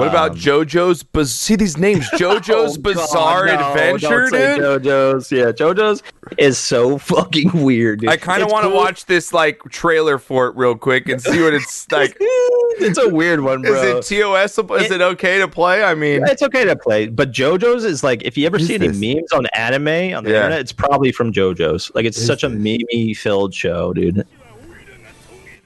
What 0.00 0.08
about 0.08 0.30
Um, 0.32 0.36
JoJo's? 0.38 1.02
Biz- 1.02 1.34
See 1.34 1.56
these 1.56 1.76
names: 1.76 2.08
JoJo's 2.14 2.76
Oh, 2.76 2.80
God, 2.80 2.82
Bizarre 2.82 3.46
no, 3.46 3.52
Adventure, 3.70 4.28
dude. 4.30 4.82
JoJo's, 4.82 5.30
yeah, 5.30 5.52
JoJo's 5.52 6.02
is 6.38 6.58
so 6.58 6.98
fucking 7.12 7.62
weird. 7.62 8.00
Dude. 8.00 8.10
I 8.10 8.16
kind 8.16 8.42
of 8.42 8.50
want 8.50 8.64
to 8.64 8.70
cool. 8.70 8.78
watch 8.78 9.06
this 9.06 9.32
like 9.32 9.60
trailer 9.70 10.18
for 10.18 10.48
it 10.48 10.56
real 10.56 10.74
quick 10.76 11.08
and 11.08 11.20
see 11.20 11.42
what 11.42 11.54
it's 11.54 11.86
like. 11.92 12.16
it's 12.20 12.98
a 12.98 13.08
weird 13.08 13.40
one, 13.40 13.62
bro. 13.62 13.72
Is 13.98 14.10
it 14.10 14.20
TOS? 14.20 14.58
Is 14.58 14.90
it 14.90 15.00
okay 15.00 15.38
to 15.38 15.48
play? 15.48 15.82
I 15.84 15.94
mean, 15.94 16.22
it's 16.26 16.42
okay 16.42 16.64
to 16.64 16.76
play, 16.76 17.06
but 17.08 17.30
JoJo's 17.32 17.84
is 17.84 18.02
like 18.02 18.22
if 18.24 18.36
you 18.38 18.46
ever 18.46 18.58
see 18.58 18.74
is 18.74 18.80
any 18.82 18.88
this? 18.88 18.98
memes 19.00 19.32
on 19.32 19.46
anime 19.54 19.88
on 20.16 20.24
the 20.24 20.30
Yeah. 20.30 20.36
internet, 20.36 20.60
it's 20.60 20.72
probably 20.72 21.12
from 21.12 21.32
JoJo's. 21.32 21.90
Like 21.94 22.04
it's 22.06 22.20
such 22.24 22.42
a 22.44 22.48
meme 22.48 22.78
filled 23.16 23.54
show, 23.54 23.92
dude. 23.92 24.24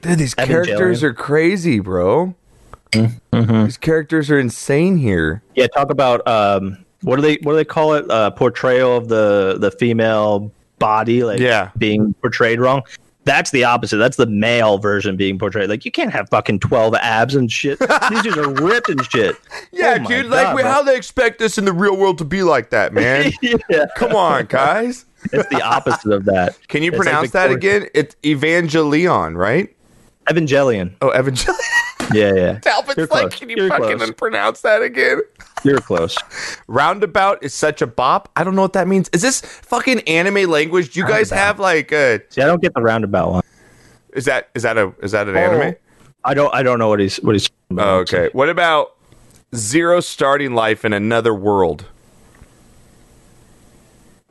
dude, 0.01 0.19
these 0.19 0.35
Evangelion. 0.35 0.47
characters 0.47 1.03
are 1.03 1.13
crazy, 1.13 1.79
bro. 1.79 2.35
Mm-hmm. 2.95 3.65
These 3.65 3.77
characters 3.77 4.29
are 4.31 4.39
insane 4.39 4.97
here. 4.97 5.41
Yeah, 5.55 5.67
talk 5.67 5.89
about 5.89 6.25
um, 6.27 6.77
what 7.01 7.17
do 7.17 7.21
they 7.21 7.35
what 7.43 7.53
do 7.53 7.55
they 7.57 7.65
call 7.65 7.93
it? 7.93 8.09
Uh, 8.09 8.31
portrayal 8.31 8.95
of 8.97 9.07
the 9.09 9.57
the 9.59 9.71
female 9.71 10.51
body, 10.79 11.23
like 11.23 11.39
Yeah. 11.39 11.71
being 11.77 12.13
portrayed 12.15 12.59
wrong. 12.59 12.83
That's 13.23 13.49
the 13.49 13.63
opposite. 13.63 13.97
That's 13.97 14.17
the 14.17 14.27
male 14.27 14.77
version 14.77 15.17
being 15.17 15.39
portrayed. 15.39 15.67
Like 15.67 15.83
you 15.83 15.91
can't 15.91 16.11
have 16.11 16.29
fucking 16.29 16.59
twelve 16.59 16.93
abs 16.95 17.33
and 17.35 17.51
shit. 17.51 17.79
These 18.09 18.21
dudes 18.21 18.37
are 18.37 18.51
ripped 18.51 18.89
and 18.89 19.03
shit. 19.11 19.35
Yeah, 19.71 19.97
Oh 19.99 20.07
dude. 20.07 20.27
Like, 20.27 20.43
God, 20.45 20.55
wait, 20.55 20.61
bro. 20.61 20.71
how 20.71 20.83
they 20.83 20.95
expect 20.95 21.39
this 21.39 21.57
in 21.57 21.65
the 21.65 21.73
real 21.73 21.97
world 21.97 22.19
to 22.19 22.25
be 22.25 22.43
like 22.43 22.69
that, 22.69 22.93
man? 22.93 23.31
yeah, 23.41 23.85
Come 23.95 24.15
on, 24.15 24.45
guys. 24.45 25.05
it's 25.33 25.49
the 25.49 25.59
opposite 25.63 26.11
of 26.13 26.25
that. 26.25 26.55
Can 26.67 26.83
you 26.83 26.91
It's 26.91 26.99
like 26.99 27.05
pronounce 27.07 27.31
that 27.31 27.49
again? 27.49 27.87
It's 27.95 28.15
Evangelion, 28.21 29.35
right? 29.35 29.75
Evangelion. 30.27 30.93
Oh, 31.01 31.09
Evangelion. 31.09 31.55
Yeah, 32.13 32.33
yeah. 32.33 32.59
Talbot's 32.61 32.97
You're 32.97 33.07
like, 33.07 33.21
close. 33.29 33.35
can 33.35 33.49
you 33.49 33.55
You're 33.57 33.69
fucking 33.69 33.97
close. 33.97 34.11
pronounce 34.11 34.61
that 34.61 34.81
again? 34.81 35.21
You're 35.63 35.79
close. 35.79 36.17
Roundabout 36.67 37.43
is 37.43 37.53
such 37.53 37.81
a 37.81 37.87
bop. 37.87 38.29
I 38.35 38.43
don't 38.43 38.55
know 38.55 38.61
what 38.61 38.73
that 38.73 38.87
means. 38.87 39.09
Is 39.13 39.21
this 39.21 39.41
fucking 39.41 40.01
anime 40.01 40.49
language? 40.49 40.93
Do 40.93 40.99
you 40.99 41.07
guys 41.07 41.31
Roundabout. 41.31 41.45
have 41.45 41.59
like 41.59 41.91
uh 41.93 42.19
See, 42.29 42.41
I 42.41 42.45
don't 42.45 42.61
get 42.61 42.73
the 42.73 42.81
roundabout 42.81 43.31
one. 43.31 43.43
is 44.13 44.25
that 44.25 44.49
is 44.55 44.63
that 44.63 44.77
a 44.77 44.93
is 45.01 45.11
that 45.11 45.27
an 45.27 45.35
anime? 45.35 45.75
I 46.23 46.33
don't. 46.33 46.53
I 46.55 46.63
don't 46.63 46.79
know 46.79 46.89
what 46.89 46.99
he's 46.99 47.17
what 47.17 47.33
he's. 47.35 47.49
about. 47.69 47.87
Oh, 47.87 47.99
okay. 47.99 48.29
What 48.33 48.49
about 48.49 48.95
Zero 49.55 49.99
starting 49.99 50.53
life 50.53 50.83
in 50.83 50.91
another 50.93 51.33
world? 51.33 51.85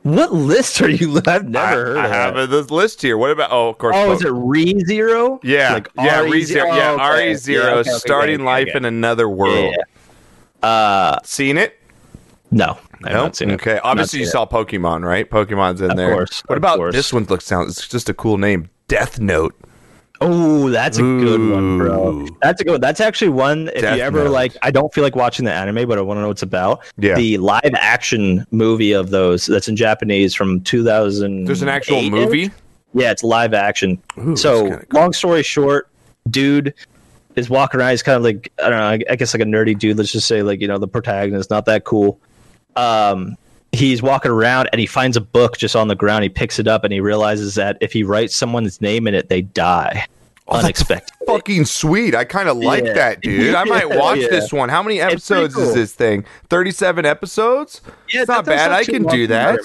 What 0.05 0.31
list 0.33 0.83
are 0.83 0.89
you? 0.89 1.19
I've 1.27 1.49
never 1.49 1.65
I, 1.65 1.73
heard 1.73 1.97
I 1.97 2.05
of 2.05 2.11
have 2.11 2.35
that. 2.35 2.49
this 2.51 2.69
list 2.69 3.01
here. 3.01 3.17
What 3.17 3.31
about 3.31 3.51
oh 3.51 3.69
of 3.69 3.79
course 3.79 3.95
Oh, 3.97 4.11
is 4.11 4.23
it 4.23 4.29
Re 4.31 4.79
Zero? 4.85 5.39
Yeah, 5.41 5.73
Like 5.73 5.89
yeah, 5.97 6.19
RE 6.19 6.29
Re 6.31 6.43
Zero, 6.43 6.67
yeah, 6.75 6.91
Oh, 6.91 6.93
okay. 7.13 7.29
RE 7.29 7.35
Zero, 7.35 7.65
Yeah, 7.65 7.79
okay, 7.79 7.89
starting 7.89 8.35
okay, 8.35 8.43
life 8.43 8.75
in 8.75 8.85
another 8.85 9.27
world. 9.27 9.73
Yeah. 10.61 10.67
Uh, 10.69 11.17
Seen 11.23 11.57
it? 11.57 11.79
no, 12.51 12.77
I 13.03 13.09
haven't 13.09 13.35
seen 13.35 13.49
it. 13.49 13.55
Okay, 13.55 13.73
Not 13.75 13.85
obviously 13.85 14.19
you 14.19 14.25
it. 14.27 14.29
saw 14.29 14.45
Pokemon, 14.45 15.03
right? 15.03 15.27
Pokemon's 15.27 15.81
in 15.81 15.87
there. 15.87 15.89
Of 15.89 15.97
there. 15.97 16.13
course, 16.13 16.43
what 16.45 16.57
about 16.59 16.77
course. 16.77 16.93
this 16.93 17.11
one? 17.11 17.23
Looks 17.25 17.45
sounds 17.45 17.79
it's 17.79 17.87
just 17.87 18.07
a 18.07 18.13
cool 18.13 18.37
name. 18.37 18.69
Death 18.87 19.19
Note. 19.19 19.55
Oh, 20.21 20.69
that's 20.69 20.97
a 20.97 21.01
good 21.01 21.39
one, 21.39 21.77
bro. 21.77 22.27
That's 22.41 22.61
a 22.61 22.63
good. 22.63 22.71
One. 22.71 22.81
That's 22.81 22.99
actually 22.99 23.29
one. 23.29 23.69
If 23.69 23.81
Death 23.81 23.97
you 23.97 24.03
ever 24.03 24.25
Note. 24.25 24.31
like, 24.31 24.57
I 24.61 24.71
don't 24.71 24.93
feel 24.93 25.03
like 25.03 25.15
watching 25.15 25.45
the 25.45 25.51
anime, 25.51 25.87
but 25.87 25.97
I 25.97 26.01
want 26.01 26.17
to 26.17 26.21
know 26.21 26.27
what 26.27 26.33
it's 26.33 26.43
about. 26.43 26.83
Yeah. 26.97 27.15
The 27.15 27.37
live 27.37 27.73
action 27.75 28.45
movie 28.51 28.93
of 28.93 29.09
those 29.09 29.45
that's 29.45 29.67
in 29.67 29.75
Japanese 29.75 30.33
from 30.33 30.61
2000. 30.61 31.45
There's 31.45 31.61
an 31.61 31.69
actual 31.69 32.09
movie. 32.09 32.51
Yeah, 32.93 33.11
it's 33.11 33.23
live 33.23 33.53
action. 33.53 34.01
Ooh, 34.17 34.37
so, 34.37 34.69
cool. 34.69 35.01
long 35.01 35.13
story 35.13 35.43
short, 35.43 35.89
dude 36.29 36.73
is 37.35 37.49
walking 37.49 37.79
around. 37.79 37.91
He's 37.91 38.03
kind 38.03 38.15
of 38.15 38.23
like 38.23 38.51
I 38.59 38.69
don't 38.69 38.79
know. 38.79 38.87
I, 38.87 38.99
I 39.11 39.15
guess 39.15 39.33
like 39.33 39.41
a 39.41 39.45
nerdy 39.45 39.77
dude. 39.77 39.97
Let's 39.97 40.11
just 40.11 40.27
say 40.27 40.43
like 40.43 40.61
you 40.61 40.67
know 40.67 40.77
the 40.77 40.87
protagonist, 40.87 41.49
not 41.49 41.65
that 41.65 41.83
cool. 41.83 42.19
Um, 42.75 43.37
he's 43.75 44.01
walking 44.01 44.31
around 44.31 44.69
and 44.71 44.79
he 44.79 44.85
finds 44.87 45.15
a 45.17 45.21
book 45.21 45.57
just 45.57 45.75
on 45.75 45.87
the 45.87 45.95
ground. 45.95 46.23
He 46.23 46.29
picks 46.29 46.59
it 46.59 46.67
up 46.67 46.83
and 46.83 46.91
he 46.93 46.99
realizes 46.99 47.55
that 47.55 47.77
if 47.81 47.91
he 47.93 48.03
writes 48.03 48.35
someone's 48.35 48.81
name 48.81 49.07
in 49.07 49.13
it, 49.15 49.29
they 49.29 49.41
die 49.41 50.07
oh, 50.47 50.59
Unexpected, 50.59 51.13
Fucking 51.27 51.65
sweet. 51.65 52.15
I 52.15 52.23
kind 52.23 52.49
of 52.49 52.57
like 52.57 52.85
Yeah. 52.85 52.93
that, 52.93 53.21
dude. 53.21 53.55
I 53.55 53.63
might 53.63 53.89
watch 53.97 54.19
yeah. 54.19 54.27
this 54.29 54.53
one. 54.53 54.69
How 54.69 54.83
many 54.83 55.01
episodes 55.01 55.57
is 55.57 55.73
this 55.73 55.93
thing? 55.93 56.25
37 56.49 57.05
episodes? 57.05 57.81
Yeah, 58.11 58.21
it's 58.21 58.29
not 58.29 58.45
bad. 58.45 58.71
I 58.71 58.83
can 58.83 59.03
do 59.03 59.27
that. 59.27 59.59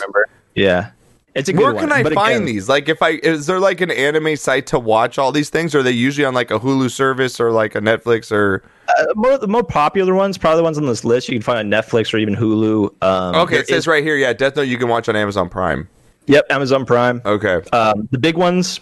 Yeah, 0.55 0.91
it's 1.35 1.49
a 1.49 1.53
good 1.53 1.63
Where 1.63 1.75
one. 1.75 1.89
can 1.89 1.93
I 1.93 2.03
find 2.03 2.35
again, 2.37 2.45
these? 2.45 2.69
Like, 2.69 2.89
if 2.89 3.03
I 3.03 3.11
is 3.11 3.47
there 3.47 3.61
like 3.61 3.81
an 3.81 3.91
anime 3.91 4.37
site 4.37 4.67
to 4.69 4.79
watch 4.79 5.19
all 5.19 5.31
these 5.33 5.49
things? 5.49 5.75
Or 5.75 5.79
are 5.81 5.83
they 5.83 5.93
usually 5.93 6.25
on 6.25 6.35
like 6.35 6.51
a 6.51 6.59
Hulu 6.59 6.91
service 6.91 7.39
or 7.41 7.53
like 7.53 7.75
a 7.75 7.81
Netflix 7.81 8.33
or? 8.33 8.63
Uh, 8.99 9.07
more, 9.15 9.39
the 9.39 9.49
more 9.49 9.63
popular 9.65 10.15
ones, 10.15 10.39
probably 10.39 10.59
the 10.59 10.63
ones 10.65 10.79
on 10.79 10.87
this 10.87 11.05
list, 11.05 11.29
you 11.29 11.35
can 11.35 11.43
find 11.43 11.59
on 11.59 11.81
Netflix 11.83 12.13
or 12.15 12.19
even 12.19 12.35
Hulu. 12.35 13.03
Um, 13.03 13.35
Okay, 13.37 13.57
it 13.59 13.69
says 13.69 13.79
is- 13.81 13.87
right 13.87 14.03
here. 14.03 14.17
Yeah, 14.17 14.33
Death 14.33 14.57
Note 14.57 14.63
you 14.63 14.79
can 14.79 14.89
watch 14.89 15.09
on 15.09 15.17
Amazon 15.17 15.49
Prime. 15.49 15.89
Yep, 16.27 16.47
Amazon 16.51 16.85
Prime. 16.87 17.21
Okay. 17.25 17.61
Um, 17.73 18.09
the 18.13 18.19
big 18.19 18.37
ones, 18.37 18.81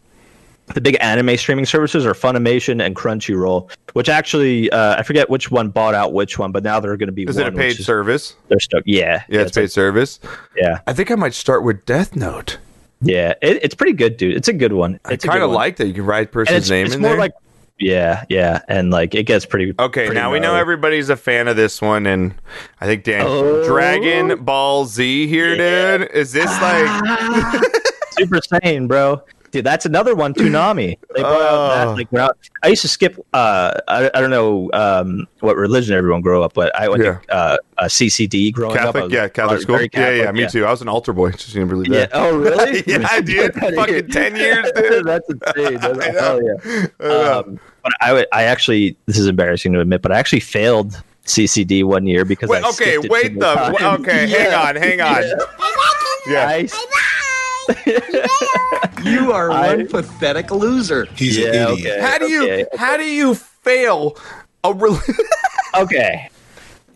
the 0.75 0.81
big 0.83 0.99
anime 1.01 1.37
streaming 1.39 1.65
services 1.65 2.05
are 2.05 2.13
Funimation 2.13 2.85
and 2.85 2.95
Crunchyroll, 2.95 3.71
which 3.95 4.09
actually 4.11 4.71
uh, 4.71 4.97
I 4.99 5.03
forget 5.03 5.31
which 5.31 5.51
one 5.51 5.71
bought 5.71 5.95
out 5.95 6.13
which 6.13 6.39
one, 6.39 6.53
but 6.53 6.63
now 6.63 6.79
they're 6.81 6.97
going 6.99 7.07
to 7.09 7.13
be. 7.13 7.23
Is 7.23 7.37
one, 7.37 7.47
it 7.47 7.55
a 7.55 7.57
paid 7.57 7.77
service? 7.77 8.35
They're 8.49 8.61
stuck. 8.61 8.83
Yeah, 8.85 9.23
Yeah, 9.29 9.41
it's 9.43 9.53
paid 9.53 9.63
like- 9.63 9.71
service. 9.71 10.21
yeah, 10.57 10.81
I 10.87 10.93
think 10.93 11.11
I 11.11 11.15
might 11.15 11.33
start 11.35 11.63
with 11.65 11.87
Death 11.87 12.15
Note. 12.17 12.59
yeah. 13.01 13.33
It, 13.41 13.61
it's 13.63 13.75
pretty 13.75 13.95
good, 13.95 14.17
dude. 14.19 14.37
It's 14.37 14.49
a 14.49 14.53
good 14.53 14.73
one. 14.75 15.01
I 15.07 15.13
It's 15.15 15.25
a 15.25 15.29
kind 15.29 15.43
of 15.43 15.51
like 15.51 15.77
that 15.77 15.87
you 15.87 15.95
can 15.95 16.05
write 16.05 16.33
person's 16.33 16.59
it's, 16.59 16.71
name 16.71 16.87
it's 16.87 16.97
in 16.97 17.01
more 17.01 17.13
there. 17.13 17.19
like. 17.21 17.33
Yeah, 17.79 18.25
yeah, 18.29 18.63
and 18.67 18.91
like 18.91 19.15
it 19.15 19.23
gets 19.25 19.47
pretty. 19.47 19.73
Okay, 19.79 20.07
pretty 20.07 20.15
now 20.15 20.33
we 20.33 20.41
know 20.41 20.57
everybody's 20.57 21.11
a 21.11 21.17
fan 21.17 21.47
of 21.47 21.57
this 21.57 21.81
one, 21.81 22.07
and 22.07 22.35
I 22.81 22.87
think 22.87 23.05
Dan 23.05 23.25
Oh. 23.27 23.65
Dragon 23.65 24.43
Ball 24.45 24.85
Z 24.87 25.29
here, 25.29 25.57
dude. 25.57 26.11
Is 26.11 26.33
this 26.33 26.51
like 26.61 26.87
Super 28.19 28.37
Saiyan, 28.39 28.89
bro. 28.89 29.23
Dude, 29.59 29.67
that's 29.67 29.87
another 29.87 30.15
one. 30.15 30.35
Toonami. 30.35 30.97
They 31.17 31.21
brought 31.21 31.43
out 31.43 31.49
Oh. 31.51 31.69
that. 31.75 31.85
Like, 31.97 32.13
when 32.13 32.23
I, 32.23 32.29
I 32.63 32.69
used 32.69 32.83
to 32.83 32.89
skip. 32.89 33.19
Uh, 33.35 33.73
I, 33.89 34.09
I 34.15 34.21
don't 34.21 34.31
know 34.31 34.71
um, 34.73 35.27
what 35.41 35.57
religion 35.57 35.97
everyone 35.97 36.21
grew 36.21 36.43
up, 36.45 36.55
but 36.55 36.73
I 36.77 36.89
went 36.89 37.03
Yeah. 37.03 37.19
to 37.29 37.33
uh, 37.35 37.57
uh, 37.79 37.85
CCD 37.87 38.53
growing 38.53 38.77
up. 38.79 38.85
Catholic? 38.95 39.05
was 39.05 39.13
Yeah, 39.13 39.27
Catholic 39.29 39.63
school. 39.63 39.75
Catholic, 39.77 39.95
yeah, 39.95 40.11
yeah, 40.11 40.31
me 40.33 40.47
too. 40.49 40.65
I 40.65 40.71
was 40.71 40.81
an 40.81 40.89
altar 40.89 41.13
boy. 41.13 41.31
Just 41.33 41.55
didn't 41.55 41.69
believe 41.71 41.93
Yeah. 41.93 42.07
that. 42.07 42.11
Oh, 42.13 42.37
really? 42.39 42.85
Yeah, 42.87 43.21
dude. 43.25 43.55
Fucking 43.55 44.09
10 44.09 44.37
years, 44.37 44.71
dude. 44.77 45.05
That's 45.07 45.29
insane. 45.29 45.75
That's, 45.81 46.07
I 46.07 46.11
know. 46.11 46.21
hell 46.21 46.41
yeah. 46.43 46.87
I. 47.01 47.31
Um, 47.39 47.61
but 47.83 47.93
I, 48.01 48.13
would- 48.13 48.27
I 48.33 48.45
actually, 48.45 48.97
this 49.07 49.19
is 49.19 49.27
embarrassing 49.27 49.73
to 49.73 49.81
admit, 49.81 50.03
but 50.03 50.13
I 50.13 50.19
actually 50.21 50.41
failed 50.41 51.03
CCD 51.27 51.83
one 51.85 52.07
year 52.07 52.25
because 52.25 52.49
Wait, 52.49 52.63
I 52.65 52.69
okay, 52.69 52.93
skipped 52.93 53.05
it 53.07 53.11
wait 53.11 53.39
the. 53.41 53.55
many. 53.81 53.85
Okay, 54.03 54.29
hang 54.29 54.51
Yeah. 54.51 54.63
on, 54.69 54.77
hang 54.77 55.01
on. 55.01 55.23
Yeah. 56.29 56.47
I, 56.49 56.69
You 59.05 59.33
are 59.33 59.51
I- 59.51 59.77
one 59.77 59.89
pathetic 59.89 60.51
loser. 60.51 61.07
He's 61.17 61.37
yeah, 61.39 61.69
an 61.69 61.73
idiot. 61.79 61.93
okay. 61.99 62.01
How 62.01 62.19
do 62.19 62.29
you 62.31 62.43
okay. 62.45 62.65
how 62.77 62.97
do 62.97 63.05
you 63.05 63.35
fail 63.35 64.17
a 64.65 64.73
rel- 64.73 65.01
Okay. 65.77 66.29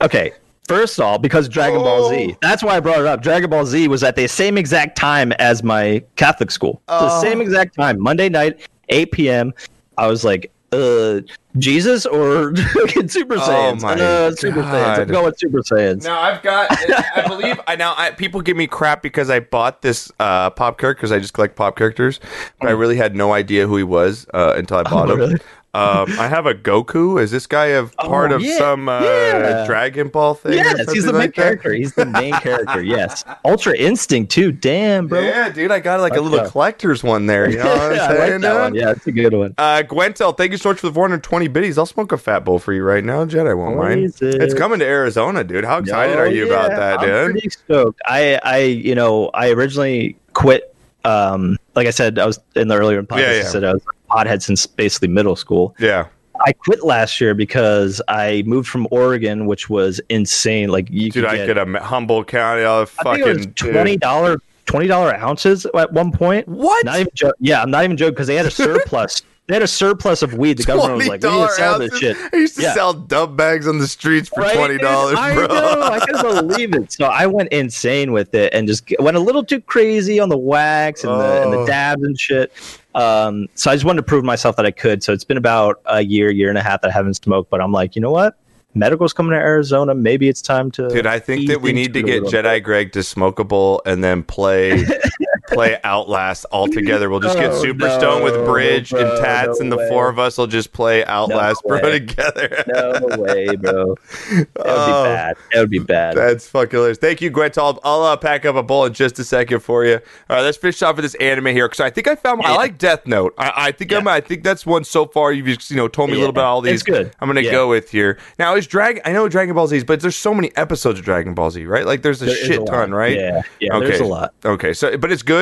Okay. 0.01 0.33
First 0.68 0.99
of 0.99 1.05
all, 1.05 1.18
because 1.18 1.49
Dragon 1.49 1.81
Ball 1.81 2.05
Oh. 2.07 2.11
Z. 2.11 2.37
That's 2.41 2.62
why 2.62 2.77
I 2.77 2.81
brought 2.81 3.01
it 3.01 3.07
up. 3.07 3.20
Dragon 3.23 3.51
Ball 3.51 3.66
Z 3.66 3.89
was 3.89 4.03
at 4.03 4.16
the 4.16 4.27
same 4.29 4.57
exact 4.57 4.97
time 4.97 5.33
as 5.33 5.62
my 5.62 6.03
Catholic 6.16 6.51
school. 6.51 6.81
the 6.87 6.95
Oh. 7.01 7.20
same 7.20 7.41
exact 7.41 7.75
time. 7.75 8.01
Monday 8.01 8.29
night, 8.29 8.61
8 8.89 9.12
p.m. 9.12 9.53
I 9.99 10.07
was 10.07 10.25
like, 10.25 10.51
uh, 10.73 11.20
Jesus 11.59 12.07
or 12.07 12.57
Super 12.57 13.37
Saiyans? 13.37 13.73
Oh 13.73 13.75
my 13.77 13.95
uh, 13.95 14.31
Super 14.33 14.62
Saiyans. 14.62 14.99
I'm 14.99 15.09
going 15.09 15.35
Super 15.37 15.59
Saiyans. 15.59 16.05
Now 16.05 16.20
I've 16.20 16.43
got. 16.43 16.68
I 17.16 17.27
believe 17.29 17.61
I 17.66 17.77
now. 17.77 17.95
I, 17.97 18.11
people 18.11 18.41
give 18.41 18.57
me 18.57 18.66
crap 18.66 19.03
because 19.03 19.31
I 19.31 19.41
bought 19.41 19.83
this 19.83 20.11
uh, 20.18 20.51
pop 20.51 20.79
character 20.79 21.01
because 21.01 21.12
I 21.12 21.18
just 21.18 21.35
collect 21.35 21.57
pop 21.57 21.77
characters, 21.77 22.20
but 22.61 22.68
I 22.68 22.73
really 22.73 22.97
had 22.97 23.14
no 23.14 23.33
idea 23.33 23.66
who 23.66 23.77
he 23.77 23.85
was 23.85 24.27
uh, 24.33 24.55
until 24.57 24.79
I 24.79 24.83
bought 24.85 25.11
him. 25.11 25.20
Oh. 25.20 25.27
really? 25.27 25.41
Um, 25.75 26.18
I 26.20 26.29
have 26.29 26.45
a 26.45 26.55
Goku. 26.55 27.18
Is 27.18 27.31
this 27.31 27.47
guy 27.47 27.66
a 27.66 27.87
part 27.87 28.31
Oh, 28.31 28.37
of 28.37 28.43
yeah, 28.43 28.59
some 28.59 28.91
uh, 28.91 29.01
yeah. 29.01 29.64
Dragon 29.64 30.09
Ball 30.09 30.35
thing? 30.35 30.53
Yes, 30.53 30.93
he's 30.93 31.05
the 31.05 31.12
main 31.14 31.23
like 31.23 31.35
that? 31.37 31.43
character. 31.43 31.73
He's 31.73 31.95
the 31.95 32.05
main 32.05 32.35
character. 32.35 32.83
Yes, 32.83 33.25
Ultra 33.47 33.75
Instinct 33.79 34.31
too. 34.31 34.53
Damn, 34.53 35.09
bro. 35.09 35.20
Yeah, 35.20 35.49
dude, 35.49 35.70
I 35.70 35.81
got 35.81 36.01
like 36.01 36.14
a 36.14 36.20
little 36.20 36.45
yeah. 36.45 36.51
collector's 36.51 37.03
one 37.03 37.25
there. 37.25 37.49
You 37.49 37.57
know 37.57 37.64
what 37.64 37.93
I'm 37.93 37.99
saying? 38.16 38.33
like 38.33 38.41
that 38.43 38.61
one. 38.61 38.75
Yeah, 38.75 38.91
it's 38.91 39.07
a 39.07 39.12
good 39.12 39.33
one. 39.33 39.55
Uh, 39.57 39.83
Gwentel, 39.87 40.37
thank 40.37 40.53
you 40.53 40.59
so 40.59 40.68
much 40.68 40.81
for 40.81 40.89
the 40.89 40.93
420 40.93 41.49
biddies. 41.49 41.79
I'll 41.79 41.87
smoke 41.87 42.12
a 42.12 42.18
fat 42.18 42.41
bowl 42.45 42.59
for 42.59 42.75
you 42.75 42.85
right 42.85 43.03
now. 43.03 43.25
Jedi 43.25 43.57
won't 43.57 43.79
mind. 43.79 44.12
It's 44.20 44.53
coming 44.53 44.79
to 44.81 44.85
Arizona, 44.85 45.43
dude. 45.43 45.64
How 45.64 45.79
excited 45.79 46.18
are 46.18 46.29
you 46.29 46.47
about 46.49 46.73
yeah, 46.73 46.77
that, 46.77 47.01
I'm 47.01 47.07
dude? 47.07 47.31
pretty 47.33 47.49
stoked. 47.49 47.99
I, 48.05 48.39
I, 48.43 48.59
you 48.59 48.95
know, 48.95 49.31
I 49.33 49.49
originally 49.51 50.18
quit. 50.35 50.68
Um, 51.05 51.57
like 51.75 51.87
I 51.87 51.91
said, 51.91 52.18
I 52.18 52.27
was 52.27 52.39
in 52.55 52.68
the 52.68 52.77
earlier 52.77 53.03
podcast. 53.03 53.18
Yeah, 53.18 53.33
yeah. 53.33 53.39
I 53.39 53.43
said 53.45 53.64
I 53.64 53.73
was 53.73 53.83
pothead 54.12 54.42
since 54.42 54.66
basically 54.66 55.08
middle 55.08 55.36
school. 55.36 55.74
Yeah. 55.78 56.06
I 56.44 56.52
quit 56.52 56.82
last 56.82 57.20
year 57.20 57.34
because 57.34 58.02
I 58.08 58.42
moved 58.46 58.68
from 58.68 58.88
Oregon, 58.90 59.46
which 59.46 59.70
was 59.70 60.00
insane. 60.08 60.70
Like 60.70 60.90
you 60.90 61.10
Dude, 61.10 61.24
could 61.24 61.24
I 61.26 61.36
get, 61.36 61.46
could 61.46 61.56
have 61.56 61.68
Humboldt 61.74 62.26
county 62.26 62.64
all 62.64 62.84
the 62.84 62.92
I 63.00 63.16
think 63.16 63.18
it 63.18 63.28
was 63.28 63.44
fucking 63.44 63.54
twenty 63.54 63.96
dollar 63.96 64.38
twenty 64.66 64.86
dollar 64.86 65.14
ounces 65.14 65.66
at 65.66 65.92
one 65.92 66.10
point. 66.10 66.48
What? 66.48 66.84
Not 66.84 67.00
even 67.00 67.12
jo- 67.14 67.32
yeah, 67.38 67.62
I'm 67.62 67.70
not 67.70 67.84
even 67.84 67.96
joking 67.96 68.14
because 68.14 68.26
they 68.26 68.34
had 68.34 68.46
a 68.46 68.50
surplus. 68.50 69.22
They 69.49 69.55
had 69.55 69.62
a 69.62 69.66
surplus 69.66 70.22
of 70.22 70.34
weed. 70.34 70.59
The 70.59 70.62
government 70.64 70.99
was 70.99 71.09
like, 71.09 71.22
"We 71.22 71.28
need 71.30 71.34
to 71.34 71.47
$20 71.47 71.57
sell 71.57 71.78
this 71.78 71.97
shit." 71.99 72.16
I 72.32 72.36
used 72.36 72.57
to 72.57 72.62
Yeah. 72.62 72.74
sell 72.74 72.93
dub 72.95 73.36
bags 73.36 73.66
on 73.66 73.78
the 73.78 73.88
streets 73.88 74.28
for 74.28 74.40
Right, 74.43 74.55
twenty 74.57 74.78
dollars, 74.78 75.14
bro. 75.14 75.22
I 75.22 75.34
know. 75.47 75.82
I 75.82 75.99
couldn't 76.01 76.47
believe 76.49 76.74
it. 76.74 76.93
So 76.93 77.07
I 77.07 77.26
went 77.26 77.51
insane 77.53 78.12
with 78.12 78.34
it 78.34 78.55
and 78.55 78.68
just 78.68 78.84
went 79.01 79.16
a 79.16 79.20
little 79.20 79.45
too 79.45 79.61
crazy 79.61 80.20
on 80.20 80.28
the 80.28 80.38
wax 80.38 81.03
and, 81.05 81.12
the, 81.12 81.43
and 81.43 81.55
Oh. 81.55 81.61
the 81.61 81.66
dabs 81.66 82.03
and 82.05 82.18
shit. 82.18 82.53
Um, 82.95 83.49
so 83.55 83.70
I 83.70 83.74
just 83.74 83.84
wanted 83.84 83.97
to 83.99 84.03
prove 84.05 84.22
myself 84.24 84.57
that 84.57 84.66
I 84.66 84.70
could. 84.70 85.03
So 85.03 85.12
it's 85.12 85.24
been 85.24 85.36
about 85.38 85.80
a 85.86 86.03
year, 86.03 86.30
year 86.30 86.49
and 86.49 86.59
a 86.59 86.62
half 86.62 86.80
that 86.82 86.88
I 86.88 86.93
haven't 86.93 87.14
smoked. 87.14 87.51
But 87.51 87.61
I'm 87.61 87.72
like, 87.72 87.97
you 87.97 88.03
know 88.03 88.11
what? 88.12 88.34
Medical's 88.74 89.12
coming 89.12 89.32
to 89.32 89.36
Arizona. 89.36 89.95
Maybe 89.95 90.28
it's 90.28 90.40
time 90.40 90.70
to. 90.72 90.88
Dude, 90.88 91.07
I 91.07 91.18
think 91.18 91.49
that 91.49 91.61
we 91.61 91.72
need 91.72 91.93
to 91.95 92.03
get 92.03 92.22
Jedi 92.22 92.43
bit. 92.55 92.62
Greg 92.64 92.93
to 92.93 93.01
smokable 93.01 93.80
and 93.84 94.03
then 94.05 94.22
play 94.22 94.84
play 95.53 95.78
Outlast 95.84 96.44
all 96.53 96.66
together. 96.68 97.09
We'll 97.11 97.20
just 97.20 97.36
get 97.38 97.53
Oh, 97.53 97.62
super 97.62 97.88
no, 97.88 97.98
stoned 97.98 98.24
with 98.24 98.34
Bridge 98.44 98.92
and 98.92 99.09
Tats, 99.18 99.59
no 99.59 99.62
and 99.64 99.72
the 99.72 99.76
way. 99.76 99.88
four 99.88 100.09
of 100.09 100.18
us 100.18 100.38
will 100.38 100.46
just 100.46 100.72
play 100.72 101.05
Outlast, 101.05 101.62
bro, 101.66 101.80
together. 101.80 102.64
No 102.72 103.16
way, 103.18 103.55
bro. 103.57 103.94
That 104.30 104.38
would 104.38 104.48
Oh. 104.64 104.86
be 105.05 105.09
bad. 105.09 105.36
That 105.53 105.61
would 105.61 105.70
be 105.70 105.78
bad. 105.78 106.16
That's 106.16 106.46
fucking 106.48 106.70
hilarious. 106.70 106.98
Thank 106.98 107.20
you, 107.20 107.30
Gwent. 107.30 107.59
I'll, 107.59 107.80
uh, 107.84 108.16
pack 108.16 108.44
up 108.44 108.57
a 108.57 108.62
bowl 108.62 108.84
in 108.86 108.92
just 108.94 109.18
a 109.18 109.24
second 109.24 109.61
for 109.61 109.84
you. 109.84 109.94
All 110.30 110.36
right, 110.36 110.42
let's 110.42 110.57
finish 110.57 110.80
off 110.82 110.96
with 110.96 111.05
this 111.05 111.14
anime 111.16 111.46
here 111.46 111.68
because 111.68 111.80
I 111.80 111.90
think 111.90 112.09
I 112.09 112.14
found. 112.14 112.42
I 112.42 112.55
like 112.57 112.78
Death 112.78 113.07
Note. 113.07 113.34
I, 113.38 113.53
I 113.57 113.72
think 113.72 113.92
I'm. 113.92 114.07
I 114.09 114.20
think 114.20 114.42
that's 114.44 114.64
one 114.64 114.84
so 114.84 115.07
far. 115.07 115.32
You've 115.32 115.48
you 115.70 115.76
know 115.76 115.88
told 115.88 116.11
me 116.11 116.16
a 116.16 116.18
little 116.18 116.28
Yeah. 116.34 116.40
about 116.42 116.44
all 116.46 116.61
these. 116.61 116.74
It's 116.74 116.82
good. 116.82 117.12
I'm 117.20 117.28
gonna 117.28 117.40
Yeah. 117.42 117.50
go 117.50 117.68
with 117.68 117.90
here 117.90 118.18
now. 118.38 118.55
Is 118.57 118.66
Dragon? 118.66 119.03
I 119.05 119.12
know 119.12 119.28
Dragon 119.28 119.55
Ball 119.55 119.66
Z, 119.66 119.82
but 119.84 120.00
there's 120.00 120.16
so 120.16 120.32
many 120.34 120.55
episodes 120.57 120.98
of 120.98 121.05
Dragon 121.05 121.34
Ball 121.34 121.50
Z, 121.50 121.64
right? 121.66 121.84
Like 121.86 122.03
there's 122.03 122.22
a 122.22 122.26
There 122.26 122.34
shit 122.36 122.62
a 122.62 122.64
ton, 122.64 122.92
right? 122.92 123.16
Yeah, 123.16 123.42
yeah. 123.61 123.74
Okay. 123.76 123.86
There's 123.88 124.00
a 124.00 124.05
lot. 124.05 124.34
Okay, 124.44 124.72
so 124.72 124.96
but 124.96 125.11
it's 125.12 125.22
good. 125.22 125.41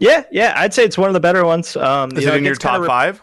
Yeah, 0.00 0.24
yeah. 0.30 0.54
I'd 0.56 0.72
say 0.74 0.84
it's 0.84 0.96
one 0.98 1.08
of 1.08 1.14
the 1.14 1.20
better 1.20 1.44
ones. 1.44 1.76
Um, 1.76 2.12
Is 2.12 2.20
you 2.22 2.26
know, 2.28 2.34
it 2.34 2.38
in 2.38 2.44
your 2.44 2.54
top 2.54 2.80
re- 2.80 2.86
five? 2.86 3.20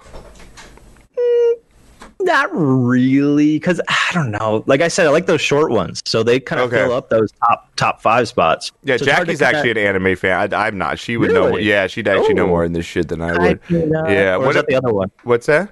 Not 2.21 2.49
really, 2.53 3.57
because 3.59 3.79
I 3.87 4.09
don't 4.13 4.31
know. 4.31 4.63
Like 4.65 4.81
I 4.81 4.87
said, 4.87 5.05
I 5.05 5.09
like 5.11 5.27
those 5.27 5.41
short 5.41 5.69
ones, 5.69 6.01
so 6.05 6.23
they 6.23 6.39
kind 6.39 6.59
of 6.59 6.73
Okay. 6.73 6.83
fill 6.83 6.93
up 6.93 7.09
those 7.09 7.31
top 7.33 7.69
top 7.75 8.01
five 8.01 8.27
spots. 8.27 8.71
Yeah, 8.83 8.97
So 8.97 9.03
it's 9.03 9.11
hard 9.13 9.27
to 9.27 9.33
Jackie's 9.33 9.41
actually 9.43 9.73
kinda- 9.75 9.89
an 9.89 9.95
anime 9.95 10.15
fan. 10.15 10.53
I, 10.53 10.67
I'm 10.67 10.77
not. 10.77 10.97
She 10.97 11.17
would 11.17 11.31
know. 11.31 11.57
Yeah, 11.57 11.85
she'd 11.87 12.07
actually 12.07 12.33
know 12.33 12.45
Oh. 12.45 12.47
more 12.47 12.65
in 12.65 12.73
this 12.73 12.85
shit 12.85 13.09
than 13.09 13.21
I 13.21 13.37
would. 13.37 13.61
Peanut. 13.63 14.09
Yeah, 14.09 14.35
Or 14.35 14.39
what 14.39 14.49
is 14.49 14.55
that 14.55 14.67
the 14.67 14.75
other 14.75 14.91
one? 14.93 15.11
What's 15.23 15.45
that? 15.47 15.69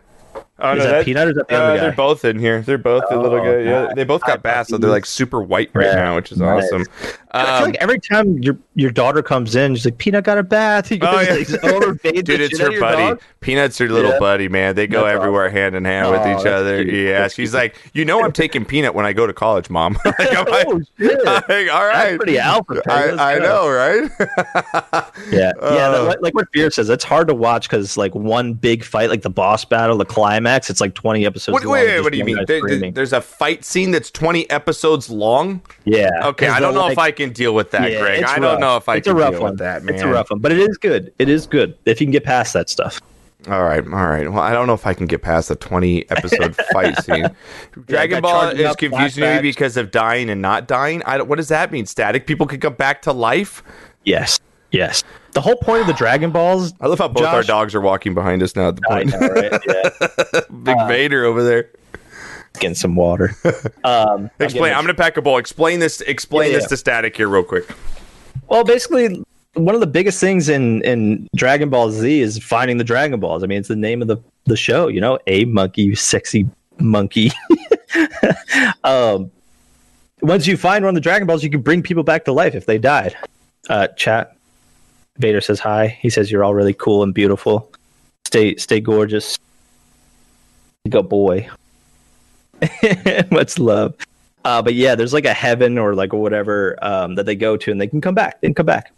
Oh, 0.60 0.76
Is 0.76 0.84
that 0.84 1.04
Peanut 1.04 1.28
or 1.28 1.32
is 1.32 1.36
that 1.38 1.48
the 1.48 1.56
uh, 1.56 1.78
They're 1.78 1.92
both 1.92 2.24
in 2.24 2.38
here. 2.38 2.62
They're 2.62 2.78
both 2.78 3.04
a 3.10 3.18
little 3.20 3.40
Oh, 3.40 3.44
good. 3.44 3.66
Yeah, 3.66 3.88
they 3.96 4.04
both 4.04 4.22
got 4.24 4.44
bass, 4.44 4.68
so 4.70 4.78
they're 4.78 4.90
like 4.92 5.06
super 5.06 5.42
white 5.42 5.72
right 5.74 5.88
Yeah, 5.88 5.96
now, 5.96 6.16
which 6.16 6.32
is 6.32 6.38
nice. 6.38 6.66
awesome. 6.66 6.86
I 7.32 7.46
feel 7.46 7.56
Um, 7.56 7.64
like 7.64 7.76
every 7.82 8.00
time 8.00 8.38
your 8.38 8.58
your 8.76 8.92
daughter 8.92 9.22
comes 9.22 9.56
in, 9.56 9.76
she's 9.76 9.86
like, 9.86 9.98
"Peanut 9.98 10.24
got 10.24 10.38
a 10.38 10.44
bath." 10.44 10.92
You 10.92 10.98
Oh, 11.02 11.12
guys, 11.12 11.52
yeah. 11.52 11.58
like, 11.62 11.74
overbathe 11.76 12.24
Dude, 12.26 12.42
it's 12.42 12.60
her 12.60 12.66
out 12.66 12.68
of 12.68 12.74
your 12.74 12.82
buddy. 12.82 12.98
dog? 13.04 13.22
Peanut's 13.42 13.78
her 13.78 13.90
little 13.90 14.12
Yeah. 14.12 14.20
buddy, 14.20 14.48
man. 14.48 14.76
They 14.76 14.88
go 14.88 15.04
That's 15.06 15.16
everywhere 15.16 15.50
hand 15.50 15.76
in 15.76 15.86
hand 15.86 16.12
with 16.12 16.22
Oh, 16.22 16.40
each 16.40 16.46
other. 16.46 16.84
cute. 16.84 16.94
Yeah, 16.94 17.20
That's 17.22 17.34
she's 17.36 17.52
cute. 17.52 17.62
like, 17.62 17.76
you 17.94 18.06
know, 18.06 18.24
I'm 18.24 18.32
taking 18.44 18.64
Peanut 18.66 18.96
when 18.96 19.06
I 19.06 19.14
go 19.14 19.28
to 19.28 19.34
college, 19.34 19.70
mom. 19.70 19.98
like, 20.06 20.16
I'm 20.20 20.46
like, 20.46 20.66
Oh 20.70 20.82
shit! 20.98 21.24
Like, 21.26 21.48
all 21.72 21.86
right. 21.86 22.04
That's 22.12 22.18
pretty 22.18 22.38
alpha. 22.40 22.82
I, 22.90 23.36
I 23.36 23.40
know, 23.40 23.70
right? 23.70 24.10
Yeah, 25.32 25.32
yeah. 25.32 25.52
Uh, 25.60 25.92
that- 25.92 26.08
like, 26.08 26.22
like 26.22 26.34
what 26.34 26.48
Fear 26.54 26.72
says, 26.72 26.90
it's 26.90 27.04
hard 27.04 27.28
to 27.28 27.34
watch 27.34 27.68
because 27.70 27.98
like 27.98 28.14
one 28.16 28.54
big 28.54 28.84
fight, 28.84 29.10
like 29.10 29.22
the 29.22 29.30
boss 29.30 29.66
battle, 29.66 29.98
the 29.98 30.06
climax, 30.06 30.70
it's 30.70 30.82
like 30.82 30.94
twenty 30.96 31.26
episodes. 31.26 31.54
What, 31.54 31.64
long, 31.64 31.74
wait, 31.74 31.88
wait, 31.88 32.02
what 32.02 32.12
do 32.12 32.18
you 32.18 32.26
mean? 32.26 32.38
There- 32.48 32.62
there- 32.68 32.92
there's 32.92 33.14
a 33.14 33.22
fight 33.22 33.64
scene 33.66 33.92
that's 33.92 34.10
20 34.12 34.50
episodes 34.50 35.10
long. 35.10 35.62
yeah. 35.86 36.10
Okay, 36.24 36.48
I 36.48 36.60
don't 36.60 36.74
know 36.74 36.88
if 36.90 36.98
I 36.98 37.12
can 37.12 37.32
deal 37.32 37.54
with 37.54 37.72
that, 37.72 37.82
Greg. 38.00 38.24
I 38.24 38.36
don't 38.40 38.44
rough. 38.54 38.60
Know 38.64 38.78
if 38.78 38.90
I 38.90 38.98
it's 38.98 39.08
can 39.08 39.16
a 39.16 39.20
rough 39.20 39.40
one. 39.40 39.56
that, 39.58 39.84
man. 39.84 39.94
It's 39.96 40.04
a 40.04 40.08
rough 40.08 40.30
one, 40.32 40.40
but 40.40 40.52
it 40.52 40.60
is 40.60 40.78
good. 40.78 41.14
It 41.20 41.30
is 41.30 41.46
good 41.48 41.78
if 41.86 42.00
you 42.02 42.08
can 42.08 42.12
get 42.12 42.24
past 42.24 42.54
that 42.54 42.70
stuff. 42.70 43.00
All 43.50 43.64
right, 43.64 43.84
all 43.86 44.08
right. 44.08 44.32
Well, 44.32 44.40
I 44.42 44.54
don't 44.54 44.68
know 44.68 44.74
if 44.74 44.88
I 44.88 44.94
can 44.94 45.06
get 45.06 45.22
past 45.22 45.50
the 45.50 45.56
20 45.58 46.10
episode 46.10 46.56
fight 46.72 46.98
scene. 47.04 47.28
Dragon 47.88 48.22
got 48.22 48.24
Ball 48.24 48.50
is 48.52 48.76
confusing 48.78 49.24
me 49.24 49.42
because 49.42 49.76
of 49.76 49.92
dying 49.92 50.30
and 50.30 50.42
not 50.42 50.66
dying. 50.68 51.04
I 51.06 51.18
don't, 51.18 51.28
what 51.28 51.36
does 51.36 51.50
that 51.50 51.70
mean? 51.70 51.86
Static 51.86 52.26
people 52.26 52.48
can 52.48 52.62
come 52.62 52.76
back 52.76 53.02
to 53.02 53.12
life? 53.12 53.62
Yes, 54.06 54.40
yes. 54.72 55.04
The 55.34 55.42
whole 55.42 55.58
point 55.58 55.82
of 55.82 55.88
the 55.88 55.94
Dragon 55.94 56.32
Balls. 56.32 56.74
I 56.80 56.88
love 56.88 57.00
how 57.00 57.10
both 57.10 57.26
our 57.26 57.44
dogs 57.44 57.76
are 57.76 57.82
walking 57.82 58.14
behind 58.14 58.42
us 58.44 58.56
now 58.56 58.70
at 58.70 58.78
the 58.78 58.82
I 58.90 59.04
point. 59.04 59.10
know, 59.12 59.28
right? 59.28 59.62
Yeah, 60.34 60.40
Big 60.64 60.88
Vader 60.88 61.26
over 61.26 61.44
there. 61.44 61.70
getting 62.60 62.76
some 62.76 62.96
water. 62.96 63.36
Um, 63.84 64.30
Explain. 64.40 64.72
I'm 64.72 64.86
going 64.86 64.96
to 64.96 65.02
pack 65.02 65.18
a 65.18 65.22
bowl. 65.22 65.38
Explain 65.38 65.80
this. 65.82 66.00
Explain 66.00 66.52
Yeah, 66.52 66.58
this 66.60 66.64
yeah. 66.66 66.68
to 66.70 66.78
Static 66.78 67.18
here, 67.18 67.28
real 67.28 67.44
quick. 67.44 67.68
Well, 68.48 68.64
basically, 68.64 69.24
one 69.54 69.76
of 69.76 69.82
the 69.82 69.88
biggest 69.88 70.20
things 70.20 70.50
in 70.50 70.82
in 70.84 71.28
Dragon 71.36 71.70
Ball 71.70 71.92
Z 71.92 72.22
is 72.22 72.40
finding 72.40 72.78
the 72.78 72.84
Dragon 72.84 73.20
Balls. 73.20 73.44
I 73.44 73.48
mean, 73.48 73.60
it's 73.60 73.68
the 73.68 73.76
name 73.76 74.02
of 74.02 74.08
the 74.08 74.18
the 74.46 74.58
show. 74.58 74.88
You 74.88 75.02
know, 75.02 75.20
a 75.28 75.46
monkey, 75.46 75.96
sexy 75.96 76.48
monkey. 76.80 77.32
um, 78.84 79.32
once 80.22 80.48
you 80.48 80.58
find 80.58 80.84
one 80.84 80.90
of 80.90 80.96
the 80.96 81.02
Dragon 81.02 81.28
Balls, 81.28 81.44
you 81.44 81.50
can 81.50 81.62
bring 81.62 81.84
people 81.84 82.04
back 82.04 82.26
to 82.26 82.32
life 82.32 82.56
if 82.56 82.66
they 82.66 82.78
died. 82.78 83.16
Uh, 83.70 83.88
chat. 83.90 84.36
Vader 85.18 85.42
says 85.42 85.60
hi. 85.60 85.88
He 86.02 86.10
says 86.10 86.32
you're 86.32 86.44
all 86.44 86.56
really 86.56 86.74
cool 86.74 87.04
and 87.04 87.14
beautiful. 87.14 87.72
Stay 88.26 88.56
stay 88.56 88.80
gorgeous. 88.80 89.38
Go 90.90 91.04
boy. 91.04 91.48
Much 93.32 93.60
love. 93.60 93.96
Uh, 94.46 94.62
but 94.62 94.74
yeah, 94.74 94.96
there's 94.96 95.14
like 95.14 95.26
a 95.26 95.34
heaven 95.34 95.78
or 95.78 95.96
like 95.96 96.14
whatever 96.14 96.78
um, 96.82 97.16
that 97.16 97.26
they 97.26 97.36
go 97.36 97.56
to, 97.58 97.72
and 97.72 97.80
they 97.80 97.88
can 97.88 98.02
come 98.02 98.16
back. 98.16 98.42
They 98.42 98.48
can 98.48 98.56
come 98.56 98.66
back. 98.66 98.92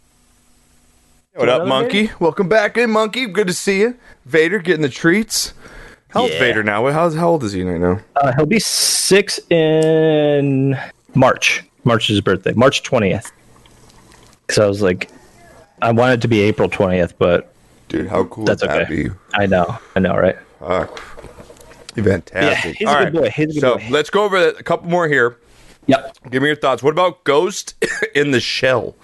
What 1.34 1.48
up, 1.48 1.62
Another 1.62 1.68
Monkey? 1.68 2.10
Welcome 2.18 2.48
back 2.48 2.76
in, 2.76 2.90
Monkey. 2.90 3.26
Good 3.26 3.46
to 3.46 3.52
see 3.52 3.80
you. 3.80 3.96
Vader 4.24 4.58
getting 4.58 4.82
the 4.82 4.88
treats. 4.88 5.52
How 6.08 6.22
old's 6.22 6.32
Yeah. 6.32 6.40
Vader 6.40 6.62
now? 6.62 6.90
How's, 6.90 7.14
how 7.14 7.28
old 7.28 7.44
is 7.44 7.52
he 7.52 7.62
right 7.62 7.80
now? 7.80 8.00
Uh, 8.16 8.32
he'll 8.34 8.46
be 8.46 8.58
six 8.58 9.38
in 9.50 10.78
March. 11.14 11.62
March 11.84 12.04
is 12.04 12.14
his 12.16 12.20
birthday. 12.22 12.52
March 12.54 12.82
twentieth. 12.82 13.30
So 14.50 14.64
I 14.64 14.68
was 14.68 14.80
like, 14.82 15.10
I 15.82 15.92
wanted 15.92 16.22
to 16.22 16.28
be 16.28 16.40
April 16.40 16.68
twentieth, 16.68 17.16
but 17.18 17.52
Dude, 17.88 18.08
how 18.08 18.24
cool 18.24 18.44
That's 18.44 18.62
would 18.62 18.70
that 18.70 18.82
okay. 18.90 19.04
be? 19.04 19.10
I 19.34 19.46
know, 19.46 19.78
I 19.94 20.00
know, 20.00 20.16
right? 20.16 20.36
Fuck. 20.58 21.02
Fantastic. 22.04 22.80
a 22.80 22.84
All 22.86 23.04
good 23.04 23.12
boy. 23.12 23.30
He's 23.30 23.44
a 23.44 23.52
good 23.54 23.60
so 23.60 23.78
boy. 23.78 23.86
let's 23.90 24.10
go 24.10 24.24
over 24.24 24.36
a 24.36 24.62
couple 24.62 24.88
more 24.88 25.08
here. 25.08 25.38
Yep. 25.86 26.16
Give 26.30 26.42
me 26.42 26.48
your 26.48 26.56
thoughts. 26.56 26.82
What 26.82 26.90
about 26.90 27.24
Ghost 27.24 27.74
in 28.14 28.32
the 28.32 28.40
Shell? 28.40 28.94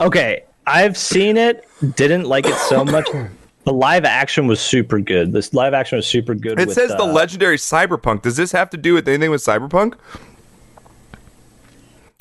Okay, 0.00 0.44
I've 0.66 0.96
seen 0.96 1.36
it. 1.36 1.68
Didn't 1.96 2.24
like 2.24 2.46
it 2.46 2.56
so 2.56 2.84
much. 2.84 3.08
The 3.64 3.72
live 3.72 4.04
action 4.04 4.48
was 4.48 4.60
super 4.60 4.98
good. 4.98 5.30
This 5.30 5.54
live 5.54 5.72
action 5.72 5.94
was 5.94 6.04
super 6.04 6.34
good. 6.34 6.58
It 6.58 6.66
with, 6.66 6.74
says 6.74 6.88
the 6.90 7.04
uh, 7.04 7.12
legendary 7.12 7.58
Cyberpunk. 7.58 8.22
Does 8.22 8.36
this 8.36 8.50
have 8.50 8.70
to 8.70 8.76
do 8.76 8.92
with 8.92 9.06
anything 9.06 9.30
with 9.30 9.40
Cyberpunk? 9.40 9.94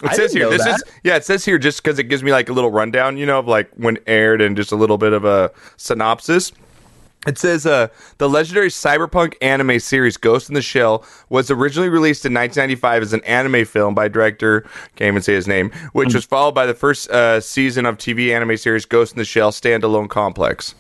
It 0.04 0.10
I 0.12 0.14
says 0.14 0.34
here. 0.34 0.52
This 0.52 0.64
is 0.64 0.84
yeah. 1.04 1.16
It 1.16 1.26
says 1.26 1.44
here 1.44 1.58
just 1.58 1.82
because 1.82 1.98
it 1.98 2.04
gives 2.04 2.22
me 2.22 2.32
like 2.32 2.50
a 2.50 2.54
little 2.54 2.70
rundown, 2.70 3.18
you 3.18 3.26
know, 3.26 3.40
of 3.40 3.48
like 3.48 3.72
when 3.76 3.98
aired 4.06 4.40
and 4.40 4.56
just 4.56 4.72
a 4.72 4.76
little 4.76 5.00
bit 5.00 5.14
of 5.14 5.26
a 5.26 5.52
synopsis. 5.78 6.52
It 7.28 7.38
says 7.38 7.68
uh, 7.68 7.90
the 8.18 8.28
legendary 8.28 8.70
cyberpunk 8.70 9.36
anime 9.42 9.80
series 9.80 10.18
Ghost 10.18 10.50
in 10.50 10.56
the 10.56 10.62
Shell 10.62 11.06
was 11.30 11.52
originally 11.52 11.90
released 11.90 12.26
in 12.26 12.34
1995 12.34 13.04
as 13.04 13.14
an 13.14 13.24
anime 13.26 13.64
film 13.66 13.94
by 13.94 14.08
director, 14.08 14.62
can't 14.96 15.10
even 15.10 15.22
say 15.22 15.36
his 15.36 15.48
name, 15.48 15.70
which 15.94 16.16
was 16.16 16.26
followed 16.26 16.54
by 16.56 16.66
the 16.66 16.74
first 16.74 17.12
uh, 17.12 17.40
season 17.40 17.86
of 17.86 17.98
TV 17.98 18.34
anime 18.36 18.58
series 18.58 18.86
Ghost 18.86 19.14
in 19.14 19.20
the 19.20 19.26
Shell 19.26 19.52
standalone 19.52 20.10
complex. 20.10 20.74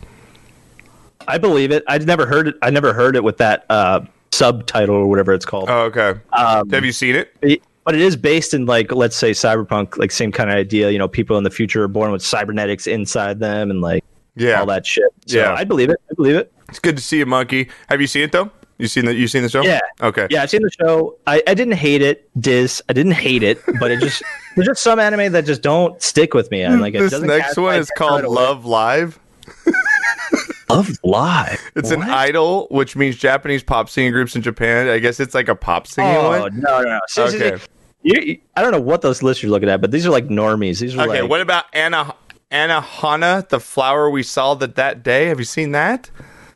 I 1.28 1.38
believe 1.38 1.72
it. 1.72 1.84
I'd 1.88 2.08
never 2.08 2.26
heard 2.26 2.48
it. 2.48 2.56
I 2.64 2.72
never 2.72 2.92
heard 2.94 3.16
it 3.16 3.24
with 3.24 3.38
that 3.38 3.66
uh, 3.70 4.02
subtitle 4.32 4.96
or 4.96 5.08
whatever 5.08 5.34
it's 5.34 5.46
called. 5.46 5.70
Oh, 5.70 5.84
okay. 5.84 6.20
Um, 6.34 6.68
Have 6.72 6.84
you 6.84 6.92
seen 6.92 7.16
it? 7.16 7.36
It- 7.42 7.62
but 7.84 7.96
it 7.96 8.02
is 8.02 8.16
based 8.16 8.54
in 8.54 8.68
like 8.68 8.92
let's 8.92 9.18
say 9.18 9.32
cyberpunk 9.32 9.98
like 9.98 10.12
same 10.12 10.32
kind 10.32 10.52
of 10.52 10.56
idea 10.56 10.92
you 10.92 11.00
know 11.00 11.08
people 11.08 11.36
in 11.39 11.44
the 11.44 11.50
future 11.50 11.82
are 11.84 11.88
born 11.88 12.12
with 12.12 12.22
cybernetics 12.22 12.86
inside 12.86 13.39
them 13.39 13.72
and 13.72 13.82
like 13.82 14.04
Yeah. 14.36 14.60
all 14.60 14.66
that 14.68 14.86
shit 14.86 15.06
so 15.26 15.38
Yeah. 15.38 15.54
i 15.54 15.64
believe 15.64 15.90
it 15.90 15.98
i 16.10 16.14
believe 16.16 16.36
it 16.36 16.52
It's 16.70 16.80
good 16.80 16.96
to 16.98 17.04
see 17.04 17.18
you, 17.18 17.26
Monkey. 17.26 17.70
Have 17.90 18.00
you 18.02 18.08
seen 18.08 18.24
it 18.24 18.32
though? 18.32 18.50
You 18.78 18.88
seen 18.88 19.06
the 19.06 19.14
you 19.14 19.28
seen 19.28 19.44
the 19.44 19.50
show? 19.50 19.62
yeah 19.62 19.80
Okay. 20.02 20.28
yeah 20.32 20.42
i've 20.44 20.50
seen 20.50 20.62
the 20.64 20.72
show 20.72 21.18
i, 21.28 21.44
I 21.48 21.54
didn't 21.54 21.74
hate 21.76 22.02
it 22.02 22.30
diz 22.40 22.82
i 22.90 22.94
didn't 22.94 23.12
hate 23.14 23.44
it 23.44 23.60
but 23.80 23.92
it 23.92 24.00
just 24.00 24.24
there's 24.56 24.68
just 24.68 24.82
some 24.82 25.00
anime 25.00 25.32
that 25.34 25.46
just 25.46 25.62
don't 25.62 26.02
stick 26.02 26.34
with 26.34 26.50
me 26.50 26.62
and 26.64 26.82
like 26.82 26.96
it 26.96 27.02
This 27.10 27.20
next 27.22 27.58
one 27.58 27.76
is 27.76 27.92
called. 27.96 28.24
Love 28.24 28.66
Live. 28.66 29.20
love 30.70 30.90
live 31.04 31.60
It's 31.76 31.92
an 31.92 32.02
idol, 32.04 32.68
which 32.72 32.96
means 32.96 33.18
Japanese 33.18 33.62
pop 33.64 33.90
singing 33.90 34.12
groups 34.14 34.36
in 34.36 34.42
Japan. 34.42 34.88
I 34.88 35.00
guess 35.00 35.20
it's 35.20 35.34
like 35.36 35.50
a 35.50 35.56
pop 35.56 35.86
singing 35.88 36.16
oh 36.16 36.40
one. 36.42 36.60
no 36.60 36.82
no 36.82 37.00
no 37.18 37.24
Okay. 37.26 37.58
you, 38.04 38.22
you- 38.22 38.38
i 38.56 38.62
don't 38.62 38.72
know 38.72 38.80
what 38.82 39.02
those 39.02 39.22
lists 39.22 39.44
you're 39.44 39.52
looking 39.52 39.70
at 39.70 39.82
but 39.82 39.92
these 39.92 40.06
are 40.08 40.10
like 40.12 40.28
normies 40.28 40.80
these 40.80 40.96
are 40.96 41.02
Okay, 41.08 41.22
like 41.22 41.30
what 41.30 41.42
about 41.42 41.66
Anna 41.74 42.14
Anna 42.52 42.82
Hana, 42.82 43.45
the 43.49 43.60
flower 43.60 44.10
we 44.10 44.24
saw 44.24 44.54
that 44.56 44.76
that 44.76 45.04
day? 45.04 45.26
Have 45.28 45.39
you 45.39 45.45
seen 45.45 45.72
that? 45.72 46.10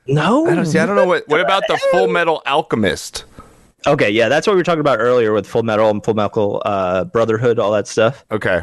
no 0.08 0.46
I 0.48 0.54
don't 0.54 0.66
see. 0.66 0.78
I 0.78 0.86
don't 0.86 0.96
know 0.96 1.08
what. 1.08 1.28
What 1.28 1.42
about 1.42 1.64
the 1.68 1.78
Full 1.92 2.08
Metal 2.08 2.44
Alchemist? 2.46 3.26
Okay, 3.88 4.10
yeah, 4.10 4.30
that's 4.30 4.46
what 4.48 4.54
we 4.54 4.60
were 4.60 4.64
talking 4.64 4.80
about 4.82 5.00
earlier 5.00 5.32
with 5.34 5.48
Full 5.48 5.64
Metal 5.64 5.90
and 5.90 6.04
Full 6.04 6.14
Metal 6.16 6.62
uh, 6.66 7.06
Brotherhood, 7.06 7.58
all 7.60 7.72
that 7.72 7.88
stuff. 7.88 8.26
Okay. 8.32 8.62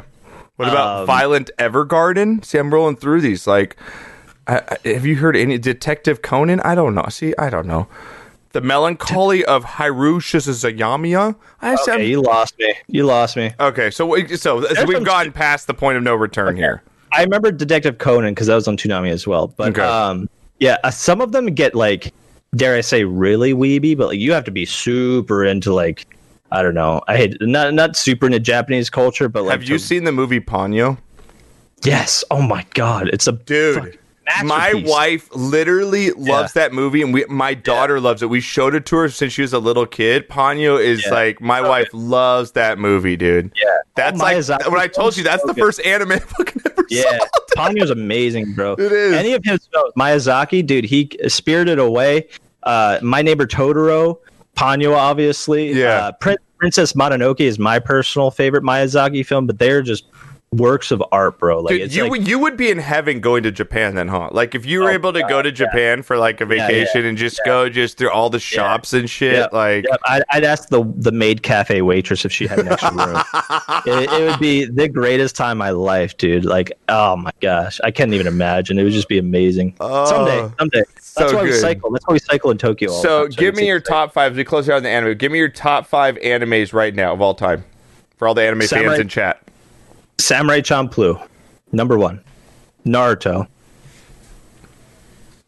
What 0.56 0.68
about 0.68 1.00
Um, 1.00 1.06
Violent 1.06 1.50
Evergarden? 1.58 2.44
See, 2.44 2.58
I'm 2.58 2.72
rolling 2.72 2.96
through 2.96 3.22
these. 3.22 3.46
Like, 3.46 3.76
I, 4.46 4.60
I- 4.84 4.88
have 4.88 5.06
you 5.06 5.16
heard 5.16 5.36
any 5.36 5.58
Detective 5.58 6.22
Conan? 6.22 6.60
I 6.60 6.74
don't 6.74 6.94
know. 6.94 7.06
See, 7.08 7.34
I 7.38 7.50
don't 7.50 7.66
know. 7.66 7.88
The 8.50 8.60
Melancholy 8.60 9.44
of 9.46 9.64
Haru 9.64 10.20
Shizayamiya. 10.20 11.34
I 11.62 11.74
see, 11.76 11.90
I'm- 11.92 12.00
you 12.02 12.20
lost 12.20 12.58
me. 12.58 12.74
You 12.86 13.06
lost 13.06 13.36
me. 13.36 13.52
Okay, 13.58 13.90
so 13.90 14.06
we- 14.06 14.28
so, 14.36 14.60
so 14.62 14.84
we've 14.84 14.96
some- 14.96 15.04
gotten 15.04 15.32
past 15.32 15.66
the 15.66 15.74
point 15.74 15.96
of 15.96 16.02
no 16.02 16.14
return 16.14 16.56
here. 16.56 16.82
I 17.12 17.22
remember 17.22 17.52
Detective 17.52 17.98
Conan 17.98 18.32
because 18.34 18.46
that 18.46 18.54
was 18.54 18.66
on 18.68 18.76
Toonami 18.76 19.10
as 19.10 19.26
well. 19.26 19.48
But 19.48 19.70
Okay. 19.70 19.82
um, 19.82 20.28
yeah, 20.60 20.78
uh, 20.84 20.90
some 20.90 21.20
of 21.20 21.32
them 21.32 21.46
get 21.46 21.74
like, 21.74 22.12
dare 22.56 22.74
I 22.76 22.80
say, 22.80 23.04
really 23.04 23.52
weeby. 23.54 23.96
But 23.96 24.08
like, 24.08 24.18
you 24.18 24.32
have 24.32 24.44
to 24.44 24.50
be 24.50 24.64
super 24.64 25.44
into 25.44 25.72
like, 25.74 26.06
I 26.50 26.62
don't 26.62 26.74
know. 26.74 27.02
I 27.08 27.16
hate 27.16 27.36
not 27.40 27.72
not 27.74 27.96
super 27.96 28.26
into 28.26 28.38
Japanese 28.40 28.90
culture, 28.90 29.28
but 29.28 29.44
like, 29.44 29.52
Have 29.52 29.62
you 29.64 29.78
to- 29.78 29.84
seen 29.84 30.04
the 30.04 30.12
movie 30.12 30.40
Ponyo? 30.40 30.98
Yes. 31.84 32.22
Oh 32.30 32.42
my 32.42 32.64
god, 32.74 33.08
it's 33.12 33.26
a 33.26 33.32
Dude, 33.32 33.74
fucking 33.76 33.98
my 34.44 34.74
wife 34.86 35.28
literally 35.34 36.10
loves 36.12 36.52
that 36.54 36.72
movie, 36.72 37.02
and 37.02 37.12
we, 37.14 37.24
my 37.26 37.54
daughter 37.54 38.00
loves 38.00 38.22
it. 38.22 38.28
We 38.30 38.40
showed 38.40 38.74
it 38.74 38.86
to 38.86 38.96
her 38.96 39.08
since 39.08 39.32
she 39.32 39.42
was 39.42 39.52
a 39.52 39.58
little 39.58 39.86
kid. 39.86 40.28
Ponyo 40.28 40.80
is 40.82 41.04
Yeah. 41.04 41.10
like 41.12 41.40
my 41.40 41.60
wife 41.60 41.88
loves 41.92 42.52
that 42.52 42.78
movie, 42.78 43.16
dude. 43.16 43.52
Yeah. 43.56 43.68
That's 43.94 44.20
Oh, 44.20 44.24
like 44.24 44.48
when 44.70 44.80
I 44.80 44.86
told 44.86 45.16
you 45.16 45.24
that's 45.24 45.42
so 45.42 45.48
the 45.48 45.54
good. 45.54 45.60
first 45.64 45.80
anime 45.84 46.12
I 46.12 46.16
ever 46.66 46.86
Yeah, 46.88 47.02
saw. 47.18 47.26
Ponyo's 47.56 47.90
amazing, 47.90 48.54
bro. 48.54 48.72
It 48.74 48.92
is. 48.92 49.12
Any 49.14 49.34
of 49.34 49.42
his 49.44 49.68
shows, 49.72 49.92
Miyazaki, 49.98 50.64
dude, 50.66 50.84
he 50.84 51.10
spirited 51.28 51.78
away. 51.78 52.28
Uh, 52.62 52.98
My 53.02 53.22
Neighbor 53.22 53.46
Totoro, 53.46 54.18
Ponyo, 54.56 54.96
obviously. 54.96 55.72
Yeah. 55.72 56.06
Uh, 56.06 56.12
Prin- 56.12 56.38
Princess 56.58 56.92
Mononoke 56.92 57.40
is 57.40 57.58
my 57.58 57.78
personal 57.80 58.30
favorite 58.30 58.62
Miyazaki 58.62 59.26
film, 59.26 59.46
but 59.46 59.58
they're 59.58 59.82
just 59.82 60.04
works 60.52 60.90
of 60.90 61.02
art, 61.10 61.38
bro. 61.38 61.60
Like 61.60 61.70
Dude, 61.72 61.80
it's 61.82 61.94
you 61.96 62.02
like, 62.02 62.10
would 62.12 62.28
you 62.28 62.38
would 62.38 62.56
be 62.56 62.70
in 62.70 62.78
heaven 62.78 63.20
going 63.20 63.42
to 63.44 63.50
Japan 63.50 63.94
then, 63.94 64.08
huh? 64.08 64.28
Like 64.32 64.54
if 64.54 64.66
you 64.66 64.80
were 64.80 64.90
Oh, 64.90 64.94
able 64.94 65.12
to 65.14 65.22
go 65.22 65.40
to 65.40 65.50
Japan 65.50 66.02
for 66.02 66.18
like 66.18 66.40
a 66.40 66.44
yeah, 66.44 66.66
vacation 66.66 67.06
and 67.06 67.16
just 67.16 67.40
go 67.46 67.68
just 67.70 67.96
through 67.96 68.10
all 68.10 68.28
the 68.30 68.38
shops 68.38 68.92
and 68.92 69.08
shit, 69.08 69.34
Yeah, 69.34 69.46
like 69.50 69.86
I'd, 70.06 70.22
I'd 70.30 70.44
ask 70.44 70.68
the 70.68 70.84
the 70.96 71.10
maid 71.12 71.42
cafe 71.42 71.80
waitress 71.82 72.24
if 72.24 72.32
she 72.32 72.46
had 72.46 72.58
an 72.60 72.68
extra 72.68 72.92
room. 72.94 73.22
it, 73.86 74.10
it 74.12 74.30
would 74.30 74.40
be 74.40 74.66
the 74.66 74.88
greatest 74.88 75.36
time 75.36 75.52
of 75.52 75.58
my 75.58 75.70
life, 75.70 76.16
dude. 76.18 76.44
Like, 76.44 76.72
oh 76.88 77.16
my 77.16 77.32
gosh, 77.40 77.80
I 77.82 77.90
can't 77.90 78.12
even 78.12 78.26
imagine. 78.26 78.78
It 78.78 78.84
would 78.84 78.92
just 78.92 79.08
be 79.08 79.18
amazing. 79.18 79.74
Oh, 79.80 80.04
someday, 80.04 80.54
someday. 80.58 80.82
so 81.00 81.20
That's 81.20 81.32
why 81.32 81.42
we 81.44 81.52
cycle. 81.52 81.90
That's 81.90 82.06
why 82.06 82.12
we 82.12 82.18
cycle 82.18 82.50
in 82.50 82.58
Tokyo. 82.58 82.90
So 83.00 83.26
give 83.28 83.54
me 83.56 83.66
your 83.66 83.80
top 83.80 84.12
five. 84.12 84.32
As 84.32 84.36
we 84.36 84.44
close 84.44 84.68
out 84.68 84.76
on 84.76 84.82
the 84.82 84.90
anime, 84.90 85.16
give 85.16 85.32
me 85.32 85.38
your 85.38 85.48
top 85.48 85.86
five 85.86 86.16
animes 86.16 86.72
right 86.74 86.94
now 86.94 87.12
of 87.14 87.20
all 87.22 87.34
time 87.34 87.64
for 88.18 88.28
all 88.28 88.34
the 88.34 88.42
anime 88.42 88.62
Samurai- 88.62 88.90
fans 88.90 89.00
in 89.00 89.08
chat. 89.08 89.42
Samurai 90.22 90.60
Champloo, 90.60 91.20
number 91.72 91.98
one. 91.98 92.22
Naruto. 92.86 93.48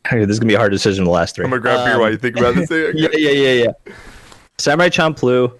Okay, 0.06 0.24
this 0.24 0.34
is 0.34 0.40
gonna 0.40 0.48
be 0.48 0.54
a 0.54 0.58
hard 0.58 0.72
decision. 0.72 1.04
The 1.04 1.10
last 1.10 1.36
three. 1.36 1.44
I'm 1.44 1.50
gonna 1.50 1.62
grab 1.62 1.84
beer 1.84 1.94
Um, 1.94 2.00
while 2.00 2.10
you 2.10 2.18
think 2.18 2.36
about 2.36 2.56
this. 2.56 2.70
yeah, 2.94 3.08
yeah, 3.12 3.30
yeah, 3.30 3.64
yeah. 3.64 3.92
Samurai 4.58 4.88
Champloo, 4.88 5.52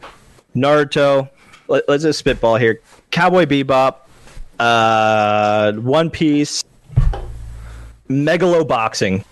Naruto. 0.57 1.29
Let, 1.69 1.89
us 1.89 2.03
just 2.03 2.19
spitball 2.19 2.57
here. 2.57 2.81
Cowboy 3.11 3.47
Bebop, 3.47 3.97
uh, 4.59 5.73
One 5.75 6.11
Piece, 6.11 6.63
Megalo 8.11 8.67
Boxing, 8.67 9.25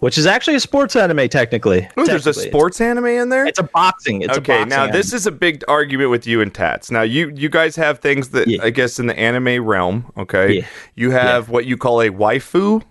which 0.00 0.18
is 0.18 0.26
actually 0.26 0.56
a 0.56 0.60
sports 0.60 0.96
anime 0.96 1.28
technically. 1.28 1.88
Ooh, 1.98 2.04
there's 2.04 2.26
a 2.26 2.34
sports 2.34 2.80
anime 2.80 3.06
in 3.06 3.28
there. 3.28 3.46
It's 3.46 3.58
a 3.58 3.62
boxing. 3.62 4.22
It's 4.22 4.36
okay, 4.38 4.54
a 4.62 4.66
boxing 4.66 4.68
now 4.68 4.86
this 4.90 5.10
anime. 5.12 5.16
is 5.16 5.26
a 5.26 5.32
big 5.32 5.64
argument 5.68 6.10
with 6.10 6.26
you 6.26 6.40
and 6.40 6.52
Tats. 6.52 6.90
Now 6.90 7.02
you 7.02 7.30
you 7.34 7.48
guys 7.48 7.76
have 7.76 8.00
things 8.00 8.30
that 8.30 8.48
Yeah. 8.48 8.62
I 8.64 8.70
guess 8.70 8.98
in 8.98 9.06
the 9.06 9.18
anime 9.18 9.64
realm. 9.64 10.12
Okay, 10.18 10.52
Yeah. 10.58 10.66
you 10.96 11.10
have 11.12 11.48
what 11.48 11.64
you 11.66 11.76
call 11.76 12.00
a 12.00 12.10
waifu. 12.10 12.82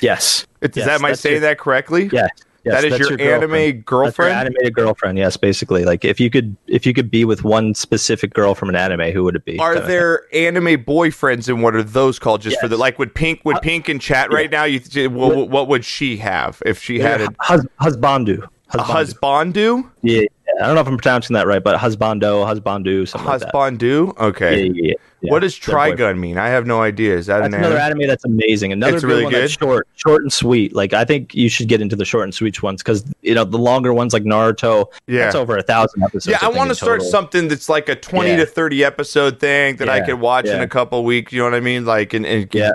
Yes. 0.00 0.46
Is 0.60 0.70
Yes, 0.74 0.86
that 0.86 0.94
am 0.96 1.04
I 1.04 1.12
saying 1.12 1.40
that 1.42 1.58
correctly? 1.58 2.10
Yes. 2.12 2.28
Yes 2.66 2.82
That 2.82 2.84
is 2.92 2.98
your, 2.98 3.08
girlfriend. 3.16 3.30
anime 3.44 3.54
your 3.62 3.72
girlfriend. 3.72 4.32
animated 4.34 4.74
girlfriend. 4.74 5.18
Yes, 5.18 5.36
basically. 5.36 5.84
Like 5.84 6.04
if 6.04 6.20
you 6.20 6.28
could, 6.28 6.56
if 6.66 6.84
you 6.84 6.92
could 6.92 7.10
be 7.10 7.24
with 7.24 7.44
one 7.44 7.74
specific 7.74 8.34
girl 8.34 8.54
from 8.54 8.68
an 8.68 8.76
anime, 8.76 9.12
who 9.12 9.24
would 9.24 9.36
it 9.36 9.44
be? 9.44 9.58
Are 9.58 9.80
there 9.80 10.24
anime 10.34 10.84
boyfriends, 10.84 11.48
and 11.48 11.62
what 11.62 11.74
are 11.74 11.82
those 11.82 12.18
called? 12.18 12.42
Just 12.42 12.60
for 12.60 12.68
the 12.68 12.76
like, 12.76 12.98
would 12.98 13.14
Pink 13.14 13.40
would 13.44 13.56
uh, 13.56 13.60
Pink 13.60 13.88
in 13.88 13.98
chat 13.98 14.30
right 14.32 14.50
now? 14.50 14.64
You 14.64 14.80
what, 15.10 15.48
what 15.48 15.68
would 15.68 15.84
she 15.84 16.18
have 16.18 16.62
if 16.66 16.82
she 16.82 16.98
thing? 16.98 17.06
had 17.06 17.20
a, 17.22 17.28
Hus- 17.40 17.66
husbandu. 17.80 18.46
a 18.70 18.78
Husbandu. 18.78 19.14
husbandu? 19.14 19.90
Yeah, 20.02 20.20
yeah. 20.20 20.26
I 20.60 20.66
don't 20.66 20.74
know 20.74 20.80
if 20.80 20.86
I'm 20.86 20.96
pronouncing 20.96 21.34
that 21.34 21.46
right, 21.46 21.62
but 21.62 21.78
husbando, 21.78 22.44
husbandu, 22.46 23.06
something 23.06 23.28
like 23.28 23.40
that. 23.40 23.52
Husbandu? 23.52 24.16
Okay. 24.18 24.66
Yeah, 24.66 24.72
yeah, 24.74 24.94
yeah. 25.20 25.30
What 25.32 25.40
does. 25.40 25.54
Trigun 25.54 26.18
mean? 26.18 26.38
I 26.38 26.48
have 26.48 26.66
no 26.66 26.80
idea. 26.82 27.16
Is 27.16 27.26
that 27.26 27.40
That's 27.40 27.54
an 27.54 27.60
another 27.60 27.76
anime? 27.78 27.98
anime 28.00 28.08
that's 28.08 28.24
amazing. 28.24 28.72
Another 28.72 28.94
It's 28.94 29.02
good 29.04 29.08
really 29.08 29.24
one 29.24 29.32
that's 29.32 29.52
short, 29.52 29.88
short 29.96 30.22
and 30.22 30.32
sweet. 30.32 30.74
Like 30.74 30.92
I 30.92 31.04
think 31.04 31.34
you 31.34 31.48
should 31.48 31.68
get 31.68 31.80
into 31.80 31.96
the 31.96 32.04
short 32.04 32.24
and 32.24 32.34
sweet 32.34 32.62
ones 32.62 32.82
because 32.82 33.04
you 33.22 33.34
know 33.34 33.44
the 33.44 33.58
longer 33.58 33.92
ones 33.92 34.12
like 34.12 34.22
Naruto. 34.22 34.86
Yeah. 35.06 35.24
that's 35.24 35.34
over 35.34 35.56
a 35.56 35.62
thousand 35.62 36.02
episodes. 36.04 36.26
Yeah, 36.28 36.36
I 36.36 36.46
think, 36.46 36.56
want 36.56 36.68
to 36.70 36.74
start 36.74 37.00
total. 37.00 37.10
something 37.10 37.48
that's 37.48 37.68
like 37.68 37.88
a 37.88 37.96
20 37.96 38.30
Yeah. 38.30 38.36
to 38.36 38.46
30 38.46 38.84
episode 38.84 39.40
thing 39.40 39.76
that 39.76 39.88
I 39.88 40.00
could 40.00 40.20
watch 40.20 40.46
in 40.46 40.60
a 40.60 40.68
couple 40.68 41.02
weeks. 41.04 41.32
You 41.32 41.40
know 41.40 41.46
what 41.46 41.54
I 41.54 41.60
mean? 41.60 41.84
Like, 41.84 42.14
and, 42.14 42.24
and 42.24 42.48
Yeah. 42.54 42.72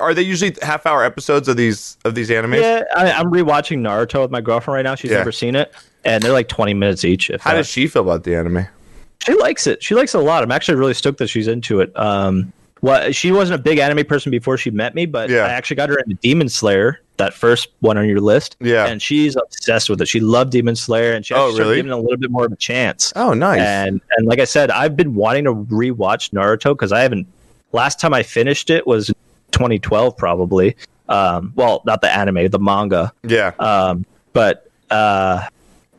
Are 0.00 0.14
they 0.14 0.22
usually 0.22 0.56
half 0.62 0.84
hour 0.84 1.04
episodes 1.04 1.46
of 1.48 1.56
these 1.56 1.96
of 2.04 2.14
these 2.16 2.28
animes? 2.30 2.60
Yeah, 2.60 2.82
I, 2.96 3.12
I'm 3.12 3.30
rewatching 3.30 3.78
Naruto 3.78 4.22
with 4.22 4.30
my 4.32 4.40
girlfriend 4.40 4.74
right 4.76 4.82
now. 4.82 4.96
She's 4.96 5.12
never 5.12 5.30
seen 5.30 5.54
it, 5.54 5.72
and 6.04 6.22
they're 6.22 6.32
like 6.32 6.48
20 6.48 6.74
minutes 6.74 7.04
each. 7.04 7.28
How 7.40 7.50
that. 7.50 7.56
does 7.58 7.66
she 7.68 7.86
feel 7.86 8.02
about 8.02 8.24
the 8.24 8.34
anime? 8.36 8.66
she 9.26 9.34
likes 9.34 9.66
it. 9.66 9.82
She 9.82 9.94
likes 9.94 10.14
it 10.14 10.18
a 10.18 10.22
lot. 10.22 10.42
I'm 10.42 10.50
actually 10.50 10.76
really 10.78 10.94
stoked 10.94 11.18
that 11.18 11.28
she's 11.28 11.46
into 11.46 11.80
it. 11.80 11.92
Um, 11.98 12.52
well, 12.80 13.12
she 13.12 13.30
wasn't 13.32 13.60
a 13.60 13.62
big 13.62 13.76
anime 13.78 14.06
person 14.06 14.30
before 14.30 14.56
she 14.56 14.70
met 14.70 14.94
me, 14.94 15.04
but 15.04 15.28
Yeah. 15.28 15.40
I 15.44 15.50
actually 15.50 15.76
got 15.76 15.90
her 15.90 15.98
into 15.98 16.14
Demon 16.22 16.48
Slayer, 16.48 17.00
that 17.18 17.34
first 17.34 17.68
one 17.80 17.98
on 17.98 18.08
your 18.08 18.20
list. 18.20 18.56
Yeah. 18.60 18.86
and 18.86 19.02
she's 19.02 19.36
obsessed 19.36 19.90
with 19.90 20.00
it. 20.00 20.08
She 20.08 20.20
loved 20.20 20.52
Demon 20.52 20.74
Slayer, 20.74 21.12
and 21.12 21.26
she 21.26 21.34
Oh, 21.34 21.38
actually 21.48 21.52
started 21.56 21.64
really? 21.68 21.76
giving 21.76 21.92
it 21.92 21.94
a 21.94 21.98
little 21.98 22.16
bit 22.16 22.30
more 22.30 22.46
of 22.46 22.52
a 22.52 22.56
chance. 22.56 23.12
Oh, 23.14 23.34
nice. 23.34 23.60
And 23.60 24.00
and 24.16 24.26
like 24.26 24.38
I 24.40 24.44
said, 24.44 24.70
I've 24.70 24.96
been 24.96 25.14
wanting 25.14 25.44
to 25.44 25.52
rewatch 25.54 26.30
Naruto 26.30 26.72
because 26.72 26.90
I 26.92 27.00
haven't. 27.00 27.26
Last 27.72 28.00
time 28.00 28.14
I 28.14 28.22
finished 28.22 28.70
it 28.70 28.86
was 28.86 29.08
2012, 29.52 30.16
probably. 30.16 30.76
Um, 31.10 31.52
well, 31.56 31.82
not 31.84 32.00
the 32.00 32.10
anime, 32.10 32.48
the 32.48 32.58
manga. 32.58 33.12
yeah. 33.22 33.52
Um, 33.58 34.06
but 34.32 34.70
uh, 34.90 35.46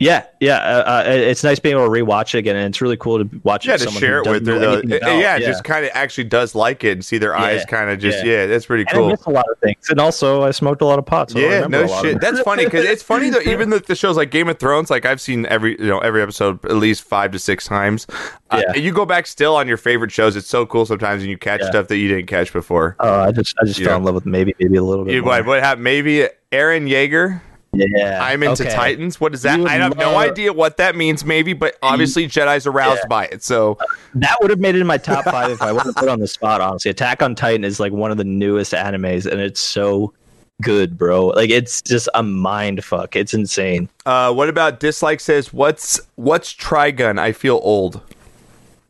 yeah, 0.01 0.25
yeah, 0.39 0.57
uh, 0.57 0.83
uh, 0.83 1.03
it's 1.07 1.43
nice 1.43 1.59
being 1.59 1.75
able 1.75 1.85
to 1.85 1.91
rewatch 1.91 2.33
it 2.33 2.39
again, 2.39 2.55
and 2.55 2.65
it's 2.67 2.81
really 2.81 2.97
cool 2.97 3.23
to 3.23 3.41
watch. 3.43 3.67
yeah, 3.67 3.75
it 3.75 3.77
to 3.77 3.83
someone 3.85 4.01
share 4.01 4.17
it 4.17 4.27
with 4.27 4.45
her 4.47 4.53
doesn't 4.59 4.61
though. 4.61 4.71
anything 4.79 4.93
Uh, 4.93 4.97
about- 5.11 5.19
yeah, 5.19 5.37
just 5.39 5.63
kind 5.63 5.85
of 5.85 5.91
actually 5.93 6.23
does 6.23 6.55
like 6.55 6.83
it 6.83 6.93
and 6.93 7.05
see 7.05 7.19
their 7.19 7.35
eyes 7.35 7.63
kind 7.65 7.89
of 7.91 7.99
just 7.99 8.25
yeah. 8.25 8.31
yeah. 8.33 8.45
that's 8.47 8.65
pretty 8.65 8.81
and 8.81 8.89
I 8.89 8.93
cool. 8.93 9.09
miss 9.09 9.25
a 9.25 9.29
lot 9.29 9.45
of 9.51 9.59
things, 9.59 9.89
and 9.89 9.99
also 9.99 10.41
I 10.41 10.49
smoked 10.51 10.81
a 10.81 10.85
lot 10.85 10.97
of 10.97 11.05
pots. 11.05 11.33
So 11.33 11.39
Yeah, 11.39 11.67
no 11.67 11.85
shit. 12.01 12.19
That's 12.19 12.39
funny 12.41 12.65
because 12.65 12.83
it's 12.85 13.03
funny 13.03 13.29
though. 13.29 13.41
Even 13.41 13.69
the, 13.71 13.79
the 13.79 13.95
shows 13.95 14.17
like 14.17 14.31
Game 14.31 14.49
of 14.49 14.57
Thrones, 14.57 14.89
like 14.89 15.05
I've 15.05 15.21
seen 15.21 15.45
every 15.45 15.79
you 15.79 15.87
know 15.87 15.99
every 15.99 16.21
episode 16.23 16.65
at 16.65 16.75
least 16.77 17.03
five 17.03 17.31
to 17.33 17.39
six 17.39 17.65
times. 17.65 18.07
Uh, 18.49 18.63
Yeah. 18.67 18.75
you 18.81 18.91
go 18.91 19.05
back 19.05 19.27
still 19.27 19.55
on 19.55 19.67
your 19.67 19.77
favorite 19.77 20.11
shows. 20.11 20.35
It's 20.35 20.47
so 20.47 20.65
cool 20.65 20.85
sometimes, 20.87 21.21
and 21.21 21.29
you 21.29 21.37
catch 21.37 21.61
Yeah. 21.61 21.69
stuff 21.69 21.87
that 21.89 21.97
you 21.97 22.07
didn't 22.07 22.25
catch 22.27 22.51
before. 22.51 22.95
Oh, 22.99 23.21
I 23.21 23.31
just 23.31 23.55
I 23.61 23.65
just 23.65 23.79
Yeah. 23.79 23.89
fell 23.89 23.97
in 23.97 24.03
love 24.05 24.15
with 24.15 24.25
maybe 24.25 24.55
maybe 24.59 24.77
a 24.77 24.83
little 24.83 25.05
bit. 25.05 25.13
You, 25.13 25.23
what, 25.23 25.45
what 25.45 25.61
happened? 25.61 25.83
Maybe 25.83 26.27
Eren 26.51 26.89
Yeager. 26.89 27.41
Yeah, 27.73 28.19
I'm 28.21 28.43
into 28.43 28.63
okay. 28.63 28.75
Titans. 28.75 29.21
What 29.21 29.33
is 29.33 29.43
that? 29.43 29.59
I 29.61 29.73
have 29.75 29.95
no 29.97 30.17
idea 30.17 30.51
what 30.51 30.75
that 30.77 30.95
means. 30.95 31.23
Maybe, 31.23 31.53
but 31.53 31.77
obviously 31.81 32.27
Jedi's 32.27 32.67
aroused 32.67 33.01
Yeah. 33.03 33.07
by 33.07 33.25
it. 33.25 33.43
So 33.43 33.77
That 34.15 34.35
would 34.41 34.49
have 34.49 34.59
made 34.59 34.75
it 34.75 34.81
in 34.81 34.87
my 34.87 34.97
top 34.97 35.23
five 35.23 35.51
if 35.51 35.61
I 35.61 35.71
wasn't 35.71 35.95
put 35.95 36.09
on 36.09 36.19
the 36.19 36.27
spot. 36.27 36.59
Honestly, 36.59 36.91
Attack 36.91 37.21
on 37.23 37.33
Titan 37.33 37.63
is 37.63 37.79
like 37.79 37.93
one 37.93 38.11
of 38.11 38.17
the 38.17 38.25
newest 38.25 38.73
animes, 38.73 39.25
and 39.25 39.39
it's 39.39 39.61
so 39.61 40.13
good, 40.61 40.97
bro. 40.97 41.27
Like 41.27 41.49
it's 41.49 41.81
just 41.81 42.09
a 42.13 42.21
mind 42.21 42.83
fuck. 42.83 43.15
It's 43.15 43.33
insane. 43.33 43.87
Uh, 44.05 44.33
what 44.33 44.49
about 44.49 44.79
dislike 44.81 45.21
says 45.21 45.53
what's 45.53 45.99
what's 46.15 46.53
Trigun? 46.53 47.19
I 47.19 47.31
feel 47.31 47.61
old. 47.63 48.01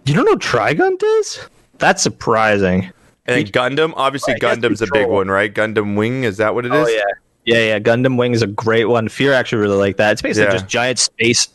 You 0.05 0.15
don't 0.15 0.25
know 0.25 0.37
Trigun 0.37 0.97
is? 1.19 1.39
That's 1.77 2.01
surprising. 2.01 2.91
And 3.27 3.45
then 3.45 3.45
Gundam, 3.45 3.93
obviously 3.95 4.33
I 4.33 4.39
Gundam's 4.39 4.81
a 4.81 4.87
big 4.91 5.07
one, 5.07 5.27
right? 5.27 5.53
Gundam 5.53 5.95
Wing, 5.95 6.23
is 6.23 6.37
that 6.37 6.55
what 6.55 6.65
it 6.65 6.73
is? 6.73 6.87
Oh 6.87 6.91
yeah, 6.91 7.03
yeah, 7.45 7.57
yeah. 7.57 7.79
Gundam 7.79 8.17
Wing 8.17 8.33
is 8.33 8.41
a 8.41 8.47
great 8.47 8.85
one. 8.85 9.07
Fear 9.09 9.33
actually 9.33 9.61
really 9.61 9.77
like 9.77 9.97
that. 9.97 10.11
It's 10.13 10.21
basically 10.21 10.47
Yeah. 10.47 10.53
just 10.59 10.67
giant 10.67 10.99
space 10.99 11.49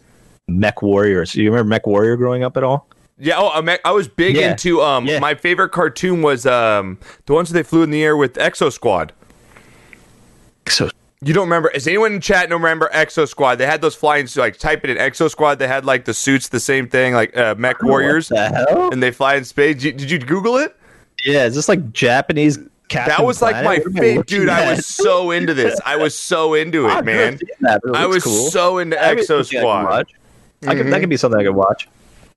mech 0.48 0.82
warriors. 0.82 1.34
You 1.34 1.50
remember 1.50 1.68
Mech 1.68 1.86
Warrior 1.86 2.16
growing 2.16 2.44
up 2.44 2.56
at 2.56 2.62
all? 2.62 2.86
Yeah, 3.18 3.34
oh, 3.38 3.48
I, 3.48 3.78
I 3.84 3.90
was 3.92 4.06
big 4.08 4.36
Yeah. 4.36 4.50
into 4.50 4.80
um 4.82 5.06
Yeah. 5.06 5.18
my 5.18 5.34
favorite 5.34 5.70
cartoon 5.70 6.22
was 6.22 6.46
um 6.46 6.98
the 7.26 7.32
ones 7.32 7.48
that 7.48 7.54
they 7.54 7.62
flew 7.62 7.82
in 7.82 7.90
the 7.90 8.02
air 8.04 8.16
with 8.16 8.34
Exo 8.34 8.70
Squad. 8.72 9.12
So 10.68 10.90
You 11.22 11.32
don't 11.32 11.44
remember? 11.46 11.70
Is 11.70 11.86
anyone 11.86 12.12
in 12.14 12.20
chat 12.20 12.48
don't 12.50 12.60
remember 12.60 12.90
Exo 12.92 13.26
Squad? 13.26 13.56
They 13.56 13.66
had 13.66 13.80
those 13.80 13.94
flying 13.94 14.28
like 14.36 14.58
type 14.58 14.84
it 14.84 14.90
in 14.90 14.98
Exo 14.98 15.30
Squad. 15.30 15.58
They 15.58 15.66
had 15.66 15.84
like 15.84 16.04
the 16.04 16.14
suits, 16.14 16.48
the 16.48 16.60
same 16.60 16.88
thing, 16.88 17.14
like 17.14 17.36
uh, 17.36 17.54
Mech 17.56 17.82
Warriors, 17.82 18.30
What 18.30 18.52
the 18.52 18.56
hell? 18.70 18.90
and 18.92 19.02
they 19.02 19.10
fly 19.10 19.36
in 19.36 19.44
space. 19.44 19.76
Did, 19.82 19.96
did 19.96 20.10
you 20.10 20.18
Google 20.18 20.56
it? 20.58 20.76
Yeah, 21.24 21.46
is 21.46 21.54
this 21.54 21.68
like 21.68 21.92
Japanese? 21.92 22.58
Captain 22.88 23.16
That 23.16 23.24
was 23.24 23.42
like 23.42 23.64
my 23.64 23.78
favorite, 23.78 24.26
dude. 24.26 24.48
I 24.48 24.70
was 24.72 24.86
so 24.86 25.30
into 25.32 25.54
this. 25.54 25.78
I 25.84 25.96
was 25.96 26.16
so 26.16 26.54
into 26.54 26.86
it, 26.88 27.04
man. 27.04 27.38
that, 27.60 27.80
it 27.84 27.96
I 27.96 28.06
was 28.06 28.22
cool. 28.24 28.50
so 28.50 28.78
into 28.78 28.96
Exo 28.96 29.26
something 29.26 29.36
I 29.36 29.38
could 29.38 29.46
Squad. 29.46 30.06
I 30.68 30.74
could, 30.74 30.86
that 30.92 31.00
could 31.00 31.08
be 31.08 31.16
something 31.16 31.40
I 31.40 31.44
could 31.44 31.54
watch. 31.56 31.88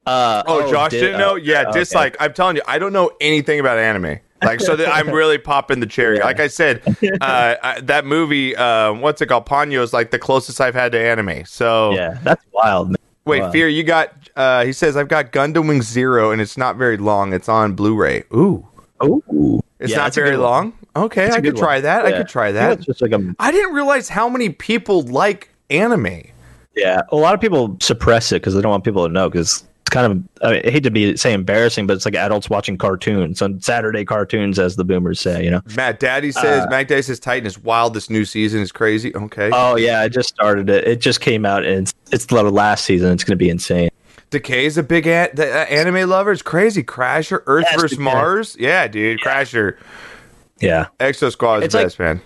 Uh, 0.05 0.43
Oh, 0.47 0.69
Josh 0.71 0.91
did- 0.91 1.01
didn't 1.01 1.19
know? 1.19 1.33
oh, 1.33 1.35
Yeah, 1.35 1.69
okay. 1.69 1.79
dislike. 1.79 2.17
I'm 2.19 2.33
telling 2.33 2.55
you, 2.55 2.61
I 2.67 2.79
don't 2.79 2.93
know 2.93 3.11
anything 3.21 3.59
about 3.59 3.77
anime. 3.77 4.19
Like, 4.41 4.61
so 4.61 4.75
that 4.77 4.87
I'm 4.87 5.09
really 5.11 5.37
popping 5.37 5.81
the 5.81 5.85
cherry. 5.85 6.17
Yeah. 6.17 6.23
Like 6.23 6.39
I 6.39 6.47
said, 6.47 6.81
uh, 7.21 7.55
I, 7.61 7.81
that 7.81 8.05
movie, 8.05 8.55
uh, 8.55 8.93
what's 8.93 9.21
it 9.21 9.27
called? 9.27 9.45
Ponyo 9.45 9.81
is 9.83 9.91
like 9.93 10.11
the 10.11 10.17
closest 10.19 10.61
I've 10.61 10.73
had 10.75 10.93
to 10.93 10.99
anime. 10.99 11.43
So, 11.45 11.91
Yeah, 11.91 12.17
that's 12.23 12.43
wild. 12.53 12.87
Man. 12.89 12.95
wait, 13.25 13.41
Wow. 13.41 13.51
Fear, 13.51 13.67
you 13.67 13.83
got, 13.83 14.13
uh, 14.37 14.63
he 14.63 14.71
says, 14.71 14.95
I've 14.95 15.09
got 15.09 15.31
Gundam 15.33 15.67
Wing 15.67 15.81
Zero 15.81 16.31
and 16.31 16.41
it's 16.41 16.55
not 16.57 16.77
very 16.77 16.95
long. 16.97 17.33
It's 17.33 17.49
on 17.49 17.73
Blu 17.73 17.95
ray. 17.95 18.23
Ooh, 18.33 18.65
Ooh, 19.03 19.61
it's 19.79 19.91
Yeah, 19.91 19.97
not 19.97 20.13
very 20.13 20.37
long. 20.37 20.73
Okay, 20.95 21.25
That's 21.25 21.37
I 21.37 21.41
could 21.41 21.55
try 21.57 21.81
that. 21.81 22.05
I 22.05 22.11
could 22.11 22.27
try 22.27 22.47
I 22.47 22.51
that. 22.53 22.71
It's 22.73 22.85
just 22.85 23.01
like 23.01 23.11
a 23.11 23.35
I 23.39 23.51
didn't 23.51 23.73
realize 23.73 24.09
how 24.09 24.27
many 24.27 24.49
people 24.49 25.03
like 25.03 25.49
anime. 25.69 26.23
yeah. 26.75 27.01
A 27.09 27.15
lot 27.15 27.33
of 27.33 27.41
people 27.41 27.77
suppress 27.81 28.31
it 28.31 28.41
because 28.41 28.55
they 28.55 28.61
don't 28.61 28.71
want 28.71 28.83
people 28.83 29.07
to 29.07 29.13
know 29.13 29.29
because 29.29 29.63
it's 29.81 29.89
kind 29.91 30.05
of 30.11 30.43
I, 30.43 30.53
mean, 30.53 30.61
I 30.65 30.71
hate 30.71 30.83
to 30.83 30.91
be 30.91 31.15
say 31.15 31.33
embarrassing, 31.33 31.87
but 31.87 31.95
it's 31.95 32.05
like 32.05 32.15
adults 32.15 32.49
watching 32.49 32.77
cartoons 32.77 33.41
on 33.41 33.61
Saturday 33.61 34.03
cartoons, 34.03 34.59
as 34.59 34.75
the 34.75 34.83
boomers 34.83 35.19
say. 35.19 35.43
You 35.43 35.51
know. 35.51 35.61
Matt 35.75 35.99
Daddy 35.99 36.31
says, 36.31 36.65
Uh, 36.65 36.69
Matt 36.69 36.87
Daddy 36.87 37.01
says 37.01 37.19
Titan 37.19 37.45
is 37.45 37.57
wild. 37.57 37.93
This 37.93 38.09
new 38.09 38.25
season 38.25 38.61
is 38.61 38.71
crazy. 38.71 39.15
Okay. 39.15 39.51
Oh 39.53 39.75
yeah, 39.77 40.01
I 40.01 40.09
just 40.09 40.29
started 40.29 40.69
it. 40.69 40.87
It 40.87 41.01
just 41.01 41.21
came 41.21 41.45
out 41.45 41.63
and 41.65 41.83
it's 41.83 41.93
it's 42.11 42.25
the 42.25 42.43
last 42.43 42.85
season. 42.85 43.11
It's 43.13 43.23
going 43.23 43.37
to 43.37 43.43
be 43.43 43.49
insane. 43.49 43.89
Decay 44.29 44.65
is 44.65 44.77
a 44.77 44.83
big 44.83 45.07
a- 45.07 45.29
the, 45.33 45.49
uh, 45.51 45.65
anime 45.65 46.07
lover. 46.09 46.31
It's 46.31 46.41
crazy. 46.41 46.83
Crasher, 46.83 47.41
Earth 47.47 47.65
Yes, 47.71 47.81
versus 47.81 47.97
Decay. 47.97 48.03
Mars. 48.03 48.55
Yeah, 48.59 48.87
dude. 48.87 49.19
Crasher. 49.21 49.77
Yeah. 50.59 50.87
Exo 50.99 51.31
Squad 51.31 51.57
is 51.59 51.63
It's 51.65 51.71
the 51.73 51.77
like- 51.79 51.85
best, 51.85 51.99
man. 51.99 52.21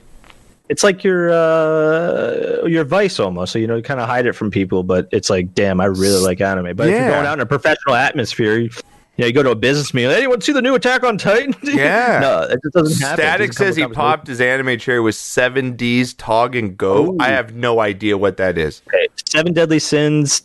it's 0.70 0.84
like 0.84 1.04
your 1.04 1.30
uh 1.32 2.66
your 2.66 2.84
vice 2.86 3.20
almost 3.20 3.52
so 3.52 3.60
you 3.60 3.68
know 3.68 3.76
you 3.76 3.84
kind 3.84 4.00
of 4.00 4.08
hide 4.08 4.26
it 4.26 4.32
from 4.34 4.50
people 4.50 4.82
but 4.82 5.08
it's 5.12 5.30
like 5.30 5.54
damn 5.54 5.82
i 5.82 5.86
really 5.86 6.24
like 6.24 6.40
anime 6.40 6.74
but 6.76 6.88
if 6.88 6.96
you're 6.98 7.10
going 7.10 7.26
out 7.26 7.34
in 7.34 7.42
a 7.42 7.46
professional 7.46 7.94
atmosphere 7.96 8.56
you, 8.58 8.64
you 8.64 8.72
know 9.20 9.26
you 9.28 9.34
go 9.34 9.44
to 9.44 9.52
a 9.52 9.56
business 9.56 9.94
meal 9.94 10.10
anyone 10.10 10.40
see 10.40 10.54
the 10.54 10.62
new 10.62 10.74
attack 10.74 11.04
on 11.04 11.18
titan 11.18 11.54
Yeah. 11.64 12.20
no 12.22 12.42
it 12.44 12.60
just 12.64 12.74
doesn't 12.74 13.02
happen 13.02 13.18
Static 13.24 13.50
doesn't 13.52 13.66
says 13.66 13.76
he 13.76 13.86
popped 13.88 14.26
his 14.28 14.40
anime 14.40 14.80
cherry 14.80 15.02
with 15.02 15.16
7D's 15.16 16.14
Tog 16.14 16.56
and 16.56 16.78
Go. 16.78 17.12
Ooh. 17.12 17.18
I 17.20 17.28
have 17.28 17.54
no 17.54 17.82
idea 17.82 18.18
what 18.18 18.38
that 18.38 18.58
is. 18.58 18.80
conversation. 18.90 19.12
seven 19.28 19.54
deadly 19.54 19.80
sins 19.80 20.44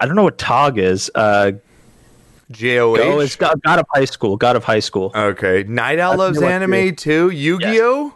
i 0.00 0.06
don't 0.06 0.16
know 0.16 0.22
what 0.24 0.38
tog 0.38 0.78
is 0.78 1.10
uh 1.14 1.52
J 2.50 2.78
O 2.78 2.94
go 2.94 3.18
is 3.20 3.34
god, 3.34 3.60
god 3.62 3.80
of 3.80 3.86
high 3.92 4.04
school 4.04 4.36
god 4.36 4.54
of 4.56 4.62
high 4.64 4.78
school 4.80 5.10
Okay. 5.16 5.64
Night 5.64 5.98
Owl 5.98 6.16
loves 6.16 6.40
anime 6.40 6.94
too. 6.94 7.30
Yu 7.30 7.58
Gi 7.58 7.80
Oh. 7.82 8.14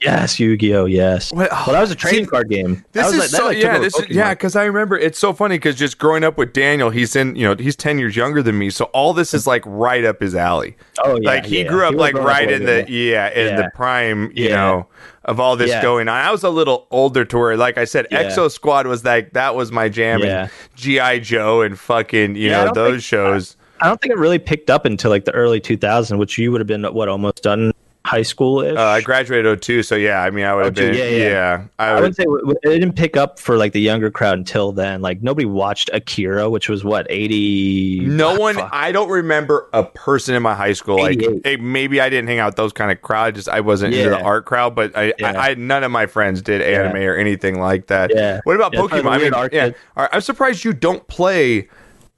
yes 0.00 0.38
yu-gi-oh 0.38 0.84
yes 0.84 1.32
What- 1.32 1.50
well 1.50 1.66
that 1.72 1.80
was 1.80 1.90
a 1.90 1.94
trading 1.94 2.24
See, 2.24 2.30
card 2.30 2.50
game 2.50 2.84
This 2.92 3.06
is 3.10 3.18
like, 3.18 3.28
so 3.30 3.46
like 3.46 3.56
yeah. 3.56 3.78
This 3.78 3.96
is, 3.98 4.08
yeah 4.10 4.34
because 4.34 4.56
I 4.56 4.64
remember 4.64 4.98
it's 4.98 5.18
so 5.18 5.32
funny 5.32 5.56
because 5.56 5.76
just 5.76 5.98
growing 5.98 6.22
up 6.24 6.36
with 6.36 6.52
Daniel, 6.52 6.90
he's 6.90 7.16
in 7.16 7.34
you 7.36 7.46
know 7.48 7.54
he's 7.56 7.76
ten 7.76 7.98
years 7.98 8.14
younger 8.14 8.42
than 8.42 8.58
me, 8.58 8.68
so 8.68 8.86
all 8.86 9.14
this 9.14 9.32
is 9.32 9.46
like 9.46 9.62
right 9.64 10.04
up 10.04 10.20
his 10.20 10.34
alley. 10.34 10.76
oh 11.04 11.18
yeah 11.22 11.28
like 11.30 11.46
he 11.46 11.62
yeah. 11.62 11.68
grew 11.68 11.84
up 11.86 11.94
was 11.94 12.00
like 12.00 12.14
right 12.14 12.50
a 12.50 12.54
in 12.56 12.64
the 12.66 12.84
yeah 12.90 13.30
in 13.30 13.56
the 13.56 13.70
prime 13.74 14.30
you 14.34 14.48
Yeah. 14.50 14.56
know 14.56 14.86
of 15.24 15.38
all 15.40 15.56
this 15.56 15.70
Yeah. 15.70 15.82
going 15.82 16.08
on. 16.08 16.16
I 16.16 16.30
was 16.30 16.42
a 16.42 16.50
little 16.50 16.86
older 16.90 17.24
to 17.24 17.38
where 17.38 17.56
like 17.56 17.78
I 17.78 17.84
said, 17.84 18.06
Yeah. 18.10 18.24
Exo 18.24 18.50
Squad 18.50 18.86
was 18.86 19.04
like 19.04 19.32
that 19.34 19.54
was 19.54 19.70
my 19.72 19.88
jam 19.88 20.20
Yeah. 20.20 20.42
and 20.42 20.50
GI 20.74 21.20
Joe 21.20 21.62
and 21.62 21.78
fucking 21.78 22.34
you 22.36 22.50
Yeah, 22.50 22.64
know 22.64 22.72
those 22.74 22.92
think- 22.94 23.02
shows. 23.02 23.56
I 23.80 23.86
don't 23.88 24.00
think 24.00 24.12
it 24.12 24.18
really 24.18 24.38
picked 24.38 24.70
up 24.70 24.84
until 24.84 25.10
like 25.10 25.24
the 25.24 25.32
early 25.32 25.60
2000s, 25.60 26.16
which 26.16 26.38
you 26.38 26.52
would 26.52 26.60
have 26.60 26.68
been 26.68 26.84
what 26.84 27.08
almost 27.08 27.42
done 27.42 27.71
high 28.12 28.22
school 28.22 28.60
ish. 28.60 28.76
Uh, 28.76 28.80
I 28.82 29.00
graduated 29.00 29.60
02, 29.62 29.82
so 29.82 29.94
yeah, 29.96 30.22
I 30.22 30.30
mean, 30.30 30.44
I 30.44 30.54
would 30.54 30.66
have 30.66 30.74
been, 30.74 30.94
yeah, 30.94 31.04
yeah, 31.04 31.28
yeah. 31.28 31.64
I 31.78 31.86
I 31.88 31.94
would, 31.94 32.02
would 32.02 32.16
say 32.16 32.24
it 32.24 32.78
didn't 32.80 32.92
pick 32.94 33.16
up 33.16 33.38
for 33.38 33.56
like 33.56 33.72
the 33.72 33.80
younger 33.80 34.10
crowd 34.10 34.38
until 34.38 34.70
then. 34.72 35.00
Like 35.00 35.22
nobody 35.22 35.46
watched 35.46 35.88
Akira, 35.92 36.50
which 36.50 36.68
was 36.68 36.84
what 36.84 37.06
eighty. 37.10 38.00
no 38.00 38.38
one, 38.38 38.54
Fuck. 38.56 38.70
I 38.72 38.92
don't 38.92 39.08
remember 39.08 39.68
a 39.72 39.82
person 39.84 40.34
in 40.34 40.42
my 40.42 40.54
high 40.54 40.74
school, 40.74 40.98
like, 41.00 41.22
88. 41.22 41.40
hey, 41.44 41.56
maybe 41.56 42.00
I 42.00 42.08
didn't 42.10 42.28
hang 42.28 42.38
out 42.38 42.48
with 42.48 42.56
those 42.56 42.72
kind 42.72 42.92
of 42.92 43.00
crowd, 43.02 43.34
just 43.34 43.48
I 43.48 43.60
wasn't 43.60 43.94
into 43.94 44.10
the 44.10 44.20
art 44.22 44.44
crowd, 44.44 44.74
but 44.74 44.96
I, 44.96 45.14
Yeah. 45.18 45.32
I, 45.40 45.50
I, 45.50 45.54
none 45.54 45.82
of 45.84 45.90
my 45.90 46.06
friends 46.06 46.42
did 46.42 46.60
anime 46.62 46.96
or 47.02 47.16
anything 47.16 47.58
like 47.58 47.86
that. 47.86 48.10
Yeah. 48.14 48.40
What 48.44 48.56
about 48.56 48.74
Yeah, 48.74 48.80
Pokemon? 48.80 49.06
I 49.10 49.18
mean, 49.18 49.32
yeah, 49.32 49.48
kid. 49.48 49.74
All 49.96 50.02
right, 50.04 50.10
I'm 50.12 50.20
surprised 50.20 50.64
you 50.64 50.72
don't 50.72 51.06
play 51.08 51.68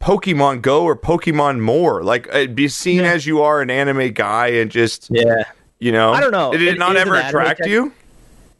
Pokemon 0.01 0.61
Go 0.61 0.85
or 0.85 0.97
Pokemon 0.97 1.61
More. 1.61 2.03
Like, 2.03 2.29
uh, 2.35 2.47
be 2.47 2.69
seen 2.69 3.01
Yeah. 3.05 3.13
as 3.13 3.27
you 3.27 3.41
are 3.43 3.63
an 3.63 3.71
anime 3.71 4.13
guy 4.13 4.49
and 4.49 4.71
just, 4.71 5.09
Yeah, 5.11 5.45
you 5.79 5.93
know, 5.93 6.13
I 6.13 6.21
don't 6.21 6.33
know. 6.33 6.53
Did 6.53 6.63
it, 6.63 6.69
It 6.75 6.79
not 6.79 6.97
ever 6.97 7.15
attract 7.17 7.67
you? 7.67 7.93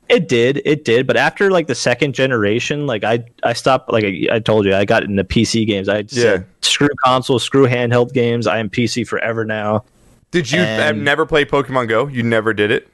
it 0.09 0.29
did. 0.29 0.61
It 0.65 0.85
did. 0.85 1.07
But 1.07 1.17
after 1.17 1.51
like 1.51 1.67
the 1.67 1.75
second 1.75 2.15
generation, 2.15 2.87
like 2.87 3.05
I 3.05 3.25
I 3.43 3.53
stopped. 3.55 3.91
Like 3.91 4.05
I, 4.05 4.27
I 4.33 4.39
told 4.39 4.67
you, 4.67 4.75
I 4.75 4.85
got 4.85 5.03
into 5.05 5.25
PC 5.25 5.67
games. 5.67 5.89
I 5.89 6.05
said 6.07 6.41
Yeah. 6.41 6.45
screw 6.61 6.89
console, 7.05 7.39
screw 7.39 7.67
handheld 7.67 8.13
games. 8.13 8.47
I 8.47 8.59
am 8.59 8.69
PC 8.69 9.07
forever 9.07 9.45
now. 9.45 9.85
Did 10.31 10.51
you 10.51 10.59
And- 10.61 11.05
never 11.05 11.25
play 11.27 11.45
Pokemon 11.45 11.89
Go? 11.89 12.07
You 12.09 12.23
never 12.23 12.53
did 12.53 12.71
it? 12.71 12.89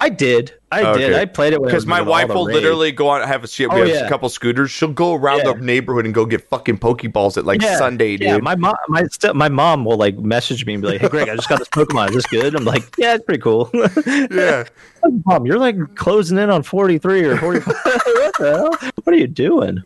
I 0.00 0.08
did. 0.08 0.52
I 0.72 0.82
oh, 0.82 0.98
did. 0.98 1.14
I 1.14 1.24
played 1.24 1.52
it 1.52 1.62
Because 1.62 1.86
my 1.86 2.00
wife 2.02 2.28
will 2.28 2.44
literally 2.44 2.90
go 2.90 3.10
out 3.10 3.22
and 3.22 3.30
have 3.30 3.44
a 3.44 3.48
she, 3.48 3.66
we 3.66 3.74
Oh, 3.74 3.78
have 3.78 3.88
yeah. 3.88 4.06
a 4.06 4.08
couple 4.08 4.28
scooters. 4.28 4.70
She'll 4.70 4.92
go 4.92 5.14
around 5.14 5.38
Yeah. 5.38 5.52
the 5.52 5.60
neighborhood 5.60 6.04
and 6.04 6.12
go 6.12 6.26
get 6.26 6.48
fucking 6.48 6.78
Pokeballs 6.78 7.38
at 7.38 7.44
like 7.44 7.62
Yeah, 7.62 7.78
Sunday, 7.78 8.16
dude. 8.16 8.28
Yeah, 8.28 8.38
my 8.38 8.56
mom, 8.56 8.74
my 8.88 9.04
st- 9.04 9.36
my 9.36 9.48
mom 9.48 9.84
will 9.84 9.96
like 9.96 10.18
message 10.18 10.66
me 10.66 10.74
and 10.74 10.82
be 10.82 10.88
like, 10.88 11.00
"Hey, 11.00 11.08
Greg, 11.08 11.28
I 11.28 11.36
just 11.36 11.48
got 11.48 11.60
this 11.60 11.68
Pokemon. 11.68 12.08
Is 12.08 12.16
this 12.16 12.26
good?" 12.26 12.54
I'm 12.56 12.64
like, 12.64 12.82
"Yeah, 12.98 13.14
it's 13.14 13.24
pretty 13.24 13.40
cool." 13.40 13.70
yeah. 14.30 14.64
mom, 15.26 15.46
you're 15.46 15.58
like 15.58 15.76
closing 15.94 16.38
in 16.38 16.50
on 16.50 16.62
43 16.64 17.24
or 17.24 17.36
45. 17.36 17.66
what 17.84 18.38
the 18.38 18.52
hell? 18.80 18.90
What 19.04 19.14
are 19.14 19.18
you 19.18 19.28
doing? 19.28 19.82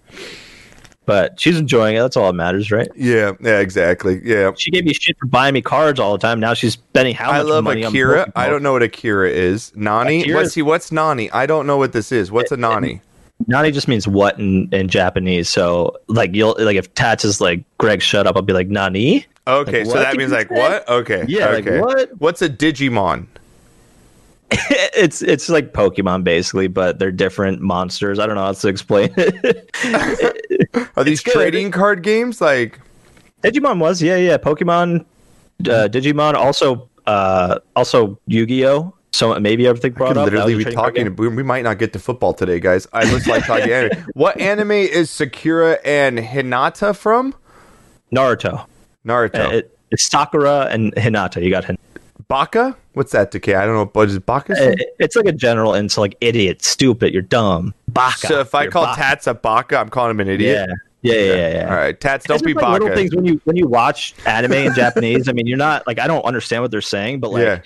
But 1.09 1.41
she's 1.41 1.57
enjoying 1.57 1.97
it. 1.97 2.01
That's 2.01 2.19
all 2.19 2.27
that 2.27 2.35
matters, 2.35 2.71
right? 2.71 2.87
Yeah, 2.95 3.33
yeah, 3.41 3.61
exactly. 3.61 4.21
Yeah. 4.23 4.53
She 4.55 4.71
gave 4.71 4.85
me 4.85 4.93
shit 4.93 5.17
for 5.19 5.25
buying 5.25 5.55
me 5.55 5.63
cards 5.63 5.99
all 5.99 6.13
the 6.13 6.19
time. 6.19 6.39
Now 6.39 6.53
she's 6.53 6.75
spending 6.75 7.15
how 7.15 7.29
much 7.29 7.37
I 7.37 7.41
love 7.41 7.65
money 7.65 7.83
Akira. 7.83 8.25
on 8.25 8.33
I 8.37 8.47
don't 8.51 8.63
know 8.63 8.75
what 8.75 8.83
Akira 8.83 9.31
is. 9.31 9.73
Nani? 9.75 10.21
Akira- 10.21 10.37
What's 10.37 10.55
he 10.55 10.61
what's 10.61 10.93
Nani? 10.93 11.31
I 11.31 11.47
don't 11.47 11.67
know 11.67 11.79
what 11.79 11.95
this 11.95 12.13
is. 12.13 12.31
What's 12.31 12.53
a 12.53 12.59
Nani? 12.59 13.01
Nani 13.47 13.71
just 13.71 13.89
means 13.89 14.07
what 14.07 14.39
in, 14.39 14.69
in 14.71 14.89
Japanese. 14.89 15.49
So 15.49 15.97
like 16.09 16.35
you'll 16.35 16.57
like 16.59 16.77
if 16.77 16.93
Tats 16.93 17.25
is 17.25 17.41
like 17.41 17.65
Greg, 17.79 18.03
shut 18.03 18.27
up. 18.27 18.37
I'll 18.37 18.43
be 18.43 18.53
like 18.53 18.69
Nani. 18.69 19.25
Okay, 19.47 19.85
Like, 19.85 19.91
so 19.91 19.99
that 19.99 20.15
means 20.19 20.31
like 20.31 20.51
what? 20.51 20.87
Okay. 20.87 21.25
Yeah, 21.27 21.47
like, 21.47 21.67
okay. 21.67 21.81
what? 21.81 22.11
What's 22.21 22.43
a 22.43 22.51
Digimon? 22.51 23.29
it's 24.51 25.21
it's 25.23 25.49
like 25.49 25.73
Pokemon 25.73 26.25
basically, 26.25 26.69
but 26.69 26.99
they're 26.99 27.13
different 27.13 27.61
monsters. 27.61 28.19
I 28.19 28.27
don't 28.27 28.35
know 28.35 28.45
how 28.45 28.53
to 28.53 28.69
explain 28.69 29.13
it. 29.17 29.71
Are 30.97 31.05
these 31.05 31.23
trading 31.23 31.71
card 31.71 32.03
games? 32.03 32.41
Like 32.41 32.81
Digimon 33.43 33.79
was 33.79 34.01
yeah 34.01 34.17
yeah 34.17 34.39
Pokemon, 34.39 35.05
uh, 35.61 35.89
Digimon 35.91 36.35
also 36.35 36.89
uh 37.07 37.59
also 37.77 38.19
Yu 38.27 38.47
Gi 38.47 38.67
Oh. 38.67 38.95
So 39.13 39.39
maybe 39.41 39.67
everything 39.67 39.93
I 39.95 39.97
brought 39.97 40.09
could 40.11 40.19
up. 40.19 40.25
literally 40.27 40.55
be 40.55 40.61
a 40.61 40.65
trading 40.65 40.79
card 40.79 40.95
talking. 40.95 41.17
We, 41.17 41.29
we 41.29 41.43
might 41.43 41.63
not 41.63 41.79
get 41.79 41.93
to 41.95 41.99
football 41.99 42.33
today, 42.35 42.61
guys. 42.61 42.87
I 42.93 43.05
just 43.05 43.27
like 43.27 43.45
talking 43.47 43.71
anime. 43.71 44.07
What 44.15 44.41
anime 44.41 44.71
is 44.71 45.11
Sakura 45.11 45.79
and 45.85 46.19
Hinata 46.19 46.97
from? 46.97 47.35
Naruto. 48.15 48.67
Naruto. 49.07 49.47
Uh, 49.47 49.57
it, 49.57 49.79
it's 49.91 50.09
Sakura 50.09 50.67
and 50.71 50.95
Hinata. 50.95 51.43
You 51.43 51.51
got 51.51 51.65
Hin- 51.65 51.79
Baka? 52.29 52.77
What's 52.99 53.13
that, 53.13 53.31
Decay? 53.31 53.55
I 53.55 53.65
don't 53.65 53.77
know. 53.77 53.89
What 53.93 54.09
is 54.09 54.19
Baka? 54.19 54.55
Uh, 54.55 54.75
It's 54.99 55.15
like 55.15 55.27
a 55.27 55.33
general 55.33 55.73
insult, 55.75 56.03
like 56.03 56.17
idiot, 56.21 56.65
stupid. 56.65 57.13
You're 57.13 57.23
dumb. 57.23 57.73
Baka. 57.87 58.27
so 58.27 58.41
if 58.41 58.57
I 58.57 58.67
call 58.67 58.87
Baka. 58.87 59.01
Tats 59.01 59.27
a 59.29 59.35
Baka, 59.35 59.79
I'm 59.79 59.89
calling 59.89 60.11
him 60.11 60.19
an 60.19 60.27
idiot. 60.29 60.69
yeah, 61.03 61.15
yeah, 61.15 61.21
yeah, 61.21 61.35
yeah. 61.37 61.55
yeah. 61.55 61.71
All 61.71 61.77
right, 61.77 62.01
Tats, 62.01 62.27
don't 62.27 62.43
be 62.43 62.55
like 62.55 62.67
little 62.73 62.89
Baka. 62.89 62.99
things 62.99 63.15
when 63.15 63.25
you 63.25 63.41
when 63.45 63.55
you 63.55 63.69
watch 63.69 64.17
anime 64.27 64.53
in 64.55 64.75
Japanese. 64.75 65.29
I 65.29 65.33
mean, 65.33 65.47
you're 65.47 65.57
not 65.57 65.87
like 65.87 66.01
I 66.01 66.09
don't 66.09 66.25
understand 66.25 66.63
what 66.63 66.73
they're 66.73 66.81
saying, 66.81 67.21
but 67.21 67.31
like 67.31 67.43
yeah. 67.45 67.61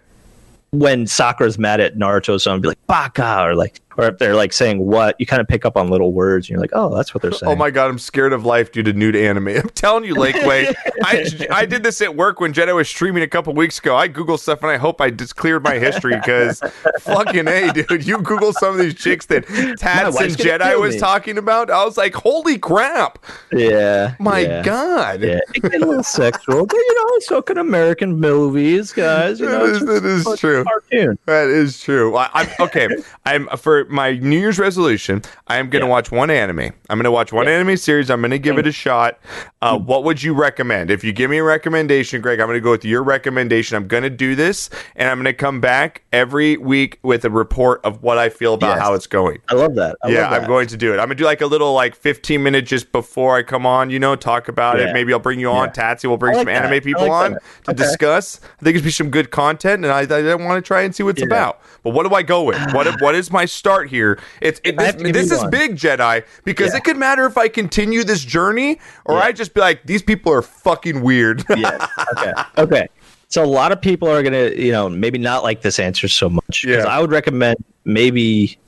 when 0.73 1.07
Sakura's 1.07 1.59
mad 1.59 1.81
at 1.81 1.97
Naruto, 1.97 2.39
someone 2.39 2.61
be 2.61 2.69
like 2.69 2.87
Baka 2.87 3.43
or 3.43 3.55
like, 3.55 3.81
or 3.99 4.07
if 4.07 4.19
they're 4.19 4.35
like 4.35 4.53
saying 4.53 4.79
what, 4.85 5.17
you 5.19 5.27
kind 5.27 5.41
of 5.41 5.49
pick 5.49 5.65
up 5.65 5.77
on 5.77 5.89
little 5.89 6.13
words. 6.13 6.47
and 6.47 6.51
You're 6.51 6.61
like, 6.61 6.71
oh, 6.73 6.95
that's 6.95 7.15
what 7.15 7.23
they're 7.23 7.33
oh 7.33 7.37
saying. 7.37 7.53
Oh 7.53 7.57
my 7.57 7.71
god, 7.71 7.91
I'm 7.91 7.99
scared 7.99 8.33
of 8.33 8.45
life 8.45 8.73
due 8.73 8.83
to 8.83 8.93
nude 8.93 9.17
anime. 9.17 9.49
I'm 9.57 9.69
telling 9.71 10.05
you, 10.05 10.15
Lakeway. 10.15 10.75
I 11.05 11.25
I 11.51 11.67
did 11.67 11.83
this 11.83 12.01
at 12.01 12.17
work 12.17 12.41
when 12.41 12.53
Jedi 12.53 12.75
was 12.75 12.89
streaming 12.89 13.23
a 13.23 13.29
couple 13.29 13.53
weeks 13.55 13.79
ago. 13.79 13.97
I 13.97 14.09
Googled 14.09 14.39
stuff 14.41 14.63
and 14.63 14.71
I 14.71 14.77
hope 14.77 15.01
I 15.01 15.11
just 15.11 15.37
cleared 15.37 15.63
my 15.63 15.75
history 15.79 16.17
because 16.17 16.61
fucking 17.01 17.49
A, 17.49 17.73
dude. 17.73 18.07
You 18.07 18.19
Google 18.23 18.53
some 18.53 18.73
of 18.73 18.79
these 18.79 18.95
chicks 18.95 19.27
that 19.27 19.47
Tats 19.79 20.19
and 20.21 20.33
Jedi 20.37 20.81
was 20.81 20.95
me. 20.95 21.01
talking 21.01 21.39
about. 21.39 21.71
I 21.71 21.85
was 21.85 21.97
like, 21.97 22.15
holy 22.15 22.59
crap. 22.59 23.19
Yeah. 23.53 24.15
My 24.19 24.41
yeah. 24.41 24.63
god. 24.63 25.23
Yeah, 25.23 25.39
it 25.55 25.63
get 25.63 25.75
a 25.75 25.87
little 25.87 26.03
sexual, 26.03 26.67
but 26.67 26.77
you 26.77 26.95
know, 27.05 27.19
so 27.21 27.43
can 27.43 27.59
American 27.59 28.19
movies, 28.19 28.93
guys. 28.93 29.41
You 29.41 29.47
know, 29.47 29.67
That 29.67 29.77
is- 29.77 29.87
that 29.87 30.05
is 30.33 30.41
true. 30.41 30.65
Cartoon. 30.65 31.19
That 31.27 31.49
is 31.49 31.81
true. 31.81 32.17
I, 32.17 32.31
I'm 32.33 32.49
okay. 32.61 32.89
I'm 33.27 33.49
for 33.59 33.82
my 33.89 34.13
New 34.15 34.39
Year's 34.39 34.59
resolution. 34.59 35.23
I 35.49 35.57
am 35.59 35.71
going 35.71 35.81
to 35.83 35.87
Yeah. 35.87 35.91
watch 35.93 36.11
one 36.11 36.31
anime. 36.31 36.61
I'm 36.91 36.99
going 36.99 37.05
to 37.05 37.11
watch 37.11 37.33
one 37.33 37.49
anime 37.49 37.77
series. 37.77 38.11
I'm 38.11 38.21
going 38.21 38.31
to 38.31 38.39
give 38.39 38.59
it 38.59 38.67
a 38.67 38.73
shot. 38.73 39.19
Uh, 39.61 39.79
Hmm. 39.79 39.85
what 39.87 40.05
would 40.05 40.23
you 40.23 40.35
recommend? 40.35 40.91
If 40.91 41.05
you 41.05 41.13
give 41.13 41.31
me 41.31 41.39
a 41.39 41.43
recommendation, 41.45 42.21
Greg, 42.21 42.41
I'm 42.41 42.47
going 42.49 42.57
to 42.57 42.61
go 42.61 42.71
with 42.73 42.85
your 42.85 43.03
recommendation. 43.03 43.77
I'm 43.77 43.87
going 43.87 44.03
to 44.03 44.11
do 44.11 44.35
this, 44.35 44.71
and 44.97 45.09
I'm 45.09 45.17
going 45.19 45.25
to 45.27 45.33
come 45.33 45.61
back 45.61 46.03
every 46.13 46.57
week 46.57 46.99
with 47.03 47.25
a 47.25 47.31
report 47.31 47.81
of 47.85 48.03
what 48.03 48.19
I 48.19 48.29
feel 48.29 48.55
about 48.55 48.77
Yes. 48.77 48.81
how 48.81 48.95
it's 48.95 49.07
going. 49.07 49.39
I 49.49 49.55
love 49.55 49.75
that. 49.77 49.97
I 50.03 50.09
yeah, 50.09 50.23
love 50.23 50.31
that. 50.31 50.41
I'm 50.43 50.47
going 50.49 50.67
to 50.69 50.77
do 50.77 50.91
it. 50.93 50.99
I'm 50.99 51.05
gonna 51.07 51.15
do 51.15 51.25
like 51.25 51.41
a 51.41 51.47
little 51.47 51.73
like 51.73 51.95
15 51.95 52.43
minutes 52.43 52.69
just 52.69 52.91
before 52.93 53.37
I 53.37 53.43
come 53.43 53.65
on. 53.65 53.89
You 53.91 53.99
know, 53.99 54.17
talk 54.17 54.49
about 54.49 54.79
it. 54.81 54.93
Maybe 54.93 55.13
I'll 55.13 55.19
bring 55.21 55.39
you 55.41 55.51
on. 55.51 55.69
Yeah. 55.75 55.95
Tatsy 55.95 56.07
will 56.09 56.17
bring 56.17 56.35
I 56.35 56.39
some 56.39 56.47
that. 56.47 56.65
anime 56.65 56.83
people 56.83 57.03
like 57.03 57.11
on 57.13 57.33
that. 57.35 57.43
to 57.65 57.71
Okay. 57.71 57.83
discuss. 57.83 58.41
I 58.43 58.65
think 58.65 58.75
it'd 58.77 58.85
be 58.85 58.91
some 58.91 59.11
good 59.11 59.31
content, 59.31 59.85
and 59.85 59.93
I, 59.93 60.01
I 60.31 60.35
want 60.35 60.63
to 60.63 60.67
try 60.67 60.83
and 60.83 60.95
see 60.95 61.03
what 61.05 61.11
it's 61.11 61.21
Yeah. 61.21 61.27
about. 61.27 61.61
But 61.85 61.91
what 61.95 62.07
do 62.09 62.15
I 62.15 62.23
go 62.23 62.43
with? 62.43 62.59
What 62.75 63.01
what 63.01 63.15
is 63.15 63.31
my 63.33 63.45
start 63.47 63.72
here? 63.81 64.19
It's 64.41 64.61
it, 64.65 64.77
this, 64.77 64.87
have 64.87 64.97
to 64.99 65.05
give 65.05 65.15
this 65.15 65.31
is 65.33 65.39
one. 65.39 65.51
big 65.51 65.77
Jedi 65.77 66.25
because 66.45 66.73
Yeah. 66.73 66.77
it 66.79 66.85
could 66.85 66.97
matter 66.99 67.25
if 67.27 67.37
I 67.39 67.49
continue 67.49 68.05
this 68.05 68.23
journey 68.25 68.79
or 69.07 69.17
Yeah. 69.17 69.23
I 69.25 69.33
just 69.33 69.55
be 69.55 69.61
like 69.61 69.83
these 69.85 70.03
people 70.03 70.33
are 70.33 70.43
fucking 70.43 71.03
weird. 71.03 71.45
yes. 71.57 71.89
Okay. 72.19 72.33
Okay. 72.59 72.89
So 73.29 73.43
a 73.43 73.47
lot 73.47 73.73
of 73.73 73.81
people 73.81 74.09
are 74.09 74.23
gonna, 74.23 74.51
you 74.51 74.73
know, 74.73 74.89
maybe 74.91 75.19
not 75.19 75.43
like 75.43 75.63
this 75.63 75.79
answer 75.79 76.07
so 76.09 76.29
much. 76.29 76.65
Yeah. 76.69 76.85
I 76.85 77.01
would 77.01 77.11
recommend 77.11 77.57
maybe. 77.87 78.59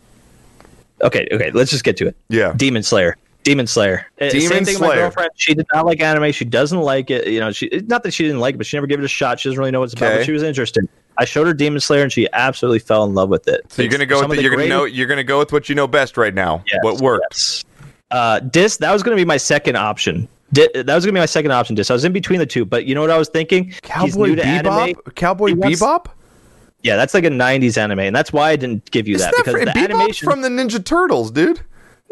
Okay. 1.03 1.29
Okay. 1.31 1.51
Let's 1.51 1.71
just 1.71 1.85
get 1.85 1.97
to 1.99 2.07
it. 2.09 2.17
yeah. 2.29 2.55
Demon 2.57 2.83
Slayer. 2.83 3.17
Demon 3.43 3.67
Slayer. 3.67 4.07
Uh, 4.21 4.31
Demon 4.31 4.49
Same 4.49 4.65
thing 4.65 4.75
with 4.81 4.89
my 4.89 4.95
girlfriend. 4.95 5.31
She 5.37 5.53
did 5.53 5.67
not 5.75 5.85
like 5.85 6.01
anime. 6.01 6.33
She 6.33 6.47
doesn't 6.47 6.81
like 6.81 7.11
it. 7.11 7.27
You 7.29 7.41
know, 7.41 7.53
she 7.53 7.69
not 7.87 8.03
that 8.05 8.13
she 8.13 8.23
didn't 8.25 8.41
like 8.41 8.55
it, 8.55 8.57
but 8.57 8.67
she 8.67 8.79
never 8.79 8.87
gave 8.87 8.99
it 9.01 9.05
a 9.05 9.09
shot. 9.09 9.39
She 9.39 9.51
doesn't 9.51 9.59
really 9.59 9.71
know 9.71 9.81
what 9.81 9.85
it's 9.87 9.93
about, 9.93 10.07
Okay. 10.13 10.17
but 10.21 10.25
she 10.27 10.33
was 10.33 10.43
interested. 10.43 10.89
I 11.19 11.25
showed 11.25 11.47
her 11.47 11.55
Demon 11.55 11.81
Slayer, 11.81 12.03
and 12.03 12.13
she 12.13 12.29
absolutely 12.33 12.81
fell 12.81 13.05
in 13.05 13.15
love 13.15 13.29
with 13.29 13.47
it. 13.49 13.61
So 13.73 13.83
you're 13.83 13.91
gonna 13.91 14.07
go 14.07 14.17
with 14.21 14.31
of 14.31 14.37
the, 14.37 14.43
you're 14.43 14.51
gonna 14.51 14.67
know 14.69 14.85
you're 14.85 15.07
gonna 15.07 15.25
go 15.25 15.39
with 15.39 15.53
what 15.53 15.69
you 15.69 15.75
know 15.75 15.87
best 15.87 16.17
right 16.17 16.35
now. 16.35 16.63
Yes, 16.73 16.81
what 16.83 17.01
works? 17.01 17.65
yes. 17.65 17.95
Uh, 18.11 18.39
Dis, 18.41 18.77
that 18.79 18.93
was 18.93 19.03
going 19.03 19.17
to 19.17 19.21
be 19.21 19.27
my 19.27 19.39
second 19.39 19.77
option. 19.77 20.29
Di- 20.53 20.69
that 20.75 20.87
was 20.95 21.05
going 21.05 21.13
to 21.13 21.19
be 21.19 21.21
my 21.21 21.27
second 21.27 21.51
option. 21.51 21.75
Dis, 21.75 21.91
I 21.91 21.95
was 21.95 22.05
in 22.05 22.13
between 22.13 22.39
the 22.39 22.47
two, 22.47 22.65
but 22.65 22.85
you 22.85 22.95
know 22.95 23.01
what 23.01 23.11
I 23.11 23.19
was 23.19 23.29
thinking? 23.29 23.65
He's 23.71 23.81
Cowboy 23.81 24.27
new 24.27 24.37
to 24.37 24.45
anime. 24.47 24.73
Bebop. 24.73 25.15
Cowboy 25.17 25.47
He 25.49 25.55
wants- 25.55 25.81
Bebop. 25.83 26.07
Yeah, 26.83 26.95
that's 26.97 27.15
like 27.15 27.25
a 27.25 27.31
'90s 27.31 27.77
anime, 27.79 28.01
and 28.01 28.15
that's 28.15 28.33
why 28.33 28.51
I 28.51 28.57
didn't 28.57 28.89
give 28.91 29.09
you 29.09 29.15
Is 29.17 29.23
that 29.23 29.33
that 29.33 29.45
because 29.47 29.55
fr- 29.61 29.65
the 29.65 29.71
Bebop's 29.73 29.91
animation. 29.95 30.31
from 30.31 30.43
the 30.43 30.49
Ninja 30.49 30.85
Turtles, 30.85 31.31
dude? 31.33 31.61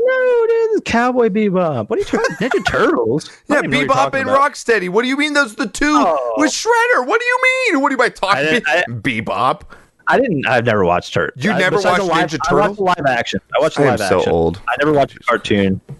No, 0.04 0.46
dude, 0.46 0.78
it's 0.78 0.90
Cowboy 0.90 1.28
Bebop. 1.28 1.88
What 1.88 1.96
are 1.96 2.00
you 2.00 2.04
talking? 2.04 2.36
About? 2.36 2.50
Ninja 2.52 2.66
Turtles? 2.66 3.30
I 3.50 3.54
Yeah, 3.54 3.62
don't 3.62 3.64
even 3.64 3.70
know 3.70 3.76
what 3.76 3.80
you're 3.80 3.88
Bebop 3.88 3.94
talking 3.94 4.20
and 4.20 4.30
about. 4.30 4.52
Rocksteady. 4.52 4.88
What 4.88 5.02
do 5.02 5.08
you 5.08 5.16
mean 5.16 5.32
those 5.34 5.52
are 5.52 5.56
the 5.64 5.68
two 5.68 5.94
Oh. 5.96 6.34
with 6.38 6.50
Shredder? 6.50 7.06
What 7.06 7.20
do 7.20 7.26
you 7.26 7.40
mean? 7.72 7.80
What 7.82 7.92
am 7.92 8.00
I 8.00 8.08
talking? 8.08 8.38
I 8.38 8.42
didn't- 8.42 8.68
I- 8.68 8.84
Bebop. 8.88 9.62
I 10.08 10.18
didn't. 10.18 10.46
I've 10.48 10.64
never 10.64 10.84
watched 10.84 11.14
her. 11.14 11.32
You 11.36 11.52
I- 11.52 11.58
never 11.58 11.76
besides 11.76 12.00
watched 12.02 12.08
the 12.08 12.12
live, 12.12 12.30
Ninja 12.30 12.50
I 12.50 12.54
watched 12.66 12.76
the 12.76 12.82
live 12.82 13.06
action. 13.06 13.40
I 13.56 13.60
watched 13.62 13.76
the 13.76 13.82
I 13.84 13.92
am 13.92 13.96
live 13.98 14.08
so 14.08 14.24
old. 14.30 14.60
I 14.68 14.74
never 14.80 14.92
watched 14.92 15.16
a 15.16 15.20
cartoon. 15.20 15.80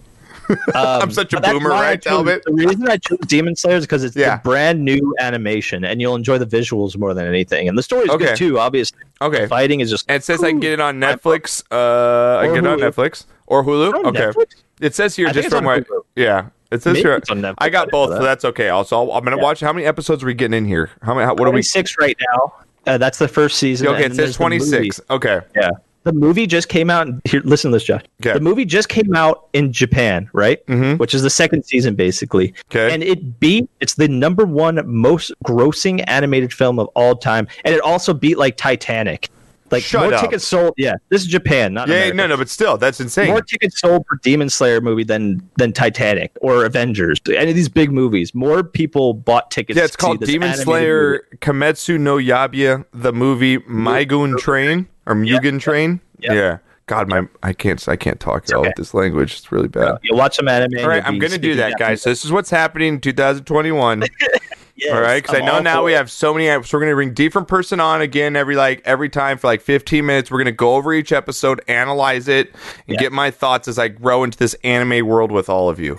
Um, 0.49 0.57
I'm 0.75 1.11
such 1.11 1.31
a 1.31 1.39
boomer, 1.39 1.69
right, 1.69 1.99
chose- 2.01 2.11
Talbot? 2.11 2.43
The 2.45 2.51
reason 2.51 2.85
I 2.89 2.97
chose 2.97 3.17
Demon 3.27 3.55
Slayer 3.55 3.77
is 3.77 3.85
because 3.85 4.03
it's 4.03 4.13
Yeah. 4.13 4.35
a 4.35 4.37
brand 4.39 4.83
new 4.83 5.15
animation, 5.21 5.85
and 5.85 6.01
you'll 6.01 6.15
enjoy 6.17 6.37
the 6.37 6.45
visuals 6.45 6.97
more 6.97 7.13
than 7.13 7.25
anything. 7.27 7.69
And 7.69 7.77
the 7.77 7.81
story's 7.81 8.09
Okay. 8.09 8.25
good 8.25 8.35
too. 8.35 8.59
Obviously, 8.59 8.99
Okay. 9.21 9.43
the 9.43 9.47
fighting 9.47 9.79
is 9.79 9.89
just. 9.89 10.03
And 10.09 10.17
it 10.17 10.23
says 10.25 10.43
I 10.43 10.49
can 10.49 10.59
get 10.59 10.73
it 10.73 10.81
on 10.81 10.99
Netflix. 10.99 11.63
Uh, 11.71 12.39
I 12.39 12.47
can 12.47 12.55
get 12.55 12.65
it 12.65 12.67
on 12.69 12.77
Hulu. 12.79 12.91
Netflix 12.91 13.23
or 13.47 13.63
Hulu. 13.63 14.05
Okay. 14.05 14.19
Netflix? 14.19 14.55
It 14.79 14.95
says 14.95 15.15
here 15.15 15.27
I 15.27 15.31
just 15.31 15.49
from 15.49 15.63
my 15.65 15.83
yeah. 16.15 16.47
It 16.71 16.81
says 16.81 16.93
Maybe 16.93 17.03
here. 17.07 17.15
it's 17.15 17.29
on 17.29 17.39
Netflix. 17.41 17.55
I 17.59 17.65
I 17.65 17.69
got 17.69 17.91
both, 17.91 18.09
so 18.09 18.15
that. 18.15 18.21
that's 18.23 18.45
okay. 18.45 18.69
Also, 18.69 18.97
I'll- 18.97 19.11
I'm 19.11 19.23
gonna 19.23 19.37
Yeah. 19.37 19.43
watch. 19.43 19.59
How 19.59 19.71
many 19.71 19.85
episodes 19.85 20.23
are 20.23 20.25
we 20.25 20.33
getting 20.33 20.57
in 20.57 20.65
here? 20.65 20.89
How 21.03 21.13
many? 21.13 21.25
How, 21.25 21.33
what 21.35 21.41
are 21.41 21.51
we? 21.51 21.51
Twenty 21.51 21.61
six 21.63 21.95
right 21.99 22.17
now. 22.33 22.53
Uh, 22.85 22.97
that's 22.97 23.17
the 23.19 23.27
first 23.27 23.57
season. 23.59 23.87
Okay, 23.87 24.05
it 24.05 24.15
says 24.15 24.37
movie. 24.39 24.57
26. 24.59 24.99
Okay. 25.09 25.39
Yeah, 25.55 25.69
the 26.03 26.11
movie 26.11 26.47
just 26.47 26.67
came 26.67 26.89
out. 26.89 27.07
Here, 27.25 27.41
listen 27.45 27.71
to 27.71 27.75
this, 27.75 27.83
Josh. 27.83 28.01
Okay. 28.21 28.33
The 28.33 28.41
movie 28.41 28.65
just 28.65 28.89
came 28.89 29.15
out 29.15 29.45
in 29.53 29.71
Japan, 29.71 30.29
right? 30.33 30.65
Mm-hmm. 30.65 30.97
Which 30.97 31.13
is 31.13 31.21
the 31.21 31.29
second 31.29 31.63
season, 31.63 31.93
basically. 31.95 32.53
Okay. 32.71 32.93
And 32.93 33.03
it 33.03 33.39
beat. 33.39 33.69
It's 33.79 33.93
the 33.93 34.07
number 34.07 34.45
one 34.45 34.81
most 34.85 35.31
grossing 35.45 36.03
animated 36.07 36.51
film 36.51 36.77
of 36.79 36.87
all 36.95 37.15
time, 37.15 37.47
and 37.63 37.73
it 37.75 37.81
also 37.81 38.13
beat 38.15 38.37
like 38.39 38.57
Titanic. 38.57 39.29
Like 39.73 39.83
Shut 39.83 40.03
more 40.03 40.13
up. 40.13 40.21
tickets 40.21 40.47
sold. 40.47 40.73
Yeah, 40.77 40.93
this 41.09 41.21
is 41.21 41.27
Japan, 41.27 41.73
not 41.73 41.87
Yeah, 41.87 41.95
America. 41.95 42.15
no, 42.17 42.27
no, 42.27 42.37
but 42.37 42.47
still, 42.47 42.77
that's 42.77 42.99
insane. 43.01 43.29
More 43.29 43.41
tickets 43.41 43.79
sold 43.81 44.05
for 44.07 44.17
Demon 44.17 44.49
Slayer 44.49 44.79
movie 44.81 45.03
than 45.03 45.41
than 45.57 45.73
Titanic 45.73 46.31
or 46.41 46.63
Avengers. 46.63 47.19
Any 47.27 47.49
of 47.49 47.55
these 47.55 47.69
big 47.69 47.91
movies, 47.91 48.35
more 48.35 48.63
people 48.63 49.15
bought 49.15 49.49
tickets. 49.51 49.75
yeah, 49.77 49.83
it's 49.83 49.95
called 49.95 50.21
Demon 50.21 50.55
Slayer 50.55 51.23
movie. 51.31 51.37
Kimetsu 51.37 51.99
no 51.99 52.17
Yaiba, 52.17 52.85
the 52.93 53.11
movie 53.11 53.57
Mugen 53.57 54.37
Train 54.37 54.87
or 55.07 55.15
Mugen 55.15 55.59
Train. 55.59 55.99
Yeah. 56.19 56.33
Yeah. 56.33 56.57
God, 56.85 57.07
my 57.09 57.27
I 57.41 57.53
can't 57.53 57.87
I 57.89 57.95
can't 57.95 58.19
talk 58.19 58.43
at 58.43 58.53
all 58.53 58.59
okay. 58.59 58.69
with 58.69 58.75
this 58.75 58.93
language. 58.93 59.33
It's 59.37 59.51
really 59.51 59.69
bad. 59.69 59.97
You 60.03 60.15
watch 60.15 60.35
some 60.35 60.47
anime. 60.47 60.79
All 60.83 60.87
right, 60.89 61.03
I'm 61.03 61.17
going 61.17 61.31
to 61.31 61.39
do 61.39 61.55
that, 61.55 61.79
guys. 61.79 62.01
So 62.01 62.09
this 62.09 62.25
is 62.25 62.31
what's 62.31 62.49
happening 62.49 62.95
in 62.95 62.99
2021. 63.01 64.03
Yes, 64.83 64.93
all 64.93 65.01
right, 65.01 65.21
because 65.23 65.35
I 65.35 65.45
know 65.45 65.59
now 65.59 65.83
we 65.83 65.93
it. 65.93 65.97
have 65.97 66.11
so 66.11 66.33
many. 66.33 66.45
So 66.63 66.77
we're 66.77 66.81
going 66.81 66.91
to 66.91 66.95
bring 66.95 67.13
different 67.13 67.47
person 67.47 67.79
on 67.79 68.01
again 68.01 68.35
every 68.35 68.55
like 68.55 68.81
every 68.85 69.09
time 69.09 69.37
for 69.37 69.47
like 69.47 69.61
15 69.61 70.05
minutes. 70.05 70.29
We're 70.29 70.39
going 70.39 70.45
to 70.45 70.51
go 70.51 70.75
over 70.75 70.93
each 70.93 71.11
episode, 71.11 71.61
analyze 71.67 72.27
it, 72.27 72.47
and 72.87 72.95
Yeah. 72.95 72.99
get 72.99 73.11
my 73.11 73.31
thoughts 73.31 73.67
as 73.67 73.79
I 73.79 73.87
grow 73.87 74.23
into 74.23 74.37
this 74.37 74.55
anime 74.63 75.07
world 75.07 75.31
with 75.31 75.49
all 75.49 75.69
of 75.69 75.79
you. 75.79 75.97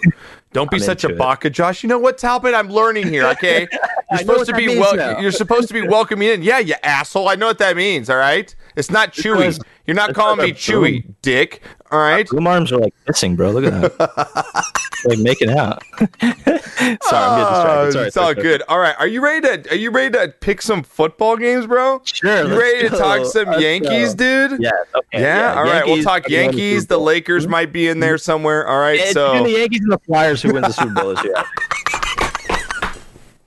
Don't 0.52 0.70
be 0.70 0.77
I'm 0.77 0.82
such 0.85 1.02
a 1.02 1.09
baka, 1.09 1.51
Josh. 1.51 1.82
You 1.82 1.89
know 1.89 1.98
what, 1.98 2.16
Talbot? 2.16 2.55
I'm 2.55 2.69
learning 2.69 3.09
here. 3.09 3.27
Okay, 3.27 3.66
you're 4.20 4.26
supposed 4.26 4.46
to 4.50 4.56
be 4.56 4.66
means 4.66 4.80
wel- 4.80 5.22
You're 5.22 5.32
supposed 5.32 5.68
to 5.68 5.74
be 5.74 5.82
welcoming 5.82 6.28
in. 6.28 6.42
Yeah, 6.42 6.58
you 6.58 6.74
asshole. 6.82 7.28
I 7.28 7.34
know 7.34 7.46
what 7.46 7.58
that 7.58 7.76
means. 7.76 8.08
All 8.10 8.16
right, 8.16 8.54
it's 8.76 8.90
not 8.90 9.12
chewy. 9.12 9.46
was- 9.46 9.60
You're 9.86 9.96
not 9.96 10.14
calling 10.14 10.38
me 10.38 10.50
a 10.50 10.54
chewy, 10.54 11.04
dick. 11.22 11.62
All 11.90 11.98
right. 12.00 12.26
Boom 12.28 12.46
arms 12.46 12.72
are 12.72 12.78
like 12.78 12.94
missing, 13.06 13.36
bro. 13.36 13.50
Look 13.50 13.64
at 13.64 13.72
that. 13.98 14.64
like 15.04 15.18
making 15.18 15.50
out. 15.50 15.82
sorry, 15.98 16.08
I'm 16.40 16.48
getting 16.48 17.02
Oh, 17.02 17.84
distracted. 17.84 17.92
Sorry, 17.92 18.06
it's 18.08 18.16
all 18.16 18.24
sorry, 18.32 18.34
good. 18.42 18.62
All 18.68 18.78
right, 18.78 18.96
are 18.98 19.06
you 19.06 19.22
ready 19.22 19.46
to? 19.46 19.70
Are 19.70 19.76
you 19.76 19.90
ready 19.90 20.16
to 20.18 20.28
pick 20.40 20.60
some 20.62 20.82
football 20.82 21.36
games, 21.36 21.66
bro? 21.66 22.00
Sure. 22.04 22.38
You 22.38 22.44
let's 22.44 22.60
ready 22.60 22.88
to 22.88 22.96
talk 22.96 23.26
some 23.26 23.46
Let's 23.46 23.62
Yankees, 23.62 24.14
go. 24.14 24.48
dude? 24.48 24.62
Yeah. 24.62 24.70
Okay. 24.96 25.20
Yeah. 25.22 25.54
All 25.56 25.62
right, 25.64 25.84
we'll 25.84 25.96
Yankees 25.98 26.04
talk 26.04 26.26
are 26.26 26.30
going 26.30 26.50
to 26.52 26.56
Yankees. 26.56 26.80
Super 26.82 26.88
The 26.88 26.96
Bowl. 26.96 27.04
Lakers 27.04 27.46
might 27.46 27.72
be 27.72 27.88
in 27.88 28.00
there 28.00 28.18
somewhere. 28.18 28.66
All 28.66 28.78
right, 28.80 28.98
It's 28.98 29.12
so 29.12 29.44
the 29.44 29.50
Yankees 29.50 29.80
and 29.82 29.92
the 29.92 29.98
Flyers 30.00 30.42
who 30.42 30.52
win 30.54 30.62
the 30.62 30.72
Super 30.72 30.94
Bowl 30.94 31.14
this 31.14 31.22
year. 31.22 31.34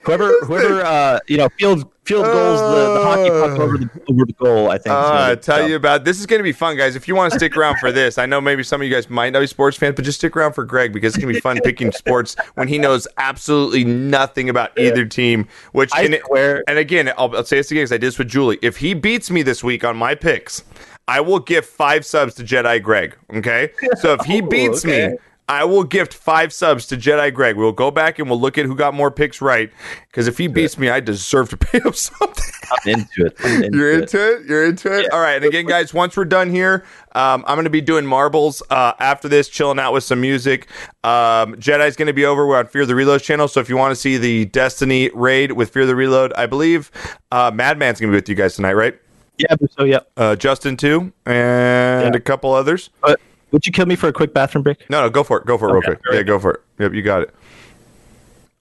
Whoever, 0.08 0.40
whoever, 0.46 0.82
uh, 0.84 1.20
you 1.28 1.38
know, 1.38 1.50
field 1.60 1.92
field 2.06 2.24
goals 2.24 2.62
the, 2.62 2.94
the 2.94 3.04
hockey 3.04 3.30
puck 3.30 3.60
over 3.60 3.78
the 3.78 3.90
over 4.10 4.26
the 4.26 4.34
goal. 4.34 4.70
I 4.72 4.78
think. 4.78 4.96
Uh, 4.96 5.28
I 5.32 5.36
tell 5.36 5.60
tough. 5.60 5.70
you 5.70 5.76
about 5.76 6.06
this 6.06 6.20
is 6.20 6.26
going 6.26 6.40
to 6.40 6.44
be 6.44 6.54
fun, 6.54 6.78
guys. 6.78 6.96
If 6.96 7.08
you 7.08 7.16
want 7.16 7.34
to 7.34 7.38
stick 7.38 7.58
around 7.58 7.78
for 7.80 7.92
this, 7.92 8.18
I 8.18 8.26
know 8.26 8.40
maybe 8.40 8.64
some 8.64 8.82
of 8.82 8.88
you 8.88 8.94
guys 8.94 9.10
might 9.10 9.34
not 9.34 9.42
be 9.42 9.48
sports 9.48 9.76
fans, 9.78 9.96
but 9.96 10.06
just 10.06 10.18
stick 10.20 10.36
around 10.38 10.54
for 10.54 10.64
Greg 10.64 10.94
because 10.94 11.14
it's 11.16 11.22
going 11.24 11.34
to 11.34 11.38
be 11.38 11.42
fun 11.42 11.60
picking 11.64 11.92
sports 11.92 12.36
when 12.56 12.68
he 12.70 12.78
knows 12.78 13.08
absolutely 13.18 13.84
nothing 13.84 14.50
about 14.50 14.72
either 14.80 15.06
team. 15.06 15.48
Which 15.74 15.92
I 15.94 16.04
and, 16.04 16.20
swear- 16.26 16.64
and 16.68 16.78
again, 16.80 17.10
I'll, 17.18 17.36
I'll 17.36 17.44
say 17.44 17.58
this 17.58 17.70
again 17.72 17.82
because 17.84 17.92
I 17.92 17.98
did 17.98 18.08
this 18.08 18.18
with 18.18 18.30
Julie. 18.30 18.60
If 18.62 18.78
he 18.78 18.94
beats 18.94 19.30
me 19.30 19.44
this 19.44 19.62
week 19.64 19.84
on 19.84 19.98
my 19.98 20.16
picks, 20.16 20.64
I 21.10 21.20
will 21.22 21.40
give 21.40 21.66
five 21.66 22.06
subs 22.06 22.34
to 22.36 22.44
Jedi 22.44 22.82
Greg. 22.82 23.18
Okay, 23.34 23.72
so 24.00 24.14
if 24.14 24.26
he 24.26 24.42
Oh, 24.42 24.48
beats 24.48 24.86
okay. 24.86 25.10
me. 25.10 25.18
I 25.49 25.64
will 25.64 25.86
gift 25.86 26.14
five 26.14 26.52
subs 26.52 26.86
to 26.88 26.98
Jedi 26.98 27.34
Greg. 27.34 27.56
We'll 27.56 27.72
go 27.72 27.90
back 27.90 28.19
and 28.19 28.30
we'll 28.30 28.40
look 28.40 28.57
at 28.57 28.65
who 28.65 28.76
got 28.76 28.94
more 28.94 29.10
picks 29.10 29.41
right. 29.41 29.72
Because 30.11 30.28
if 30.28 30.38
he 30.38 30.48
beats 30.48 30.78
me, 30.78 30.90
I 30.90 30.99
deserve 30.99 31.49
to 31.52 31.57
pay 31.57 31.80
him 31.80 31.94
something. 31.94 32.44
I'm 32.69 32.94
into 32.99 33.26
it. 33.28 33.38
I'm 33.45 33.64
into 33.64 33.78
You're 33.78 33.94
into 34.02 34.34
it. 34.34 34.45
You're 34.45 34.65
into 34.65 34.91
it. 34.94 35.10
All 35.11 35.22
right. 35.22 35.36
And 35.38 35.45
again, 35.45 35.65
guys, 35.65 35.94
once 35.94 36.18
we're 36.18 36.26
done 36.26 36.49
here, 36.49 36.84
um, 37.15 37.45
I'm 37.48 37.56
going 37.56 37.64
to 37.64 37.69
be 37.69 37.80
doing 37.80 38.06
marbles 38.06 38.61
uh, 38.69 38.91
after 38.99 39.30
this, 39.30 39.48
chilling 39.48 39.80
out 39.80 39.94
with 39.94 40.03
some 40.03 40.19
music. 40.19 40.68
Um, 41.06 41.56
Jedi's 41.56 41.95
going 41.95 42.07
to 42.07 42.14
be 42.14 42.26
over. 42.26 42.45
We're 42.45 42.57
on 42.60 42.68
Fear 42.68 42.86
the 42.86 42.95
Reload 42.95 43.22
channel. 43.22 43.48
So 43.48 43.61
if 43.61 43.69
you 43.69 43.78
want 43.78 43.91
to 43.91 43.95
see 43.95 44.18
the 44.18 44.45
Destiny 44.45 45.10
raid 45.14 45.53
with 45.53 45.69
Fear 45.69 45.86
the 45.86 45.95
Reload, 45.95 46.34
I 46.34 46.45
believe 46.45 46.91
uh, 47.32 47.52
Madman's 47.53 48.02
going 48.02 48.11
to 48.11 48.15
be 48.15 48.18
with 48.18 48.28
you 48.28 48.36
guys 48.36 48.56
tonight, 48.57 48.74
right? 48.74 48.99
Yeah. 49.38 49.56
So 49.78 49.86
yeah. 49.86 49.99
Uh, 50.18 50.36
Justin 50.36 50.76
too, 50.76 51.14
and 51.26 52.14
Yeah. 52.14 52.18
a 52.18 52.19
couple 52.19 52.52
others. 52.53 52.90
But 53.02 53.19
would 53.52 53.65
you 53.65 53.72
kill 53.72 53.86
me 53.86 53.95
for 53.95 54.07
a 54.07 54.14
quick 54.14 54.34
bathroom 54.34 54.64
break? 54.64 54.90
No, 54.90 55.02
no, 55.02 55.10
go 55.10 55.24
for 55.24 55.40
it. 55.40 55.45
Go 55.45 55.57
for 55.57 55.69
it 55.69 55.74
real 55.74 55.82
quick. 55.82 55.99
Yeah, 56.11 56.24
go 56.24 56.40
for 56.40 56.52
it. 56.52 56.61
Yep, 56.80 56.94
you 56.94 57.02
got 57.02 57.24
it. 57.24 57.36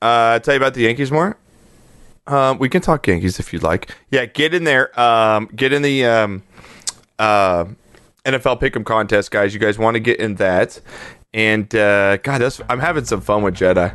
Uh, 0.00 0.38
tell 0.38 0.54
you 0.54 0.58
about 0.58 0.74
the 0.74 0.82
Yankees 0.82 1.10
more. 1.10 1.36
Um, 2.26 2.58
we 2.58 2.68
can 2.68 2.82
talk 2.82 3.06
Yankees 3.06 3.38
if 3.38 3.52
you'd 3.52 3.62
like. 3.62 3.94
Yeah, 4.10 4.26
get 4.26 4.52
in 4.54 4.64
there. 4.64 4.98
Um, 4.98 5.48
get 5.54 5.72
in 5.72 5.82
the 5.82 6.04
um, 6.04 6.42
uh, 7.18 7.66
NFL 8.24 8.60
Pick'em 8.60 8.84
contest, 8.84 9.30
guys. 9.30 9.54
You 9.54 9.60
guys 9.60 9.78
want 9.78 9.94
to 9.94 10.00
get 10.00 10.18
in 10.18 10.34
that? 10.36 10.80
And 11.32 11.72
uh, 11.74 12.16
God, 12.18 12.40
that's 12.40 12.60
I'm 12.68 12.80
having 12.80 13.04
some 13.04 13.20
fun 13.20 13.42
with 13.42 13.56
Jedi. 13.56 13.92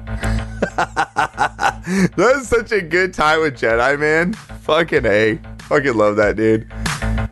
that's 2.15 2.47
such 2.47 2.71
a 2.71 2.81
good 2.81 3.13
time 3.13 3.41
with 3.41 3.59
Jedi, 3.59 3.99
man. 3.99 4.33
Fucking 4.33 5.05
a, 5.05 5.39
fucking 5.63 5.95
love 5.95 6.15
that 6.17 6.35
dude. 6.35 6.71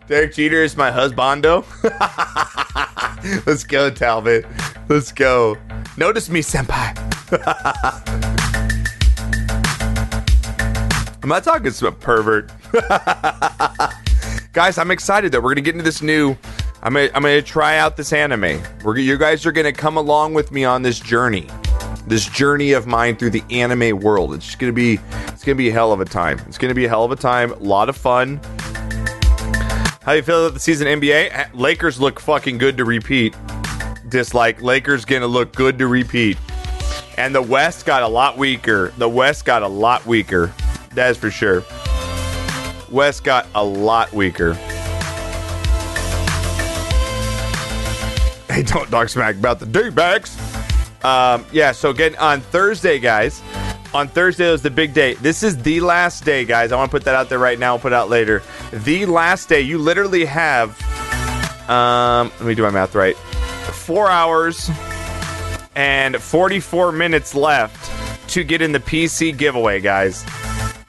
Derek 0.08 0.34
Jeter 0.34 0.64
is 0.64 0.76
my 0.76 0.90
husbando. 0.90 1.64
Let's 3.46 3.64
go, 3.64 3.90
Talbot. 3.90 4.46
Let's 4.88 5.12
go. 5.12 5.58
Notice 5.98 6.30
me, 6.30 6.42
senpai. 6.42 6.98
I'm 11.22 11.28
not 11.28 11.44
talking 11.44 11.72
to 11.72 11.88
a 11.88 11.92
pervert. 11.92 12.50
guys, 14.54 14.78
I'm 14.78 14.90
excited 14.90 15.34
that 15.34 15.44
we're 15.44 15.54
gonna 15.54 15.62
get 15.62 15.76
into 15.76 15.84
this 15.84 16.02
new. 16.02 16.38
I'm 16.82 16.94
gonna, 16.94 17.10
I'm 17.14 17.22
gonna 17.22 17.42
try 17.42 17.78
out 17.78 17.98
this 17.98 18.14
anime. 18.14 18.62
We're, 18.86 18.98
you 18.98 19.18
guys 19.18 19.46
are 19.46 19.52
gonna 19.52 19.74
come 19.74 19.98
along 19.98 20.34
with 20.34 20.54
me 20.54 20.64
on 20.64 20.82
this 20.82 21.00
journey, 21.00 21.48
this 22.08 22.26
journey 22.26 22.72
of 22.72 22.88
mine 22.88 23.18
through 23.18 23.32
the 23.32 23.44
anime 23.52 24.00
world. 24.00 24.34
It's 24.34 24.46
just 24.46 24.60
gonna 24.60 24.72
be, 24.72 24.98
it's 25.28 25.44
gonna 25.44 25.56
be 25.56 25.68
a 25.68 25.74
hell 25.74 25.92
of 25.92 26.00
a 26.00 26.06
time. 26.06 26.40
It's 26.48 26.58
gonna 26.58 26.74
be 26.74 26.86
a 26.86 26.90
hell 26.90 27.04
of 27.04 27.12
a 27.12 27.18
time. 27.18 27.52
A 27.52 27.58
lot 27.58 27.90
of 27.90 27.98
fun. 27.98 28.40
How 30.10 30.16
you 30.16 30.24
feel 30.24 30.48
about 30.48 30.56
the 30.56 30.60
season 30.60 30.88
NBA? 30.88 31.54
Lakers 31.54 32.02
look 32.02 32.20
fucking 32.20 32.58
good 32.58 32.78
to 32.78 32.84
repeat. 32.84 33.36
Dislike 34.08 34.60
Lakers 34.60 35.06
gonna 35.06 35.28
look 35.28 35.54
good 35.54 35.78
to 35.78 35.86
repeat. 35.86 36.36
And 37.20 37.36
the 37.36 37.44
West 37.44 37.86
got 37.86 38.02
a 38.02 38.08
lot 38.08 38.36
weaker. 38.36 38.92
The 38.98 39.08
West 39.08 39.46
got 39.46 39.62
a 39.62 39.68
lot 39.68 40.08
weaker. 40.08 40.52
That's 40.96 41.16
for 41.16 41.30
sure. 41.30 41.64
West 42.90 43.24
got 43.24 43.46
a 43.54 43.64
lot 43.64 44.12
weaker. 44.12 44.56
Hey, 48.50 48.64
don't 48.64 48.90
talk 48.90 49.10
smack 49.10 49.36
about 49.36 49.60
the 49.60 49.68
D-backs. 49.68 50.36
Um, 51.06 51.46
yeah, 51.52 51.72
so 51.72 51.92
again, 51.92 52.16
on 52.16 52.42
Thursday, 52.42 52.98
guys, 52.98 53.44
on 53.94 54.08
Thursday 54.08 54.52
was 54.52 54.62
the 54.62 54.70
big 54.70 54.94
day. 54.94 55.16
This 55.16 55.44
is 55.44 55.62
the 55.62 55.80
last 55.82 56.24
day, 56.24 56.46
guys. 56.46 56.72
I 56.72 56.78
want 56.78 56.92
to 56.92 56.96
put 56.96 57.06
that 57.06 57.16
out 57.16 57.30
there 57.30 57.40
right 57.40 57.58
now. 57.58 57.74
I'll 57.74 57.80
put 57.80 57.92
it 57.92 57.96
out 57.96 58.10
later. 58.10 58.44
The 58.72 59.06
last 59.06 59.50
day, 59.50 59.62
you 59.62 59.78
literally 59.78 60.26
have, 60.26 60.80
um, 61.70 62.32
let 62.40 62.48
me 62.48 62.56
do 62.56 62.64
my 62.64 62.72
math 62.72 62.96
right, 62.96 63.18
four 63.18 64.10
hours 64.10 64.70
and 65.76 66.22
44 66.22 66.92
minutes 66.92 67.34
left 67.34 67.92
to 68.32 68.44
get 68.44 68.62
in 68.62 68.72
the 68.72 68.80
PC 68.80 69.36
giveaway, 69.36 69.82
guys. 69.82 70.24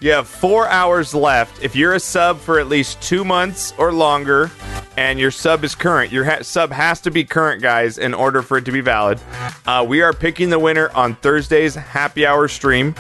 You 0.03 0.13
have 0.13 0.29
four 0.29 0.67
hours 0.67 1.15
left. 1.15 1.63
If 1.63 1.77
you're 1.77 1.93
a 1.93 2.01
sub 2.01 2.41
for 2.41 2.59
at 2.59 2.69
least 2.69 3.03
two 3.03 3.23
months 3.23 3.75
or 3.77 3.93
longer, 3.93 4.51
and 4.97 5.21
your 5.21 5.31
sub 5.31 5.63
is 5.63 5.75
current, 5.75 6.11
your 6.11 6.25
ha- 6.25 6.41
sub 6.41 6.73
has 6.73 7.03
to 7.03 7.11
be 7.11 7.23
current, 7.23 7.61
guys, 7.61 7.99
in 7.99 8.15
order 8.15 8.41
for 8.41 8.57
it 8.57 8.65
to 8.65 8.73
be 8.73 8.81
valid. 8.81 9.21
Uh, 9.67 9.85
we 9.87 10.01
are 10.01 10.15
picking 10.15 10.49
the 10.49 10.59
winner 10.59 10.91
on 10.95 11.17
Thursday's 11.17 11.75
happy 11.75 12.25
hour 12.25 12.49
stream. 12.49 12.95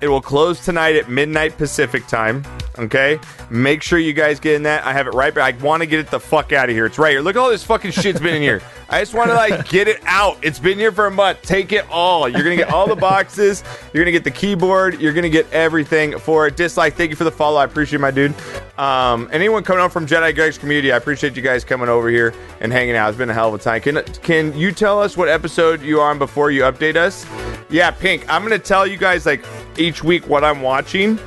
It 0.00 0.08
will 0.08 0.22
close 0.22 0.64
tonight 0.64 0.96
at 0.96 1.10
midnight 1.10 1.58
Pacific 1.58 2.06
time. 2.06 2.44
Okay, 2.78 3.18
make 3.48 3.82
sure 3.82 3.98
you 3.98 4.12
guys 4.12 4.38
get 4.38 4.54
in 4.54 4.62
that. 4.64 4.84
I 4.84 4.92
have 4.92 5.06
it 5.06 5.14
right 5.14 5.34
back. 5.34 5.54
I 5.54 5.58
want 5.58 5.82
to 5.82 5.86
get 5.86 5.98
it 5.98 6.10
the 6.10 6.20
fuck 6.20 6.52
out 6.52 6.68
of 6.68 6.74
here. 6.74 6.86
It's 6.86 6.98
right 6.98 7.12
here. 7.12 7.20
Look 7.20 7.36
at 7.36 7.38
all 7.38 7.50
this 7.50 7.64
fucking 7.64 7.92
shit's 7.92 8.20
been 8.20 8.34
in 8.34 8.42
here. 8.42 8.60
I 8.88 9.00
just 9.00 9.14
want 9.14 9.30
to 9.30 9.34
like 9.34 9.68
get 9.68 9.88
it 9.88 10.00
out. 10.04 10.38
It's 10.42 10.58
been 10.58 10.78
here 10.78 10.92
for 10.92 11.06
a 11.06 11.10
month. 11.10 11.42
Take 11.42 11.72
it 11.72 11.88
all. 11.90 12.28
You're 12.28 12.42
gonna 12.42 12.56
get 12.56 12.70
all 12.70 12.86
the 12.86 12.94
boxes. 12.94 13.64
You're 13.92 14.04
gonna 14.04 14.12
get 14.12 14.24
the 14.24 14.30
keyboard. 14.30 15.00
You're 15.00 15.12
gonna 15.12 15.28
get 15.28 15.50
everything 15.52 16.18
for 16.18 16.46
it. 16.46 16.56
Dislike. 16.56 16.94
Thank 16.94 17.10
you 17.10 17.16
for 17.16 17.24
the 17.24 17.32
follow. 17.32 17.58
I 17.58 17.64
appreciate 17.64 18.00
my 18.00 18.10
dude. 18.10 18.34
Um, 18.78 19.28
anyone 19.32 19.64
coming 19.64 19.82
up 19.82 19.90
from 19.90 20.06
Jedi 20.06 20.34
Greg's 20.34 20.58
community, 20.58 20.92
I 20.92 20.98
appreciate 20.98 21.34
you 21.34 21.42
guys 21.42 21.64
coming 21.64 21.88
over 21.88 22.08
here 22.10 22.34
and 22.60 22.72
hanging 22.72 22.94
out. 22.94 23.08
It's 23.08 23.18
been 23.18 23.30
a 23.30 23.34
hell 23.34 23.48
of 23.48 23.60
a 23.60 23.62
time. 23.62 23.80
Can 23.80 24.02
can 24.22 24.56
you 24.56 24.70
tell 24.70 25.00
us 25.02 25.16
what 25.16 25.28
episode 25.28 25.82
you 25.82 26.00
are 26.00 26.10
on 26.10 26.18
before 26.18 26.50
you 26.50 26.62
update 26.62 26.96
us? 26.96 27.26
Yeah, 27.70 27.90
Pink. 27.90 28.24
I'm 28.28 28.42
gonna 28.42 28.58
tell 28.58 28.86
you 28.86 28.96
guys 28.96 29.26
like 29.26 29.44
each 29.78 30.04
week 30.04 30.28
what 30.28 30.44
I'm 30.44 30.62
watching, 30.62 31.18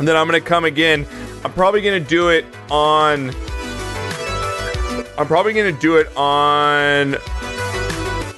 and 0.00 0.08
then 0.08 0.16
I'm 0.16 0.26
gonna 0.26 0.40
come 0.40 0.64
again. 0.64 1.06
I'm 1.44 1.52
probably 1.52 1.82
gonna 1.82 2.00
do 2.00 2.30
it 2.30 2.46
on. 2.70 3.30
I'm 5.18 5.26
probably 5.26 5.52
gonna 5.52 5.70
do 5.72 5.98
it 5.98 6.08
on 6.16 7.16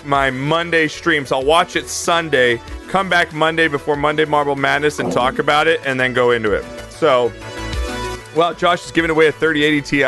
my 0.05 0.29
Monday 0.31 0.89
stream. 0.89 1.25
So 1.25 1.39
I'll 1.39 1.45
watch 1.45 1.77
it 1.77 1.87
Sunday, 1.87 2.61
come 2.89 3.09
back 3.09 3.33
Monday 3.33 3.69
before 3.69 3.95
Monday 3.95 4.25
Marble 4.25 4.57
Madness 4.57 4.99
and 4.99 5.13
talk 5.13 5.39
about 5.39 5.69
it, 5.69 5.81
and 5.87 6.01
then 6.01 6.13
go 6.13 6.33
into 6.33 6.53
it. 6.53 6.65
So 6.91 7.33
Well, 8.35 8.55
Josh 8.55 8.85
is 8.85 8.91
giving 8.91 9.13
away 9.13 9.29
a 9.29 9.33
3080 9.33 9.83
Ti. 9.83 9.99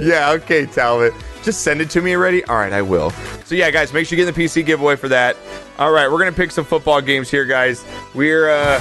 yeah, 0.06 0.32
okay, 0.32 0.66
Talbot. 0.66 1.14
Just 1.42 1.62
send 1.62 1.80
it 1.80 1.88
to 1.90 2.02
me 2.02 2.14
already. 2.14 2.44
All 2.44 2.56
right, 2.56 2.72
I 2.74 2.82
will. 2.82 3.10
So 3.46 3.54
yeah, 3.54 3.70
guys, 3.70 3.90
make 3.94 4.06
sure 4.06 4.18
you 4.18 4.24
get 4.24 4.28
in 4.28 4.34
the 4.34 4.44
PC 4.44 4.66
giveaway 4.66 4.96
for 4.96 5.08
that. 5.08 5.36
All 5.78 5.92
right, 5.92 6.10
we're 6.10 6.18
gonna 6.18 6.32
pick 6.32 6.50
some 6.50 6.66
football 6.66 7.00
games 7.00 7.30
here, 7.30 7.46
guys. 7.46 7.86
We're 8.14 8.50
uh, 8.50 8.80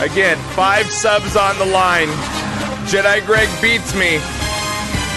again 0.00 0.38
five 0.54 0.90
subs 0.90 1.36
on 1.36 1.58
the 1.58 1.66
line. 1.66 2.08
Jedi 2.88 3.24
Greg 3.26 3.48
beats 3.60 3.94
me. 3.94 4.18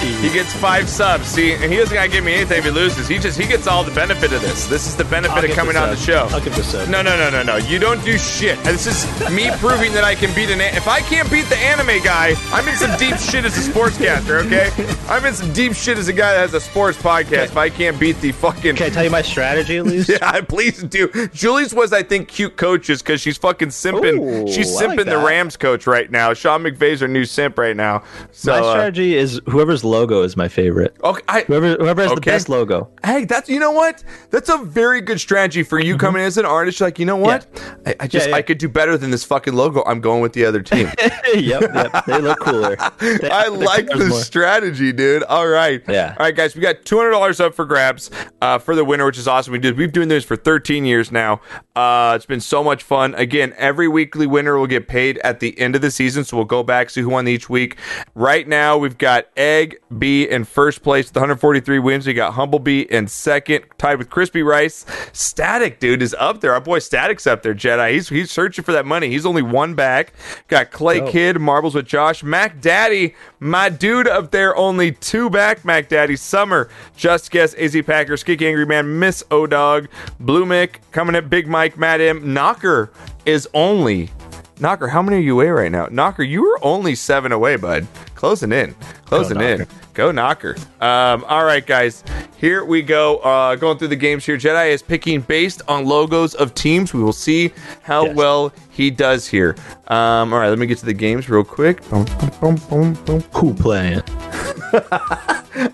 He 0.03 0.29
gets 0.31 0.53
five 0.53 0.89
subs. 0.89 1.27
See, 1.27 1.53
and 1.53 1.71
he 1.71 1.77
doesn't 1.77 1.93
gotta 1.93 2.09
give 2.09 2.23
me 2.23 2.33
anything 2.33 2.57
if 2.59 2.65
he 2.65 2.71
loses. 2.71 3.07
He 3.07 3.17
just 3.19 3.39
he 3.39 3.47
gets 3.47 3.67
all 3.67 3.83
the 3.83 3.93
benefit 3.93 4.31
of 4.33 4.41
this. 4.41 4.67
This 4.67 4.87
is 4.87 4.95
the 4.95 5.05
benefit 5.05 5.37
I'll 5.37 5.45
of 5.45 5.51
coming 5.51 5.75
on 5.77 5.89
the 5.89 5.95
show. 5.95 6.27
I'll 6.31 6.41
give 6.41 6.55
the 6.55 6.63
sub. 6.63 6.89
No, 6.89 7.01
no, 7.01 7.17
no, 7.17 7.29
no, 7.29 7.43
no. 7.43 7.57
You 7.57 7.79
don't 7.79 8.03
do 8.03 8.17
shit. 8.17 8.61
This 8.63 8.87
is 8.87 9.05
me 9.31 9.49
proving 9.57 9.93
that 9.93 10.03
I 10.03 10.15
can 10.15 10.33
beat 10.35 10.49
an. 10.49 10.61
a- 10.61 10.75
If 10.75 10.87
I 10.87 10.99
can't 11.01 11.29
beat 11.31 11.45
the 11.45 11.57
anime 11.57 12.03
guy, 12.03 12.35
I'm 12.51 12.67
in 12.67 12.75
some 12.75 12.95
deep 12.97 13.17
shit 13.17 13.45
as 13.45 13.57
a 13.67 13.71
sportscaster. 13.71 14.45
Okay, 14.45 14.69
I'm 15.11 15.25
in 15.25 15.33
some 15.33 15.51
deep 15.53 15.73
shit 15.73 15.97
as 15.97 16.07
a 16.07 16.13
guy 16.13 16.33
that 16.33 16.39
has 16.39 16.53
a 16.53 16.61
sports 16.61 16.97
podcast. 16.97 17.45
If 17.45 17.57
I 17.57 17.69
can't 17.69 17.99
beat 17.99 18.19
the 18.21 18.31
fucking. 18.31 18.75
Can 18.75 18.87
I 18.87 18.89
tell 18.89 19.03
you 19.03 19.09
my 19.09 19.21
strategy 19.21 19.77
at 19.77 19.85
least? 19.85 20.09
Yeah, 20.23 20.41
please 20.41 20.83
do. 20.83 21.09
Julie's 21.33 21.73
was, 21.73 21.91
I 21.93 22.03
think, 22.03 22.27
cute 22.27 22.55
coaches 22.57 23.01
because 23.01 23.19
she's 23.21 23.37
fucking 23.37 23.69
simping. 23.69 24.19
Ooh, 24.19 24.51
she's 24.51 24.75
I 24.81 24.85
like 24.87 24.99
simping 24.99 25.05
the. 25.05 25.17
Rams 25.23 25.55
coach 25.57 25.87
right 25.87 26.09
now. 26.11 26.33
Sean 26.33 26.63
McVay's 26.63 26.99
her 26.99 27.07
new 27.07 27.23
simp 27.25 27.57
right 27.57 27.75
now. 27.75 28.03
So, 28.31 28.51
my 28.51 28.59
uh, 28.59 28.71
strategy 28.73 29.15
is 29.15 29.39
whoever's 29.49 29.83
logo 29.93 30.23
is 30.23 30.35
my 30.35 30.47
favorite. 30.49 30.95
okay, 31.03 31.21
I, 31.29 31.41
Whoever 31.43 31.75
whoever 31.75 32.01
has 32.01 32.11
the 32.13 32.19
best 32.21 32.49
logo. 32.49 32.89
Hey, 33.05 33.23
that's 33.25 33.47
you 33.47 33.59
know 33.59 33.71
what? 33.71 34.03
That's 34.31 34.49
a 34.49 34.57
very 34.57 34.99
good 35.01 35.19
strategy 35.19 35.63
for 35.63 35.79
you 35.79 35.97
coming 35.97 36.21
in 36.21 36.27
as 36.27 36.37
an 36.37 36.45
artist. 36.45 36.79
You're 36.79 36.87
like, 36.87 36.99
you 36.99 37.05
know 37.05 37.15
what? 37.17 37.47
I, 37.85 37.95
I 38.01 38.07
just 38.07 38.23
Mm-hmm. 38.25 38.29
Yeah, 38.29 38.35
yeah. 38.35 38.35
I 38.35 38.41
could 38.41 38.57
do 38.57 38.67
better 38.69 38.97
than 38.97 39.11
this 39.11 39.23
fucking 39.23 39.53
logo. 39.53 39.83
I'm 39.85 40.01
going 40.01 40.21
with 40.21 40.33
the 40.33 40.45
other 40.45 40.61
team. 40.61 40.87
yep, 41.35 41.61
yep, 41.73 42.05
they 42.05 42.19
look 42.19 42.39
cooler. 42.39 42.75
They- 42.99 43.29
I 43.29 43.47
like 43.47 43.87
the 43.87 44.05
more. 44.09 44.19
strategy, 44.21 44.91
dude. 44.93 45.23
All 45.23 45.47
right. 45.47 45.81
Yeah. 45.87 46.15
All 46.17 46.25
right, 46.25 46.35
guys. 46.35 46.55
We 46.55 46.61
got 46.61 46.83
two 46.85 46.97
hundred 46.97 47.11
dollars 47.11 47.39
up 47.39 47.53
for 47.53 47.65
grabs 47.65 48.09
uh, 48.41 48.57
for 48.59 48.75
the 48.75 48.83
winner, 48.85 49.05
which 49.05 49.17
is 49.17 49.27
awesome. 49.27 49.51
We 49.53 49.59
did. 49.59 49.77
We've 49.77 49.87
been 49.87 49.93
doing 49.93 50.07
this 50.09 50.23
for 50.25 50.35
thirteen 50.35 50.85
years 50.85 51.11
now. 51.11 51.41
Uh, 51.75 52.13
it's 52.15 52.25
been 52.25 52.39
so 52.41 52.63
much 52.63 52.83
fun. 52.83 53.13
Again, 53.15 53.53
every 53.57 53.87
weekly 53.87 54.25
winner 54.27 54.57
will 54.57 54.67
get 54.67 54.87
paid 54.87 55.17
at 55.19 55.39
the 55.39 55.57
end 55.59 55.75
of 55.75 55.81
the 55.81 55.91
season, 55.91 56.23
so 56.23 56.37
we'll 56.37 56.45
go 56.45 56.63
back 56.63 56.89
see 56.89 57.01
who 57.01 57.09
won 57.09 57.27
each 57.27 57.49
week. 57.49 57.77
Right 58.15 58.47
now, 58.47 58.77
we've 58.77 58.97
got 58.97 59.27
Egg 59.37 59.77
B 59.97 60.23
in 60.23 60.43
first 60.43 60.83
place 60.83 61.07
with 61.07 61.15
143 61.15 61.79
wins. 61.79 62.07
We 62.07 62.13
got 62.13 62.33
Humblebee 62.33 62.87
in 62.87 63.07
second, 63.07 63.65
tied 63.77 63.97
with 63.97 64.09
Crispy 64.09 64.41
Rice. 64.43 64.85
Static, 65.11 65.79
dude, 65.79 66.01
is 66.01 66.15
up 66.17 66.41
there. 66.41 66.53
Our 66.53 66.61
boy 66.61 66.79
Static's 66.79 67.27
up 67.27 67.43
there. 67.43 67.53
Jedi. 67.53 67.93
He's 67.93 68.09
he's 68.09 68.31
searching 68.31 68.63
for 68.63 68.71
that 68.71 68.85
money. 68.85 69.09
He's 69.09 69.25
only 69.25 69.41
one 69.41 69.75
back. 69.75 70.13
Got 70.47 70.71
Clay 70.71 70.99
Dope. 70.99 71.11
Kid, 71.11 71.39
Marbles 71.39 71.75
with 71.75 71.85
Josh, 71.85 72.23
Mac 72.23 72.61
Daddy, 72.61 73.15
my 73.39 73.69
dude 73.69 74.07
up 74.07 74.31
there, 74.31 74.55
only 74.55 74.93
two 74.93 75.29
back. 75.29 75.63
Mac 75.65 75.89
Daddy, 75.89 76.15
Summer, 76.15 76.69
Just 76.95 77.31
Guess, 77.31 77.53
AZ 77.55 77.75
Packer, 77.85 78.13
Skik 78.13 78.41
Angry 78.41 78.65
Man, 78.65 78.99
Miss 78.99 79.23
O 79.31 79.45
Dog, 79.47 79.87
Blue 80.19 80.45
Mick, 80.45 80.77
coming 80.91 81.15
at 81.15 81.29
Big 81.29 81.47
Mike, 81.47 81.77
Matt 81.77 82.01
M. 82.01 82.33
Knocker 82.33 82.91
is 83.25 83.47
only. 83.53 84.09
Knocker, 84.59 84.87
how 84.87 85.01
many 85.01 85.17
are 85.17 85.21
you 85.21 85.33
away 85.33 85.49
right 85.49 85.71
now? 85.71 85.87
Knocker, 85.91 86.23
you 86.23 86.41
were 86.43 86.59
only 86.63 86.95
seven 86.95 87.31
away, 87.31 87.55
bud. 87.55 87.87
Closing 88.15 88.51
in. 88.51 88.73
Closing 89.05 89.41
in. 89.41 89.59
Knocker. 89.59 89.71
Go 89.93 90.11
Knocker. 90.11 90.55
Um, 90.81 91.23
all 91.27 91.43
right, 91.43 91.65
guys. 91.65 92.03
Here 92.37 92.63
we 92.65 92.81
go. 92.81 93.17
Uh, 93.17 93.55
going 93.55 93.77
through 93.77 93.89
the 93.89 93.95
games 93.95 94.25
here. 94.25 94.37
Jedi 94.37 94.69
is 94.71 94.81
picking 94.81 95.21
based 95.21 95.61
on 95.67 95.85
logos 95.85 96.33
of 96.35 96.53
teams. 96.55 96.93
We 96.93 97.01
will 97.03 97.13
see 97.13 97.51
how 97.83 98.05
Yes. 98.05 98.15
well 98.15 98.53
he 98.69 98.89
does 98.89 99.27
here. 99.27 99.55
Um, 99.87 100.33
all 100.33 100.39
right, 100.39 100.49
let 100.49 100.57
me 100.59 100.65
get 100.65 100.77
to 100.79 100.85
the 100.85 100.93
games 100.93 101.29
real 101.29 101.43
quick. 101.43 101.87
Boom, 101.89 102.05
boom, 102.05 102.31
boom, 102.39 102.55
boom, 102.69 102.93
boom. 103.05 103.21
Who 103.35 103.53
playing? 103.53 104.01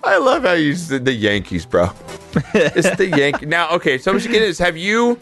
I 0.04 0.18
love 0.22 0.44
how 0.44 0.54
you 0.54 0.76
said 0.76 1.06
the 1.06 1.14
Yankees, 1.14 1.66
bro. 1.66 1.90
it's 2.54 2.96
the 2.98 3.08
Yankee. 3.08 3.46
Now, 3.50 3.70
okay, 3.72 3.98
so 3.98 4.14
we 4.14 4.20
should 4.20 4.32
get 4.32 4.40
this. 4.40 4.58
Have 4.60 4.76
you 4.78 5.18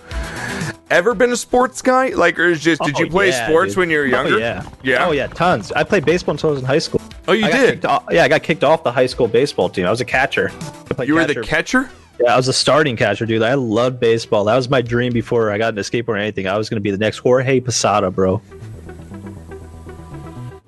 ever 0.90 1.14
been 1.14 1.32
a 1.32 1.38
sports 1.38 1.82
guy? 1.82 2.10
Like, 2.10 2.40
or 2.40 2.46
is 2.48 2.62
just 2.62 2.82
did 2.82 2.96
oh, 2.96 3.00
you 3.00 3.06
Oh, 3.08 3.10
play 3.10 3.30
yeah, 3.30 3.48
sports 3.48 3.72
dude. 3.74 3.78
when 3.80 3.90
you 3.90 3.98
were 4.00 4.04
Oh, 4.06 4.08
younger? 4.08 4.40
yeah. 4.40 4.68
Yeah. 4.84 5.06
Oh 5.06 5.12
yeah, 5.12 5.28
tons. 5.28 5.72
I 5.74 5.84
played 5.84 6.06
baseball 6.06 6.34
until 6.34 6.50
I 6.50 6.54
was 6.54 6.60
in 6.62 6.66
high 6.66 6.80
school. 6.80 7.02
Oh, 7.28 7.34
you 7.34 7.46
I 7.46 7.52
did? 7.52 7.86
off- 7.86 8.06
yeah, 8.12 8.24
I 8.24 8.28
got 8.28 8.44
kicked 8.44 8.64
off 8.64 8.84
the 8.84 8.92
high 8.92 9.06
school 9.06 9.28
baseball 9.28 9.70
team. 9.70 9.86
I 9.86 9.90
was 9.90 10.02
a 10.02 10.06
catcher. 10.06 10.52
You 11.06 11.16
were 11.16 11.26
the 11.26 11.42
catcher. 11.42 11.90
Yeah, 12.20 12.34
I 12.34 12.38
was 12.38 12.48
a 12.48 12.54
starting 12.54 12.96
catcher, 12.96 13.26
dude. 13.28 13.44
I 13.44 13.54
loved 13.54 14.00
baseball. 14.00 14.46
That 14.46 14.56
was 14.56 14.70
my 14.70 14.82
dream 14.82 15.14
before 15.14 15.52
I 15.52 15.58
got 15.60 15.70
into 15.70 15.82
skateboard 15.84 16.10
or 16.10 16.18
anything. 16.18 16.48
I 16.48 16.58
was 16.58 16.68
going 16.70 16.78
to 16.78 16.82
be 16.82 16.90
the 16.90 16.98
next 16.98 17.20
Jorge 17.20 17.60
Posada, 17.60 18.10
bro. 18.10 18.42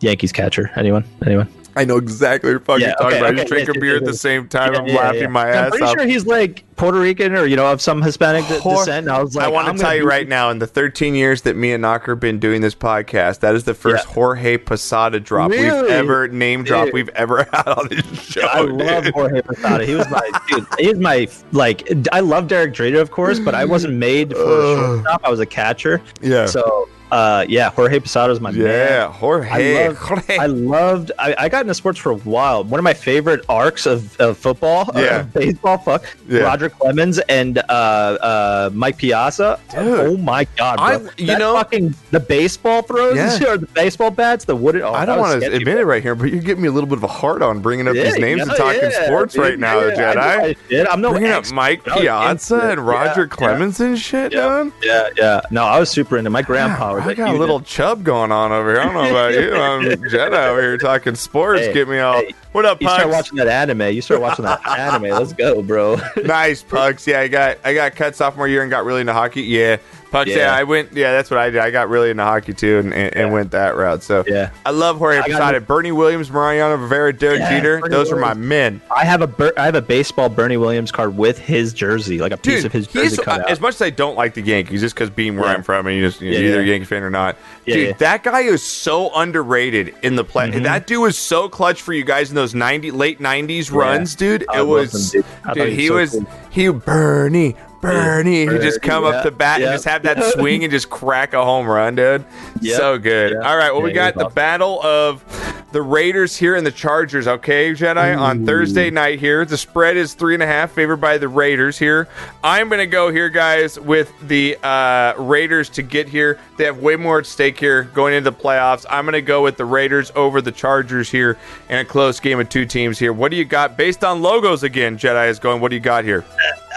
Yankees 0.01 0.31
catcher. 0.31 0.69
Anyone? 0.75 1.03
Anyone? 1.25 1.47
I 1.75 1.85
know 1.85 1.97
exactly 1.97 2.55
what 2.55 2.79
you're 2.79 2.89
Yeah, 2.89 2.93
talking 2.95 3.07
okay, 3.07 3.19
about. 3.19 3.33
You 3.35 3.39
okay, 3.41 3.47
drink 3.49 3.67
yeah, 3.67 3.77
a 3.77 3.79
beer 3.79 3.95
at 3.97 4.05
the 4.05 4.13
same 4.13 4.47
time. 4.47 4.73
Yeah, 4.73 4.79
I'm 4.79 4.87
yeah, 4.87 4.95
laughing 4.95 5.31
my 5.31 5.49
I'm 5.49 5.55
ass 5.65 5.69
pretty 5.69 5.85
off. 5.85 5.93
sure 5.97 6.05
he's 6.07 6.25
like 6.25 6.63
Puerto 6.75 6.99
Rican 6.99 7.33
or 7.35 7.45
you 7.45 7.55
know 7.55 7.71
of 7.71 7.81
some 7.81 8.01
Hispanic 8.01 8.43
Hor- 8.45 8.77
descent. 8.77 9.07
And 9.07 9.15
I 9.15 9.21
was 9.21 9.35
like, 9.35 9.45
I 9.45 9.49
want 9.49 9.75
to 9.77 9.81
tell 9.81 9.95
you 9.95 10.05
right 10.05 10.27
now, 10.27 10.49
in 10.49 10.59
the 10.59 10.67
13 10.67 11.15
years 11.15 11.43
that 11.43 11.55
me 11.55 11.71
and 11.73 11.81
Knocker 11.81 12.13
have 12.13 12.19
been 12.19 12.39
doing 12.39 12.61
this 12.61 12.75
podcast, 12.75 13.39
that 13.41 13.55
is 13.55 13.63
the 13.65 13.73
first. 13.73 14.05
Jorge 14.05 14.57
Posada 14.57 15.19
drop 15.19 15.51
we've 15.51 15.61
ever 15.61 16.27
name 16.27 16.63
drop 16.63 16.85
Dude. 16.85 16.93
we've 16.93 17.09
ever 17.09 17.43
had 17.53 17.67
on 17.67 17.87
this 17.89 18.05
show. 18.23 18.41
I 18.41 18.61
love. 18.61 19.05
Jorge 19.07 19.41
Posada. 19.41 19.85
He 19.85 19.95
was 19.95 20.09
my 20.09 20.29
dude. 20.49 20.65
He 20.79 20.87
was 20.87 20.97
my 20.97 21.27
like. 21.51 21.87
I 22.11 22.19
love 22.21 22.47
Derek 22.47 22.73
Jeter, 22.73 22.99
of 22.99 23.11
course, 23.11 23.39
but 23.39 23.53
I 23.55 23.65
wasn't 23.65 23.93
made 23.95 24.33
for 24.33 24.41
a 24.41 24.75
shortstop. 24.75 25.21
I 25.23 25.29
was 25.29 25.39
a 25.39 25.45
catcher. 25.45 26.01
Yeah. 26.21 26.45
So, 26.47 26.89
uh, 27.11 27.45
yeah, 27.47 27.69
Jorge 27.71 27.99
Posada 27.99 28.31
is 28.33 28.39
my 28.39 28.51
man. 28.51 28.61
Yeah, 28.61 29.11
Jorge. 29.11 29.49
I 29.49 29.87
loved, 29.87 29.97
Jorge. 29.99 30.37
I 30.37 30.45
loved 30.45 31.11
I, 31.19 31.35
I 31.37 31.49
got 31.49 31.61
into 31.61 31.73
sports 31.73 31.97
for 31.99 32.11
a 32.11 32.15
while. 32.17 32.63
One 32.63 32.79
of 32.79 32.83
my 32.83 32.93
favorite 32.93 33.45
arcs 33.49 33.85
of, 33.85 34.19
of 34.19 34.37
football, 34.37 34.89
uh, 34.95 34.99
Yeah. 34.99 35.21
baseball, 35.33 35.77
fuck, 35.77 36.03
Yeah. 36.27 36.41
Roger 36.41 36.69
Clemens 36.69 37.19
and 37.29 37.57
uh, 37.57 37.61
uh, 37.71 38.69
Mike 38.73 38.97
Piazza. 38.97 39.59
Dude. 39.71 39.79
oh 39.79 40.17
my 40.17 40.45
god, 40.55 40.77
bro. 40.77 40.85
I- 40.85 41.11
you 41.17 41.27
That 41.27 41.39
know- 41.39 41.53
fucking 41.55 41.95
the 42.11 42.19
baseball 42.19 42.81
throws 42.81 43.15
Yeah. 43.15 43.53
or 43.53 43.57
the 43.57 43.67
baseball 43.67 44.11
bats, 44.11 44.45
the 44.45 44.55
wooden. 44.55 44.81
Oh, 44.81 44.93
I 44.93 45.05
don't 45.05 45.19
want 45.19 45.41
to 45.41 45.51
admit 45.53 45.77
it 45.77 45.85
right 45.85 46.01
here, 46.03 46.15
but 46.15 46.29
you're 46.31 46.41
giving 46.41 46.61
me 46.61 46.67
a 46.67 46.71
little 46.71 46.89
bit 46.89 46.97
of 46.97 47.03
a 47.03 47.07
hard 47.07 47.41
on 47.41 47.59
bringing 47.59 47.87
up 47.87 47.93
these 47.93 48.15
Yeah, 48.17 48.25
names 48.25 48.41
and 48.41 48.51
talking 48.51 48.81
yeah, 48.81 49.05
sports 49.05 49.33
dude, 49.33 49.43
right 49.43 49.59
now, 49.59 49.79
yeah, 49.79 50.13
I 50.17 50.55
Jedi. 50.69 50.87
I'm 50.89 51.01
no 51.01 51.11
Bringing 51.11 51.31
up. 51.31 51.51
Mike 51.51 51.83
Piazza 51.83 52.59
and 52.71 52.85
Roger 52.85 53.21
Yeah, 53.21 53.27
Clemens 53.27 53.79
and 53.79 53.97
shit, 53.97 54.31
Yeah, 54.33 54.63
dude. 54.63 54.73
yeah, 54.83 55.09
yeah. 55.17 55.41
No, 55.51 55.63
I 55.63 55.79
was 55.79 55.89
super 55.89 56.17
into 56.17 56.29
my 56.29 56.41
grandpa. 56.41 56.98
I 57.01 57.13
got 57.13 57.33
a 57.35 57.37
little 57.37 57.61
chub 57.61 58.03
going 58.03 58.31
on 58.31 58.51
over 58.51 58.71
here. 58.71 58.81
I 58.81 58.85
don't 58.85 58.93
know 58.93 59.09
about 59.09 59.33
you. 59.33 59.53
I'm 59.55 59.81
Jedi 60.09 60.47
over 60.47 60.61
here 60.61 60.77
talking 60.77 61.15
sports. 61.15 61.61
Hey, 61.61 61.73
Get 61.73 61.87
me 61.87 61.99
all. 61.99 62.13
hey, 62.21 62.33
what 62.59 62.65
up, 62.65 62.81
You 62.81 62.89
start 62.89 63.09
watching 63.09 63.37
that 63.37 63.47
anime. 63.47 63.93
You 63.93 64.01
start 64.01 64.21
watching 64.21 64.45
that 64.45 64.67
anime. 64.67 65.09
Let's 65.11 65.33
go, 65.33 65.61
bro. 65.61 65.97
nice, 66.23 66.61
Pugs. 66.61 67.07
Yeah, 67.07 67.21
I 67.21 67.27
got 67.27 67.57
I 67.63 67.73
got 67.73 67.95
cut 67.95 68.15
sophomore 68.15 68.47
year 68.47 68.61
and 68.61 68.69
got 68.69 68.83
really 68.85 69.01
into 69.01 69.13
hockey. 69.13 69.43
Yeah, 69.43 69.77
Pugs. 70.11 70.29
Yeah, 70.29 70.37
Yeah. 70.37 70.55
I 70.55 70.63
went. 70.63 70.91
Yeah, 70.93 71.11
that's 71.13 71.29
what 71.31 71.39
I 71.39 71.49
did. 71.49 71.61
I 71.61 71.71
got 71.71 71.87
really 71.89 72.09
into 72.09 72.23
hockey 72.23 72.53
too, 72.53 72.79
and, 72.79 72.93
and, 72.93 73.15
and 73.15 73.27
Yeah. 73.27 73.33
went 73.33 73.51
that 73.51 73.75
route. 73.77 74.03
So 74.03 74.23
Yeah. 74.27 74.49
I 74.65 74.71
love 74.71 74.97
Jorge 74.97 75.21
Posada, 75.21 75.61
Bernie 75.61 75.91
Williams, 75.91 76.29
Mariano 76.31 76.75
Rivera, 76.75 77.13
Derek 77.13 77.39
Yeah, 77.39 77.49
Jeter. 77.49 77.79
Bernie 77.79 77.95
Those 77.95 78.11
are 78.11 78.17
my 78.17 78.33
men. 78.33 78.81
I 78.95 79.05
have 79.05 79.21
a 79.21 79.27
Ber- 79.27 79.53
I 79.57 79.65
have 79.65 79.75
a 79.75 79.81
baseball 79.81 80.27
Bernie 80.29 80.57
Williams 80.57 80.91
card 80.91 81.15
with 81.15 81.37
his 81.39 81.73
jersey, 81.73 82.19
like 82.19 82.31
a 82.33 82.37
piece 82.37 82.65
of 82.65 82.73
his 82.73 82.87
jersey 82.87 83.17
cut 83.23 83.39
uh, 83.41 83.43
out. 83.43 83.49
as 83.49 83.61
much 83.61 83.75
as 83.75 83.81
I 83.81 83.89
don't 83.89 84.15
like 84.17 84.33
the 84.33 84.41
Yankees, 84.41 84.81
just 84.81 84.95
because 84.95 85.09
being 85.09 85.37
where. 85.37 85.49
I'm 85.49 85.63
from, 85.63 85.87
and 85.87 85.95
you 85.95 86.01
just 86.07 86.21
you're 86.21 86.33
Yeah, 86.33 86.39
either 86.49 86.61
a. 86.61 86.65
Yankee 86.65 86.85
fan 86.85 87.03
or 87.03 87.09
not. 87.09 87.37
Dude, 87.65 87.99
that 87.99 88.23
guy 88.23 88.41
is 88.41 88.63
so 88.63 89.13
underrated 89.13 89.93
in 90.01 90.15
the 90.15 90.23
play. 90.23 90.49
Mhm. 90.49 90.63
That 90.63 90.87
dude 90.87 91.01
was 91.03 91.15
so 91.17 91.47
clutch 91.47 91.83
for 91.83 91.93
you 91.93 92.03
guys 92.03 92.29
in 92.29 92.35
those 92.35 92.48
ninety 92.53 92.91
late 92.91 93.19
'90s 93.19 93.71
runs, 93.71 94.15
dude. 94.15 94.45
It 94.53 94.67
was, 94.67 95.15
dude. 95.53 95.73
He 95.73 95.89
was, 95.89 96.11
so 96.11 96.25
he 96.49 96.69
Bernie, 96.69 97.55
Bernie. 97.81 98.41
He 98.41 98.45
just 98.59 98.81
Bernie, 98.81 98.89
come 98.89 99.03
up 99.05 99.13
yeah, 99.13 99.23
to 99.23 99.31
bat 99.31 99.61
and 99.61 99.71
just 99.71 99.85
have 99.85 100.03
that 100.03 100.23
swing 100.33 100.63
and 100.63 100.71
just 100.71 100.89
crack 100.89 101.33
a 101.33 101.43
home 101.43 101.67
run, 101.67 101.95
dude. 101.95 102.25
Yep, 102.61 102.77
So 102.77 102.97
good. 102.97 103.33
yeah. 103.33 103.49
All 103.49 103.57
right, 103.57 103.71
well 103.71 103.81
we 103.81 103.89
Yeah, 103.93 104.07
he 104.07 104.11
got 104.11 104.15
the 104.15 104.25
awesome. 104.25 104.33
battle 104.35 104.81
of 104.83 105.23
the 105.71 105.81
Raiders 105.83 106.35
here 106.35 106.55
and 106.55 106.65
the 106.65 106.71
Chargers. 106.71 107.27
Okay, 107.27 107.71
Jedi 107.73 108.17
on 108.17 108.43
Thursday 108.43 108.89
night 108.89 109.19
here. 109.19 109.45
The 109.45 109.55
spread 109.57 109.97
is 109.97 110.15
three 110.15 110.33
and 110.33 110.41
a 110.41 110.47
half, 110.47 110.71
favored 110.71 110.97
by 110.97 111.19
the 111.19 111.27
Raiders 111.27 111.77
here. 111.77 112.07
I'm 112.43 112.69
gonna 112.69 112.87
go 112.87 113.11
here, 113.11 113.29
guys, 113.29 113.79
with 113.79 114.11
the 114.27 114.57
uh, 114.63 115.13
Raiders 115.19 115.69
to 115.69 115.83
get 115.83 116.09
here. 116.09 116.39
They 116.57 116.63
have 116.65 116.79
way 116.79 116.95
more 116.95 117.19
at 117.19 117.27
stake 117.27 117.59
here 117.59 117.83
going 117.83 118.15
into 118.15 118.31
the 118.31 118.35
playoffs. 118.35 118.85
I'm 118.89 119.05
gonna 119.05 119.21
go 119.21 119.43
with 119.43 119.57
the 119.57 119.65
Raiders 119.65 120.11
over 120.15 120.41
the 120.41 120.51
Chargers 120.51 121.11
here 121.11 121.37
in 121.69 121.77
a 121.77 121.85
close 121.85 122.19
game 122.19 122.39
of 122.39 122.49
two 122.49 122.65
teams 122.65 122.97
here. 122.97 123.13
What 123.13 123.29
do 123.29 123.37
you 123.37 123.45
got 123.45 123.77
based 123.77 124.03
on 124.03 124.23
logos 124.23 124.63
again? 124.63 124.97
Jedi 124.97 125.29
is 125.29 125.37
going. 125.37 125.61
What 125.61 125.69
do 125.69 125.75
you 125.75 125.81
got 125.81 126.03
here? 126.03 126.25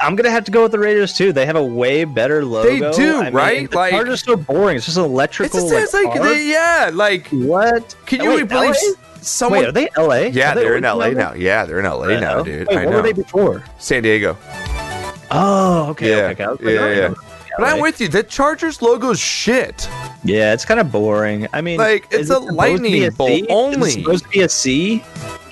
I'm 0.03 0.17
gonna 0.17 0.31
have 0.31 0.45
to 0.45 0.51
go 0.51 0.63
with 0.63 0.73
the 0.73 0.79
Raiders 0.79 1.13
too. 1.15 1.33
They 1.33 1.47
have 1.47 1.57
a 1.57 1.65
way 1.65 2.05
better 2.05 2.45
logo. 2.45 2.69
They 2.69 2.79
do, 2.97 3.17
I 3.21 3.25
mean, 3.25 3.33
right? 3.35 3.71
The 3.71 3.77
Like- 3.77 3.91
Chargers 3.93 4.23
so 4.25 4.37
boring. 4.37 4.77
It's 4.77 4.87
just 4.87 4.99
an 4.99 5.05
It's 5.19 5.37
just 5.39 5.95
like, 5.95 6.13
car. 6.13 6.29
they, 6.29 6.47
yeah, 6.49 6.91
like 6.93 7.29
what? 7.29 7.95
can 8.07 8.21
Oh, 8.21 8.25
you 8.25 8.31
wait, 8.31 8.49
believe 8.49 8.71
LA? 8.75 8.95
someone? 9.21 9.61
Wait, 9.61 9.69
are 9.69 9.73
they 9.73 9.89
LA? 9.97 10.15
yeah, 10.33 10.55
they 10.55 10.63
they're 10.63 10.77
in 10.77 10.83
LA 10.85 11.11
now. 11.11 11.35
Yeah, 11.35 11.65
they're 11.65 11.79
in 11.79 11.85
LA 11.87 12.19
now, 12.21 12.39
oh, 12.39 12.45
dude. 12.45 12.67
Wait, 12.69 12.77
I 12.79 12.87
were 12.87 13.01
they 13.03 13.13
before? 13.13 13.63
San 13.79 14.03
Diego. 14.03 14.37
Oh, 15.31 15.87
okay. 15.91 16.11
Yeah, 16.11 16.17
okay, 16.31 16.45
okay. 16.47 16.65
Like, 16.65 16.75
yeah, 16.75 16.81
oh, 16.81 16.91
yeah. 17.09 17.15
But 17.59 17.69
I'm 17.69 17.81
with 17.81 18.01
you. 18.01 18.09
The 18.09 18.23
Chargers 18.23 18.81
logo's 18.83 19.19
shit. 19.21 19.89
Yeah, 20.25 20.53
it's 20.55 20.65
kind 20.65 20.81
of 20.81 20.91
boring. 20.91 21.49
I 21.53 21.61
mean, 21.61 21.79
Like, 21.79 22.07
it's 22.11 22.31
a 22.31 22.39
lightning 22.39 23.11
bolt 23.11 23.43
only. 23.51 23.91
supposed 23.91 24.25
to 24.25 24.31
be 24.31 24.41
a 24.41 24.49
C? 24.49 25.03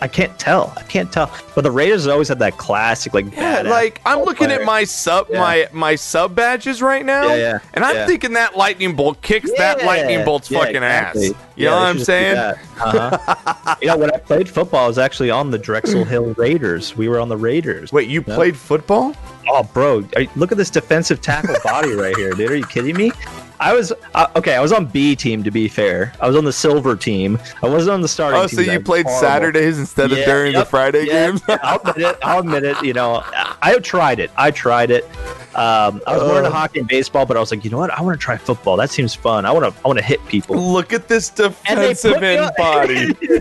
I 0.02 0.08
can't 0.08 0.38
tell. 0.38 0.72
I 0.76 0.82
can't 0.82 1.12
tell. 1.12 1.30
But 1.54 1.62
the 1.62 1.70
Raiders 1.70 2.06
always 2.06 2.28
had 2.28 2.38
that 2.38 2.56
classic, 2.56 3.12
like, 3.12 3.34
Yeah, 3.36 3.62
like 3.62 4.00
I'm 4.06 4.20
looking 4.20 4.46
player. 4.48 4.60
at 4.60 4.66
my 4.66 4.84
sub 4.84 5.26
Yeah. 5.30 5.40
my 5.40 5.68
my 5.72 5.94
sub 5.94 6.34
badges 6.34 6.80
right 6.80 7.04
now, 7.04 7.28
Yeah, 7.28 7.34
yeah, 7.36 7.58
and 7.74 7.84
I'm 7.84 8.06
thinking 8.06 8.32
that 8.32 8.56
lightning 8.56 8.94
bolt 8.96 9.20
kicks 9.20 9.50
that 9.58 9.84
lightning 9.84 10.24
bolt's 10.24 10.48
fucking 10.48 10.76
exactly. 10.76 11.26
ass. 11.26 11.34
You 11.56 11.64
Yeah, 11.64 11.70
know 11.70 11.76
what 11.76 11.82
I'm 11.86 11.94
should 11.98 12.06
just 12.06 12.06
do 12.06 12.12
saying? 12.12 12.36
Uh-huh. 12.80 13.74
you 13.82 13.88
know, 13.88 13.96
when 13.98 14.10
I 14.10 14.16
played 14.16 14.48
football, 14.48 14.84
I 14.84 14.88
was 14.88 14.98
actually 14.98 15.30
on 15.30 15.50
the 15.50 15.58
Drexel 15.58 16.04
Hill 16.04 16.32
Raiders. 16.38 16.96
We 16.96 17.08
were 17.08 17.20
on 17.20 17.28
the 17.28 17.36
Raiders. 17.36 17.92
Wait, 17.92 18.08
you 18.08 18.22
played 18.22 18.56
football? 18.56 19.14
Oh, 19.48 19.64
bro, 19.64 20.04
are- 20.16 20.24
look 20.36 20.50
at 20.52 20.58
this 20.58 20.70
defensive 20.70 21.20
tackle 21.20 21.56
body 21.62 21.92
right 21.92 22.16
here, 22.16 22.32
dude. 22.32 22.50
Are 22.50 22.56
you 22.56 22.64
kidding 22.66 22.96
me? 22.96 23.12
I 23.60 23.74
was 23.74 23.92
uh, 24.14 24.26
okay. 24.36 24.54
I 24.54 24.60
was 24.60 24.72
on 24.72 24.86
B 24.86 25.14
team 25.14 25.44
to 25.44 25.50
be 25.50 25.68
fair. 25.68 26.14
I 26.20 26.26
was 26.26 26.34
on 26.36 26.44
the 26.44 26.52
silver 26.52 26.96
team. 26.96 27.38
I 27.62 27.68
wasn't 27.68 27.92
on 27.92 28.00
the 28.00 28.08
starting. 28.08 28.40
Oh, 28.40 28.46
so 28.46 28.62
you 28.62 28.80
played 28.80 29.04
horrible. 29.04 29.20
Saturdays 29.20 29.78
instead 29.78 30.10
of 30.10 30.18
Yeah, 30.18 30.24
during 30.24 30.54
the 30.54 30.64
Friday 30.64 31.06
games? 31.06 31.42
I'll 31.48 31.78
admit 31.80 31.98
it. 31.98 32.18
I'll 32.22 32.40
admit 32.40 32.64
it. 32.64 32.82
You 32.82 32.94
know, 32.94 33.22
I 33.60 33.78
tried 33.82 34.18
it. 34.18 34.30
I 34.36 34.50
tried 34.50 34.90
it. 34.90 35.06
Um, 35.54 36.00
I 36.06 36.16
was 36.16 36.22
more 36.22 36.38
into 36.38 36.48
Uh. 36.50 36.52
hockey 36.52 36.78
and 36.80 36.88
baseball, 36.88 37.26
but 37.26 37.36
I 37.36 37.40
was 37.40 37.50
like, 37.50 37.64
you 37.64 37.70
know 37.70 37.78
what? 37.78 37.90
I 37.90 38.00
want 38.02 38.18
to 38.18 38.24
try 38.24 38.36
football. 38.36 38.76
That 38.76 38.90
seems 38.90 39.14
fun. 39.14 39.44
I 39.44 39.50
want 39.52 39.64
to. 39.74 39.80
I 39.84 39.88
want 39.88 39.98
to 39.98 40.04
hit 40.04 40.24
people. 40.26 40.56
Look 40.56 40.92
at 40.92 41.08
this 41.08 41.28
defensive 41.30 42.22
end 42.22 42.40
on- 42.44 42.52
body. 42.56 43.14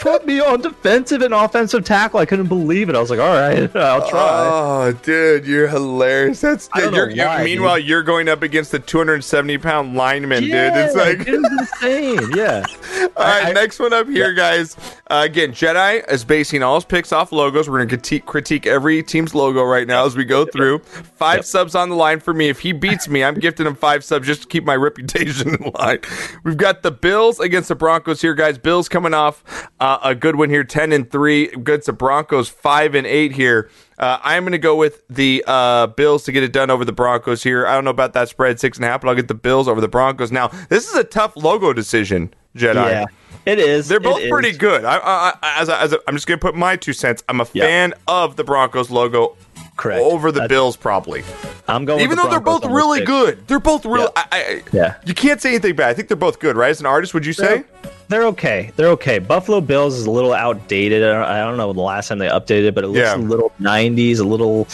Put 0.00 0.26
me 0.26 0.38
on 0.40 0.60
defensive 0.60 1.22
and 1.22 1.34
offensive 1.34 1.82
tackle. 1.84 2.20
I 2.20 2.26
couldn't 2.26 2.46
believe 2.46 2.88
it. 2.88 2.94
I 2.94 3.00
was 3.00 3.10
like, 3.10 3.18
all 3.18 3.34
right, 3.34 3.74
I'll 3.76 4.08
try. 4.08 4.20
Oh, 4.20 4.92
dude, 5.02 5.46
you're 5.46 5.66
hilarious. 5.66 6.40
That's 6.42 6.68
I 6.72 6.80
don't 6.82 6.92
know 6.92 7.06
you're, 7.06 7.26
why, 7.26 7.42
meanwhile 7.42 7.78
you're 7.78 8.02
going 8.04 8.28
up 8.28 8.42
against 8.42 8.70
the 8.70 8.78
270 8.78 9.58
pound 9.58 9.96
lineman, 9.96 10.44
dude. 10.44 10.52
It's 10.54 10.94
like 10.94 11.26
insane. 11.26 12.20
Yeah. 12.36 12.64
All 13.16 13.24
right, 13.24 13.46
I- 13.46 13.52
next 13.52 13.78
one 13.80 13.92
up 13.92 14.06
here, 14.06 14.32
guys. 14.34 14.76
Uh, 15.08 15.22
again, 15.24 15.52
Jedi 15.52 16.08
is 16.12 16.24
basing 16.24 16.62
all 16.64 16.74
his 16.74 16.84
picks 16.84 17.12
off 17.12 17.30
logos. 17.32 17.68
We're 17.68 17.78
going 17.78 17.88
to 17.88 17.96
critique, 17.96 18.26
critique 18.26 18.66
every 18.66 19.02
team's 19.04 19.34
logo 19.36 19.62
right 19.62 19.86
now 19.86 20.04
as 20.04 20.16
we 20.16 20.24
go 20.24 20.44
through. 20.44 20.80
Five. 20.80 21.45
Subs 21.46 21.74
on 21.74 21.88
the 21.88 21.94
line 21.96 22.20
for 22.20 22.34
me. 22.34 22.48
If 22.48 22.60
he 22.60 22.72
beats 22.72 23.08
me, 23.08 23.24
I'm 23.24 23.34
gifting 23.34 23.66
him 23.66 23.74
five 23.74 24.04
subs 24.04 24.26
just 24.26 24.42
to 24.42 24.48
keep 24.48 24.64
my 24.64 24.76
reputation 24.76 25.54
in 25.62 25.72
line. 25.74 26.00
We've 26.44 26.56
got 26.56 26.82
the 26.82 26.90
Bills 26.90 27.40
against 27.40 27.68
the 27.68 27.74
Broncos 27.74 28.20
here, 28.20 28.34
guys. 28.34 28.58
Bills 28.58 28.88
coming 28.88 29.14
off 29.14 29.42
uh, 29.80 29.98
a 30.02 30.14
good 30.14 30.36
one 30.36 30.50
here, 30.50 30.64
ten 30.64 30.92
and 30.92 31.10
three 31.10 31.48
against 31.50 31.86
the 31.86 31.92
Broncos, 31.92 32.48
five 32.48 32.94
and 32.94 33.06
eight 33.06 33.32
here. 33.32 33.70
Uh, 33.98 34.18
I'm 34.22 34.42
going 34.42 34.52
to 34.52 34.58
go 34.58 34.76
with 34.76 35.02
the 35.08 35.42
uh, 35.46 35.86
Bills 35.86 36.24
to 36.24 36.32
get 36.32 36.42
it 36.42 36.52
done 36.52 36.70
over 36.70 36.84
the 36.84 36.92
Broncos 36.92 37.42
here. 37.42 37.66
I 37.66 37.74
don't 37.74 37.84
know 37.84 37.90
about 37.90 38.12
that 38.12 38.28
spread 38.28 38.60
six 38.60 38.76
and 38.76 38.84
a 38.84 38.88
half, 38.88 39.00
but 39.00 39.08
I'll 39.08 39.14
get 39.14 39.28
the 39.28 39.34
Bills 39.34 39.68
over 39.68 39.80
the 39.80 39.88
Broncos. 39.88 40.30
Now, 40.30 40.48
this 40.68 40.86
is 40.88 40.94
a 40.94 41.04
tough 41.04 41.34
logo 41.36 41.72
decision, 41.72 42.34
Jedi. 42.54 42.74
Yeah. 42.90 43.04
It 43.46 43.60
is. 43.60 43.86
They're 43.86 44.00
both 44.00 44.20
is. 44.20 44.28
pretty 44.28 44.50
good. 44.52 44.84
I, 44.84 44.96
I, 44.98 45.34
I, 45.40 45.60
as 45.62 45.68
a, 45.68 45.80
as 45.80 45.92
a, 45.92 46.00
I'm 46.08 46.14
just 46.16 46.26
going 46.26 46.38
to 46.38 46.44
put 46.44 46.56
my 46.56 46.74
two 46.74 46.92
cents. 46.92 47.22
I'm 47.28 47.40
a 47.40 47.46
Yeah. 47.52 47.64
fan 47.64 47.94
of 48.08 48.34
the 48.34 48.42
Broncos 48.42 48.90
logo 48.90 49.36
Correct. 49.76 50.00
over 50.00 50.32
the 50.32 50.48
Bills, 50.48 50.76
probably. 50.76 51.22
I'm 51.68 51.84
going. 51.84 52.00
Even 52.00 52.10
with 52.10 52.18
though 52.18 52.24
the 52.24 52.30
they're 52.30 52.40
both 52.40 52.64
really 52.64 53.00
pick. 53.00 53.06
good. 53.06 53.48
They're 53.48 53.58
both 53.60 53.84
real. 53.84 54.02
Yeah. 54.02 54.08
I, 54.16 54.26
I, 54.32 54.62
Yeah. 54.72 54.94
You 55.04 55.14
can't 55.14 55.40
say 55.40 55.50
anything 55.50 55.74
bad. 55.76 55.88
I 55.88 55.94
think 55.94 56.08
they're 56.08 56.16
both 56.16 56.38
good, 56.38 56.56
right? 56.56 56.70
As 56.70 56.80
an 56.80 56.86
artist, 56.86 57.12
would 57.14 57.26
you 57.26 57.32
say? 57.32 57.64
They're 58.08 58.26
okay. 58.26 58.70
They're 58.76 58.90
okay. 58.90 59.18
Buffalo 59.18 59.60
Bills 59.60 59.96
is 59.96 60.06
a 60.06 60.10
little 60.12 60.32
outdated. 60.32 61.02
I 61.02 61.12
don't, 61.12 61.22
I 61.24 61.40
don't 61.40 61.56
know 61.56 61.72
the 61.72 61.80
last 61.80 62.06
time 62.06 62.18
they 62.18 62.28
updated, 62.28 62.66
it, 62.68 62.74
but 62.76 62.84
it 62.84 62.88
looks 62.88 62.98
Yeah. 63.00 63.16
a 63.16 63.18
little 63.18 63.50
'90s, 63.60 64.20
a 64.20 64.22
little, 64.22 64.68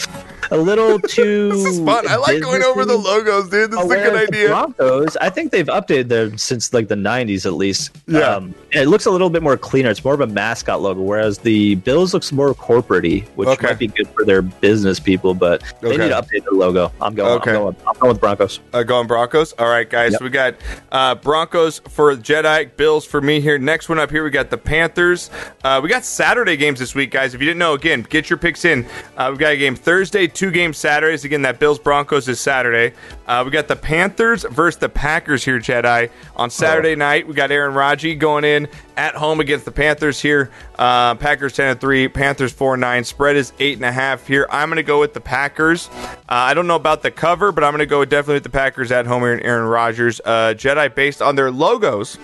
a 0.51 0.57
little 0.57 0.99
too. 0.99 1.49
This 1.53 1.65
is 1.65 1.79
fun. 1.83 2.07
I 2.07 2.17
like 2.17 2.39
going 2.43 2.61
over 2.61 2.85
the 2.85 2.95
logos, 2.95 3.49
dude. 3.49 3.71
This 3.71 3.79
is 3.83 3.89
a 3.89 3.95
good 3.95 4.29
idea. 4.29 4.49
Broncos, 4.49 5.17
I 5.17 5.31
think 5.31 5.51
they've 5.51 5.65
updated 5.65 6.09
them 6.09 6.37
since 6.37 6.73
like 6.75 6.89
the 6.89 6.95
'90s 6.95 7.47
at 7.47 7.53
least. 7.53 7.95
Yeah. 8.05 8.19
Um, 8.35 8.53
and 8.71 8.83
it 8.83 8.87
looks 8.89 9.07
a 9.07 9.11
little 9.11 9.31
bit 9.31 9.41
more 9.41 9.57
cleaner. 9.57 9.89
It's 9.89 10.05
more 10.05 10.13
of 10.13 10.21
a 10.21 10.27
mascot 10.27 10.83
logo, 10.83 11.01
whereas 11.01 11.39
the 11.39 11.73
Bills 11.75 12.13
looks 12.13 12.31
more 12.31 12.53
corporate-y, 12.53 13.25
which 13.35 13.49
Okay. 13.49 13.65
might 13.67 13.79
be 13.79 13.87
good 13.87 14.07
for 14.09 14.25
their 14.25 14.43
business 14.43 14.99
people. 14.99 15.33
But 15.33 15.63
they 15.81 15.87
Okay. 15.87 15.97
need 15.97 16.09
to 16.09 16.21
update 16.21 16.43
the 16.45 16.51
logo. 16.53 16.82
I'm 17.01 17.15
going. 17.15 17.31
Okay. 17.41 17.51
I'm 17.51 17.57
going. 17.57 17.75
I'm 17.87 17.99
going 17.99 18.13
with 18.13 18.21
Broncos. 18.21 18.59
Uh, 18.71 18.83
going 18.83 19.07
Broncos. 19.07 19.53
All 19.53 19.67
right, 19.67 19.89
guys. 19.89 20.11
Yep. 20.13 20.19
So 20.19 20.23
we 20.25 20.29
got 20.29 20.55
uh, 20.91 21.15
Broncos 21.15 21.79
for 21.89 22.15
Jedi, 22.15 22.75
Bills 22.75 23.05
for 23.05 23.21
me 23.21 23.39
here. 23.39 23.57
Next 23.57 23.89
one 23.89 23.99
up 23.99 24.11
here, 24.11 24.23
we 24.23 24.29
got 24.29 24.49
the 24.49 24.57
Panthers. 24.57 25.29
Uh, 25.63 25.79
we 25.81 25.89
got 25.89 26.05
Saturday 26.05 26.57
games 26.57 26.79
this 26.79 26.95
week, 26.95 27.11
guys. 27.11 27.33
If 27.33 27.41
you 27.41 27.47
didn't 27.47 27.59
know, 27.59 27.73
again, 27.73 28.01
get 28.09 28.29
your 28.29 28.37
picks 28.37 28.65
in. 28.65 28.85
Uh, 29.17 29.29
we 29.31 29.37
got 29.37 29.53
a 29.53 29.57
game 29.57 29.75
Thursday, 29.75 30.27
two 30.27 30.51
games 30.51 30.77
Saturdays. 30.77 31.25
Again, 31.25 31.41
that 31.43 31.59
Bills 31.59 31.79
Broncos 31.79 32.27
is 32.27 32.39
Saturday. 32.39 32.95
Uh, 33.27 33.43
we 33.45 33.51
got 33.51 33.67
the 33.67 33.75
Panthers 33.75 34.43
versus 34.51 34.79
the 34.79 34.89
Packers 34.89 35.43
here, 35.45 35.59
Jedi. 35.59 36.09
On 36.35 36.49
Saturday 36.49 36.95
night, 36.95 37.27
we 37.27 37.33
got 37.33 37.51
Aaron 37.51 37.73
Rodgers 37.73 38.17
going 38.17 38.43
in 38.43 38.67
at 38.97 39.15
home 39.15 39.39
against 39.39 39.65
the 39.65 39.71
Panthers 39.71 40.21
here. 40.21 40.51
Uh, 40.77 41.15
Packers 41.15 41.53
10 41.53 41.67
and 41.71 41.81
3, 41.81 42.07
Panthers 42.07 42.51
4 42.51 42.75
and 42.75 42.81
9. 42.81 43.03
Spread 43.03 43.35
is 43.35 43.51
8.5 43.53 44.25
here. 44.25 44.47
I'm 44.49 44.69
going 44.69 44.77
to 44.77 44.83
go 44.83 44.99
with 44.99 45.13
the 45.13 45.21
Packers. 45.21 45.89
Uh, 45.93 46.15
I 46.27 46.53
don't 46.53 46.67
know 46.67 46.75
about 46.75 47.01
the 47.01 47.11
cover, 47.11 47.51
but 47.51 47.63
I'm 47.63 47.71
going 47.71 47.79
to 47.79 47.85
go 47.85 48.03
definitely 48.05 48.35
with 48.35 48.43
the 48.43 48.49
Packers 48.49 48.91
at 48.91 49.05
home 49.05 49.23
here 49.23 49.33
and 49.33 49.43
Aaron 49.43 49.67
Rodgers. 49.67 50.21
Uh, 50.23 50.53
Jedi 50.55 50.93
based 50.93 51.21
on 51.21 51.35
their 51.35 51.51
logos. 51.51 52.17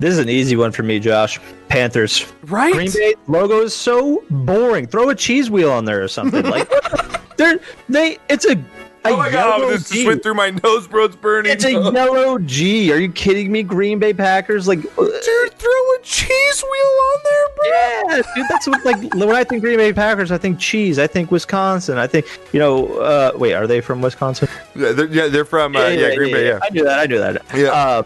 This 0.00 0.14
is 0.14 0.18
an 0.18 0.30
easy 0.30 0.56
one 0.56 0.72
for 0.72 0.82
me, 0.82 0.98
Josh. 0.98 1.38
Panthers. 1.68 2.26
Right? 2.44 2.72
Green 2.72 2.90
Bay 2.90 3.14
logo 3.28 3.60
is 3.60 3.76
so 3.76 4.24
boring. 4.30 4.86
Throw 4.86 5.10
a 5.10 5.14
cheese 5.14 5.50
wheel 5.50 5.70
on 5.70 5.84
there 5.84 6.02
or 6.02 6.08
something. 6.08 6.42
Like 6.44 6.70
they're 7.36 7.60
they. 7.88 8.16
It's 8.30 8.46
a. 8.46 8.56
Oh 9.02 9.16
my 9.16 9.30
god, 9.30 9.60
this 9.70 9.82
just 9.88 9.92
G. 9.92 10.06
went 10.06 10.22
through 10.22 10.34
my 10.34 10.50
nose, 10.50 10.86
bro. 10.86 11.04
It's 11.06 11.16
burning. 11.16 11.52
It's 11.52 11.64
a 11.64 11.72
yellow 11.72 12.38
G. 12.38 12.92
Are 12.92 12.98
you 12.98 13.10
kidding 13.10 13.50
me? 13.50 13.62
Green 13.62 13.98
Bay 13.98 14.12
Packers. 14.12 14.68
Like, 14.68 14.78
uh, 14.80 15.04
Dude, 15.04 15.52
throw 15.54 15.70
a 15.70 15.98
cheese 16.02 16.62
wheel 16.62 17.00
on 17.02 17.18
there, 17.24 17.46
bro. 17.56 17.66
yeah, 17.68 18.22
dude. 18.36 18.46
That's 18.50 18.66
what 18.66 18.84
like 18.84 19.14
when 19.14 19.30
I 19.34 19.42
think 19.44 19.62
Green 19.62 19.78
Bay 19.78 19.92
Packers, 19.94 20.30
I 20.30 20.38
think 20.38 20.58
cheese. 20.58 20.98
I 20.98 21.06
think 21.06 21.30
Wisconsin. 21.30 21.96
I 21.98 22.06
think 22.06 22.26
you 22.52 22.58
know. 22.58 22.88
Uh, 22.98 23.32
wait, 23.36 23.54
are 23.54 23.66
they 23.66 23.80
from 23.80 24.02
Wisconsin? 24.02 24.48
Yeah, 24.74 24.92
they're, 24.92 25.06
yeah, 25.06 25.28
they're 25.28 25.44
from 25.46 25.76
uh, 25.76 25.86
yeah, 25.88 26.14
Green 26.14 26.32
Bay. 26.34 26.46
Yeah, 26.48 26.58
I 26.62 26.68
knew 26.70 26.84
that. 26.84 26.98
I 27.00 27.06
knew 27.06 27.18
that. 27.18 27.42
Yeah. 27.54 27.70
Uh, 27.70 28.02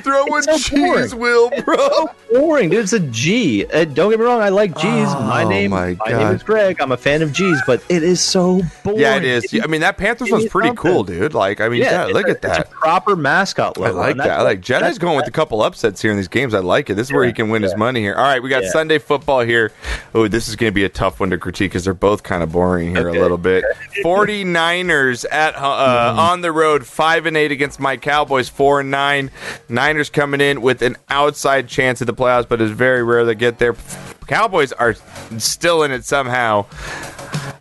throw 0.00 0.24
a 0.38 0.42
so 0.42 0.58
cheese 0.58 1.12
boring. 1.14 1.50
wheel, 1.50 1.50
bro. 1.64 2.08
boring, 2.32 2.70
dude. 2.70 2.80
It's 2.80 2.92
a 2.92 3.00
G. 3.00 3.66
Uh, 3.66 3.84
don't 3.84 4.10
get 4.10 4.18
me 4.20 4.26
wrong. 4.26 4.40
I 4.40 4.48
like 4.50 4.76
G's. 4.76 4.84
my 4.84 5.42
Oh 5.44 5.48
name. 5.48 5.70
my 5.72 5.96
my 6.06 6.12
name 6.12 6.28
is 6.34 6.42
Greg. 6.42 6.80
I'm 6.80 6.92
a 6.92 6.96
fan 6.96 7.22
of 7.22 7.32
G's, 7.32 7.60
but 7.66 7.82
it 7.88 8.02
is 8.02 8.20
so 8.20 8.60
boring. 8.84 9.00
Yeah, 9.00 9.16
it 9.16 9.24
is. 9.24 9.60
I 9.62 9.66
mean, 9.66 9.71
that 9.80 9.96
Panthers 9.96 10.30
one's 10.30 10.46
pretty 10.48 10.68
something. 10.68 10.92
cool, 10.92 11.02
dude. 11.04 11.34
Like, 11.34 11.60
I 11.60 11.68
mean, 11.68 11.80
yeah, 11.82 12.04
it's 12.04 12.14
look 12.14 12.28
a- 12.28 12.30
at 12.30 12.42
that. 12.42 12.60
It's 12.60 12.70
a 12.70 12.74
proper 12.74 13.16
mascot 13.16 13.76
look. 13.78 13.88
I 13.88 13.90
like 13.90 14.16
that. 14.18 14.30
I 14.30 14.42
like 14.42 14.60
Jedi's 14.60 14.98
going 14.98 15.16
with 15.16 15.26
a 15.26 15.30
couple 15.32 15.62
upsets 15.62 16.00
here 16.02 16.10
in 16.10 16.16
these 16.16 16.28
games. 16.28 16.54
I 16.54 16.58
like 16.60 16.90
it. 16.90 16.94
This 16.94 17.08
is 17.08 17.12
where 17.12 17.24
he 17.24 17.32
can 17.32 17.48
win 17.48 17.62
his 17.62 17.76
money 17.76 18.00
here. 18.00 18.14
All 18.14 18.22
right, 18.24 18.42
we 18.42 18.48
got 18.50 18.62
Yeah. 18.62 18.70
Sunday 18.70 18.98
football 18.98 19.40
here. 19.40 19.72
Oh, 20.14 20.28
this 20.28 20.46
is 20.48 20.56
going 20.56 20.70
to 20.70 20.74
be 20.74 20.84
a 20.84 20.88
tough 20.88 21.18
one 21.20 21.30
to 21.30 21.38
critique 21.38 21.70
because 21.72 21.84
they're 21.84 21.94
both 21.94 22.22
kind 22.22 22.42
of 22.42 22.52
boring 22.52 22.94
here 22.94 23.08
Okay. 23.08 23.18
a 23.18 23.22
little 23.22 23.38
bit. 23.38 23.64
49ers 24.04 25.24
at 25.30 25.56
uh, 25.56 26.14
on 26.18 26.40
the 26.42 26.52
road, 26.52 26.86
5 26.86 27.26
and 27.26 27.36
8 27.36 27.50
against 27.52 27.80
my 27.80 27.96
Cowboys, 27.96 28.48
4 28.48 28.80
and 28.80 28.90
9. 28.90 29.30
Niners 29.68 30.10
coming 30.10 30.40
in 30.40 30.60
with 30.60 30.82
an 30.82 30.96
outside 31.08 31.68
chance 31.68 32.00
at 32.02 32.06
the 32.06 32.14
playoffs, 32.14 32.48
but 32.48 32.60
it's 32.60 32.72
very 32.72 33.02
rare 33.02 33.24
they 33.24 33.34
get 33.34 33.58
there. 33.58 33.74
Cowboys 34.26 34.72
are 34.72 34.94
still 35.38 35.82
in 35.82 35.90
it 35.92 36.04
somehow. 36.04 36.66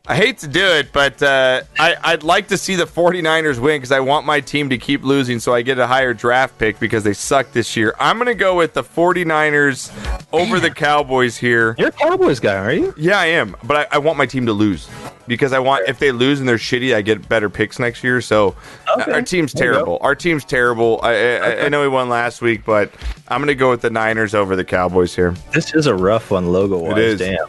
I 0.07 0.15
hate 0.15 0.39
to 0.39 0.47
do 0.47 0.65
it, 0.65 0.91
but 0.91 1.21
uh, 1.21 1.61
I, 1.77 1.95
I'd 2.03 2.23
like 2.23 2.47
to 2.47 2.57
see 2.57 2.75
the 2.75 2.85
49ers 2.85 3.59
win 3.59 3.79
because 3.79 3.91
I 3.91 3.99
want 3.99 4.25
my 4.25 4.41
team 4.41 4.69
to 4.69 4.77
keep 4.79 5.03
losing 5.03 5.39
so 5.39 5.53
I 5.53 5.61
get 5.61 5.77
a 5.77 5.85
higher 5.85 6.13
draft 6.13 6.57
pick 6.57 6.79
because 6.79 7.03
they 7.03 7.13
suck 7.13 7.51
this 7.51 7.77
year. 7.77 7.93
I'm 7.99 8.17
going 8.17 8.25
to 8.25 8.33
go 8.33 8.55
with 8.55 8.73
the 8.73 8.83
49ers 8.83 9.91
over 10.33 10.59
the 10.59 10.71
Cowboys 10.71 11.37
here. 11.37 11.75
You're 11.77 11.89
a 11.89 11.91
Cowboys 11.91 12.39
guy, 12.39 12.55
are 12.55 12.73
you? 12.73 12.93
Yeah, 12.97 13.19
I 13.19 13.27
am, 13.27 13.55
but 13.63 13.77
I, 13.77 13.95
I 13.95 13.97
want 13.99 14.17
my 14.17 14.25
team 14.25 14.47
to 14.47 14.53
lose 14.53 14.89
because 15.31 15.53
I 15.53 15.59
want 15.59 15.87
if 15.87 15.97
they 15.99 16.11
lose 16.11 16.39
and 16.41 16.47
they're 16.49 16.57
shitty, 16.57 16.93
I 16.93 17.01
get 17.01 17.29
better 17.29 17.49
picks 17.49 17.79
next 17.79 18.03
year. 18.03 18.19
So 18.19 18.53
Okay. 18.99 19.11
our 19.13 19.21
team's 19.21 19.53
There 19.53 19.67
you 19.67 19.71
go. 19.71 19.75
terrible. 19.77 19.97
Our 20.01 20.13
team's 20.13 20.43
terrible. 20.43 20.99
I, 21.01 21.13
I, 21.37 21.65
I 21.65 21.69
know 21.69 21.81
we 21.81 21.87
won 21.87 22.09
last 22.09 22.41
week, 22.41 22.65
but 22.65 22.91
I'm 23.29 23.39
going 23.39 23.47
to 23.47 23.55
go 23.55 23.69
with 23.69 23.79
the 23.81 23.89
Niners 23.89 24.35
over 24.35 24.55
the 24.57 24.65
Cowboys 24.65 25.15
here. 25.15 25.33
This 25.53 25.73
is 25.73 25.87
a 25.87 25.95
rough 25.95 26.29
one, 26.31 26.51
logo 26.51 26.77
wise. 26.79 26.91
It 26.91 26.97
is. 26.97 27.19
Damn. 27.19 27.47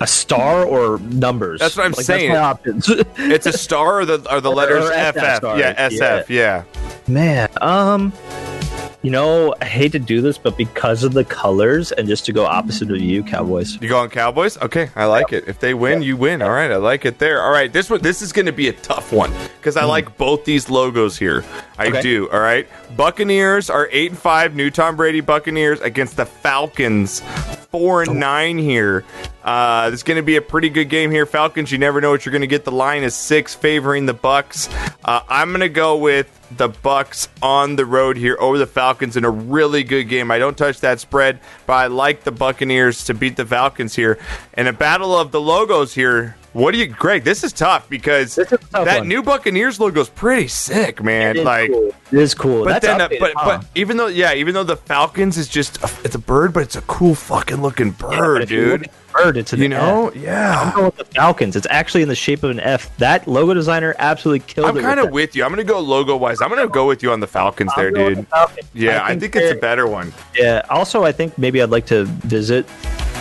A 0.00 0.06
star 0.06 0.64
or 0.64 0.98
numbers? 0.98 1.60
That's 1.60 1.76
what 1.76 1.86
I'm 1.86 1.92
Like, 1.92 2.04
saying. 2.04 2.30
my 2.32 2.36
options. 2.36 2.90
It's 3.16 3.46
a 3.46 3.52
star 3.52 4.00
or 4.00 4.04
the 4.04 4.26
or 4.34 4.40
the 4.40 4.50
letters 4.60 4.84
or 4.84 4.90
SF, 4.92 5.38
FF. 5.38 5.58
Yeah, 5.58 5.88
SF. 5.88 6.28
yeah. 6.28 6.64
Man, 7.08 7.48
um, 7.60 8.12
you 9.02 9.10
know, 9.10 9.54
I 9.60 9.64
hate 9.64 9.92
to 9.92 9.98
do 9.98 10.20
this, 10.20 10.38
but 10.38 10.56
because 10.56 11.02
of 11.02 11.12
the 11.12 11.24
colors 11.24 11.90
and 11.92 12.06
just 12.06 12.24
to 12.26 12.32
go 12.32 12.46
opposite 12.46 12.90
of 12.90 12.98
you, 13.00 13.22
Cowboys. 13.24 13.80
You 13.80 13.88
going 13.88 14.10
Cowboys? 14.10 14.56
Okay, 14.58 14.90
I 14.94 15.06
like 15.06 15.32
it. 15.32 15.44
If 15.48 15.58
they 15.58 15.74
win, 15.74 16.02
you 16.02 16.16
win. 16.16 16.40
All 16.40 16.50
right, 16.50 16.70
I 16.70 16.76
like 16.76 17.04
it 17.04 17.18
there. 17.18 17.42
All 17.42 17.50
right, 17.50 17.72
this 17.72 17.90
one, 17.90 18.00
this 18.00 18.22
is 18.22 18.32
going 18.32 18.46
to 18.46 18.52
be 18.52 18.68
a 18.68 18.72
tough 18.72 19.12
one 19.12 19.32
because 19.58 19.76
I 19.76 19.84
like 19.84 20.16
both 20.16 20.44
these 20.44 20.70
logos 20.70 21.18
here. 21.18 21.44
I 21.78 21.88
Okay. 21.88 22.00
do. 22.02 22.30
All 22.30 22.38
right, 22.40 22.68
Buccaneers 22.96 23.68
are 23.70 23.88
eight 23.90 24.10
and 24.12 24.18
five. 24.18 24.54
New 24.54 24.70
Tom 24.70 24.94
Brady 24.96 25.20
Buccaneers 25.20 25.80
against 25.80 26.16
the 26.16 26.24
Falcons, 26.26 27.20
four 27.70 28.02
and 28.02 28.20
nine 28.20 28.56
here. 28.58 29.04
Uh, 29.42 29.90
is 29.92 30.04
going 30.04 30.16
to 30.18 30.22
be 30.22 30.36
a 30.36 30.42
pretty 30.42 30.68
good 30.68 30.88
game 30.88 31.10
here. 31.10 31.26
Falcons, 31.26 31.72
you 31.72 31.78
never 31.78 32.00
know 32.00 32.10
what 32.12 32.24
you're 32.24 32.30
going 32.30 32.42
to 32.42 32.46
get. 32.46 32.64
The 32.64 32.70
line 32.70 33.02
is 33.02 33.16
six, 33.16 33.52
favoring 33.52 34.06
the 34.06 34.14
Bucks. 34.14 34.68
Uh, 35.04 35.22
I'm 35.28 35.48
going 35.48 35.60
to 35.62 35.68
go 35.68 35.96
with 35.96 36.28
the 36.58 36.68
Bucks 36.68 37.28
on 37.40 37.76
the 37.76 37.86
road 37.86 38.16
here 38.16 38.36
over 38.40 38.58
the 38.58 38.66
Falcons 38.66 39.16
in 39.16 39.24
a 39.24 39.30
really 39.30 39.82
good 39.84 40.04
game. 40.04 40.30
I 40.30 40.38
don't 40.38 40.56
touch 40.56 40.80
that 40.80 41.00
spread, 41.00 41.40
but 41.66 41.74
I 41.74 41.86
like 41.86 42.24
the 42.24 42.32
Buccaneers 42.32 43.04
to 43.04 43.14
beat 43.14 43.36
the 43.36 43.46
Falcons 43.46 43.94
here. 43.94 44.18
In 44.56 44.66
a 44.66 44.72
battle 44.72 45.16
of 45.16 45.32
the 45.32 45.40
logos 45.40 45.94
here, 45.94 46.36
what 46.52 46.72
do 46.72 46.78
you, 46.78 46.86
Greg? 46.86 47.24
This 47.24 47.42
is 47.44 47.52
tough 47.52 47.88
because 47.88 48.34
This 48.34 48.52
is 48.52 48.58
tough 48.70 48.84
that 48.84 48.98
one. 49.00 49.08
new 49.08 49.22
Buccaneers 49.22 49.80
logo 49.80 50.00
is 50.00 50.08
pretty 50.08 50.48
sick, 50.48 51.02
man. 51.02 51.36
It 51.36 51.40
is 51.40 51.44
like, 51.44 51.70
cool. 51.70 51.88
it 52.12 52.18
is 52.18 52.34
cool. 52.34 52.64
but 52.64 52.80
That's 52.82 52.86
then, 52.86 53.00
uh, 53.00 53.08
updated, 53.08 53.20
but 53.20 53.32
huh? 53.36 53.58
but 53.58 53.66
even 53.74 53.96
though 53.96 54.06
yeah, 54.08 54.34
even 54.34 54.54
though 54.54 54.64
the 54.64 54.76
Falcons 54.76 55.38
is 55.38 55.48
just 55.48 55.78
a, 55.82 55.90
it's 56.04 56.14
a 56.14 56.18
bird, 56.18 56.52
but 56.52 56.62
it's 56.62 56.76
a 56.76 56.82
cool 56.82 57.14
fucking 57.14 57.62
looking 57.62 57.88
Yeah, 57.88 57.94
but 57.98 58.10
bird, 58.16 58.42
if 58.42 58.50
you 58.50 58.64
dude. 58.78 58.90
bird, 59.12 59.36
it's 59.36 59.52
an 59.52 59.60
You 59.62 59.68
know, 59.70 60.08
F. 60.08 60.14
I'm 60.16 60.22
yeah. 60.22 60.72
going 60.74 60.86
with 60.86 60.96
the 60.96 61.04
Falcons. 61.06 61.56
It's 61.56 61.66
actually 61.70 62.02
in 62.02 62.08
the 62.08 62.14
shape 62.14 62.42
of 62.42 62.50
an 62.50 62.60
F. 62.60 62.94
That 62.98 63.26
logo 63.26 63.54
designer 63.54 63.94
absolutely 63.98 64.40
killed 64.40 64.66
it. 64.76 64.78
I'm 64.78 64.82
kind 64.84 65.00
of 65.00 65.06
that. 65.06 65.12
with 65.12 65.34
you. 65.34 65.44
I'm 65.44 65.50
gonna 65.50 65.64
go 65.64 65.80
logo 65.80 66.16
wise. 66.16 66.40
I'm 66.42 66.48
gonna 66.50 66.68
go 66.68 66.86
with 66.86 67.02
you 67.02 67.12
on 67.12 67.20
the 67.20 67.26
Falcons 67.26 67.72
I'm 67.76 67.82
there, 67.82 67.90
dude. 67.90 68.18
the 68.18 68.22
Falcons. 68.24 68.68
Yeah, 68.74 69.02
I 69.04 69.18
think 69.18 69.34
it's 69.36 69.52
a 69.52 69.60
better 69.60 69.86
one. 69.86 70.12
Yeah. 70.34 70.62
Also, 70.70 71.02
I 71.04 71.12
think 71.12 71.38
maybe 71.38 71.62
I'd 71.62 71.70
like 71.70 71.86
to 71.86 72.04
visit 72.04 72.66
f- 72.68 73.11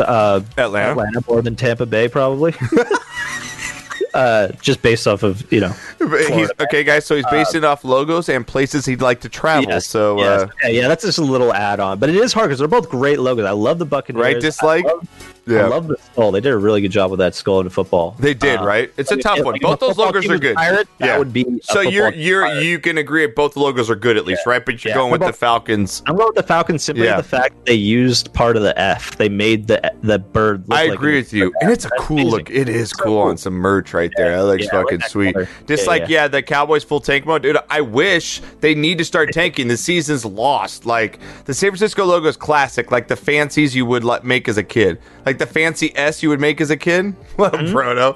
uh, 0.00 0.40
Atlanta. 0.56 0.92
Atlanta 0.92 1.24
more 1.28 1.42
than 1.42 1.56
Tampa 1.56 1.86
Bay, 1.86 2.08
probably. 2.08 2.54
uh, 4.14 4.48
just 4.60 4.82
based 4.82 5.06
off 5.06 5.22
of 5.22 5.50
you 5.52 5.60
know. 5.60 5.74
He's, 5.98 6.50
okay, 6.60 6.84
guys. 6.84 7.06
So 7.06 7.16
he's 7.16 7.26
based 7.26 7.54
it 7.54 7.64
off 7.64 7.84
logos 7.84 8.28
and 8.28 8.46
places 8.46 8.86
he'd 8.86 9.00
like 9.00 9.20
to 9.20 9.28
travel. 9.28 9.68
Yes, 9.68 9.86
so, 9.86 10.18
yes. 10.18 10.42
uh, 10.42 10.48
yeah, 10.62 10.68
yeah, 10.68 10.88
that's 10.88 11.04
just 11.04 11.18
a 11.18 11.22
little 11.22 11.52
add-on, 11.52 11.98
but 11.98 12.08
it 12.08 12.16
is 12.16 12.32
hard 12.32 12.48
because 12.48 12.58
they're 12.58 12.68
both 12.68 12.88
great 12.88 13.18
logos. 13.18 13.44
I 13.44 13.52
love 13.52 13.78
the 13.78 13.86
Buccaneers. 13.86 14.22
right? 14.22 14.40
Dislike. 14.40 14.84
I 14.84 14.88
love, 14.88 15.08
Yeah. 15.48 15.64
I 15.64 15.68
love 15.68 15.88
the 15.88 15.96
skull. 16.12 16.30
They 16.32 16.40
did 16.40 16.52
a 16.52 16.56
really 16.58 16.80
good 16.80 16.90
job 16.90 17.10
with 17.10 17.18
that 17.20 17.34
skull 17.34 17.60
in 17.60 17.68
football. 17.68 18.16
They 18.18 18.34
did, 18.34 18.60
Uh, 18.60 18.64
right? 18.64 18.92
It's 18.96 19.10
a 19.10 19.16
tough 19.16 19.38
if- 19.38 19.44
one. 19.44 19.52
like, 19.54 19.62
Both 19.62 19.80
those 19.80 19.96
logos 19.96 20.28
are 20.28 20.38
good. 20.38 20.56
Pirates, 20.56 20.90
that 20.98 21.06
yeah. 21.06 21.18
would 21.18 21.32
be 21.32 21.44
so 21.62 21.80
you're 21.80 22.12
you're 22.12 22.44
pirate. 22.46 22.64
you 22.64 22.78
can 22.78 22.98
agree 22.98 23.24
that 23.26 23.34
both 23.34 23.54
the 23.54 23.60
logos 23.60 23.88
are 23.90 23.94
good 23.96 24.16
at 24.16 24.24
least, 24.26 24.46
right? 24.46 24.64
But 24.64 24.84
you're 24.84 24.90
Yeah. 24.90 24.96
going 24.96 25.12
with 25.12 25.20
What 25.22 25.28
the 25.28 25.32
Falcons. 25.38 26.02
I'm 26.06 26.16
going 26.16 26.28
with 26.28 26.36
the 26.36 26.42
Falcons 26.42 26.82
simply 26.84 27.06
Yeah. 27.06 27.16
the 27.16 27.22
fact 27.22 27.54
that 27.56 27.66
they 27.66 27.74
used 27.74 28.32
part 28.34 28.56
of 28.56 28.62
the 28.62 28.78
F. 28.78 29.16
They 29.16 29.28
made 29.28 29.66
the 29.68 29.80
the 30.02 30.18
bird. 30.18 30.64
Look 30.68 30.78
I 30.78 30.84
like 30.86 30.94
agree 30.94 31.14
it- 31.14 31.20
with 31.20 31.32
you, 31.32 31.52
and 31.60 31.70
it's 31.70 31.84
a 31.84 31.88
That's 31.88 32.02
cool 32.04 32.16
amazing. 32.18 32.30
look. 32.32 32.50
It 32.50 32.68
is 32.68 32.90
So 32.90 32.96
cool 33.04 33.12
cool. 33.22 33.30
on 33.30 33.36
some 33.36 33.54
merch 33.54 33.94
right 33.94 34.10
there. 34.16 34.36
That 34.36 34.44
looks 34.44 34.64
Yeah, 34.64 34.68
I 34.72 34.76
like 34.76 34.84
fucking 34.86 34.98
that 34.98 35.10
sweet. 35.10 35.32
color. 35.34 35.48
Just 35.66 35.84
Yeah, 35.84 35.90
like 35.90 36.02
yeah. 36.02 36.22
yeah, 36.22 36.28
the 36.28 36.42
Cowboys 36.42 36.84
full 36.84 37.00
tank 37.00 37.26
mode, 37.26 37.42
dude. 37.42 37.56
I 37.70 37.80
wish 37.80 38.40
they 38.60 38.74
need 38.74 38.98
to 38.98 39.04
start 39.04 39.32
tanking. 39.32 39.68
The 39.68 39.76
season's 39.76 40.24
lost. 40.24 40.84
Like 40.86 41.18
the 41.46 41.54
San 41.54 41.70
Francisco 41.70 42.04
logo 42.04 42.28
is 42.28 42.36
classic, 42.36 42.90
like 42.90 43.08
the 43.08 43.16
fancies 43.16 43.74
you 43.74 43.86
would 43.86 44.04
like, 44.04 44.24
make 44.24 44.48
as 44.48 44.56
a 44.56 44.62
kid, 44.62 44.98
like 45.28 45.36
the 45.38 45.46
fancy 45.46 45.94
S 45.94 46.22
you 46.22 46.30
would 46.30 46.40
make 46.40 46.58
as 46.60 46.70
a 46.70 46.76
kid. 46.76 47.14
Well, 47.38 47.50
Mm-hmm. 47.52 47.72
Proto. 47.72 48.14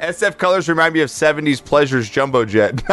SF 0.00 0.38
colors 0.44 0.68
remind 0.68 0.94
me 0.94 1.00
of 1.00 1.08
'70s 1.08 1.64
Pleasures 1.64 2.08
jumbo 2.08 2.44
jet. 2.44 2.80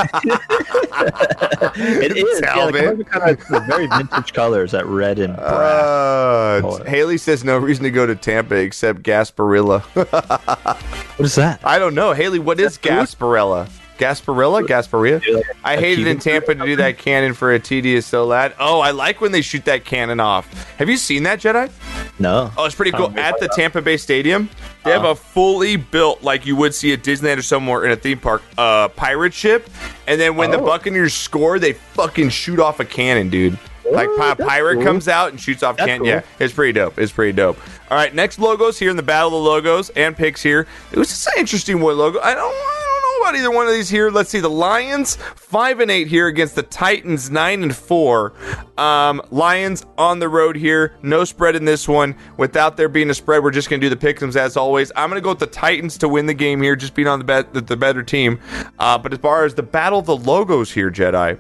It 1.80 2.18
is. 2.18 2.42
Yeah, 2.42 2.72
the 2.72 2.72
colors 2.72 3.00
are 3.00 3.04
kind 3.04 3.38
of 3.62 3.66
very 3.68 3.86
vintage 3.88 4.34
colors, 4.34 4.72
that 4.72 4.86
red 4.88 5.20
and 5.20 5.36
brass. 5.36 6.64
Uh. 6.64 6.84
Haley 6.88 7.18
says 7.20 7.44
no 7.44 7.58
reason 7.60 7.84
to 7.84 7.92
go 7.92 8.08
to 8.08 8.16
Tampa 8.16 8.56
except 8.56 9.04
Gasparilla. 9.04 9.82
what 9.82 11.26
is 11.26 11.36
that? 11.36 11.60
I 11.64 11.78
don't 11.78 11.94
know. 11.94 12.14
Haley, 12.14 12.40
what 12.40 12.60
is 12.60 12.78
Gasparilla? 12.80 13.70
Gasparilla? 13.98 14.66
Gasparilla? 14.66 15.22
A- 15.28 15.44
I 15.68 15.74
a 15.74 15.80
hated 15.80 16.08
in 16.08 16.20
Tampa 16.20 16.56
to 16.56 16.66
do 16.66 16.76
that 16.78 16.98
cannon 16.98 17.34
for 17.34 17.54
a 17.54 17.60
TD 17.60 17.86
is 17.86 18.06
so 18.06 18.26
loud. 18.26 18.54
Oh, 18.60 18.80
I 18.80 18.92
like 18.92 19.22
when 19.22 19.32
they 19.32 19.42
shoot 19.42 19.66
that 19.66 19.86
cannon 19.86 20.20
off. 20.20 20.52
Have 20.78 20.90
you 20.90 20.98
seen 20.98 21.24
that, 21.24 21.40
Jedi? 21.40 21.72
No. 22.20 22.52
Oh, 22.58 22.66
it's 22.66 22.76
pretty 22.76 22.92
cool. 22.92 23.18
At 23.20 23.40
the 23.40 23.48
Tampa 23.50 23.82
Bay 23.82 23.98
Stadium, 23.98 24.50
they 24.84 24.92
have 24.92 25.04
a 25.06 25.16
fully 25.16 25.76
built, 25.76 26.24
like 26.24 26.46
you 26.46 26.56
would 26.56 26.74
see 26.74 26.94
at 26.94 27.04
Disneyland 27.04 27.38
or 27.38 27.42
somewhere 27.44 27.86
in 27.86 27.92
a 27.92 27.96
theme 27.96 28.20
park, 28.20 28.42
uh, 28.58 28.88
pirate 28.90 29.34
ship. 29.34 29.70
And 30.08 30.20
then 30.20 30.36
when 30.36 30.52
the 30.52 30.60
Oh. 30.60 30.66
Buccaneers 30.66 31.14
score, 31.14 31.60
they 31.60 31.74
fucking 31.74 32.30
shoot 32.30 32.60
off 32.60 32.80
a 32.80 32.86
cannon, 32.86 33.30
dude. 33.30 33.58
Like 33.90 34.10
Oh, 34.10 34.36
pirate 34.40 34.76
cool. 34.76 34.84
comes 34.84 35.08
out 35.08 35.30
and 35.32 35.40
shoots 35.40 35.64
off 35.64 35.78
That's 35.78 35.88
cannon. 35.88 36.00
cool. 36.02 36.08
Yeah, 36.10 36.22
it's 36.40 36.54
pretty 36.54 36.74
dope. 36.74 36.98
It's 37.00 37.12
pretty 37.12 37.32
dope. 37.34 37.58
All 37.90 37.98
right, 37.98 38.14
next 38.14 38.38
logos 38.38 38.78
here 38.78 38.90
in 38.90 38.98
the 38.98 39.04
battle 39.04 39.28
of 39.38 39.44
the 39.44 39.50
logos 39.50 39.90
and 39.92 40.16
picks 40.18 40.42
here. 40.44 40.68
It 40.92 40.98
was 40.98 41.08
just 41.08 41.26
an 41.28 41.34
interesting 41.38 41.80
one 41.80 41.98
logo. 41.98 42.20
I 42.20 42.34
don't, 42.34 42.44
I 42.54 42.82
don't 42.82 42.87
about 43.22 43.36
either 43.36 43.52
one 43.52 43.68
of 43.68 43.74
these 43.74 43.90
here. 43.90 44.10
Let's 44.10 44.30
see. 44.30 44.40
The 44.40 44.50
Lions 44.50 45.16
five 45.36 45.80
and 45.80 45.90
eight 45.92 46.08
here 46.08 46.28
against 46.28 46.56
the 46.56 46.64
Titans 46.64 47.30
nine 47.30 47.64
and 47.64 47.76
four. 47.76 48.34
Um, 48.78 49.22
Lions 49.32 49.86
on 49.98 50.20
the 50.20 50.30
road 50.30 50.56
here. 50.56 50.98
No 51.02 51.24
spread 51.24 51.56
in 51.56 51.66
this 51.66 51.88
one. 51.88 52.16
Without 52.38 52.78
there 52.78 52.90
being 52.90 53.10
a 53.10 53.14
spread, 53.14 53.44
we're 53.44 53.52
just 53.52 53.70
gonna 53.70 53.82
do 53.82 53.90
the 53.90 53.96
pick'ems 53.96 54.36
as 54.36 54.58
always. 54.58 54.92
I'm 54.96 55.10
gonna 55.10 55.22
go 55.22 55.30
with 55.30 55.40
the 55.40 55.48
Titans 55.48 55.98
to 56.00 56.10
win 56.10 56.26
the 56.26 56.34
game 56.34 56.62
here, 56.62 56.76
just 56.76 56.94
being 56.94 57.08
on 57.08 57.20
the 57.20 57.26
bet 57.26 57.54
the, 57.54 57.62
the 57.62 57.78
better 57.78 58.04
team. 58.04 58.40
Uh, 58.80 58.98
but 58.98 59.14
as 59.14 59.20
far 59.20 59.46
as 59.46 59.54
the 59.54 59.64
battle 59.64 60.00
of 60.00 60.06
the 60.06 60.18
logos 60.18 60.72
here, 60.72 60.92
Jedi. 60.92 61.38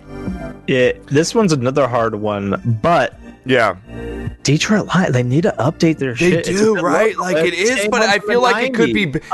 Yeah, 0.67 0.93
this 1.05 1.33
one's 1.33 1.53
another 1.53 1.87
hard 1.87 2.15
one, 2.15 2.79
but 2.81 3.17
Yeah. 3.47 3.75
Detroit 4.43 4.87
Lions, 4.87 5.13
they 5.13 5.23
need 5.23 5.41
to 5.43 5.53
update 5.59 5.97
their 5.97 6.13
They 6.13 6.29
shit. 6.31 6.47
It's 6.47 6.49
a 6.49 6.53
do, 6.53 6.75
right? 6.75 7.17
logo. 7.17 7.33
Like 7.33 7.45
it 7.47 7.53
It's 7.53 7.69
is, 7.81 7.87
but 7.89 8.01
I 8.01 8.19
feel 8.19 8.39
the 8.41 8.47
like 8.47 8.65
it 8.67 8.73
could 8.73 8.89
90s. 8.91 8.93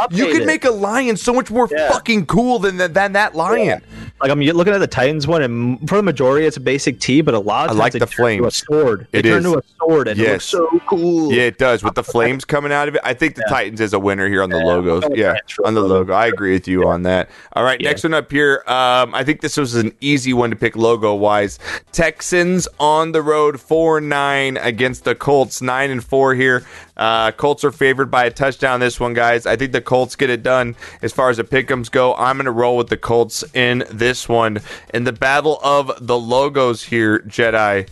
be. 0.10 0.15
You 0.18 0.26
could 0.31 0.41
it. 0.41 0.45
make 0.48 0.65
a 0.65 0.72
lion 0.72 1.18
so 1.18 1.34
much 1.34 1.52
more 1.52 1.68
Yeah. 1.72 1.91
fucking 1.91 2.26
cool 2.26 2.57
than 2.60 2.77
than, 2.77 2.94
than 2.94 3.14
that 3.14 3.35
lion. 3.35 3.81
Like 4.22 4.31
I'm 4.31 4.40
looking 4.41 4.73
at 4.73 4.80
the 4.80 4.88
Titans 4.88 5.27
one, 5.27 5.41
and 5.44 5.88
for 5.90 5.95
the 5.98 6.03
majority, 6.03 6.48
it's 6.48 6.57
a 6.57 6.61
basic 6.61 6.99
T, 6.99 7.22
but 7.22 7.34
a 7.34 7.40
lot 7.40 7.69
of 7.69 7.76
I 7.76 7.80
like 7.80 7.94
the 7.94 8.06
turn 8.06 8.31
into 8.34 8.45
a 8.45 8.52
sword. 8.52 9.07
They 9.11 9.19
It 9.19 9.23
turn 9.23 9.40
is. 9.40 9.45
into 9.45 9.60
a 9.60 9.61
sword, 9.80 10.07
and 10.07 10.19
it 10.19 10.23
Yes. 10.23 10.53
looks 10.53 10.72
so 10.73 10.80
cool. 10.88 11.31
Yeah, 11.34 11.44
it 11.44 11.57
does 11.60 11.84
with 11.84 11.94
the 11.95 12.03
flames 12.14 12.45
coming 12.45 12.72
out 12.72 12.88
of 12.88 12.95
it. 12.95 13.02
I 13.03 13.14
think 13.14 13.35
the 13.35 13.44
Titans 13.49 13.81
is 13.81 13.94
a 13.94 13.99
winner 13.99 14.27
here 14.30 14.41
on 14.41 14.49
the 14.49 14.57
logos. 14.60 15.03
Yeah, 15.14 15.35
on 15.65 15.73
the 15.76 15.81
the 15.81 15.88
logo. 15.88 16.14
I 16.14 16.27
agree 16.27 16.53
with 16.53 16.68
you 16.68 16.88
on 16.88 17.03
that. 17.03 17.30
All 17.53 17.64
right, 17.64 17.80
Yeah. 17.81 17.90
next 17.90 18.03
one 18.03 18.14
up 18.14 18.31
here. 18.31 18.64
Um, 18.68 19.14
I 19.14 19.23
think 19.26 19.41
this 19.41 19.57
was 19.57 19.76
an 19.76 19.91
easy 19.99 20.31
one 20.34 20.49
to 20.52 20.56
pick 20.56 20.76
logo 20.77 21.14
wise. 21.14 21.60
Texans 21.91 22.68
on 22.80 23.11
the 23.11 23.22
road 23.22 23.60
four 23.60 23.99
nine 24.10 24.58
against 24.58 25.04
the 25.04 25.16
Colts 25.16 25.62
nine 25.62 25.92
and 25.92 26.04
four 26.04 26.36
here. 26.36 26.66
Uh, 26.96 27.32
Colts 27.32 27.64
are 27.64 27.72
favored 27.72 28.12
by 28.12 28.26
a 28.26 28.32
touchdown 28.32 28.80
this 28.80 29.00
one, 29.00 29.14
guys. 29.14 29.46
I 29.46 29.56
think 29.56 29.72
the 29.72 29.82
Colts 29.82 30.16
get 30.16 30.30
it 30.30 30.44
done 30.44 30.76
as 31.02 31.12
far 31.12 31.30
as 31.30 31.38
the 31.38 31.44
pick'ems 31.44 31.90
go. 31.90 32.14
I'm 32.16 32.38
going 32.38 32.46
to 32.46 32.52
roll 32.52 32.78
with 32.78 32.90
the 32.90 32.98
Colts 32.98 33.44
in 33.54 33.84
this 33.90 34.30
one. 34.30 34.60
In 34.94 35.04
the 35.04 35.14
battle 35.14 35.60
of 35.64 35.92
the 36.06 36.18
logos 36.18 36.84
here, 36.84 37.20
Jedi. 37.20 37.88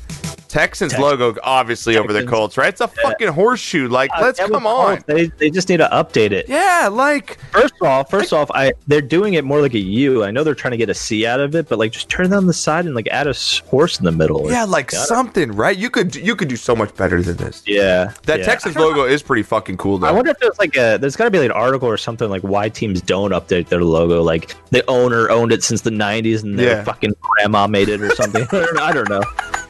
Texans 0.52 0.98
logo 0.98 1.36
obviously 1.44 1.98
over 1.98 2.12
the 2.14 2.26
Colts, 2.26 2.58
right? 2.58 2.70
It's 2.70 2.82
a 2.82 2.88
fucking 2.88 3.30
horseshoe. 3.30 3.88
Like, 3.88 4.12
Uh, 4.16 4.22
let's 4.24 4.40
come 4.40 4.68
on. 4.68 5.02
They, 5.08 5.28
they 5.28 5.50
just 5.50 5.70
need 5.70 5.78
to 5.78 5.90
update 5.92 6.32
it. 6.32 6.48
Yeah, 6.50 6.90
like 6.92 7.40
First 7.52 7.74
off, 7.82 8.10
first 8.12 8.34
off, 8.34 8.52
I 8.54 8.74
they're 8.88 9.02
doing 9.02 9.34
it 9.36 9.44
more 9.46 9.62
like 9.62 9.74
a 9.74 9.80
U. 9.80 10.24
I 10.24 10.32
know 10.32 10.44
they're 10.44 10.54
trying 10.56 10.72
to 10.72 10.78
get 10.78 10.90
a 10.90 10.94
C 10.94 11.26
out 11.26 11.40
of 11.40 11.56
it, 11.56 11.70
but 11.70 11.80
like 11.80 11.92
just 11.92 12.10
turn 12.10 12.26
it 12.28 12.34
on 12.34 12.46
the 12.48 12.54
side 12.54 12.86
and 12.86 12.94
like 12.96 13.08
add 13.08 13.28
a 13.28 13.34
horse 13.68 13.98
in 14.00 14.06
the 14.06 14.12
middle. 14.12 14.50
yeah, 14.52 14.64
like 14.66 14.92
something, 14.92 15.52
right? 15.54 15.78
You 15.78 15.90
could 15.90 16.16
you 16.16 16.36
could 16.36 16.48
do 16.50 16.56
so 16.58 16.76
much 16.76 16.96
better 16.96 17.22
than 17.22 17.38
this. 17.38 17.64
yeah. 17.66 18.14
That 18.26 18.40
yeah. 18.40 18.46
Texans 18.46 18.76
logo 18.76 19.04
is 19.06 19.22
pretty 19.24 19.44
fucking 19.44 19.78
cool 19.78 19.98
though. 19.98 20.08
I 20.08 20.12
wonder 20.12 20.32
if 20.32 20.40
there's 20.40 20.60
like 20.60 20.76
a 20.76 20.98
there's 20.98 21.16
got 21.16 21.26
to 21.26 21.32
be 21.32 21.40
like 21.40 21.46
an 21.48 21.52
article 21.54 21.88
or 21.88 21.98
something 21.98 22.30
like 22.30 22.42
why 22.42 22.70
teams 22.70 23.02
don't 23.02 23.32
update 23.32 23.68
their 23.70 23.84
logo. 23.84 24.22
Like 24.22 24.56
the 24.72 24.84
owner 24.90 25.30
owned 25.30 25.52
it 25.52 25.64
since 25.64 25.82
the 25.82 25.90
'90s 25.92 26.44
and 26.44 26.60
their 26.60 26.78
Yeah. 26.78 26.84
fucking 26.84 27.14
grandma 27.22 27.68
made 27.68 27.90
it 27.90 28.02
or 28.02 28.14
something. 28.16 28.46
I 28.80 28.92
don't 28.92 29.10
know. 29.10 29.24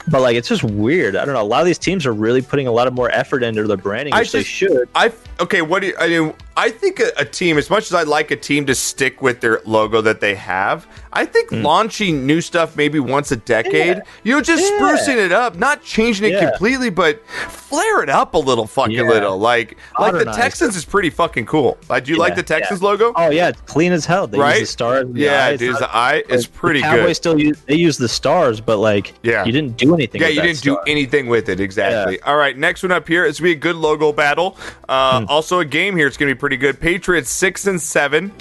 But 0.08 0.22
like 0.22 0.36
it's 0.36 0.48
just 0.48 0.64
weird. 0.64 1.16
I 1.16 1.26
don't 1.26 1.34
know. 1.36 1.42
A 1.42 1.44
lot 1.44 1.60
of 1.62 1.66
these 1.66 1.78
teams 1.78 2.06
are 2.06 2.14
really 2.14 2.42
putting 2.42 2.68
a 2.68 2.72
lot 2.72 2.88
of 2.88 2.94
more 2.94 3.10
effort 3.12 3.44
into 3.44 3.64
their 3.68 3.78
branding, 3.78 4.14
I 4.14 4.20
which 4.22 4.32
they 4.32 4.40
just- 4.40 4.52
should. 4.52 4.90
I 4.96 5.12
okay. 5.40 5.62
What 5.62 5.82
do 5.82 5.88
you, 5.88 5.96
I 6.00 6.08
mean? 6.08 6.34
I 6.58 6.70
think 6.70 7.00
a, 7.00 7.12
a 7.18 7.24
team, 7.26 7.58
as 7.58 7.70
much 7.70 7.84
as 7.86 7.94
I 7.94 8.04
like 8.04 8.30
a 8.32 8.36
team 8.36 8.66
to 8.66 8.76
stick 8.76 9.22
with 9.22 9.40
their 9.40 9.62
logo 9.66 10.02
that 10.02 10.20
they 10.20 10.36
have, 10.36 10.86
I 11.14 11.26
think 11.26 11.52
launching 11.52 12.26
new 12.26 12.42
stuff 12.42 12.76
maybe 12.76 13.00
once 13.00 13.32
a 13.32 13.38
decade, 13.38 13.98
Yeah. 13.98 14.02
you 14.24 14.34
know, 14.36 14.42
just 14.42 14.64
Yeah. 14.72 14.80
sprucing 14.80 15.16
it 15.18 15.32
up, 15.32 15.56
not 15.56 15.82
changing 15.84 16.26
it 16.30 16.34
Yeah. 16.34 16.50
completely, 16.50 16.90
but 16.90 17.22
flare 17.50 18.04
it 18.04 18.10
up 18.10 18.34
a 18.34 18.38
little 18.38 18.68
fucking 18.68 19.08
little. 19.08 19.38
Like 19.38 19.78
like 20.00 20.14
the 20.14 20.26
Texans 20.26 20.76
is 20.76 20.84
pretty 20.86 21.10
fucking 21.10 21.46
cool. 21.46 21.78
Like, 21.90 22.04
do 22.06 22.12
you 22.12 22.18
like 22.18 22.36
the 22.36 22.44
Texans 22.44 22.82
logo? 22.82 23.14
Oh 23.16 23.30
yeah, 23.30 23.50
it's 23.50 23.62
clean 23.62 23.92
as 23.94 24.06
hell. 24.06 24.28
They 24.28 24.38
right? 24.38 24.60
use 24.60 24.70
the 24.70 24.72
stars. 24.74 25.08
the 25.12 25.20
yeah, 25.22 25.46
eyes. 25.46 25.60
dude, 25.60 25.72
It's 25.72 25.80
the 25.80 25.96
eye 25.96 26.24
is 26.30 26.46
like, 26.48 26.54
pretty 26.54 26.80
the 26.82 26.86
Cowboys 26.88 27.06
good. 27.08 27.14
still 27.16 27.40
use 27.40 27.58
they 27.66 27.76
use 27.76 27.98
the 27.98 28.10
stars, 28.10 28.60
but 28.60 28.78
like 28.78 29.14
Yeah. 29.24 29.46
you 29.46 29.52
didn't 29.54 29.78
do 29.78 29.94
anything. 29.94 30.22
Yeah, 30.22 30.28
you 30.28 30.42
didn't 30.42 30.62
do 30.62 30.78
anything 30.88 31.28
with 31.28 31.48
it. 31.50 31.60
Exactly. 31.62 32.22
All 32.24 32.36
right, 32.36 32.58
next 32.58 32.84
one 32.84 32.92
up 32.92 33.08
here 33.08 33.24
is 33.26 33.38
to 33.38 33.44
be 33.44 33.52
a 33.52 33.56
good 33.56 33.76
logo 33.78 34.12
battle. 34.12 34.58
Uh, 34.90 35.20
Hmm. 35.22 35.26
Also, 35.30 35.60
a 35.60 35.66
game 35.66 35.96
here. 35.96 36.08
It's 36.08 36.18
going 36.18 36.30
to 36.30 36.36
be 36.36 36.40
pretty 36.42 36.58
good. 36.58 36.80
Patriots 36.82 37.30
six 37.30 37.66
and 37.68 37.80
seven 37.80 38.34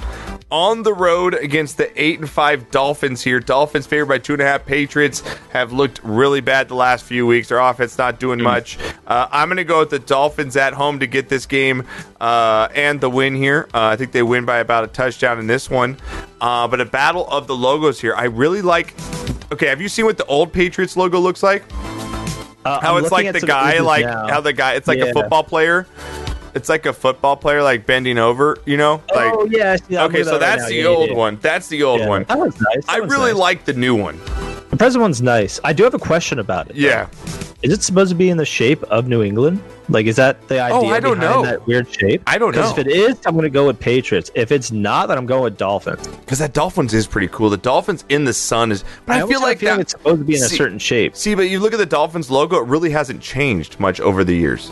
on 0.50 0.82
the 0.82 0.92
road 0.92 1.34
against 1.34 1.76
the 1.76 2.02
eight 2.02 2.18
and 2.18 2.28
five 2.28 2.70
Dolphins 2.72 3.22
here. 3.22 3.38
Dolphins 3.38 3.86
favored 3.86 4.06
by 4.06 4.18
two 4.18 4.32
and 4.32 4.42
a 4.42 4.44
half. 4.46 4.66
Patriots 4.66 5.20
have 5.52 5.72
looked 5.72 6.00
really 6.02 6.40
bad 6.40 6.66
the 6.68 6.74
last 6.74 7.04
few 7.04 7.26
weeks. 7.26 7.48
Their 7.50 7.58
offense 7.60 7.96
not 7.98 8.18
doing 8.18 8.38
Hmm. 8.40 8.44
much. 8.46 8.78
Uh, 9.06 9.28
I'm 9.30 9.48
going 9.48 9.58
to 9.58 9.64
go 9.64 9.80
with 9.80 9.90
the 9.90 9.98
Dolphins 10.00 10.56
at 10.56 10.72
home 10.72 10.98
to 11.00 11.06
get 11.06 11.28
this 11.28 11.46
game 11.46 11.84
uh, 12.20 12.68
and 12.74 13.00
the 13.00 13.10
win 13.10 13.36
here. 13.36 13.68
Uh, 13.72 13.84
I 13.84 13.96
think 13.96 14.12
they 14.12 14.22
win 14.24 14.44
by 14.44 14.58
about 14.58 14.82
a 14.82 14.88
touchdown 14.88 15.38
in 15.38 15.46
this 15.46 15.68
one. 15.70 15.96
Uh, 16.40 16.66
but 16.66 16.80
a 16.80 16.86
battle 16.86 17.28
of 17.28 17.46
the 17.46 17.54
logos 17.54 18.00
here. 18.00 18.16
I 18.16 18.24
really 18.24 18.62
like. 18.62 18.94
Okay, 19.52 19.66
have 19.66 19.80
you 19.82 19.88
seen 19.90 20.06
what 20.06 20.16
the 20.16 20.24
old 20.24 20.52
Patriots 20.52 20.96
logo 20.96 21.20
looks 21.20 21.42
like? 21.42 21.62
Uh, 22.64 22.78
how 22.80 22.96
I'm 22.98 23.04
it's 23.04 23.12
like 23.12 23.32
the 23.32 23.40
guy, 23.40 23.78
like 23.80 24.04
now. 24.04 24.26
how 24.28 24.40
the 24.40 24.52
guy, 24.52 24.74
it's 24.74 24.88
like 24.88 24.98
a 24.98 25.12
football 25.14 25.42
player. 25.42 25.86
It's 26.54 26.68
like 26.68 26.86
a 26.86 26.92
football 26.92 27.36
player 27.36 27.62
like 27.62 27.86
bending 27.86 28.18
over, 28.18 28.58
you 28.64 28.76
know? 28.76 29.02
Oh, 29.12 29.16
like 29.16 29.32
oh 29.34 29.44
yeah. 29.50 29.72
I 29.72 29.76
see 29.76 29.98
Okay, 29.98 30.22
so 30.24 30.34
at 30.34 30.40
that 30.40 30.46
right 30.50 30.56
that's 30.58 30.62
now. 30.62 30.68
the 30.68 30.74
Yeah, 30.76 30.86
old 30.86 31.12
one. 31.16 31.38
That's 31.40 31.68
the 31.68 31.82
old 31.82 32.00
yeah. 32.00 32.08
one. 32.08 32.24
That 32.24 32.38
one's 32.38 32.60
nice. 32.60 32.86
That 32.86 32.94
I 32.96 33.00
one's 33.00 33.12
really 33.12 33.32
nice. 33.32 33.40
like 33.40 33.64
the 33.64 33.72
new 33.74 33.94
one. 33.94 34.18
the 34.70 34.76
present 34.76 35.02
one's 35.02 35.22
nice. 35.22 35.60
I 35.64 35.72
do 35.72 35.84
have 35.84 35.94
a 35.94 35.98
question 35.98 36.38
about 36.38 36.70
it. 36.70 36.74
though. 36.74 36.80
Yeah. 36.80 37.08
Is 37.62 37.74
it 37.74 37.82
supposed 37.82 38.08
to 38.08 38.14
be 38.16 38.30
in 38.30 38.38
the 38.38 38.46
shape 38.46 38.82
of 38.84 39.06
New 39.06 39.22
England? 39.22 39.62
Like, 39.90 40.06
is 40.06 40.16
that 40.16 40.48
the 40.48 40.60
oh, 40.60 40.76
idea 40.78 40.90
Oh, 40.90 40.94
I 40.94 41.00
don't 41.00 41.18
behind 41.20 41.42
know. 41.42 41.44
that 41.44 41.66
weird 41.66 41.92
shape? 41.92 42.22
I 42.26 42.38
don't 42.38 42.54
know. 42.54 42.70
if 42.70 42.78
it 42.78 42.86
is, 42.86 43.18
I'm 43.26 43.34
going 43.34 43.42
to 43.42 43.50
go 43.50 43.66
with 43.66 43.78
Patriots. 43.78 44.30
If 44.34 44.50
it's 44.50 44.72
not, 44.72 45.08
then 45.08 45.18
I'm 45.18 45.26
going 45.26 45.42
with 45.42 45.58
Dolphins. 45.58 46.06
Because 46.08 46.38
that 46.38 46.54
Dolphins 46.54 46.94
is 46.94 47.06
pretty 47.06 47.28
cool. 47.28 47.50
The 47.50 47.58
Dolphins 47.58 48.06
in 48.08 48.24
the 48.24 48.32
sun 48.32 48.72
is. 48.72 48.82
But 49.04 49.16
I, 49.16 49.20
almost 49.20 49.32
feel 49.32 49.42
like 49.42 49.58
that. 49.60 49.78
it's 49.78 49.92
supposed 49.92 50.20
to 50.20 50.24
be 50.24 50.36
in 50.36 50.42
a 50.42 50.48
certain 50.48 50.78
shape. 50.78 51.14
See, 51.14 51.34
but 51.34 51.50
you 51.50 51.60
look 51.60 51.74
at 51.74 51.78
the 51.78 51.84
Dolphins 51.84 52.30
logo; 52.30 52.56
it 52.62 52.66
really 52.66 52.90
hasn't 52.90 53.20
changed 53.20 53.78
much 53.78 54.00
over 54.00 54.24
the 54.24 54.34
years. 54.34 54.70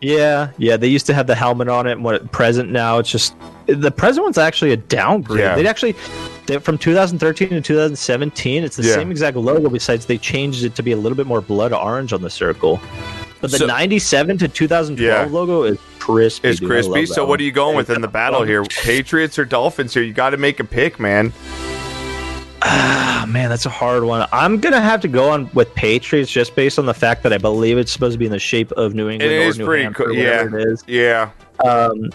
Yeah, 0.00 0.50
yeah. 0.56 0.76
They 0.76 0.88
used 0.88 1.06
to 1.06 1.14
have 1.14 1.26
the 1.26 1.34
helmet 1.34 1.68
on 1.68 1.86
it. 1.86 1.92
And 1.92 2.04
what 2.04 2.32
present 2.32 2.70
now? 2.70 2.98
It's 2.98 3.10
just 3.10 3.34
the 3.66 3.90
present 3.90 4.24
one's 4.24 4.38
actually 4.38 4.72
a 4.72 4.76
downgrade. 4.76 5.40
Yeah. 5.40 5.54
They 5.56 5.66
actually 5.66 5.94
they, 6.46 6.58
from 6.58 6.78
2013 6.78 7.50
to 7.50 7.60
2017, 7.60 8.64
it's 8.64 8.76
the 8.76 8.82
Yeah. 8.84 8.94
same 8.94 9.10
exact 9.10 9.36
logo. 9.36 9.68
Besides, 9.68 10.06
they 10.06 10.16
changed 10.18 10.64
it 10.64 10.74
to 10.76 10.82
be 10.82 10.92
a 10.92 10.96
little 10.96 11.16
bit 11.16 11.26
more 11.26 11.40
blood 11.42 11.72
orange 11.72 12.12
on 12.12 12.22
the 12.22 12.30
circle. 12.30 12.80
But 13.42 13.50
the 13.50 13.58
So- 13.58 13.66
97 13.66 14.38
to 14.38 14.48
2012 14.48 15.28
Yeah. 15.30 15.32
logo 15.32 15.62
is 15.64 15.78
crispy. 15.98 16.48
It's 16.48 16.60
dude. 16.60 16.68
Crispy. 16.70 17.06
So, 17.06 17.14
that 17.14 17.20
what 17.22 17.28
one. 17.28 17.40
are 17.40 17.42
you 17.42 17.52
going 17.52 17.76
with 17.76 17.90
in 17.90 18.00
the 18.00 18.08
battle 18.08 18.42
here? 18.42 18.62
Patriots 18.82 19.38
or 19.38 19.44
Dolphins 19.44 19.94
here? 19.94 20.02
You 20.02 20.12
got 20.14 20.30
to 20.30 20.36
make 20.38 20.60
a 20.60 20.64
pick, 20.64 20.98
man. 20.98 21.32
Ah, 22.62 23.24
man, 23.28 23.48
that's 23.48 23.66
a 23.66 23.70
hard 23.70 24.04
one. 24.04 24.26
I'm 24.32 24.60
gonna 24.60 24.80
have 24.80 25.00
to 25.02 25.08
go 25.08 25.30
on 25.30 25.50
with 25.54 25.74
Patriots 25.74 26.30
just 26.30 26.54
based 26.54 26.78
on 26.78 26.86
the 26.86 26.94
fact 26.94 27.22
that 27.22 27.32
I 27.32 27.38
believe 27.38 27.78
it's 27.78 27.90
supposed 27.92 28.14
to 28.14 28.18
be 28.18 28.26
in 28.26 28.32
the 28.32 28.38
shape 28.38 28.70
of 28.72 28.94
New 28.94 29.08
England 29.08 29.32
It 29.32 29.54
or 29.54 29.58
New 29.58 29.64
pretty 29.64 29.84
Hampshire, 29.84 30.04
cool. 30.04 30.14
Yeah, 30.14 30.44
it 30.46 30.54
is. 30.54 30.84
yeah. 30.86 31.30
Um, 31.64 32.10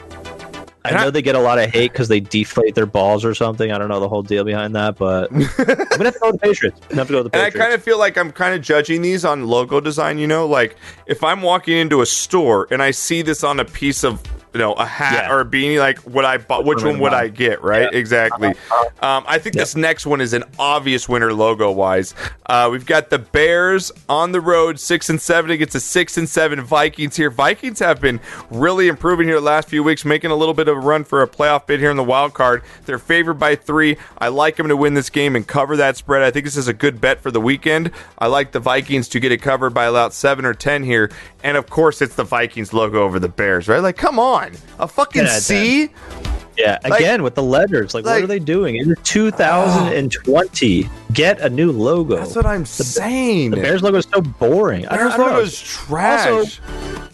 I 0.84 0.92
know 0.92 1.10
they 1.10 1.24
get 1.24 1.36
a 1.36 1.40
lot 1.40 1.58
of 1.58 1.72
hate 1.72 1.92
because 1.92 2.10
they 2.10 2.20
deflate 2.20 2.76
their 2.76 2.86
balls 2.86 3.26
or 3.26 3.34
something. 3.34 3.72
I 3.72 3.80
don't 3.80 3.90
know 3.90 4.00
the 4.00 4.08
whole 4.08 4.22
deal 4.22 4.44
behind 4.44 4.76
that, 4.76 4.98
but 4.98 5.32
I'm 5.34 5.40
gonna 5.40 6.06
have 6.06 6.14
to 6.14 6.20
go 6.20 6.32
with 6.32 6.42
the 6.42 6.48
Patriots. 6.48 6.80
I'm 6.84 6.88
gonna 6.90 7.00
have 7.02 7.08
to 7.08 7.14
go 7.14 7.24
with 7.24 7.32
the 7.32 7.38
And 7.40 7.48
I 7.48 7.50
kind 7.50 7.74
of 7.74 7.82
feel 7.84 7.98
like 7.98 8.18
I'm 8.18 8.32
kind 8.32 8.54
of 8.54 8.62
judging 8.62 9.02
these 9.02 9.26
on 9.26 9.48
logo 9.48 9.80
design. 9.80 10.20
You 10.20 10.28
know, 10.28 10.46
like 10.48 10.76
if 11.08 11.24
I'm 11.24 11.42
walking 11.42 11.76
into 11.78 12.02
a 12.02 12.06
store 12.06 12.68
and 12.70 12.84
I 12.84 12.92
see 12.92 13.24
this 13.24 13.44
on 13.44 13.60
a 13.60 13.66
piece 13.66 14.04
of, 14.04 14.22
you 14.56 14.60
know, 14.60 14.72
a 14.74 14.86
hat 14.86 15.26
Yeah. 15.26 15.34
or 15.34 15.42
a 15.42 15.46
beanie, 15.46 15.78
like 15.80 16.00
would 16.08 16.24
I, 16.24 16.38
bu- 16.38 16.62
which 16.64 16.82
one 16.82 16.98
would 17.00 17.14
I 17.14 17.28
get? 17.28 17.62
Right? 17.62 17.94
Exactly. 17.94 18.54
Um, 19.02 19.26
I 19.28 19.38
think 19.38 19.54
this 19.56 19.76
next 19.76 20.06
one 20.06 20.22
is 20.22 20.32
an 20.32 20.46
obvious 20.58 21.10
winner 21.10 21.34
logo 21.34 21.70
wise. 21.72 22.16
Uh, 22.46 22.70
we've 22.72 22.86
got 22.86 23.10
the 23.10 23.20
Bears 23.20 23.92
on 24.08 24.32
the 24.32 24.40
road, 24.40 24.80
six 24.80 25.10
and 25.10 25.20
seven 25.20 25.52
against 25.52 25.74
the 25.74 25.82
six 25.82 26.18
and 26.18 26.30
seven 26.30 26.62
Vikings 26.62 27.18
here. 27.18 27.30
Vikings 27.30 27.80
have 27.80 28.00
been 28.00 28.22
really 28.50 28.88
improving 28.88 29.28
here 29.28 29.36
the 29.36 29.42
last 29.46 29.68
few 29.68 29.84
weeks, 29.84 30.06
making 30.06 30.32
a 30.32 30.36
little 30.36 30.54
bit 30.54 30.70
of 30.70 30.78
a 30.78 30.80
run 30.80 31.04
for 31.04 31.22
a 31.22 31.28
playoff 31.28 31.68
bid 31.68 31.82
here 31.82 31.92
in 31.92 31.98
the 31.98 32.04
wild 32.04 32.34
card. 32.34 32.64
They're 32.86 32.98
favored 32.98 33.34
by 33.36 33.56
three. 33.56 33.98
I 34.20 34.30
like 34.30 34.56
them 34.56 34.70
to 34.70 34.78
win 34.78 34.94
this 34.94 35.10
game 35.10 35.36
and 35.36 35.46
cover 35.46 35.76
that 35.76 35.98
spread. 35.98 36.24
I 36.24 36.32
think 36.32 36.46
this 36.46 36.56
is 36.56 36.70
a 36.70 36.74
good 36.74 37.02
bet 37.02 37.20
for 37.20 37.30
the 37.30 37.42
weekend. 37.42 37.92
I 38.18 38.28
like 38.28 38.54
the 38.54 38.62
Vikings 38.62 39.10
to 39.10 39.20
get 39.20 39.34
it 39.34 39.42
covered 39.42 39.72
by 39.72 39.84
about 39.86 40.14
seven 40.14 40.46
or 40.46 40.54
ten 40.54 40.84
here. 40.84 41.12
And 41.44 41.58
of 41.58 41.70
course, 41.70 42.02
it's 42.02 42.16
the 42.16 42.24
Vikings 42.24 42.72
logo 42.74 43.04
over 43.04 43.20
the 43.20 43.28
Bears, 43.28 43.68
right? 43.68 43.82
Like, 43.82 43.98
come 43.98 44.18
on, 44.18 44.45
a 44.80 44.88
fucking 44.88 45.24
Yeah, 45.24 45.40
C. 45.40 45.90
yeah, 46.58 46.78
like- 46.84 47.00
again 47.00 47.24
with 47.24 47.36
the 47.36 47.44
letters. 47.44 47.94
Like, 47.94 48.06
like- 48.06 48.16
what 48.16 48.24
are 48.24 48.28
they 48.28 48.40
doing? 48.40 48.76
In 48.78 48.96
2020. 49.04 50.90
Get 51.14 51.40
a 51.40 51.50
new 51.50 51.72
logo. 51.72 52.18
That's 52.18 52.36
what 52.36 52.46
I'm 52.46 52.66
saying. 52.66 53.52
the 53.52 53.58
Bears 53.58 53.82
logo 53.82 53.98
is 53.98 54.08
so 54.14 54.22
boring. 54.22 54.86
Bears 54.90 55.18
logo 55.18 55.40
is 55.40 55.60
trash. 55.62 56.28
Also, 56.30 56.62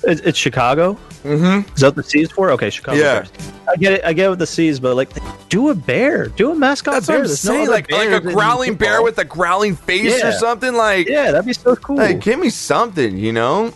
It's, 0.04 0.22
it's 0.22 0.38
Chicago. 0.38 0.98
Mm-hmm. 1.24 1.72
Is 1.76 1.82
that 1.82 1.88
what 1.90 1.96
the 1.98 2.04
C's 2.04 2.32
for? 2.32 2.50
Okay, 2.52 2.72
Chicago. 2.72 2.98
Yeah. 2.98 3.14
Bears. 3.20 3.32
I 3.70 3.76
get 3.76 3.94
it. 3.94 4.04
I 4.04 4.14
get 4.14 4.26
it 4.26 4.30
with 4.32 4.40
the 4.40 4.48
C's, 4.48 4.80
but 4.80 4.96
like, 4.96 5.10
do 5.50 5.70
a 5.70 5.76
bear. 5.76 6.30
Do 6.30 6.52
a 6.52 6.56
mascot 6.56 6.96
That's 6.96 7.06
bear. 7.06 7.18
what 7.18 7.22
I'm 7.22 7.28
There's 7.28 7.40
saying. 7.40 7.62
other 7.68 7.72
like, 7.72 7.92
like 7.92 8.10
a 8.10 8.20
growling 8.22 8.74
bear 8.74 9.04
with 9.04 9.20
a 9.20 9.26
growling 9.26 9.76
face 9.76 10.24
or 10.24 10.32
something. 10.32 10.74
Like, 10.74 11.08
Yeah, 11.08 11.30
that'd 11.30 11.46
be 11.46 11.54
so 11.54 11.76
cool. 11.76 12.00
Hey, 12.00 12.16
give 12.16 12.40
me 12.40 12.50
something, 12.50 13.18
you 13.18 13.32
know? 13.34 13.68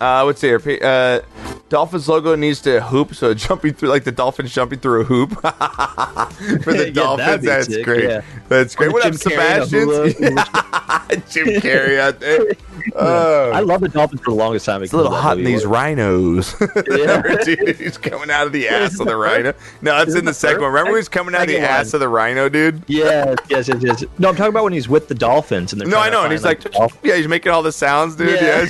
Uh, 0.00 0.04
I 0.04 0.22
would 0.24 0.38
say 0.38 0.52
uh, 0.54 1.20
Dolphins 1.68 2.08
logo 2.08 2.34
needs 2.34 2.62
to 2.62 2.80
hoop, 2.80 3.14
so 3.14 3.34
jumping 3.34 3.74
through 3.74 3.90
like 3.90 4.04
the 4.04 4.12
Dolphins 4.12 4.52
jumping 4.54 4.78
through 4.78 5.02
a 5.02 5.04
hoop 5.04 5.30
for 5.40 6.72
the 6.72 6.84
Yeah, 6.86 6.90
Dolphins. 6.92 7.44
That's 7.44 7.66
sick, 7.66 7.84
great. 7.84 8.04
yeah. 8.04 8.22
That's 8.48 8.74
great. 8.74 8.88
Or 8.88 8.92
What 8.92 9.04
up, 9.04 9.12
Jim 9.12 9.18
Sebastian? 9.18 9.88
Jim 11.30 11.46
Carrey 11.60 11.98
out 11.98 12.20
there. 12.20 12.52
Oh, 12.94 13.50
I 13.50 13.60
love 13.60 13.80
the 13.82 13.88
Dolphins 13.88 14.22
for 14.22 14.30
the 14.30 14.36
longest 14.36 14.64
time. 14.64 14.82
it's 14.82 14.92
a 14.92 14.96
little 14.96 15.12
hot 15.14 15.38
in 15.38 15.44
these 15.44 15.66
rhinos. 15.66 16.54
Yeah. 16.90 17.22
dude, 17.44 17.76
he's 17.76 17.98
coming 17.98 18.30
out 18.30 18.46
of 18.46 18.52
the 18.52 18.68
ass 18.68 18.98
of 18.98 19.06
the 19.06 19.16
rhino. 19.16 19.52
No, 19.82 19.96
that's 19.98 20.14
in 20.14 20.24
the 20.24 20.30
the 20.30 20.34
second 20.34 20.62
one. 20.62 20.70
Remember 20.72 20.92
when 20.92 20.98
he's 21.00 21.08
coming 21.08 21.34
out 21.34 21.42
of 21.42 21.46
the 21.48 21.54
second 21.54 21.68
ass 21.68 21.92
of 21.94 22.00
the 22.00 22.08
rhino, 22.08 22.48
dude? 22.48 22.82
Yes, 22.86 23.36
yes, 23.50 23.68
yes, 23.68 23.82
yes. 23.82 24.04
No, 24.18 24.30
I'm 24.30 24.36
talking 24.36 24.50
about 24.50 24.64
when 24.64 24.72
he's 24.72 24.88
with 24.88 25.08
the 25.08 25.14
Dolphins 25.14 25.72
and 25.72 25.80
they're 25.80 25.88
No, 25.88 25.98
I 25.98 26.08
know. 26.10 26.22
And 26.22 26.32
he's 26.32 26.44
like, 26.44 26.62
yeah, 27.02 27.16
he's 27.16 27.28
making 27.28 27.52
all 27.52 27.62
the 27.62 27.72
sounds, 27.72 28.16
dude. 28.16 28.40
Yeah. 28.40 28.66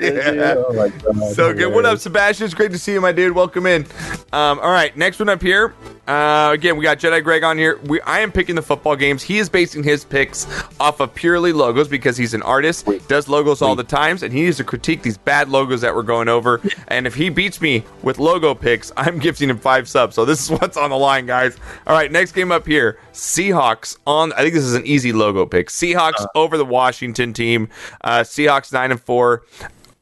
Yeah. 0.00 0.54
Oh 0.56 1.30
So 1.32 1.52
good. 1.52 1.72
What 1.72 1.84
up. 1.86 1.98
Sebastian? 1.98 2.46
It's 2.46 2.54
great 2.54 2.72
to 2.72 2.78
see 2.78 2.92
you, 2.92 3.00
my 3.00 3.12
dude. 3.12 3.34
Welcome 3.34 3.66
in. 3.66 3.84
Um, 4.32 4.58
all 4.60 4.70
right, 4.70 4.96
next 4.96 5.18
one 5.18 5.28
up 5.28 5.42
here. 5.42 5.74
Uh, 6.10 6.50
again, 6.52 6.76
we 6.76 6.82
got 6.82 6.98
Jedi 6.98 7.22
Greg 7.22 7.44
on 7.44 7.56
here. 7.56 7.78
We, 7.84 8.00
I 8.00 8.18
am 8.18 8.32
picking 8.32 8.56
the 8.56 8.62
football 8.62 8.96
games. 8.96 9.22
He 9.22 9.38
is 9.38 9.48
basing 9.48 9.84
his 9.84 10.04
picks 10.04 10.46
off 10.80 10.98
of 10.98 11.14
purely 11.14 11.52
logos 11.52 11.86
because 11.86 12.16
he's 12.16 12.34
an 12.34 12.42
artist, 12.42 12.88
does 13.06 13.28
logos 13.28 13.62
all 13.62 13.76
the 13.76 13.84
times, 13.84 14.24
and 14.24 14.32
he 14.32 14.42
needs 14.42 14.56
to 14.56 14.64
critique 14.64 15.02
these 15.02 15.16
bad 15.16 15.48
logos 15.48 15.82
that 15.82 15.94
we're 15.94 16.02
going 16.02 16.26
over. 16.26 16.60
And 16.88 17.06
if 17.06 17.14
he 17.14 17.28
beats 17.28 17.60
me 17.60 17.84
with 18.02 18.18
logo 18.18 18.54
picks, 18.54 18.90
I'm 18.96 19.18
gifting 19.20 19.50
him 19.50 19.58
five 19.58 19.88
subs. 19.88 20.16
So 20.16 20.24
this 20.24 20.42
is 20.42 20.50
what's 20.50 20.76
on 20.76 20.90
the 20.90 20.98
line, 20.98 21.26
guys. 21.26 21.56
All 21.86 21.94
right, 21.94 22.10
next 22.10 22.32
game 22.32 22.50
up 22.50 22.66
here: 22.66 22.98
Seahawks 23.12 23.96
on. 24.04 24.32
I 24.32 24.38
think 24.38 24.54
this 24.54 24.64
is 24.64 24.74
an 24.74 24.86
easy 24.86 25.12
logo 25.12 25.46
pick. 25.46 25.68
Seahawks 25.68 26.26
over 26.34 26.56
the 26.56 26.64
Washington 26.64 27.32
team. 27.32 27.68
Uh, 28.00 28.20
Seahawks 28.20 28.72
nine 28.72 28.90
and 28.90 29.00
four. 29.00 29.44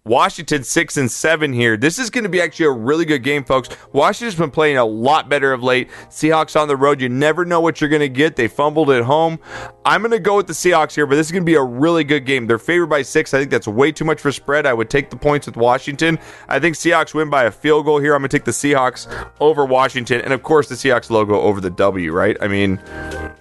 Washington 0.04 0.64
six 0.64 0.96
and 0.96 1.10
seven 1.10 1.52
here. 1.52 1.76
This 1.76 1.98
is 1.98 2.08
going 2.08 2.24
to 2.24 2.30
be 2.30 2.40
actually 2.40 2.64
a 2.64 2.70
really 2.70 3.04
good 3.04 3.22
game, 3.22 3.44
folks. 3.44 3.68
Washington's 3.92 4.36
been 4.38 4.50
playing 4.50 4.78
a 4.78 4.84
lot 4.84 5.28
better 5.28 5.52
of 5.52 5.62
late. 5.62 5.90
Seahawks 6.08 6.58
on 6.58 6.66
the 6.66 6.76
road. 6.76 7.02
You 7.02 7.10
never 7.10 7.44
know 7.44 7.60
what 7.60 7.78
you're 7.82 7.90
going 7.90 8.00
to 8.00 8.08
get. 8.08 8.34
They 8.34 8.48
fumbled 8.48 8.88
at 8.88 9.02
home. 9.04 9.38
I'm 9.84 10.00
going 10.00 10.12
to 10.12 10.18
go 10.18 10.36
with 10.36 10.46
the 10.46 10.54
Seahawks 10.54 10.94
here, 10.94 11.04
but 11.06 11.16
this 11.16 11.26
is 11.26 11.32
going 11.32 11.42
to 11.42 11.46
be 11.46 11.56
a 11.56 11.62
really 11.62 12.04
good 12.04 12.24
game. 12.24 12.46
They're 12.46 12.58
favored 12.58 12.86
by 12.86 13.02
six. 13.02 13.34
I 13.34 13.38
think 13.38 13.50
that's 13.50 13.68
way 13.68 13.92
too 13.92 14.06
much 14.06 14.18
for 14.18 14.32
spread. 14.32 14.64
I 14.64 14.72
would 14.72 14.88
take 14.88 15.10
the 15.10 15.16
points 15.16 15.46
with 15.46 15.58
Washington. 15.58 16.18
I 16.48 16.58
think 16.58 16.76
Seahawks 16.76 17.12
win 17.12 17.28
by 17.28 17.44
a 17.44 17.50
field 17.50 17.84
goal 17.84 17.98
here. 17.98 18.14
I'm 18.14 18.22
going 18.22 18.30
to 18.30 18.34
take 18.38 18.46
the 18.46 18.50
Seahawks 18.52 19.30
over 19.40 19.66
Washington, 19.66 20.22
and 20.22 20.32
of 20.32 20.42
course 20.42 20.70
the 20.70 20.74
Seahawks 20.74 21.10
logo 21.10 21.38
over 21.38 21.60
the 21.60 21.68
W. 21.70 22.12
Right? 22.12 22.36
I 22.40 22.48
mean, 22.48 22.78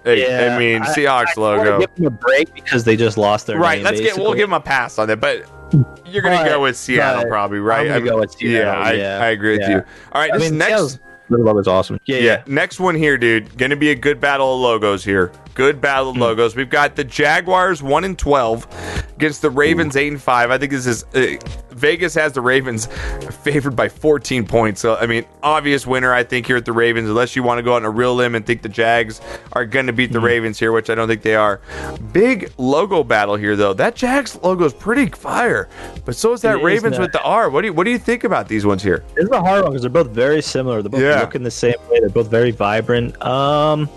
hey, 0.04 0.46
I 0.54 0.58
mean 0.58 0.82
Seahawks 0.82 1.38
I 1.38 1.40
wanna 1.40 1.62
logo. 1.62 1.78
Give 1.78 1.94
them 1.94 2.06
a 2.08 2.10
break 2.10 2.52
because 2.52 2.84
they 2.84 2.94
just 2.96 3.16
lost 3.16 3.46
their 3.46 3.58
Right. 3.58 3.76
name, 3.76 3.84
Let's 3.84 4.00
get. 4.00 4.18
We'll 4.18 4.34
give 4.34 4.50
them 4.50 4.52
a 4.52 4.60
pass 4.60 4.98
on 4.98 5.08
that, 5.08 5.18
but. 5.20 5.46
You're 6.06 6.22
gonna 6.22 6.36
But- 6.36 6.48
go 6.48 6.62
with 6.62 6.76
Seattle, 6.76 7.26
probably, 7.26 7.58
right? 7.58 7.80
I'm 7.80 7.86
gonna 7.86 7.96
I 7.96 8.00
mean, 8.00 8.08
go 8.12 8.18
with 8.20 8.32
Seattle, 8.32 8.72
Yeah, 8.74 8.78
I, 8.88 8.92
yeah, 8.92 9.18
I 9.22 9.26
agree 9.28 9.58
with 9.58 9.68
you. 9.68 9.76
All 10.12 10.20
right, 10.20 10.30
I 10.32 10.38
mean, 10.38 10.56
next, 10.58 10.70
Seattle's- 10.70 10.98
their 11.28 11.38
logo's 11.40 11.68
awesome. 11.68 12.00
Yeah, 12.06 12.16
yeah, 12.16 12.22
yeah. 12.22 12.42
next 12.46 12.80
one 12.80 12.94
here, 12.94 13.18
dude. 13.18 13.56
Going 13.58 13.68
to 13.70 13.76
be 13.76 13.90
a 13.90 13.94
good 13.94 14.18
battle 14.18 14.54
of 14.54 14.60
logos 14.60 15.04
here. 15.04 15.30
Good 15.58 15.80
battle 15.80 16.14
Hmm. 16.14 16.20
logos. 16.20 16.54
We've 16.54 16.70
got 16.70 16.94
the 16.94 17.02
Jaguars 17.02 17.82
one 17.82 18.04
and 18.04 18.16
twelve 18.16 18.66
against 19.16 19.42
the 19.42 19.50
Ravens 19.50 19.96
eight 19.96 20.12
and 20.12 20.22
five. 20.22 20.52
I 20.52 20.56
think 20.56 20.70
this 20.70 20.86
is 20.86 21.04
uh, 21.16 21.34
Vegas 21.72 22.14
has 22.14 22.32
the 22.32 22.40
Ravens 22.40 22.86
favored 23.42 23.74
by 23.76 23.88
14 23.88 24.44
points. 24.46 24.80
So 24.80 24.94
I 24.96 25.06
mean, 25.06 25.24
obvious 25.42 25.84
winner 25.86 26.12
I 26.14 26.22
think 26.22 26.46
here 26.46 26.56
at 26.56 26.64
the 26.64 26.72
Ravens. 26.72 27.08
Unless 27.08 27.34
you 27.36 27.42
want 27.42 27.58
to 27.58 27.62
go 27.64 27.72
out 27.72 27.78
on 27.78 27.84
a 27.84 27.90
real 27.90 28.14
limb 28.14 28.36
and 28.36 28.46
think 28.46 28.62
the 28.62 28.68
Jags 28.68 29.20
are 29.52 29.64
going 29.66 29.86
to 29.86 29.92
Hmm. 29.92 29.96
beat 29.96 30.12
the 30.12 30.20
Ravens 30.20 30.60
here, 30.60 30.70
which 30.70 30.90
I 30.90 30.94
don't 30.94 31.08
think 31.08 31.22
they 31.22 31.34
are. 31.34 31.60
Big 32.12 32.52
logo 32.56 33.02
battle 33.02 33.34
here 33.34 33.56
though. 33.56 33.72
That 33.74 33.96
Jags 33.96 34.38
logo 34.44 34.64
is 34.64 34.72
pretty 34.72 35.06
fire, 35.06 35.68
but 36.04 36.14
so 36.14 36.32
is 36.34 36.40
that 36.42 36.54
It 36.54 36.58
is 36.58 36.64
Ravens 36.64 36.92
nice. 36.98 37.00
with 37.06 37.12
the 37.12 37.22
R. 37.22 37.50
What 37.50 37.62
do 37.62 37.66
you 37.66 37.72
what 37.72 37.82
do 37.82 37.90
you 37.90 37.98
think 37.98 38.22
about 38.22 38.46
these 38.46 38.64
ones 38.64 38.80
here? 38.84 39.02
This 39.16 39.24
is 39.24 39.30
a 39.30 39.40
hard 39.40 39.62
one 39.62 39.72
because 39.72 39.82
they're 39.82 39.90
both 39.90 40.10
very 40.10 40.40
similar. 40.40 40.82
They're 40.82 40.90
both 40.90 41.00
Yeah. 41.00 41.20
looking 41.20 41.42
the 41.42 41.50
same 41.50 41.74
way. 41.90 41.98
They're 41.98 42.08
both 42.10 42.30
very 42.30 42.52
vibrant. 42.52 43.20
Um, 43.26 43.88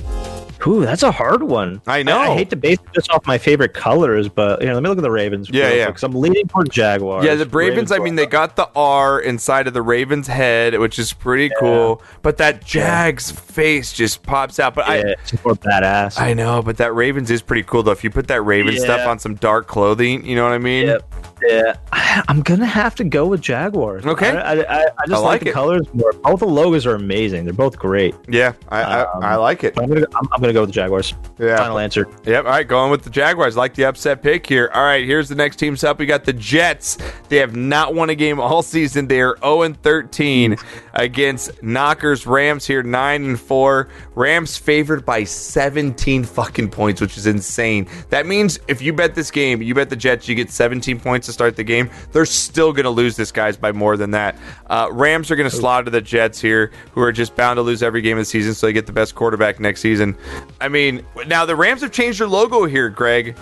ooh, 0.67 0.85
that's 0.85 1.03
a 1.03 1.11
hard 1.11 1.43
one. 1.43 1.81
I 1.87 2.03
know. 2.03 2.19
I, 2.19 2.35
hate 2.35 2.49
to 2.51 2.55
base 2.55 2.77
this 2.93 3.09
off 3.09 3.25
my 3.25 3.37
favorite 3.37 3.73
colors, 3.73 4.29
but 4.29 4.61
you 4.61 4.67
know, 4.67 4.73
let 4.75 4.83
me 4.83 4.89
look 4.89 4.97
at 4.97 5.03
the 5.03 5.11
Ravens. 5.11 5.49
Yeah, 5.49 5.71
yeah. 5.73 5.87
Because 5.87 6.03
I'm 6.03 6.13
leaning 6.13 6.47
toward 6.47 6.71
Jaguars. 6.71 7.25
Yeah, 7.25 7.35
the 7.35 7.45
Ravens, 7.45 7.91
I 7.91 7.99
mean, 7.99 8.15
they 8.15 8.25
got 8.25 8.55
the 8.55 8.69
R 8.75 9.19
inside 9.21 9.67
of 9.67 9.73
the 9.73 9.81
Ravens' 9.81 10.27
head, 10.27 10.77
which 10.79 10.99
is 10.99 11.13
pretty 11.13 11.51
cool. 11.59 12.01
But 12.21 12.37
that 12.37 12.63
Jags 12.65 13.31
face 13.31 13.93
just 13.93 14.23
pops 14.23 14.59
out. 14.59 14.75
But 14.75 14.87
Yeah, 14.87 14.93
I, 14.93 14.97
it's 15.21 15.43
more 15.43 15.55
badass. 15.55 16.19
I 16.19 16.33
know, 16.33 16.61
but 16.61 16.77
that 16.77 16.93
Ravens 16.93 17.31
is 17.31 17.41
pretty 17.41 17.63
cool 17.63 17.83
though. 17.83 17.91
If 17.91 18.03
you 18.03 18.09
put 18.09 18.27
that 18.27 18.41
Raven 18.41 18.73
Yeah. 18.75 18.81
stuff 18.81 19.07
on 19.07 19.19
some 19.19 19.35
dark 19.35 19.67
clothing, 19.67 20.25
you 20.25 20.35
know 20.35 20.43
what 20.43 20.53
I 20.53 20.57
mean? 20.57 20.87
Yep. 20.87 21.15
Yeah, 21.43 21.75
I, 21.91 22.21
I'm 22.27 22.41
gonna 22.41 22.65
have 22.65 22.95
to 22.95 23.03
go 23.03 23.25
with 23.25 23.41
Jaguars. 23.41 24.05
Okay. 24.05 24.29
I, 24.29 24.53
I, 24.53 24.53
I, 24.53 24.81
I 24.83 25.05
just 25.07 25.13
I 25.13 25.17
like, 25.17 25.23
like 25.23 25.41
the 25.41 25.51
colors 25.51 25.87
more. 25.93 26.13
Both 26.13 26.39
the 26.41 26.45
logos 26.47 26.85
are 26.85 26.95
amazing. 26.95 27.45
They're 27.45 27.53
both 27.53 27.77
great. 27.79 28.15
Yeah, 28.27 28.53
I, 28.69 28.83
Um, 29.01 29.23
I, 29.23 29.31
I 29.31 29.35
like 29.35 29.63
it. 29.63 29.77
I'm 29.79 29.87
gonna 29.87 30.05
I'm, 30.15 30.27
I'm 30.31 30.41
gonna 30.41 30.50
go 30.53 30.61
with 30.61 30.69
the 30.69 30.73
Jaguars. 30.73 31.13
Yeah. 31.39 31.57
Final 31.57 31.79
answer. 31.79 32.07
Yep. 32.25 32.45
All 32.45 32.51
right, 32.51 32.67
going 32.67 32.91
with 32.91 33.03
the 33.03 33.09
Jaguars. 33.09 33.55
Like 33.55 33.73
the 33.73 33.85
upset 33.85 34.21
pick 34.21 34.45
here. 34.45 34.69
All 34.73 34.83
right, 34.83 35.05
here's 35.05 35.29
the 35.29 35.35
next 35.35 35.57
teams 35.57 35.83
up. 35.83 35.99
We 35.99 36.05
got 36.05 36.25
the 36.25 36.33
Jets. 36.33 36.97
They 37.29 37.37
have 37.37 37.55
not 37.55 37.93
won 37.93 38.09
a 38.09 38.15
game 38.15 38.39
all 38.39 38.61
season. 38.61 39.07
They 39.07 39.21
are 39.21 39.37
0 39.39 39.63
and 39.63 39.81
13 39.81 40.55
against 40.93 41.61
Knockers 41.63 42.25
Rams 42.25 42.65
here, 42.65 42.83
9 42.83 43.23
and 43.23 43.39
4. 43.39 43.87
Rams 44.15 44.57
favored 44.57 45.05
by 45.05 45.23
17 45.23 46.23
fucking 46.23 46.69
points, 46.69 47.01
which 47.01 47.17
is 47.17 47.25
insane. 47.27 47.87
That 48.09 48.25
means 48.25 48.59
if 48.67 48.81
you 48.81 48.93
bet 48.93 49.15
this 49.15 49.31
game, 49.31 49.61
you 49.61 49.73
bet 49.73 49.89
the 49.89 49.95
Jets, 49.95 50.27
you 50.27 50.35
get 50.35 50.49
17 50.49 50.99
points 50.99 51.27
to 51.27 51.33
start 51.33 51.55
the 51.55 51.63
game. 51.63 51.89
They're 52.11 52.25
still 52.25 52.73
going 52.73 52.83
to 52.83 52.89
lose 52.89 53.15
this 53.15 53.31
guys 53.31 53.57
by 53.57 53.71
more 53.71 53.97
than 53.97 54.11
that. 54.11 54.37
Uh, 54.67 54.89
Rams 54.91 55.31
are 55.31 55.35
going 55.35 55.49
to 55.49 55.55
slaughter 55.55 55.89
the 55.89 56.01
Jets 56.01 56.39
here, 56.39 56.71
who 56.91 57.01
are 57.01 57.11
just 57.11 57.35
bound 57.35 57.57
to 57.57 57.61
lose 57.61 57.83
every 57.83 58.01
game 58.01 58.17
of 58.17 58.21
the 58.21 58.25
season, 58.25 58.53
so 58.53 58.67
they 58.67 58.73
get 58.73 58.85
the 58.85 58.91
best 58.93 59.15
quarterback 59.15 59.59
next 59.59 59.81
season. 59.81 60.17
I 60.59 60.67
mean, 60.67 61.05
now 61.27 61.45
the 61.45 61.55
Rams 61.55 61.81
have 61.81 61.91
changed 61.91 62.19
their 62.19 62.27
logo 62.27 62.65
here, 62.65 62.89
Greg. 62.89 63.35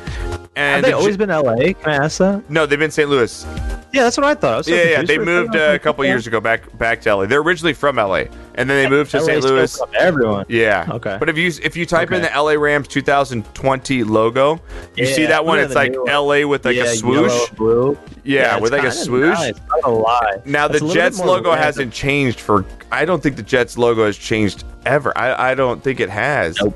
Have 0.55 0.83
they 0.83 0.91
the 0.91 0.97
always 0.97 1.15
been 1.17 1.29
LA? 1.29 1.55
Can 1.73 1.75
I 1.85 1.95
ask 2.05 2.17
that? 2.17 2.49
no, 2.49 2.65
they've 2.65 2.77
been 2.79 2.91
St. 2.91 3.09
Louis. 3.09 3.45
Yeah, 3.91 4.03
that's 4.03 4.17
what 4.17 4.25
I 4.25 4.35
thought. 4.35 4.59
I 4.59 4.61
so 4.61 4.71
Yeah, 4.75 4.83
yeah, 4.83 5.01
they 5.03 5.17
moved 5.17 5.55
uh, 5.55 5.71
a 5.73 5.79
couple 5.79 6.05
years 6.05 6.27
ago 6.27 6.39
back 6.39 6.77
back 6.77 7.01
to 7.01 7.15
LA. 7.15 7.25
They're 7.25 7.41
originally 7.41 7.73
from 7.73 7.95
LA, 7.95 8.25
and 8.55 8.69
then 8.69 8.83
they 8.83 8.87
moved 8.89 9.09
to 9.11 9.17
LA 9.19 9.25
St. 9.25 9.43
Louis. 9.43 9.81
Everyone. 9.97 10.45
Yeah. 10.47 10.85
Okay. 10.89 11.17
But 11.19 11.29
if 11.29 11.37
you 11.37 11.51
if 11.63 11.75
you 11.75 11.85
type 11.85 12.11
in 12.11 12.21
the 12.21 12.29
LA 12.29 12.51
Rams 12.53 12.87
2020 12.87 14.03
logo, 14.03 14.61
you 14.95 15.05
see 15.05 15.25
that 15.25 15.45
one. 15.45 15.59
It's 15.59 15.75
like. 15.75 15.93
LA 16.07 16.45
with 16.45 16.65
like 16.65 16.75
yeah, 16.75 16.83
a 16.83 16.95
swoosh. 16.95 17.31
yellow. 17.57 17.97
Yeah, 18.23 18.53
it's 18.55 18.61
with 18.61 18.71
like 18.73 18.83
a 18.83 18.91
swoosh. 18.91 19.37
Nice. 19.39 19.55
Not 19.69 19.81
gonna 19.83 19.97
lie. 19.97 20.41
Now 20.45 20.65
It's 20.67 20.79
the 20.81 20.87
a 20.87 20.93
Jets 20.93 21.19
logo 21.19 21.49
random. 21.49 21.63
hasn't 21.63 21.93
changed 21.93 22.39
for. 22.39 22.65
I 22.91 23.05
don't 23.05 23.21
think 23.23 23.35
the 23.37 23.43
Jets 23.43 23.77
logo 23.77 24.05
has 24.05 24.17
changed 24.17 24.65
ever. 24.85 25.15
I, 25.17 25.51
I 25.51 25.55
don't 25.55 25.83
think 25.83 25.99
it 25.99 26.09
has. 26.09 26.57
Nope. 26.61 26.75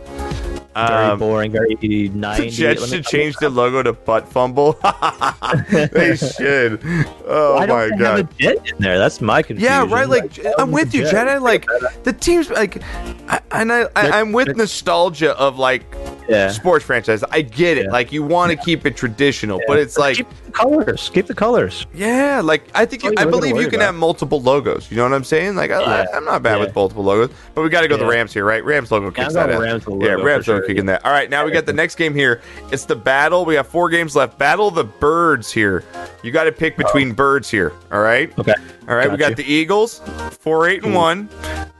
Very 0.76 1.06
Um, 1.06 1.20
boring. 1.20 1.52
Very 1.52 1.76
the. 1.82 2.10
Jets 2.50 2.88
should 2.88 3.06
change 3.06 3.36
the 3.38 3.50
logo 3.50 3.84
to 3.84 3.94
butt 3.94 4.28
fumble. 4.28 4.74
they 5.72 6.16
should. 6.38 6.82
Oh 7.28 7.56
Why 7.56 7.66
don't 7.66 7.91
my 7.91 7.98
god. 7.98 8.18
Have 8.18 8.30
a 8.30 8.34
jet 8.40 8.72
in 8.72 8.78
there. 8.80 8.98
That's 8.98 9.22
my 9.22 9.41
confusion. 9.44 9.72
Yeah, 9.72 9.86
right. 9.88 10.08
Like 10.10 10.34
tell 10.34 10.54
I'm 10.58 10.72
with 10.72 10.94
you. 10.94 11.04
Jedi. 11.04 11.41
Like 11.41 11.66
the 12.04 12.14
teams, 12.14 12.50
like, 12.50 12.82
I, 13.30 13.40
and 13.52 13.72
I, 13.72 13.82
I, 13.95 14.20
I'm 14.20 14.32
with 14.32 14.56
nostalgia 14.58 15.38
of 15.38 15.58
like 15.60 15.84
Yeah. 16.28 16.50
sports 16.52 16.86
franchise. 16.86 17.24
I 17.32 17.41
get 17.41 17.78
it. 17.78 17.86
Yeah. 17.86 17.91
Like 17.91 18.12
you 18.12 18.24
want 18.24 18.52
to 18.52 18.58
keep 18.58 18.86
it 18.86 18.95
traditional, 18.98 19.62
but 19.68 19.78
it's 19.78 19.98
like, 19.98 20.18
keep 20.18 20.28
the 20.45 20.52
colors. 20.52 21.12
Keep 21.14 21.28
the 21.28 21.34
colors. 21.36 21.86
yeah, 21.94 22.41
like 22.44 22.64
I 22.74 22.86
think 22.86 23.04
you, 23.04 23.10
I 23.10 23.12
all 23.12 23.26
you 23.26 23.32
gotta 23.32 23.32
believe 23.32 23.56
you 23.58 23.66
can 23.70 23.76
about. 23.76 23.86
have 23.88 23.95
multiple 23.95 24.41
logos. 24.41 24.90
You 24.90 24.98
know 24.98 25.04
what 25.04 25.14
I'm 25.14 25.24
saying? 25.24 25.56
Like 25.56 25.72
I, 25.72 25.82
Yeah. 25.82 26.06
Am 26.18 26.26
not 26.26 26.41
bad 26.44 26.56
Yeah. 26.60 26.66
with 26.66 26.76
multiple 26.76 27.04
logos, 27.04 27.30
but 27.54 27.62
we 27.62 27.70
got 27.70 27.82
to 27.82 27.88
go 27.88 27.98
the 27.98 28.06
Rams 28.06 28.34
here, 28.34 28.45
right? 28.45 28.64
Rams 28.64 28.91
logo 28.91 29.08
Yeah, 29.08 29.24
kicks 29.24 29.34
that. 29.36 29.50
Rams 29.50 29.84
yeah, 30.02 30.14
Rams 30.14 30.48
logo. 30.48 30.62
Kicking 30.65 30.85
that. 30.88 31.06
All 31.06 31.11
right, 31.11 31.30
now 31.30 31.45
we 31.45 31.52
got 31.52 31.65
the 31.65 31.73
next 31.73 31.95
game 31.95 32.14
here. 32.14 32.41
It's 32.72 32.85
the 32.85 32.95
battle. 32.95 33.45
We 33.45 33.56
have 33.56 33.68
four 33.68 33.90
games 33.90 34.15
left. 34.15 34.38
Battle 34.38 34.68
of 34.68 34.76
the 34.76 34.84
birds 34.84 35.52
here. 35.52 35.84
You 36.23 36.31
got 36.31 36.45
to 36.45 36.52
pick 36.52 36.77
between 36.77 37.11
oh. 37.11 37.15
birds 37.15 37.49
here. 37.49 37.73
All 37.91 38.02
right. 38.02 38.38
Okay. 38.38 38.53
All 38.88 38.95
right, 38.95 39.10
we 39.10 39.18
Got 39.18 39.30
got 39.30 39.30
you. 39.30 39.35
the 39.45 39.52
Eagles, 39.52 39.99
four 40.40 40.68
eight 40.68 40.84
and 40.84 40.91
hmm. 40.91 40.98
one. 40.98 41.30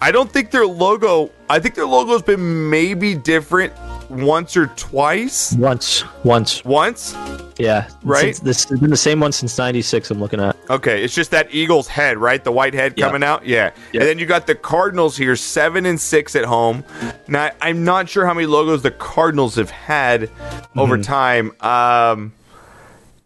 I 0.02 0.12
don't 0.12 0.32
think 0.32 0.52
their 0.52 0.66
logo. 0.66 1.32
I 1.50 1.60
think 1.60 1.76
their 1.76 1.86
logo's 1.86 2.22
been 2.22 2.70
maybe 2.70 3.16
different 3.16 3.74
once 4.10 4.56
or 4.58 4.68
twice. 4.68 5.54
Once. 5.54 6.04
Once. 6.24 6.64
Once, 6.66 7.14
Yeah. 7.58 7.88
Right? 8.04 8.36
Since, 8.36 8.40
this 8.40 8.70
has 8.70 8.80
been 8.80 8.90
the 8.90 8.98
same 8.98 9.20
one 9.20 9.32
since 9.32 9.58
'96. 9.58 10.10
I'm 10.12 10.20
looking 10.20 10.40
at. 10.40 10.56
okay. 10.70 11.04
It's 11.04 11.14
just 11.16 11.32
that 11.32 11.54
Eagles 11.54 11.88
head, 11.88 12.18
right? 12.18 12.44
The 12.44 12.52
white 12.52 12.74
head 12.74 12.94
Yeah. 12.98 13.08
coming 13.08 13.24
out. 13.24 13.46
Yeah. 13.46 13.72
Yeah. 13.92 14.02
And 14.02 14.10
then 14.10 14.20
you 14.20 14.26
got 14.26 14.48
the 14.48 14.56
Cardinals 14.56 15.16
here, 15.18 15.36
seven 15.36 15.86
and 15.86 16.00
six 16.00 16.36
at 16.36 16.46
home. 16.46 16.84
Now 17.28 17.52
I'm 17.62 17.84
not 17.84 18.10
sure 18.10 18.26
how 18.26 18.34
many 18.34 18.48
logos 18.48 18.82
the 18.82 18.92
Cardinals 18.92 19.56
have 19.56 19.70
had 19.72 20.30
over 20.76 20.98
time. 20.98 21.52
Um. 21.62 22.34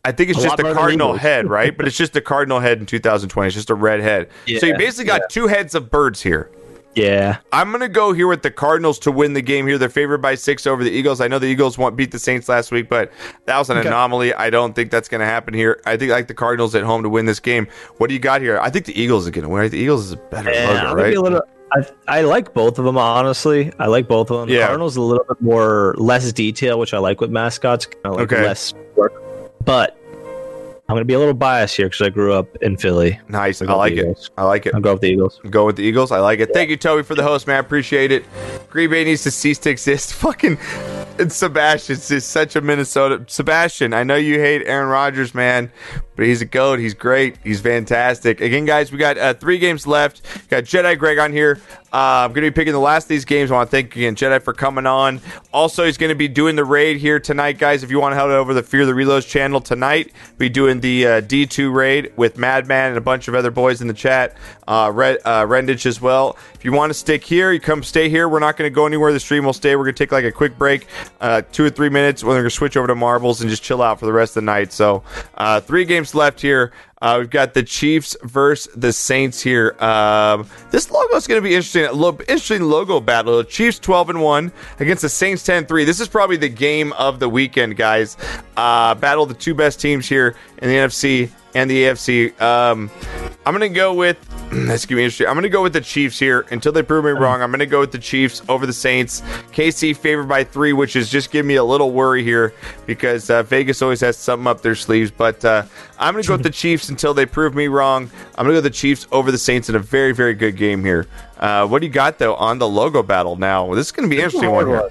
I 0.05 0.13
think 0.13 0.29
it's 0.29 0.39
Mm-hmm. 0.39 0.45
A 0.45 0.49
just 0.51 0.57
the 0.63 0.73
cardinal 0.73 1.17
head, 1.17 1.49
right? 1.49 1.75
But 1.77 1.85
it's 1.85 1.97
just 1.97 2.13
the 2.13 2.21
cardinal 2.21 2.61
head 2.61 2.79
in 2.79 2.85
2020. 2.85 3.47
It's 3.47 3.55
just 3.55 3.69
a 3.69 3.75
red 3.75 3.99
head. 3.99 4.29
so 4.57 4.65
you 4.65 4.77
basically 4.77 5.03
got 5.03 5.21
yeah. 5.23 5.27
two 5.29 5.47
heads 5.47 5.75
of 5.75 5.91
birds 5.91 6.21
here. 6.21 6.49
Yeah. 6.97 7.37
I'm 7.53 7.71
gonna 7.71 7.87
go 7.87 8.11
here 8.11 8.27
with 8.27 8.41
the 8.41 8.49
Cardinals 8.49 8.97
to 8.99 9.11
win 9.11 9.33
the 9.33 9.41
game 9.41 9.67
here. 9.67 9.77
They're 9.77 9.87
favored 9.87 10.17
by 10.19 10.33
six 10.35 10.65
over 10.65 10.83
the 10.83 10.89
Eagles. 10.89 11.21
I 11.21 11.27
know 11.27 11.37
the 11.37 11.45
Eagles 11.45 11.77
won't 11.77 11.95
beat 11.95 12.11
the 12.11 12.17
Saints 12.19 12.49
last 12.49 12.71
week, 12.71 12.89
but 12.89 13.11
that 13.45 13.57
was 13.59 13.69
an 13.69 13.77
Okay. 13.77 13.87
anomaly. 13.87 14.33
I 14.33 14.49
don't 14.49 14.73
think 14.75 14.89
that's 14.89 15.07
gonna 15.07 15.25
happen 15.25 15.53
here. 15.53 15.79
I 15.85 15.95
think 15.95 16.11
I 16.11 16.15
like 16.15 16.27
the 16.27 16.33
Cardinals 16.33 16.73
at 16.73 16.83
home 16.83 17.03
to 17.03 17.09
win 17.09 17.25
this 17.27 17.39
game. 17.39 17.67
What 17.97 18.07
do 18.07 18.15
you 18.15 18.19
got 18.19 18.41
here? 18.41 18.59
I 18.59 18.71
think 18.71 18.85
the 18.85 18.99
Eagles 18.99 19.27
are 19.27 19.31
gonna 19.31 19.47
win. 19.49 19.61
Right? 19.61 19.71
The 19.71 19.77
Eagles 19.77 20.05
is 20.07 20.11
a 20.13 20.17
better 20.17 20.51
Yeah, 20.51 20.69
I'm 20.69 20.85
logo, 20.87 20.95
right? 20.95 21.09
be 21.11 21.15
a 21.15 21.21
little. 21.21 21.41
I, 21.73 21.85
I 22.07 22.21
like 22.21 22.53
both 22.53 22.79
of 22.79 22.85
them 22.85 22.97
honestly. 22.97 23.71
I 23.77 23.87
like 23.87 24.07
both 24.07 24.31
of 24.31 24.39
them. 24.39 24.49
Yeah. 24.49 24.61
The 24.61 24.65
Cardinals 24.67 24.95
a 24.95 25.01
little 25.01 25.25
bit 25.27 25.39
more 25.41 25.93
less 25.97 26.31
detail, 26.33 26.79
which 26.79 26.93
I 26.93 26.97
like 26.97 27.21
with 27.21 27.29
mascots. 27.29 27.85
Kind 27.85 28.05
of 28.05 28.13
like 28.13 28.31
Okay. 28.31 28.43
less 28.43 28.73
work, 28.95 29.13
but 29.65 29.95
I'm 30.89 30.95
gonna 30.95 31.03
be 31.03 31.15
a 31.15 31.19
little 31.19 31.33
biased 31.33 31.75
here 31.75 31.87
because 31.87 32.05
I 32.07 32.09
grew 32.09 32.33
up 32.33 32.55
in 32.61 32.77
Philly. 32.77 33.19
nice. 33.27 33.61
I 33.61 33.65
like 33.73 33.93
it. 33.93 33.99
Eagles. 33.99 34.31
I 34.37 34.43
like 34.43 34.65
it. 34.65 34.73
I'll 34.73 34.79
go 34.79 34.93
with 34.93 35.01
the 35.01 35.09
Eagles. 35.09 35.41
Go 35.49 35.65
with 35.65 35.75
the 35.75 35.83
Eagles. 35.83 36.13
I 36.13 36.19
like 36.19 36.39
it. 36.39 36.53
Thank 36.53 36.69
you, 36.69 36.77
Toby, 36.77 37.03
for 37.03 37.13
the 37.13 37.23
host, 37.23 37.45
man. 37.45 37.57
I 37.57 37.59
appreciate 37.59 38.09
it. 38.13 38.23
Green 38.69 38.89
Bay 38.89 39.03
needs 39.03 39.23
to 39.23 39.31
cease 39.31 39.57
to 39.59 39.69
exist. 39.69 40.13
Fucking 40.13 40.57
it's 41.19 41.35
Sebastian. 41.35 41.97
is 41.97 42.23
such 42.23 42.55
a 42.55 42.61
Minnesota. 42.61 43.25
Sebastian, 43.27 43.93
I 43.93 44.03
know 44.03 44.15
you 44.15 44.39
hate 44.39 44.61
Aaron 44.65 44.87
Rodgers, 44.87 45.35
man, 45.35 45.71
but 46.15 46.25
he's 46.25 46.41
a 46.41 46.45
goat. 46.45 46.79
He's 46.79 46.93
great. 46.93 47.35
He's 47.43 47.59
fantastic. 47.59 48.39
Again, 48.39 48.63
guys, 48.63 48.89
we 48.89 48.97
got 48.97 49.17
uh, 49.17 49.33
three 49.33 49.57
games 49.57 49.87
left. 49.87 50.21
Got 50.49 50.63
Jedi 50.63 50.97
Greg 50.97 51.17
on 51.17 51.33
here. 51.33 51.59
Uh, 51.93 52.25
I'm 52.25 52.33
going 52.33 52.43
to 52.43 52.51
be 52.51 52.55
picking 52.55 52.73
the 52.73 52.79
last 52.79 53.05
of 53.05 53.09
these 53.09 53.23
games. 53.23 53.49
I 53.49 53.55
want 53.55 53.69
to 53.69 53.71
thank 53.71 53.95
again 53.95 54.15
Jedi 54.15 54.41
for 54.41 54.53
coming 54.53 54.85
on. 54.85 55.21
Also, 55.53 55.85
he's 55.85 55.97
going 55.97 56.09
to 56.09 56.15
be 56.15 56.27
doing 56.27 56.57
the 56.57 56.65
raid 56.65 56.97
here 56.97 57.17
tonight, 57.19 57.57
guys. 57.57 57.81
If 57.81 57.91
you 57.91 57.99
want 57.99 58.11
to 58.11 58.17
head 58.17 58.29
over 58.29 58.51
to 58.51 58.55
the 58.55 58.63
Fear 58.63 58.85
the 58.85 58.91
Reloads 58.91 59.27
channel 59.27 59.61
tonight, 59.61 60.11
be 60.37 60.49
doing 60.49 60.81
the 60.81 61.07
uh, 61.07 61.21
D2 61.21 61.73
raid 61.73 62.11
with 62.17 62.37
Madman 62.37 62.89
and 62.89 62.97
a 62.97 63.01
bunch 63.01 63.29
of 63.29 63.35
other 63.35 63.51
boys 63.51 63.81
in 63.81 63.87
the 63.87 63.93
chat. 63.93 64.35
Uh, 64.67 64.91
Red, 64.93 65.19
uh, 65.23 65.47
as 65.49 66.01
well. 66.01 66.37
If 66.55 66.65
you 66.65 66.73
want 66.73 66.89
to 66.89 66.93
stick 66.93 67.23
here, 67.23 67.53
you 67.53 67.59
come 67.61 67.83
stay 67.83 68.09
here. 68.09 68.27
We're 68.27 68.39
not 68.39 68.57
going 68.57 68.69
to 68.69 68.75
go 68.75 68.85
anywhere. 68.85 69.13
The 69.13 69.19
stream 69.19 69.45
will 69.45 69.53
stay. 69.53 69.75
We're 69.77 69.85
going 69.85 69.95
to 69.95 70.03
take 70.03 70.11
like 70.11 70.25
a 70.25 70.31
quick 70.31 70.57
break, 70.57 70.87
uh, 71.21 71.43
two 71.53 71.63
or 71.63 71.69
three 71.69 71.89
minutes. 71.89 72.21
We're 72.23 72.33
going 72.33 72.43
to 72.43 72.49
switch 72.49 72.75
over 72.75 72.87
to 72.87 72.95
marbles 72.95 73.39
and 73.39 73.49
just 73.49 73.63
chill 73.63 73.81
out 73.81 73.99
for 73.99 74.05
the 74.05 74.13
rest 74.13 74.31
of 74.31 74.43
the 74.43 74.45
night. 74.45 74.73
So, 74.73 75.03
uh, 75.35 75.61
three 75.61 75.85
games 75.85 76.13
left 76.13 76.41
here. 76.41 76.73
Uh, 77.01 77.17
we've 77.19 77.29
got 77.29 77.53
the 77.53 77.63
Chiefs 77.63 78.17
versus 78.23 78.73
the 78.75 78.91
Saints 78.91 79.41
here. 79.41 79.75
Um, 79.79 80.47
this 80.71 80.89
logo 80.89 81.15
is 81.15 81.27
going 81.27 81.37
to 81.37 81.47
be 81.47 81.53
interesting. 81.53 81.87
Lo- 81.93 82.17
interesting 82.21 82.63
logo 82.63 82.99
battle. 82.99 83.43
Chiefs 83.43 83.79
12 83.79 84.09
and 84.11 84.21
1 84.21 84.51
against 84.79 85.03
the 85.03 85.09
Saints 85.09 85.43
10 85.43 85.65
3. 85.65 85.83
This 85.83 85.99
is 85.99 86.07
probably 86.07 86.37
the 86.37 86.49
game 86.49 86.93
of 86.93 87.19
the 87.19 87.29
weekend, 87.29 87.77
guys. 87.77 88.17
Uh, 88.55 88.95
battle 88.95 89.25
the 89.25 89.35
two 89.35 89.53
best 89.53 89.79
teams 89.79 90.07
here 90.09 90.35
in 90.57 90.69
the 90.69 90.75
NFC 90.75 91.29
and 91.57 91.69
the 91.71 91.85
AFC. 91.85 92.39
Um, 92.39 92.91
I'm 93.45 93.57
going 93.57 93.69
to 93.69 93.75
go 93.75 93.93
with. 93.93 94.17
That's 94.49 94.85
gonna 94.85 94.99
be 94.99 95.03
interesting. 95.03 95.27
I'm 95.27 95.35
gonna 95.35 95.49
go 95.49 95.61
with 95.61 95.73
the 95.73 95.81
Chiefs 95.81 96.17
here 96.17 96.45
until 96.51 96.71
they 96.71 96.81
prove 96.81 97.03
me 97.03 97.11
wrong. 97.11 97.41
I'm 97.41 97.51
gonna 97.51 97.65
go 97.65 97.81
with 97.81 97.91
the 97.91 97.99
Chiefs 97.99 98.41
over 98.47 98.65
the 98.65 98.71
Saints. 98.71 99.19
KC 99.51 99.95
favored 99.95 100.29
by 100.29 100.45
three, 100.45 100.71
which 100.71 100.95
is 100.95 101.09
just 101.09 101.31
giving 101.31 101.49
me 101.49 101.55
a 101.55 101.63
little 101.65 101.91
worry 101.91 102.23
here 102.23 102.53
because 102.85 103.29
uh, 103.29 103.43
Vegas 103.43 103.81
always 103.81 103.99
has 103.99 104.15
something 104.15 104.47
up 104.47 104.61
their 104.61 104.73
sleeves. 104.73 105.11
But 105.11 105.43
uh, 105.43 105.63
I'm 105.99 106.13
gonna 106.13 106.23
go 106.23 106.35
with 106.35 106.43
the 106.43 106.49
Chiefs 106.63 106.87
until 106.87 107.13
they 107.13 107.25
prove 107.25 107.55
me 107.55 107.67
wrong. 107.67 108.09
I'm 108.35 108.45
gonna 108.45 108.51
go 108.51 108.55
with 108.55 108.63
the 108.63 108.69
Chiefs 108.69 109.05
over 109.11 109.33
the 109.33 109.37
Saints 109.37 109.67
in 109.67 109.75
a 109.75 109.79
very, 109.79 110.13
very 110.13 110.33
good 110.33 110.55
game 110.55 110.81
here. 110.81 111.07
Uh, 111.37 111.67
what 111.67 111.81
do 111.81 111.87
you 111.87 111.93
got 111.93 112.17
though 112.17 112.35
on 112.35 112.57
the 112.57 112.69
logo 112.69 113.03
battle 113.03 113.35
now? 113.35 113.73
This 113.73 113.87
is 113.87 113.91
gonna 113.91 114.07
be 114.07 114.19
an 114.19 114.23
interesting 114.23 114.51
one 114.51 114.67
here. 114.67 114.89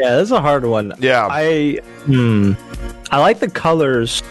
Yeah, 0.00 0.16
this 0.16 0.24
is 0.24 0.32
a 0.32 0.40
hard 0.40 0.66
one. 0.66 0.92
Yeah. 0.98 1.28
I 1.30 1.78
hmm, 2.04 2.54
I 3.12 3.20
like 3.20 3.38
the 3.38 3.48
colors 3.48 4.22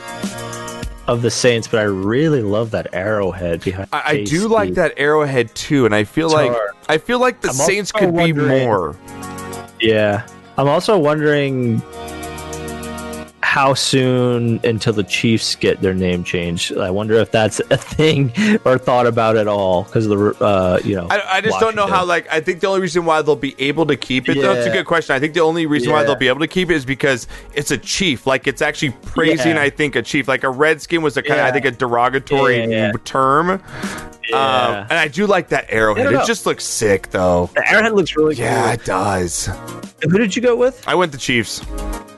of 1.08 1.22
the 1.22 1.32
Saints, 1.32 1.68
but 1.68 1.80
I 1.80 1.84
really 1.84 2.42
love 2.42 2.72
that 2.72 2.94
arrowhead 2.94 3.64
behind. 3.64 3.88
I, 3.94 4.04
I 4.06 4.24
do 4.24 4.48
like 4.48 4.74
that 4.74 4.94
arrowhead 4.98 5.54
too, 5.56 5.86
and 5.86 5.96
I 5.96 6.04
feel 6.04 6.28
It's 6.28 6.34
like. 6.34 6.52
I 6.90 6.98
feel 6.98 7.20
like 7.20 7.42
the 7.42 7.50
I'm 7.50 7.54
Saints 7.54 7.92
could 7.92 8.16
be 8.16 8.34
more. 8.34 8.96
Yeah, 9.80 10.28
I'm 10.58 10.68
also 10.68 10.98
wondering 10.98 11.82
how 13.58 13.74
soon 13.74 14.60
until 14.64 14.94
the 14.94 15.04
Chiefs 15.04 15.56
get 15.56 15.82
their 15.82 15.96
name 15.96 16.24
changed. 16.24 16.78
I 16.78 16.92
wonder 16.92 17.16
if 17.16 17.32
that's 17.32 17.60
a 17.72 17.78
thing 17.78 18.32
or 18.66 18.78
thought 18.78 19.08
about 19.08 19.36
at 19.36 19.48
all 19.48 19.82
because 19.86 20.08
the 20.08 20.16
uh, 20.40 20.80
you 20.84 20.96
know. 20.96 21.08
I, 21.10 21.38
I 21.38 21.42
just 21.42 21.60
don't 21.60 21.76
know 21.76 21.88
how. 21.88 22.06
Like, 22.06 22.32
I 22.32 22.40
think 22.40 22.60
the 22.60 22.68
only 22.68 22.82
reason 22.82 23.04
why 23.04 23.24
they'll 23.24 23.36
be 23.36 23.56
able 23.58 23.88
to 23.88 23.98
keep 23.98 24.30
it. 24.30 24.36
though, 24.36 24.54
That's 24.54 24.68
a 24.68 24.72
good 24.72 24.86
question. 24.86 25.16
I 25.16 25.20
think 25.20 25.34
the 25.34 25.40
only 25.40 25.66
reason 25.66 25.92
why 25.92 26.04
they'll 26.04 26.16
be 26.16 26.28
able 26.28 26.42
to 26.42 26.48
keep 26.48 26.70
it 26.70 26.76
is 26.76 26.86
because 26.86 27.28
it's 27.56 27.72
a 27.72 27.80
chief. 27.80 28.28
Like, 28.28 28.46
it's 28.46 28.62
actually 28.62 28.92
praising. 29.02 29.56
Yeah. 29.56 29.64
I 29.64 29.72
think 29.72 29.96
a 29.96 30.04
chief. 30.04 30.28
Like 30.28 30.44
a 30.44 30.52
redskin 30.52 31.02
was 31.02 31.18
a 31.18 31.24
kind 31.24 31.40
of. 31.40 31.48
I 31.48 31.52
think 31.52 31.66
a 31.66 31.72
derogatory 31.72 32.64
Yeah, 32.64 32.92
yeah. 34.30 34.38
Um, 34.38 34.88
and 34.90 34.94
I 35.00 35.08
do 35.08 35.26
like 35.28 35.50
that 35.50 35.66
arrowhead. 35.70 36.14
It 36.14 36.26
just 36.26 36.46
looks 36.46 36.64
sick, 36.66 37.10
though. 37.12 37.50
the 37.56 37.68
arrowhead 37.70 37.94
looks 37.94 38.16
really 38.16 38.36
good. 38.36 38.42
Yeah, 38.44 38.64
cool. 38.64 38.74
it 38.74 38.86
does. 38.86 39.50
Who 40.04 40.18
did 40.18 40.36
you 40.36 40.42
go 40.42 40.56
with? 40.56 40.84
I 40.88 40.96
went 40.96 41.12
the 41.12 41.18
Chiefs. 41.18 41.66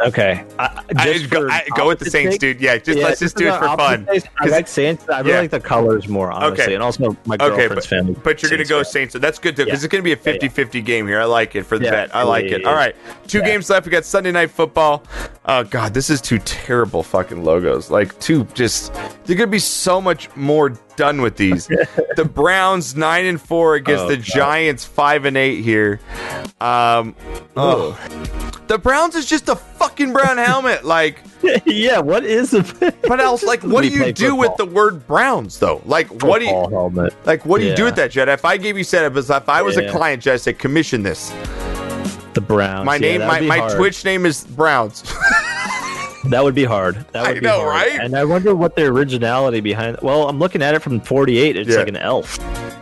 Okay. 0.01 0.45
I, 0.57 0.81
I, 0.95 1.11
just 1.13 1.29
go, 1.29 1.47
I, 1.49 1.65
go 1.75 1.87
with 1.87 1.99
the 1.99 2.09
Saints, 2.09 2.35
sake- 2.35 2.39
dude. 2.39 2.61
Yeah, 2.61 2.77
just 2.77 2.97
Yeah, 2.99 3.05
let's 3.05 3.19
just 3.19 3.35
do 3.35 3.47
it 3.47 3.51
for 3.53 3.59
for 3.59 3.77
fun. 3.77 4.03
opposite 4.03 4.07
taste, 4.07 4.27
I 4.39 4.43
'Cause- 4.43 4.51
like 4.51 4.67
Saints. 4.69 5.09
I 5.09 5.19
really 5.19 5.31
yeah. 5.31 5.39
like 5.41 5.51
the 5.51 5.59
colors 5.59 6.07
more, 6.07 6.31
honestly, 6.31 6.63
Okay. 6.63 6.73
and 6.73 6.81
also 6.83 7.17
my 7.25 7.35
Okay, 7.35 7.47
girlfriend's 7.47 7.75
but, 7.75 7.85
family. 7.85 8.15
but 8.23 8.41
you're 8.41 8.49
going 8.49 8.63
to 8.63 8.67
go 8.69 8.77
fan. 8.83 8.85
Saints, 8.85 9.13
so 9.13 9.19
that's 9.19 9.39
good 9.39 9.55
too, 9.57 9.65
because 9.65 9.81
Yeah. 9.81 9.85
it's 9.85 9.91
going 9.91 10.01
to 10.01 10.03
be 10.05 10.13
a 10.13 10.15
Yeah, 10.15 10.21
50 10.21 10.47
50 10.49 10.81
game 10.81 11.05
here. 11.05 11.19
I 11.19 11.25
like 11.25 11.55
it 11.55 11.63
for 11.65 11.77
the 11.77 11.85
Yeah, 11.85 11.91
bet. 11.91 12.15
I 12.15 12.23
like 12.23 12.45
yeah, 12.45 12.55
it. 12.57 12.65
All 12.65 12.75
right, 12.75 12.95
two 13.27 13.39
Yeah. 13.39 13.45
games 13.45 13.69
left. 13.69 13.85
We 13.85 13.91
got 13.91 14.05
Sunday 14.05 14.31
Night 14.31 14.51
Football. 14.51 15.03
Oh, 15.45 15.63
God, 15.65 15.93
this 15.93 16.09
is 16.09 16.21
two 16.21 16.39
terrible 16.39 17.03
fucking 17.03 17.43
logos. 17.43 17.89
Like, 17.91 18.17
two 18.19 18.45
just, 18.53 18.93
they're 19.25 19.35
going 19.35 19.39
to 19.39 19.47
be 19.47 19.59
so 19.59 19.99
much 19.99 20.33
more 20.35 20.73
done 20.99 21.21
with 21.21 21.37
these. 21.37 21.65
the 22.17 22.29
Browns, 22.31 22.95
9 22.95 23.25
and 23.25 23.41
4 23.41 23.75
against 23.75 24.03
Oh, 24.03 24.09
the 24.09 24.17
God. 24.17 24.25
Giants, 24.25 24.85
5 24.85 25.25
and 25.25 25.37
8 25.37 25.61
here. 25.63 25.99
Um, 26.59 27.15
oh. 27.55 27.97
The 28.67 28.77
Browns 28.77 29.15
is 29.15 29.25
just 29.25 29.47
a 29.47 29.55
fucking 29.55 30.11
brown 30.13 30.37
helmet. 30.45 30.83
Like, 30.83 31.23
yeah, 31.65 31.99
what 31.99 32.25
is 32.25 32.51
the? 32.51 32.93
but 33.07 33.21
else, 33.21 33.43
like, 33.43 33.63
what 33.63 33.81
do 33.81 33.87
you 33.87 34.11
do 34.11 34.35
with 34.35 34.55
the 34.57 34.65
word 34.65 35.07
Browns, 35.07 35.57
though? 35.57 35.81
Like, 35.85 36.21
what 36.21 36.39
do 36.39 36.45
you. 36.45 36.67
Helmet? 36.69 37.15
Like, 37.25 37.45
what 37.45 37.61
do 37.61 37.67
you 37.67 37.75
do 37.75 37.85
with 37.85 37.95
that, 37.95 38.11
Jed? 38.11 38.27
If 38.29 38.43
I 38.45 38.57
gave 38.57 38.77
you 38.77 38.83
setup, 38.83 39.15
as 39.15 39.29
if 39.29 39.47
I 39.47 39.61
was 39.61 39.77
a 39.77 39.89
client, 39.89 40.21
Jed, 40.21 40.33
I 40.33 40.37
said, 40.37 40.59
commission 40.59 41.01
this. 41.01 41.29
The 42.33 42.41
Browns. 42.41 42.85
My 42.85 42.97
name, 42.97 43.21
that 43.21 43.27
my, 43.27 43.39
my 43.39 43.57
hard. 43.57 43.75
Twitch 43.77 44.05
name 44.05 44.25
is 44.25 44.43
Browns. 44.43 45.01
That 46.29 46.43
would 46.43 46.55
be 46.55 46.65
hard. 46.65 46.95
That 47.13 47.25
I 47.25 47.31
would 47.31 47.39
be 47.41 47.45
know, 47.47 47.61
hard. 47.61 47.67
right? 47.67 47.99
And 47.99 48.15
I 48.15 48.25
wonder 48.25 48.53
what 48.55 48.75
the 48.75 48.83
originality 48.85 49.61
behind. 49.61 49.97
Well, 50.01 50.27
I'm 50.27 50.37
looking 50.37 50.61
at 50.61 50.75
it 50.75 50.79
from 50.81 50.99
48. 50.99 51.55
It's 51.55 51.69
Yeah. 51.69 51.77
like 51.77 51.87
an 51.87 51.95
elf. 51.97 52.37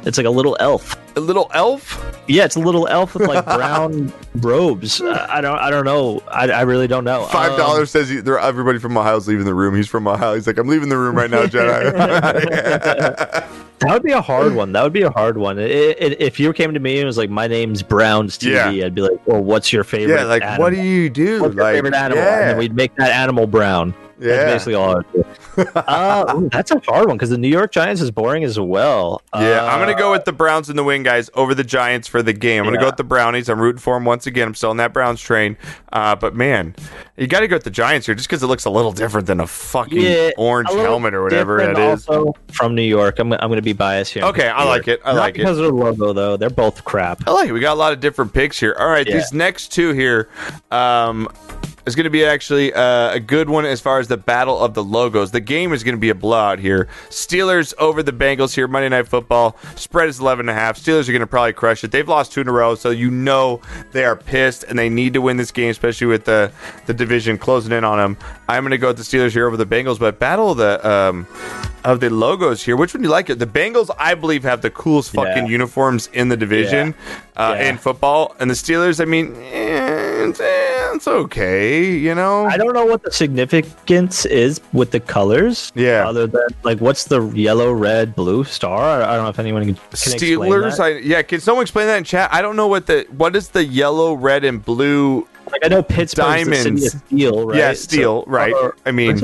It's 0.07 0.17
like 0.17 0.25
a 0.27 0.31
little 0.31 0.57
elf. 0.59 0.95
A 1.17 1.19
little 1.19 1.51
elf. 1.53 2.01
Yeah, 2.27 2.45
it's 2.45 2.55
a 2.55 2.59
little 2.59 2.87
elf 2.87 3.13
with 3.15 3.27
like 3.27 3.43
brown 3.57 4.13
robes. 4.35 5.01
I 5.01 5.37
I 5.37 5.41
don't. 5.41 5.57
I 5.59 5.69
don't 5.69 5.83
know. 5.85 6.21
I, 6.29 6.49
I 6.49 6.61
really 6.61 6.87
don't 6.87 7.03
know. 7.03 7.25
Five 7.25 7.51
Um, 7.51 7.57
dollars 7.57 7.91
says 7.91 8.07
he, 8.09 8.19
everybody 8.19 8.79
from 8.79 8.97
Ohio's 8.97 9.27
leaving 9.27 9.45
the 9.45 9.53
room. 9.53 9.75
He's 9.75 9.87
from 9.87 10.07
Ohio. 10.07 10.35
He's 10.35 10.47
like, 10.47 10.57
I'm 10.57 10.67
leaving 10.67 10.89
the 10.89 10.97
room 10.97 11.15
right 11.15 11.29
now, 11.29 11.45
Jedi. 11.45 11.93
That 13.79 13.93
would 13.93 14.01
be 14.03 14.11
a 14.11 14.21
hard 14.21 14.55
one. 14.55 14.71
That 14.71 14.81
would 14.83 14.91
be 14.93 15.03
a 15.03 15.11
hard 15.11 15.37
one. 15.37 15.59
I 15.59 15.63
i 15.65 15.67
if 15.67 16.39
you 16.39 16.51
came 16.51 16.73
to 16.73 16.79
me 16.79 16.97
and 16.97 17.05
was 17.05 17.15
like, 17.17 17.29
"My 17.29 17.45
name's 17.45 17.83
Browns 17.83 18.35
TV," 18.35 18.77
Yeah. 18.77 18.85
I'd 18.87 18.95
be 18.95 19.01
like, 19.03 19.19
"Well, 19.27 19.43
what's 19.43 19.71
your 19.71 19.83
favorite?" 19.83 20.15
yeah, 20.15 20.23
like, 20.23 20.41
animal? 20.41 20.63
what 20.63 20.69
do 20.73 20.81
you 20.81 21.11
do? 21.11 21.43
What's 21.43 21.53
your 21.53 21.63
like, 21.63 21.75
favorite 21.75 21.93
animal? 21.93 22.23
Yeah, 22.23 22.39
And 22.39 22.49
then 22.49 22.57
we'd 22.57 22.73
make 22.73 22.95
that 22.95 23.11
animal 23.11 23.45
brown. 23.45 23.93
Yeah. 24.19 24.35
That's 24.35 24.51
basically 24.53 24.73
all 24.75 24.97
I 24.97 25.01
do. 25.13 25.23
uh, 25.75 26.33
ooh, 26.37 26.49
that's 26.51 26.71
a 26.71 26.79
hard 26.85 27.07
one 27.07 27.17
because 27.17 27.29
the 27.29 27.37
New 27.37 27.47
York 27.47 27.71
Giants 27.71 28.01
is 28.01 28.11
boring 28.11 28.43
as 28.43 28.59
well. 28.59 29.21
Yeah, 29.33 29.63
Uh, 29.63 29.67
I'm 29.67 29.79
gonna 29.79 29.97
go 29.97 30.11
with 30.11 30.25
the 30.25 30.31
Browns 30.33 30.69
in 30.69 30.75
the 30.75 30.83
win, 30.83 31.03
guys, 31.03 31.29
over 31.33 31.55
the 31.55 31.63
Giants 31.63 32.07
for 32.07 32.21
the 32.21 32.33
game. 32.33 32.63
I'm 32.63 32.69
gonna 32.69 32.79
go 32.79 32.85
with 32.87 32.97
the 32.97 33.03
Brownies. 33.03 33.49
I'm 33.49 33.59
rooting 33.59 33.79
for 33.79 33.95
them 33.95 34.05
once 34.05 34.27
again. 34.27 34.47
I'm 34.47 34.55
still 34.55 34.69
on 34.69 34.77
that 34.77 34.93
Browns 34.93 35.19
train. 35.21 35.57
Uh, 35.91 36.15
but 36.15 36.35
man, 36.35 36.75
you 37.15 37.25
got 37.27 37.39
to 37.39 37.47
go 37.47 37.55
with 37.55 37.63
the 37.63 37.71
Giants 37.71 38.05
here, 38.05 38.13
just 38.13 38.27
because 38.29 38.43
it 38.43 38.47
looks 38.47 38.65
a 38.65 38.69
little 38.69 38.91
different 38.91 39.25
than 39.25 39.39
a 39.39 39.47
fucking 39.47 39.99
yeah, 39.99 40.29
orange 40.37 40.69
helmet 40.69 41.13
or 41.15 41.23
whatever 41.23 41.57
that 41.57 41.77
is. 41.79 42.05
From 42.53 42.75
New 42.75 42.83
York, 42.83 43.17
I'm, 43.19 43.31
I'm 43.33 43.39
going 43.47 43.55
to 43.55 43.61
be 43.63 43.73
biased 43.73 44.13
here. 44.13 44.23
Okay, 44.25 44.47
I 44.47 44.63
like 44.63 44.87
it. 44.87 44.99
I 45.05 45.13
Not 45.13 45.19
like 45.19 45.35
it. 45.35 45.39
because 45.39 45.57
of 45.57 45.65
the 45.65 45.71
logo 45.73 46.13
though. 46.13 46.37
They're 46.37 46.49
both 46.51 46.83
crap. 46.83 47.23
I 47.27 47.31
like 47.31 47.49
it. 47.49 47.53
We 47.53 47.59
got 47.61 47.73
a 47.73 47.79
lot 47.79 47.93
of 47.93 47.99
different 47.99 48.31
picks 48.33 48.59
here. 48.59 48.75
All 48.77 48.89
right, 48.89 49.07
Yeah. 49.07 49.15
these 49.15 49.33
next 49.33 49.71
two 49.71 49.91
here 49.93 50.29
um, 50.69 51.27
is 51.87 51.95
going 51.95 52.03
to 52.03 52.09
be 52.09 52.23
actually 52.25 52.73
uh, 52.73 53.13
a 53.13 53.19
good 53.19 53.49
one 53.49 53.65
as 53.65 53.79
far 53.79 53.99
as 53.99 54.07
the 54.09 54.17
battle 54.17 54.59
of 54.59 54.73
the 54.73 54.83
logos. 54.83 55.31
The 55.31 55.39
game 55.39 55.71
is 55.71 55.83
going 55.83 55.95
to 55.95 55.99
be 55.99 56.09
a 56.09 56.15
blowout 56.15 56.59
here. 56.59 56.87
Steelers 57.09 57.73
over 57.79 58.03
the 58.03 58.11
Bengals 58.11 58.53
here. 58.53 58.67
Monday 58.67 58.89
Night 58.89 59.07
Football 59.07 59.55
spread 59.75 60.09
is 60.09 60.19
11 60.19 60.49
and 60.49 60.55
a 60.55 60.59
half. 60.59 60.77
Steelers 60.77 61.07
are 61.07 61.13
going 61.13 61.21
to 61.21 61.27
probably 61.27 61.53
crush 61.53 61.83
it. 61.83 61.91
They've 61.91 62.07
lost 62.07 62.33
two 62.33 62.41
in 62.41 62.47
a 62.49 62.51
row, 62.51 62.75
so 62.75 62.89
you 62.89 63.09
know 63.09 63.61
they 63.93 64.03
are 64.03 64.17
pissed 64.17 64.65
and 64.65 64.77
they 64.77 64.89
need 64.89 65.13
to 65.13 65.21
win 65.21 65.37
this 65.37 65.51
game, 65.51 65.69
especially 65.69 66.07
with 66.07 66.25
the 66.25 66.51
the 66.85 66.93
division 66.93 67.37
closing 67.37 67.71
in 67.71 67.83
on 67.85 67.97
them. 67.97 68.17
I'm 68.49 68.63
going 68.63 68.71
to 68.71 68.77
go 68.77 68.87
with 68.89 68.97
the 68.97 69.03
Steelers 69.03 69.31
here 69.31 69.47
over 69.47 69.57
the 69.57 69.65
Bengals, 69.65 69.97
but 69.97 70.19
battle 70.19 70.51
of 70.51 70.57
the 70.57 70.87
um, 70.87 71.25
of 71.85 72.01
the 72.01 72.09
logos 72.09 72.63
here. 72.63 72.75
Which 72.75 72.93
one 72.93 73.01
do 73.01 73.07
you 73.07 73.11
like? 73.11 73.29
It 73.29 73.39
the 73.39 73.45
Bengals, 73.47 73.89
I 73.97 74.13
believe, 74.13 74.43
have 74.43 74.61
the 74.61 74.69
coolest 74.69 75.11
fucking 75.13 75.45
Yeah. 75.45 75.51
uniforms 75.51 76.07
in 76.11 76.27
the 76.27 76.35
division 76.37 76.93
uh, 77.37 77.55
Yeah. 77.57 77.69
in 77.69 77.77
football, 77.77 78.35
and 78.41 78.49
the 78.49 78.55
Steelers. 78.55 78.99
I 79.01 79.05
mean, 79.05 79.35
eh, 79.53 79.66
it's, 79.87 80.39
eh, 80.39 80.91
it's 80.95 81.07
okay, 81.07 81.91
you 81.91 82.13
know. 82.13 82.45
I 82.45 82.57
don't 82.57 82.73
know 82.73 82.85
what 82.85 83.03
the 83.03 83.11
significance 83.11 84.25
is 84.25 84.59
with 84.73 84.91
the 84.91 84.99
colors. 84.99 85.71
Yeah. 85.75 86.07
Other 86.07 86.27
than 86.27 86.47
like, 86.63 86.79
what's 86.79 87.05
the 87.05 87.21
yellow, 87.29 87.71
red, 87.71 88.15
blue 88.15 88.43
star? 88.43 89.01
I 89.01 89.15
don't 89.15 89.23
know 89.23 89.29
if 89.29 89.39
anyone 89.39 89.63
can, 89.65 89.75
can 89.75 89.83
explain 89.91 90.19
Steelers, 90.19 90.77
that. 90.77 90.83
I, 90.83 90.89
yeah. 90.99 91.21
Can 91.21 91.39
someone 91.39 91.63
explain 91.63 91.87
that 91.87 91.97
in 91.97 92.03
chat? 92.03 92.33
I 92.33 92.41
don't 92.41 92.55
know 92.55 92.67
what 92.67 92.87
the 92.87 93.05
what 93.15 93.35
is 93.35 93.49
the 93.49 93.63
yellow, 93.63 94.13
red, 94.13 94.43
and 94.43 94.63
blue. 94.63 95.27
like 95.51 95.61
I 95.63 95.67
know 95.69 95.81
Pittsburgh's 95.83 96.45
the 96.47 96.55
city 96.55 96.85
of 96.85 96.91
steel, 96.91 97.47
right? 97.47 97.57
Yeah, 97.57 97.73
steel, 97.73 98.23
right. 98.27 98.53
or- 98.53 98.75
I 98.85 98.91
mean- 98.91 99.17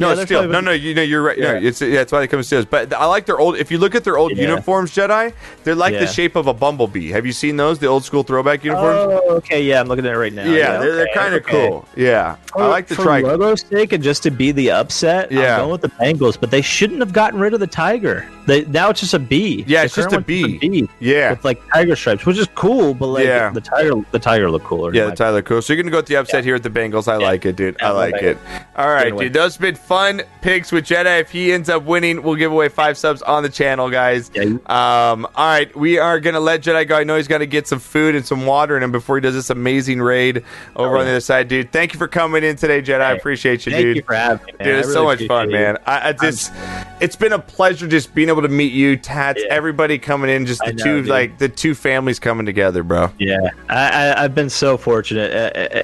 or 0.00 0.12
is 0.12 0.18
it 0.18 0.26
steel? 0.26 0.42
No, 0.42 0.48
Yeah, 0.48 0.48
it's 0.48 0.48
steel. 0.48 0.48
No, 0.48 0.60
no, 0.60 0.70
you 0.72 0.94
know, 0.94 1.02
you're 1.02 1.22
right. 1.22 1.38
Yeah, 1.38 1.52
Yeah. 1.58 1.68
it's 1.68 1.80
yeah, 1.80 1.90
that's 1.96 2.12
why 2.12 2.20
they 2.20 2.26
come 2.28 2.40
Steelers. 2.40 2.66
But 2.68 2.92
I 2.92 3.06
like 3.06 3.26
their 3.26 3.38
old. 3.38 3.56
If 3.56 3.70
you 3.70 3.78
look 3.78 3.94
at 3.94 4.04
their 4.04 4.16
old 4.18 4.36
Yeah. 4.36 4.48
uniforms, 4.48 4.90
Jedi, 4.92 5.32
they're 5.64 5.74
like 5.74 5.94
the 5.98 6.06
shape 6.06 6.36
of 6.36 6.46
a 6.46 6.54
bumblebee. 6.54 7.10
Have 7.10 7.26
you 7.26 7.32
seen 7.32 7.56
those? 7.56 7.78
The 7.78 7.86
old 7.86 8.04
school 8.04 8.22
throwback 8.22 8.64
uniforms. 8.64 9.12
Oh, 9.24 9.34
okay. 9.36 9.62
Yeah, 9.62 9.80
I'm 9.80 9.86
looking 9.88 10.06
at 10.06 10.12
it 10.12 10.18
right 10.18 10.32
now. 10.32 10.44
yeah, 10.44 10.78
they're, 10.78 10.94
they're 10.96 11.08
kind 11.14 11.34
of 11.34 11.42
okay. 11.44 11.68
cool. 11.68 11.88
Yeah, 11.96 12.36
I 12.56 12.66
like 12.66 12.86
the 12.88 12.94
for 12.96 13.02
tri. 13.04 13.20
logo's 13.20 13.62
sake 13.62 13.92
and 13.92 14.02
just 14.02 14.22
to 14.24 14.30
be 14.30 14.52
the 14.52 14.70
upset. 14.70 15.30
Yeah. 15.30 15.54
I'm 15.54 15.60
going 15.60 15.70
with 15.72 15.80
the 15.82 15.88
Bengals, 15.90 16.38
but 16.40 16.50
they 16.50 16.62
shouldn't 16.62 17.00
have 17.00 17.12
gotten 17.12 17.38
rid 17.40 17.54
of 17.54 17.60
the 17.60 17.66
tiger. 17.66 18.26
They 18.46 18.64
now 18.66 18.90
it's 18.90 19.00
just 19.00 19.14
a 19.14 19.18
B. 19.18 19.64
Yeah, 19.66 19.80
The 19.80 19.84
it's 19.86 19.94
just 19.94 20.12
a 20.12 20.16
one's 20.16 20.26
B. 20.26 20.88
Yeah. 21.00 21.30
with 21.30 21.44
like 21.44 21.60
tiger 21.72 21.96
stripes, 21.96 22.26
which 22.26 22.36
is 22.38 22.48
cool, 22.54 22.94
but 22.94 23.06
like 23.06 23.24
Yeah. 23.24 23.50
the 23.50 23.60
tiger, 23.60 23.92
the 24.10 24.18
tiger 24.18 24.50
look 24.50 24.64
cooler. 24.64 24.92
Yeah, 24.94 25.06
the 25.06 25.14
Tyler 25.16 25.40
Cool. 25.42 25.62
So 25.62 25.72
you're 25.72 25.82
gonna 25.82 25.90
go 25.90 25.98
with 25.98 26.06
the 26.06 26.16
upset 26.16 26.44
here 26.44 26.54
at 26.54 26.62
the 26.62 26.70
Bengals. 26.70 27.08
I 27.08 27.16
like 27.16 27.46
it, 27.46 27.56
dude. 27.56 27.80
I 27.82 27.90
like 27.90 28.12
like 28.14 28.22
it. 28.22 28.38
All 28.76 28.88
right, 28.88 29.16
dude. 29.16 29.32
Those 29.32 29.54
have 29.54 29.62
been 29.62 29.74
fun 29.86 30.22
picks 30.40 30.72
with 30.72 30.84
Jedi. 30.86 31.20
If 31.20 31.30
he 31.30 31.52
ends 31.52 31.68
up 31.68 31.82
winning, 31.84 32.22
we'll 32.22 32.34
give 32.36 32.52
away 32.52 32.68
five 32.68 32.96
subs 32.98 33.22
on 33.22 33.42
the 33.42 33.48
channel, 33.48 33.90
guys. 33.90 34.30
Yeah, 34.34 34.44
Um. 34.66 35.26
All 35.34 35.46
right, 35.46 35.74
we 35.76 35.98
are 35.98 36.20
gonna 36.20 36.40
let 36.40 36.62
Jedi 36.62 36.86
go. 36.88 36.96
I 36.96 37.04
know 37.04 37.16
he's 37.16 37.28
gonna 37.28 37.46
get 37.46 37.66
some 37.68 37.78
food 37.78 38.14
and 38.14 38.24
some 38.24 38.46
water 38.46 38.76
in 38.76 38.82
him 38.82 38.92
before 38.92 39.16
he 39.16 39.20
does 39.20 39.34
this 39.34 39.50
amazing 39.50 40.00
raid 40.00 40.42
over 40.76 40.96
Oh, 40.96 41.00
on 41.00 41.04
the 41.04 41.10
other 41.12 41.20
side, 41.20 41.48
dude. 41.48 41.72
Thank 41.72 41.92
you 41.92 41.98
for 41.98 42.08
coming 42.08 42.44
in 42.44 42.56
today, 42.56 42.82
Jedi. 42.82 43.00
I 43.00 43.12
appreciate 43.12 43.66
you, 43.66 43.72
Thank 43.72 43.82
dude. 43.84 43.96
you 43.96 44.02
for 44.02 44.14
having 44.14 44.46
me, 44.46 44.52
man. 44.58 44.66
Dude, 44.68 44.76
I 44.76 44.78
it's 44.80 44.92
so 44.92 45.04
much 45.04 45.26
fun, 45.26 45.48
appreciate 45.48 45.62
man. 45.64 45.78
I, 45.86 46.08
I 46.08 46.12
just, 46.12 46.52
it's 47.00 47.16
been 47.16 47.32
a 47.32 47.38
pleasure 47.38 47.86
just 47.88 48.14
being 48.14 48.28
able 48.28 48.42
to 48.42 48.48
meet 48.48 48.72
you, 48.72 48.96
Tats, 48.96 49.40
Yeah. 49.42 49.52
everybody 49.52 49.98
coming 49.98 50.30
in, 50.30 50.46
just 50.46 50.62
the 50.64 50.72
know, 50.72 50.84
two, 50.84 51.00
dude. 51.02 51.08
like 51.08 51.38
the 51.38 51.48
two 51.48 51.74
families 51.74 52.18
coming 52.18 52.46
together, 52.46 52.82
bro. 52.82 53.10
Yeah, 53.18 53.38
I, 53.68 53.88
I, 54.12 54.24
I've 54.24 54.34
been 54.34 54.50
so 54.50 54.76
fortunate. 54.76 55.32
Uh, 55.32 55.78
uh, 55.78 55.82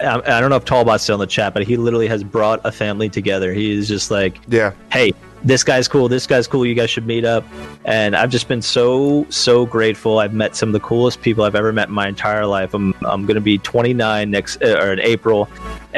I, 0.00 0.36
I 0.36 0.40
don't 0.40 0.50
know 0.50 0.56
if 0.56 0.64
Talbot's 0.64 1.02
still 1.02 1.16
in 1.16 1.20
the 1.20 1.26
chat, 1.26 1.54
but 1.54 1.64
he 1.64 1.76
literally 1.76 2.06
has 2.08 2.22
brought 2.24 2.60
a 2.64 2.70
family 2.72 3.08
together. 3.08 3.37
He's 3.52 3.88
just 3.88 4.10
like, 4.10 4.38
Yeah. 4.48 4.72
hey, 4.92 5.12
this 5.44 5.62
guy's 5.62 5.86
cool, 5.86 6.08
this 6.08 6.26
guy's 6.26 6.46
cool, 6.48 6.66
you 6.66 6.74
guys 6.74 6.90
should 6.90 7.06
meet 7.06 7.24
up. 7.24 7.44
And 7.84 8.16
I've 8.16 8.30
just 8.30 8.48
been 8.48 8.60
so, 8.60 9.24
so 9.30 9.64
grateful. 9.66 10.18
I've 10.18 10.34
met 10.34 10.56
some 10.56 10.68
of 10.70 10.72
the 10.72 10.80
coolest 10.80 11.22
people 11.22 11.44
I've 11.44 11.54
ever 11.54 11.72
met 11.72 11.88
in 11.88 11.94
my 11.94 12.08
entire 12.08 12.44
life. 12.44 12.74
I'm, 12.74 12.92
I'm 13.06 13.24
going 13.24 13.36
to 13.36 13.40
be 13.40 13.58
29 13.58 14.30
next, 14.30 14.60
uh, 14.62 14.78
or 14.82 14.92
in 14.92 15.00
April. 15.00 15.48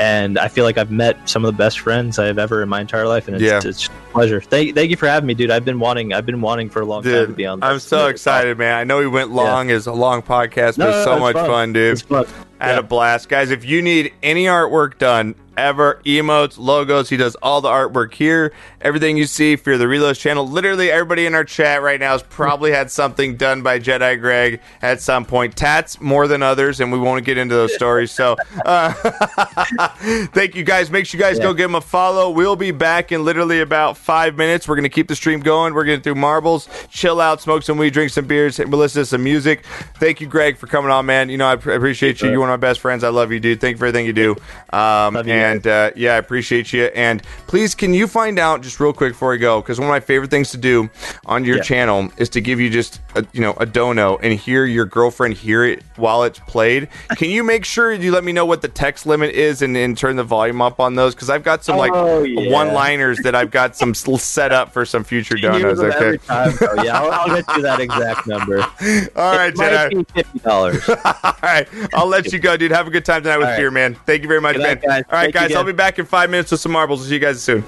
And 0.01 0.39
I 0.39 0.49
feel 0.49 0.65
like 0.65 0.79
I've 0.79 0.91
met 0.91 1.29
some 1.29 1.45
of 1.45 1.53
the 1.55 1.59
best 1.59 1.81
friends 1.81 2.19
I've 2.19 2.39
ever 2.39 2.63
in 2.63 2.71
my 2.71 2.81
entire 2.81 3.07
life. 3.07 3.29
And 3.29 3.37
it's, 3.37 3.45
Yeah. 3.45 3.61
it's 3.63 3.87
a 3.87 3.91
pleasure. 4.13 4.41
Thank, 4.41 4.75
thank 4.75 4.91
you 4.91 4.97
for 4.97 5.07
having 5.07 5.27
me, 5.27 5.35
dude. 5.35 5.51
I've 5.51 5.65
been 5.67 5.79
wanting, 5.79 6.15
I've 6.15 6.25
been 6.25 6.41
wanting 6.41 6.71
for 6.71 6.81
a 6.81 6.87
long 6.87 7.03
time 7.03 7.27
to 7.27 7.33
be 7.35 7.45
on 7.45 7.63
I'm 7.63 7.75
this. 7.75 7.85
so 7.85 8.07
excited, 8.07 8.57
man. 8.57 8.75
I 8.79 8.85
know 8.85 8.97
we 8.97 9.07
went 9.07 9.31
long 9.31 9.71
as 9.71 9.87
a 9.87 9.93
long 9.93 10.23
podcast, 10.23 10.79
but 10.79 10.85
No, 10.85 10.89
it's 10.89 11.07
no, 11.07 11.15
so 11.17 11.19
much 11.19 11.35
fun. 11.35 11.47
fun, 11.47 11.73
dude. 11.75 11.93
It's 11.93 12.03
fun. 12.03 12.25
I 12.61 12.67
had 12.69 12.73
Yeah. 12.75 12.79
a 12.81 12.83
blast. 12.83 13.29
Guys, 13.29 13.51
if 13.51 13.65
you 13.65 13.83
need 13.83 14.13
any 14.23 14.45
artwork 14.45 14.97
done 14.99 15.35
ever, 15.57 16.01
emotes, 16.07 16.59
logos, 16.59 17.09
he 17.11 17.17
does 17.19 17.35
all 17.37 17.61
the 17.61 17.69
artwork 17.69 18.15
here. 18.15 18.53
Everything 18.83 19.17
you 19.19 19.27
see 19.27 19.57
for 19.57 19.77
the 19.79 19.85
Reloads 19.87 20.19
channel. 20.19 20.47
Literally 20.49 20.91
everybody 20.91 21.27
in 21.27 21.35
our 21.35 21.45
chat 21.45 21.83
right 21.83 21.99
now 22.01 22.13
has 22.13 22.23
probably 22.23 22.71
had 22.71 22.91
something 22.91 23.37
done 23.37 23.61
by 23.63 23.79
Jedi 23.79 24.19
Greg 24.21 24.61
at 24.83 25.01
some 25.03 25.25
point. 25.27 25.57
Tats 25.57 26.01
more 26.01 26.27
than 26.29 26.43
others, 26.43 26.81
and 26.81 26.91
we 26.93 26.99
won't 26.99 27.25
get 27.25 27.37
into 27.39 27.55
those 27.55 27.75
stories. 27.75 28.11
So 28.11 28.37
uh, 28.65 28.93
thank 30.33 30.55
you 30.55 30.65
guys. 30.65 30.91
Make 30.91 31.07
sure 31.07 31.19
you 31.19 31.25
guys 31.25 31.39
go 31.39 31.53
give 31.55 31.71
him 31.71 31.75
a 31.75 31.81
follow. 31.81 32.31
We'll 32.31 32.57
be 32.57 32.71
back 32.71 33.13
in 33.13 33.25
literally 33.25 33.61
about 33.61 33.97
five 33.97 34.37
minutes. 34.37 34.67
We're 34.69 34.77
gonna 34.77 34.89
keep 34.89 35.09
the 35.09 35.15
stream 35.15 35.41
going. 35.41 35.75
We're 35.75 35.85
gonna 35.85 35.99
do 35.99 36.15
marbles, 36.15 36.69
chill 36.91 37.21
out, 37.21 37.41
smoke 37.41 37.63
some 37.63 37.79
weed, 37.79 37.93
drink 37.93 38.11
some 38.11 38.27
beers, 38.27 38.59
and 38.59 38.71
we'll 38.71 38.81
listen 38.81 39.03
to 39.03 39.07
some 39.07 39.23
music. 39.25 39.65
Thank 39.97 40.21
you, 40.21 40.27
Greg, 40.27 40.57
for 40.57 40.67
coming 40.67 40.91
on, 40.91 41.07
man. 41.07 41.29
You 41.29 41.39
know 41.39 41.47
I 41.47 41.55
appreciate 41.55 42.21
you. 42.23 42.31
You're 42.31 42.41
one 42.41 42.49
of 42.51 42.53
my 42.61 42.67
best 42.69 42.81
friends. 42.81 43.05
I 43.05 43.09
love 43.09 43.33
you, 43.33 43.41
dude. 43.41 43.61
Thank 43.61 43.75
you 43.75 43.79
for 43.79 43.87
everything 43.87 44.07
you 44.07 44.13
do. 44.13 44.37
Um, 44.73 45.17
you, 45.17 45.33
and 45.33 45.67
uh, 45.67 45.91
yeah, 45.97 46.15
I 46.15 46.17
appreciate 46.17 46.73
you. 46.73 46.85
And 46.95 47.23
please, 47.47 47.75
can 47.75 47.93
you 47.95 48.07
find 48.07 48.39
out 48.39 48.63
just 48.63 48.81
real 48.81 48.93
quick 48.93 49.13
before 49.13 49.31
we 49.31 49.39
go? 49.39 49.61
Because 49.61 49.79
one 49.79 49.89
of 49.89 49.93
my 49.93 50.01
favorite 50.01 50.31
things 50.31 50.51
to 50.51 50.57
do 50.57 50.89
on 51.27 51.45
your 51.45 51.57
Yeah. 51.57 51.63
channel 51.63 52.11
is 52.17 52.29
to 52.31 52.41
give 52.41 52.61
you 52.61 52.71
just 52.71 53.01
a, 53.15 53.25
you 53.33 53.41
know 53.41 53.55
a 53.59 53.67
dono 53.67 54.17
and 54.19 54.33
hear 54.39 54.65
your 54.65 54.85
girlfriend 54.85 55.35
hear 55.35 55.65
it 55.65 55.83
while 55.97 56.23
it's 56.25 56.39
played. 56.41 56.89
Can 57.17 57.31
you 57.31 57.43
make 57.45 57.65
sure 57.65 57.93
you 57.93 58.13
let 58.13 58.25
me 58.25 58.33
know 58.33 58.47
what 58.47 58.63
the 58.63 58.69
text 58.69 59.07
limit 59.07 59.35
is 59.35 59.63
and 59.63 59.70
and, 59.77 59.77
and 59.77 59.97
turn 59.97 60.17
the 60.17 60.25
volume 60.25 60.61
up 60.61 60.81
on 60.81 60.95
those? 60.95 61.15
Because 61.15 61.31
I've 61.31 61.43
got 61.45 61.65
some 61.65 61.77
like 61.77 61.93
Oh, 61.95 62.23
yeah. 62.23 62.51
one-liners 62.53 63.19
that 63.25 63.35
I've 63.35 63.51
got 63.51 63.77
some 63.77 63.95
set 63.95 64.53
up 64.53 64.73
for 64.73 64.85
some 64.85 65.05
future 65.05 65.37
donos. 65.37 65.79
Okay. 65.79 66.17
time. 66.25 66.53
Oh, 66.61 66.83
yeah, 66.83 67.01
I'll, 67.01 67.11
I'll 67.13 67.35
get 67.43 67.45
you 67.57 67.63
that 67.63 67.81
exact 67.81 68.27
number. 68.27 68.61
All 69.17 69.37
right, 69.37 69.55
Jedi. 69.55 70.07
fifty 70.13 70.39
dollars. 70.41 70.89
All 70.89 71.35
right, 71.43 71.69
I'll 71.95 72.07
let 72.07 72.33
you 72.33 72.39
go, 72.39 72.57
dude. 72.57 72.71
Have 72.73 72.87
a 72.87 72.91
good 72.91 73.05
time 73.05 73.23
tonight 73.23 73.39
with 73.39 73.47
All 73.47 73.53
right. 73.53 73.59
beer, 73.59 73.71
man. 73.71 73.95
Thank 74.07 74.23
you 74.23 74.29
very 74.29 74.41
much, 74.41 74.57
Good 74.57 74.63
man. 74.63 74.81
night. 74.87 75.05
All 75.09 75.19
right, 75.19 75.33
Thank 75.33 75.35
guys. 75.35 75.55
I'll 75.55 75.65
be 75.65 75.73
back 75.73 75.99
in 75.99 76.07
five 76.07 76.31
minutes 76.31 76.51
with 76.51 76.61
some 76.61 76.73
marbles. 76.73 77.07
See 77.07 77.15
you 77.15 77.21
guys 77.21 77.43
soon. 77.43 77.65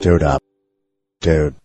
Dude 0.00 0.22
up. 0.22 0.40
Dude. 1.20 1.56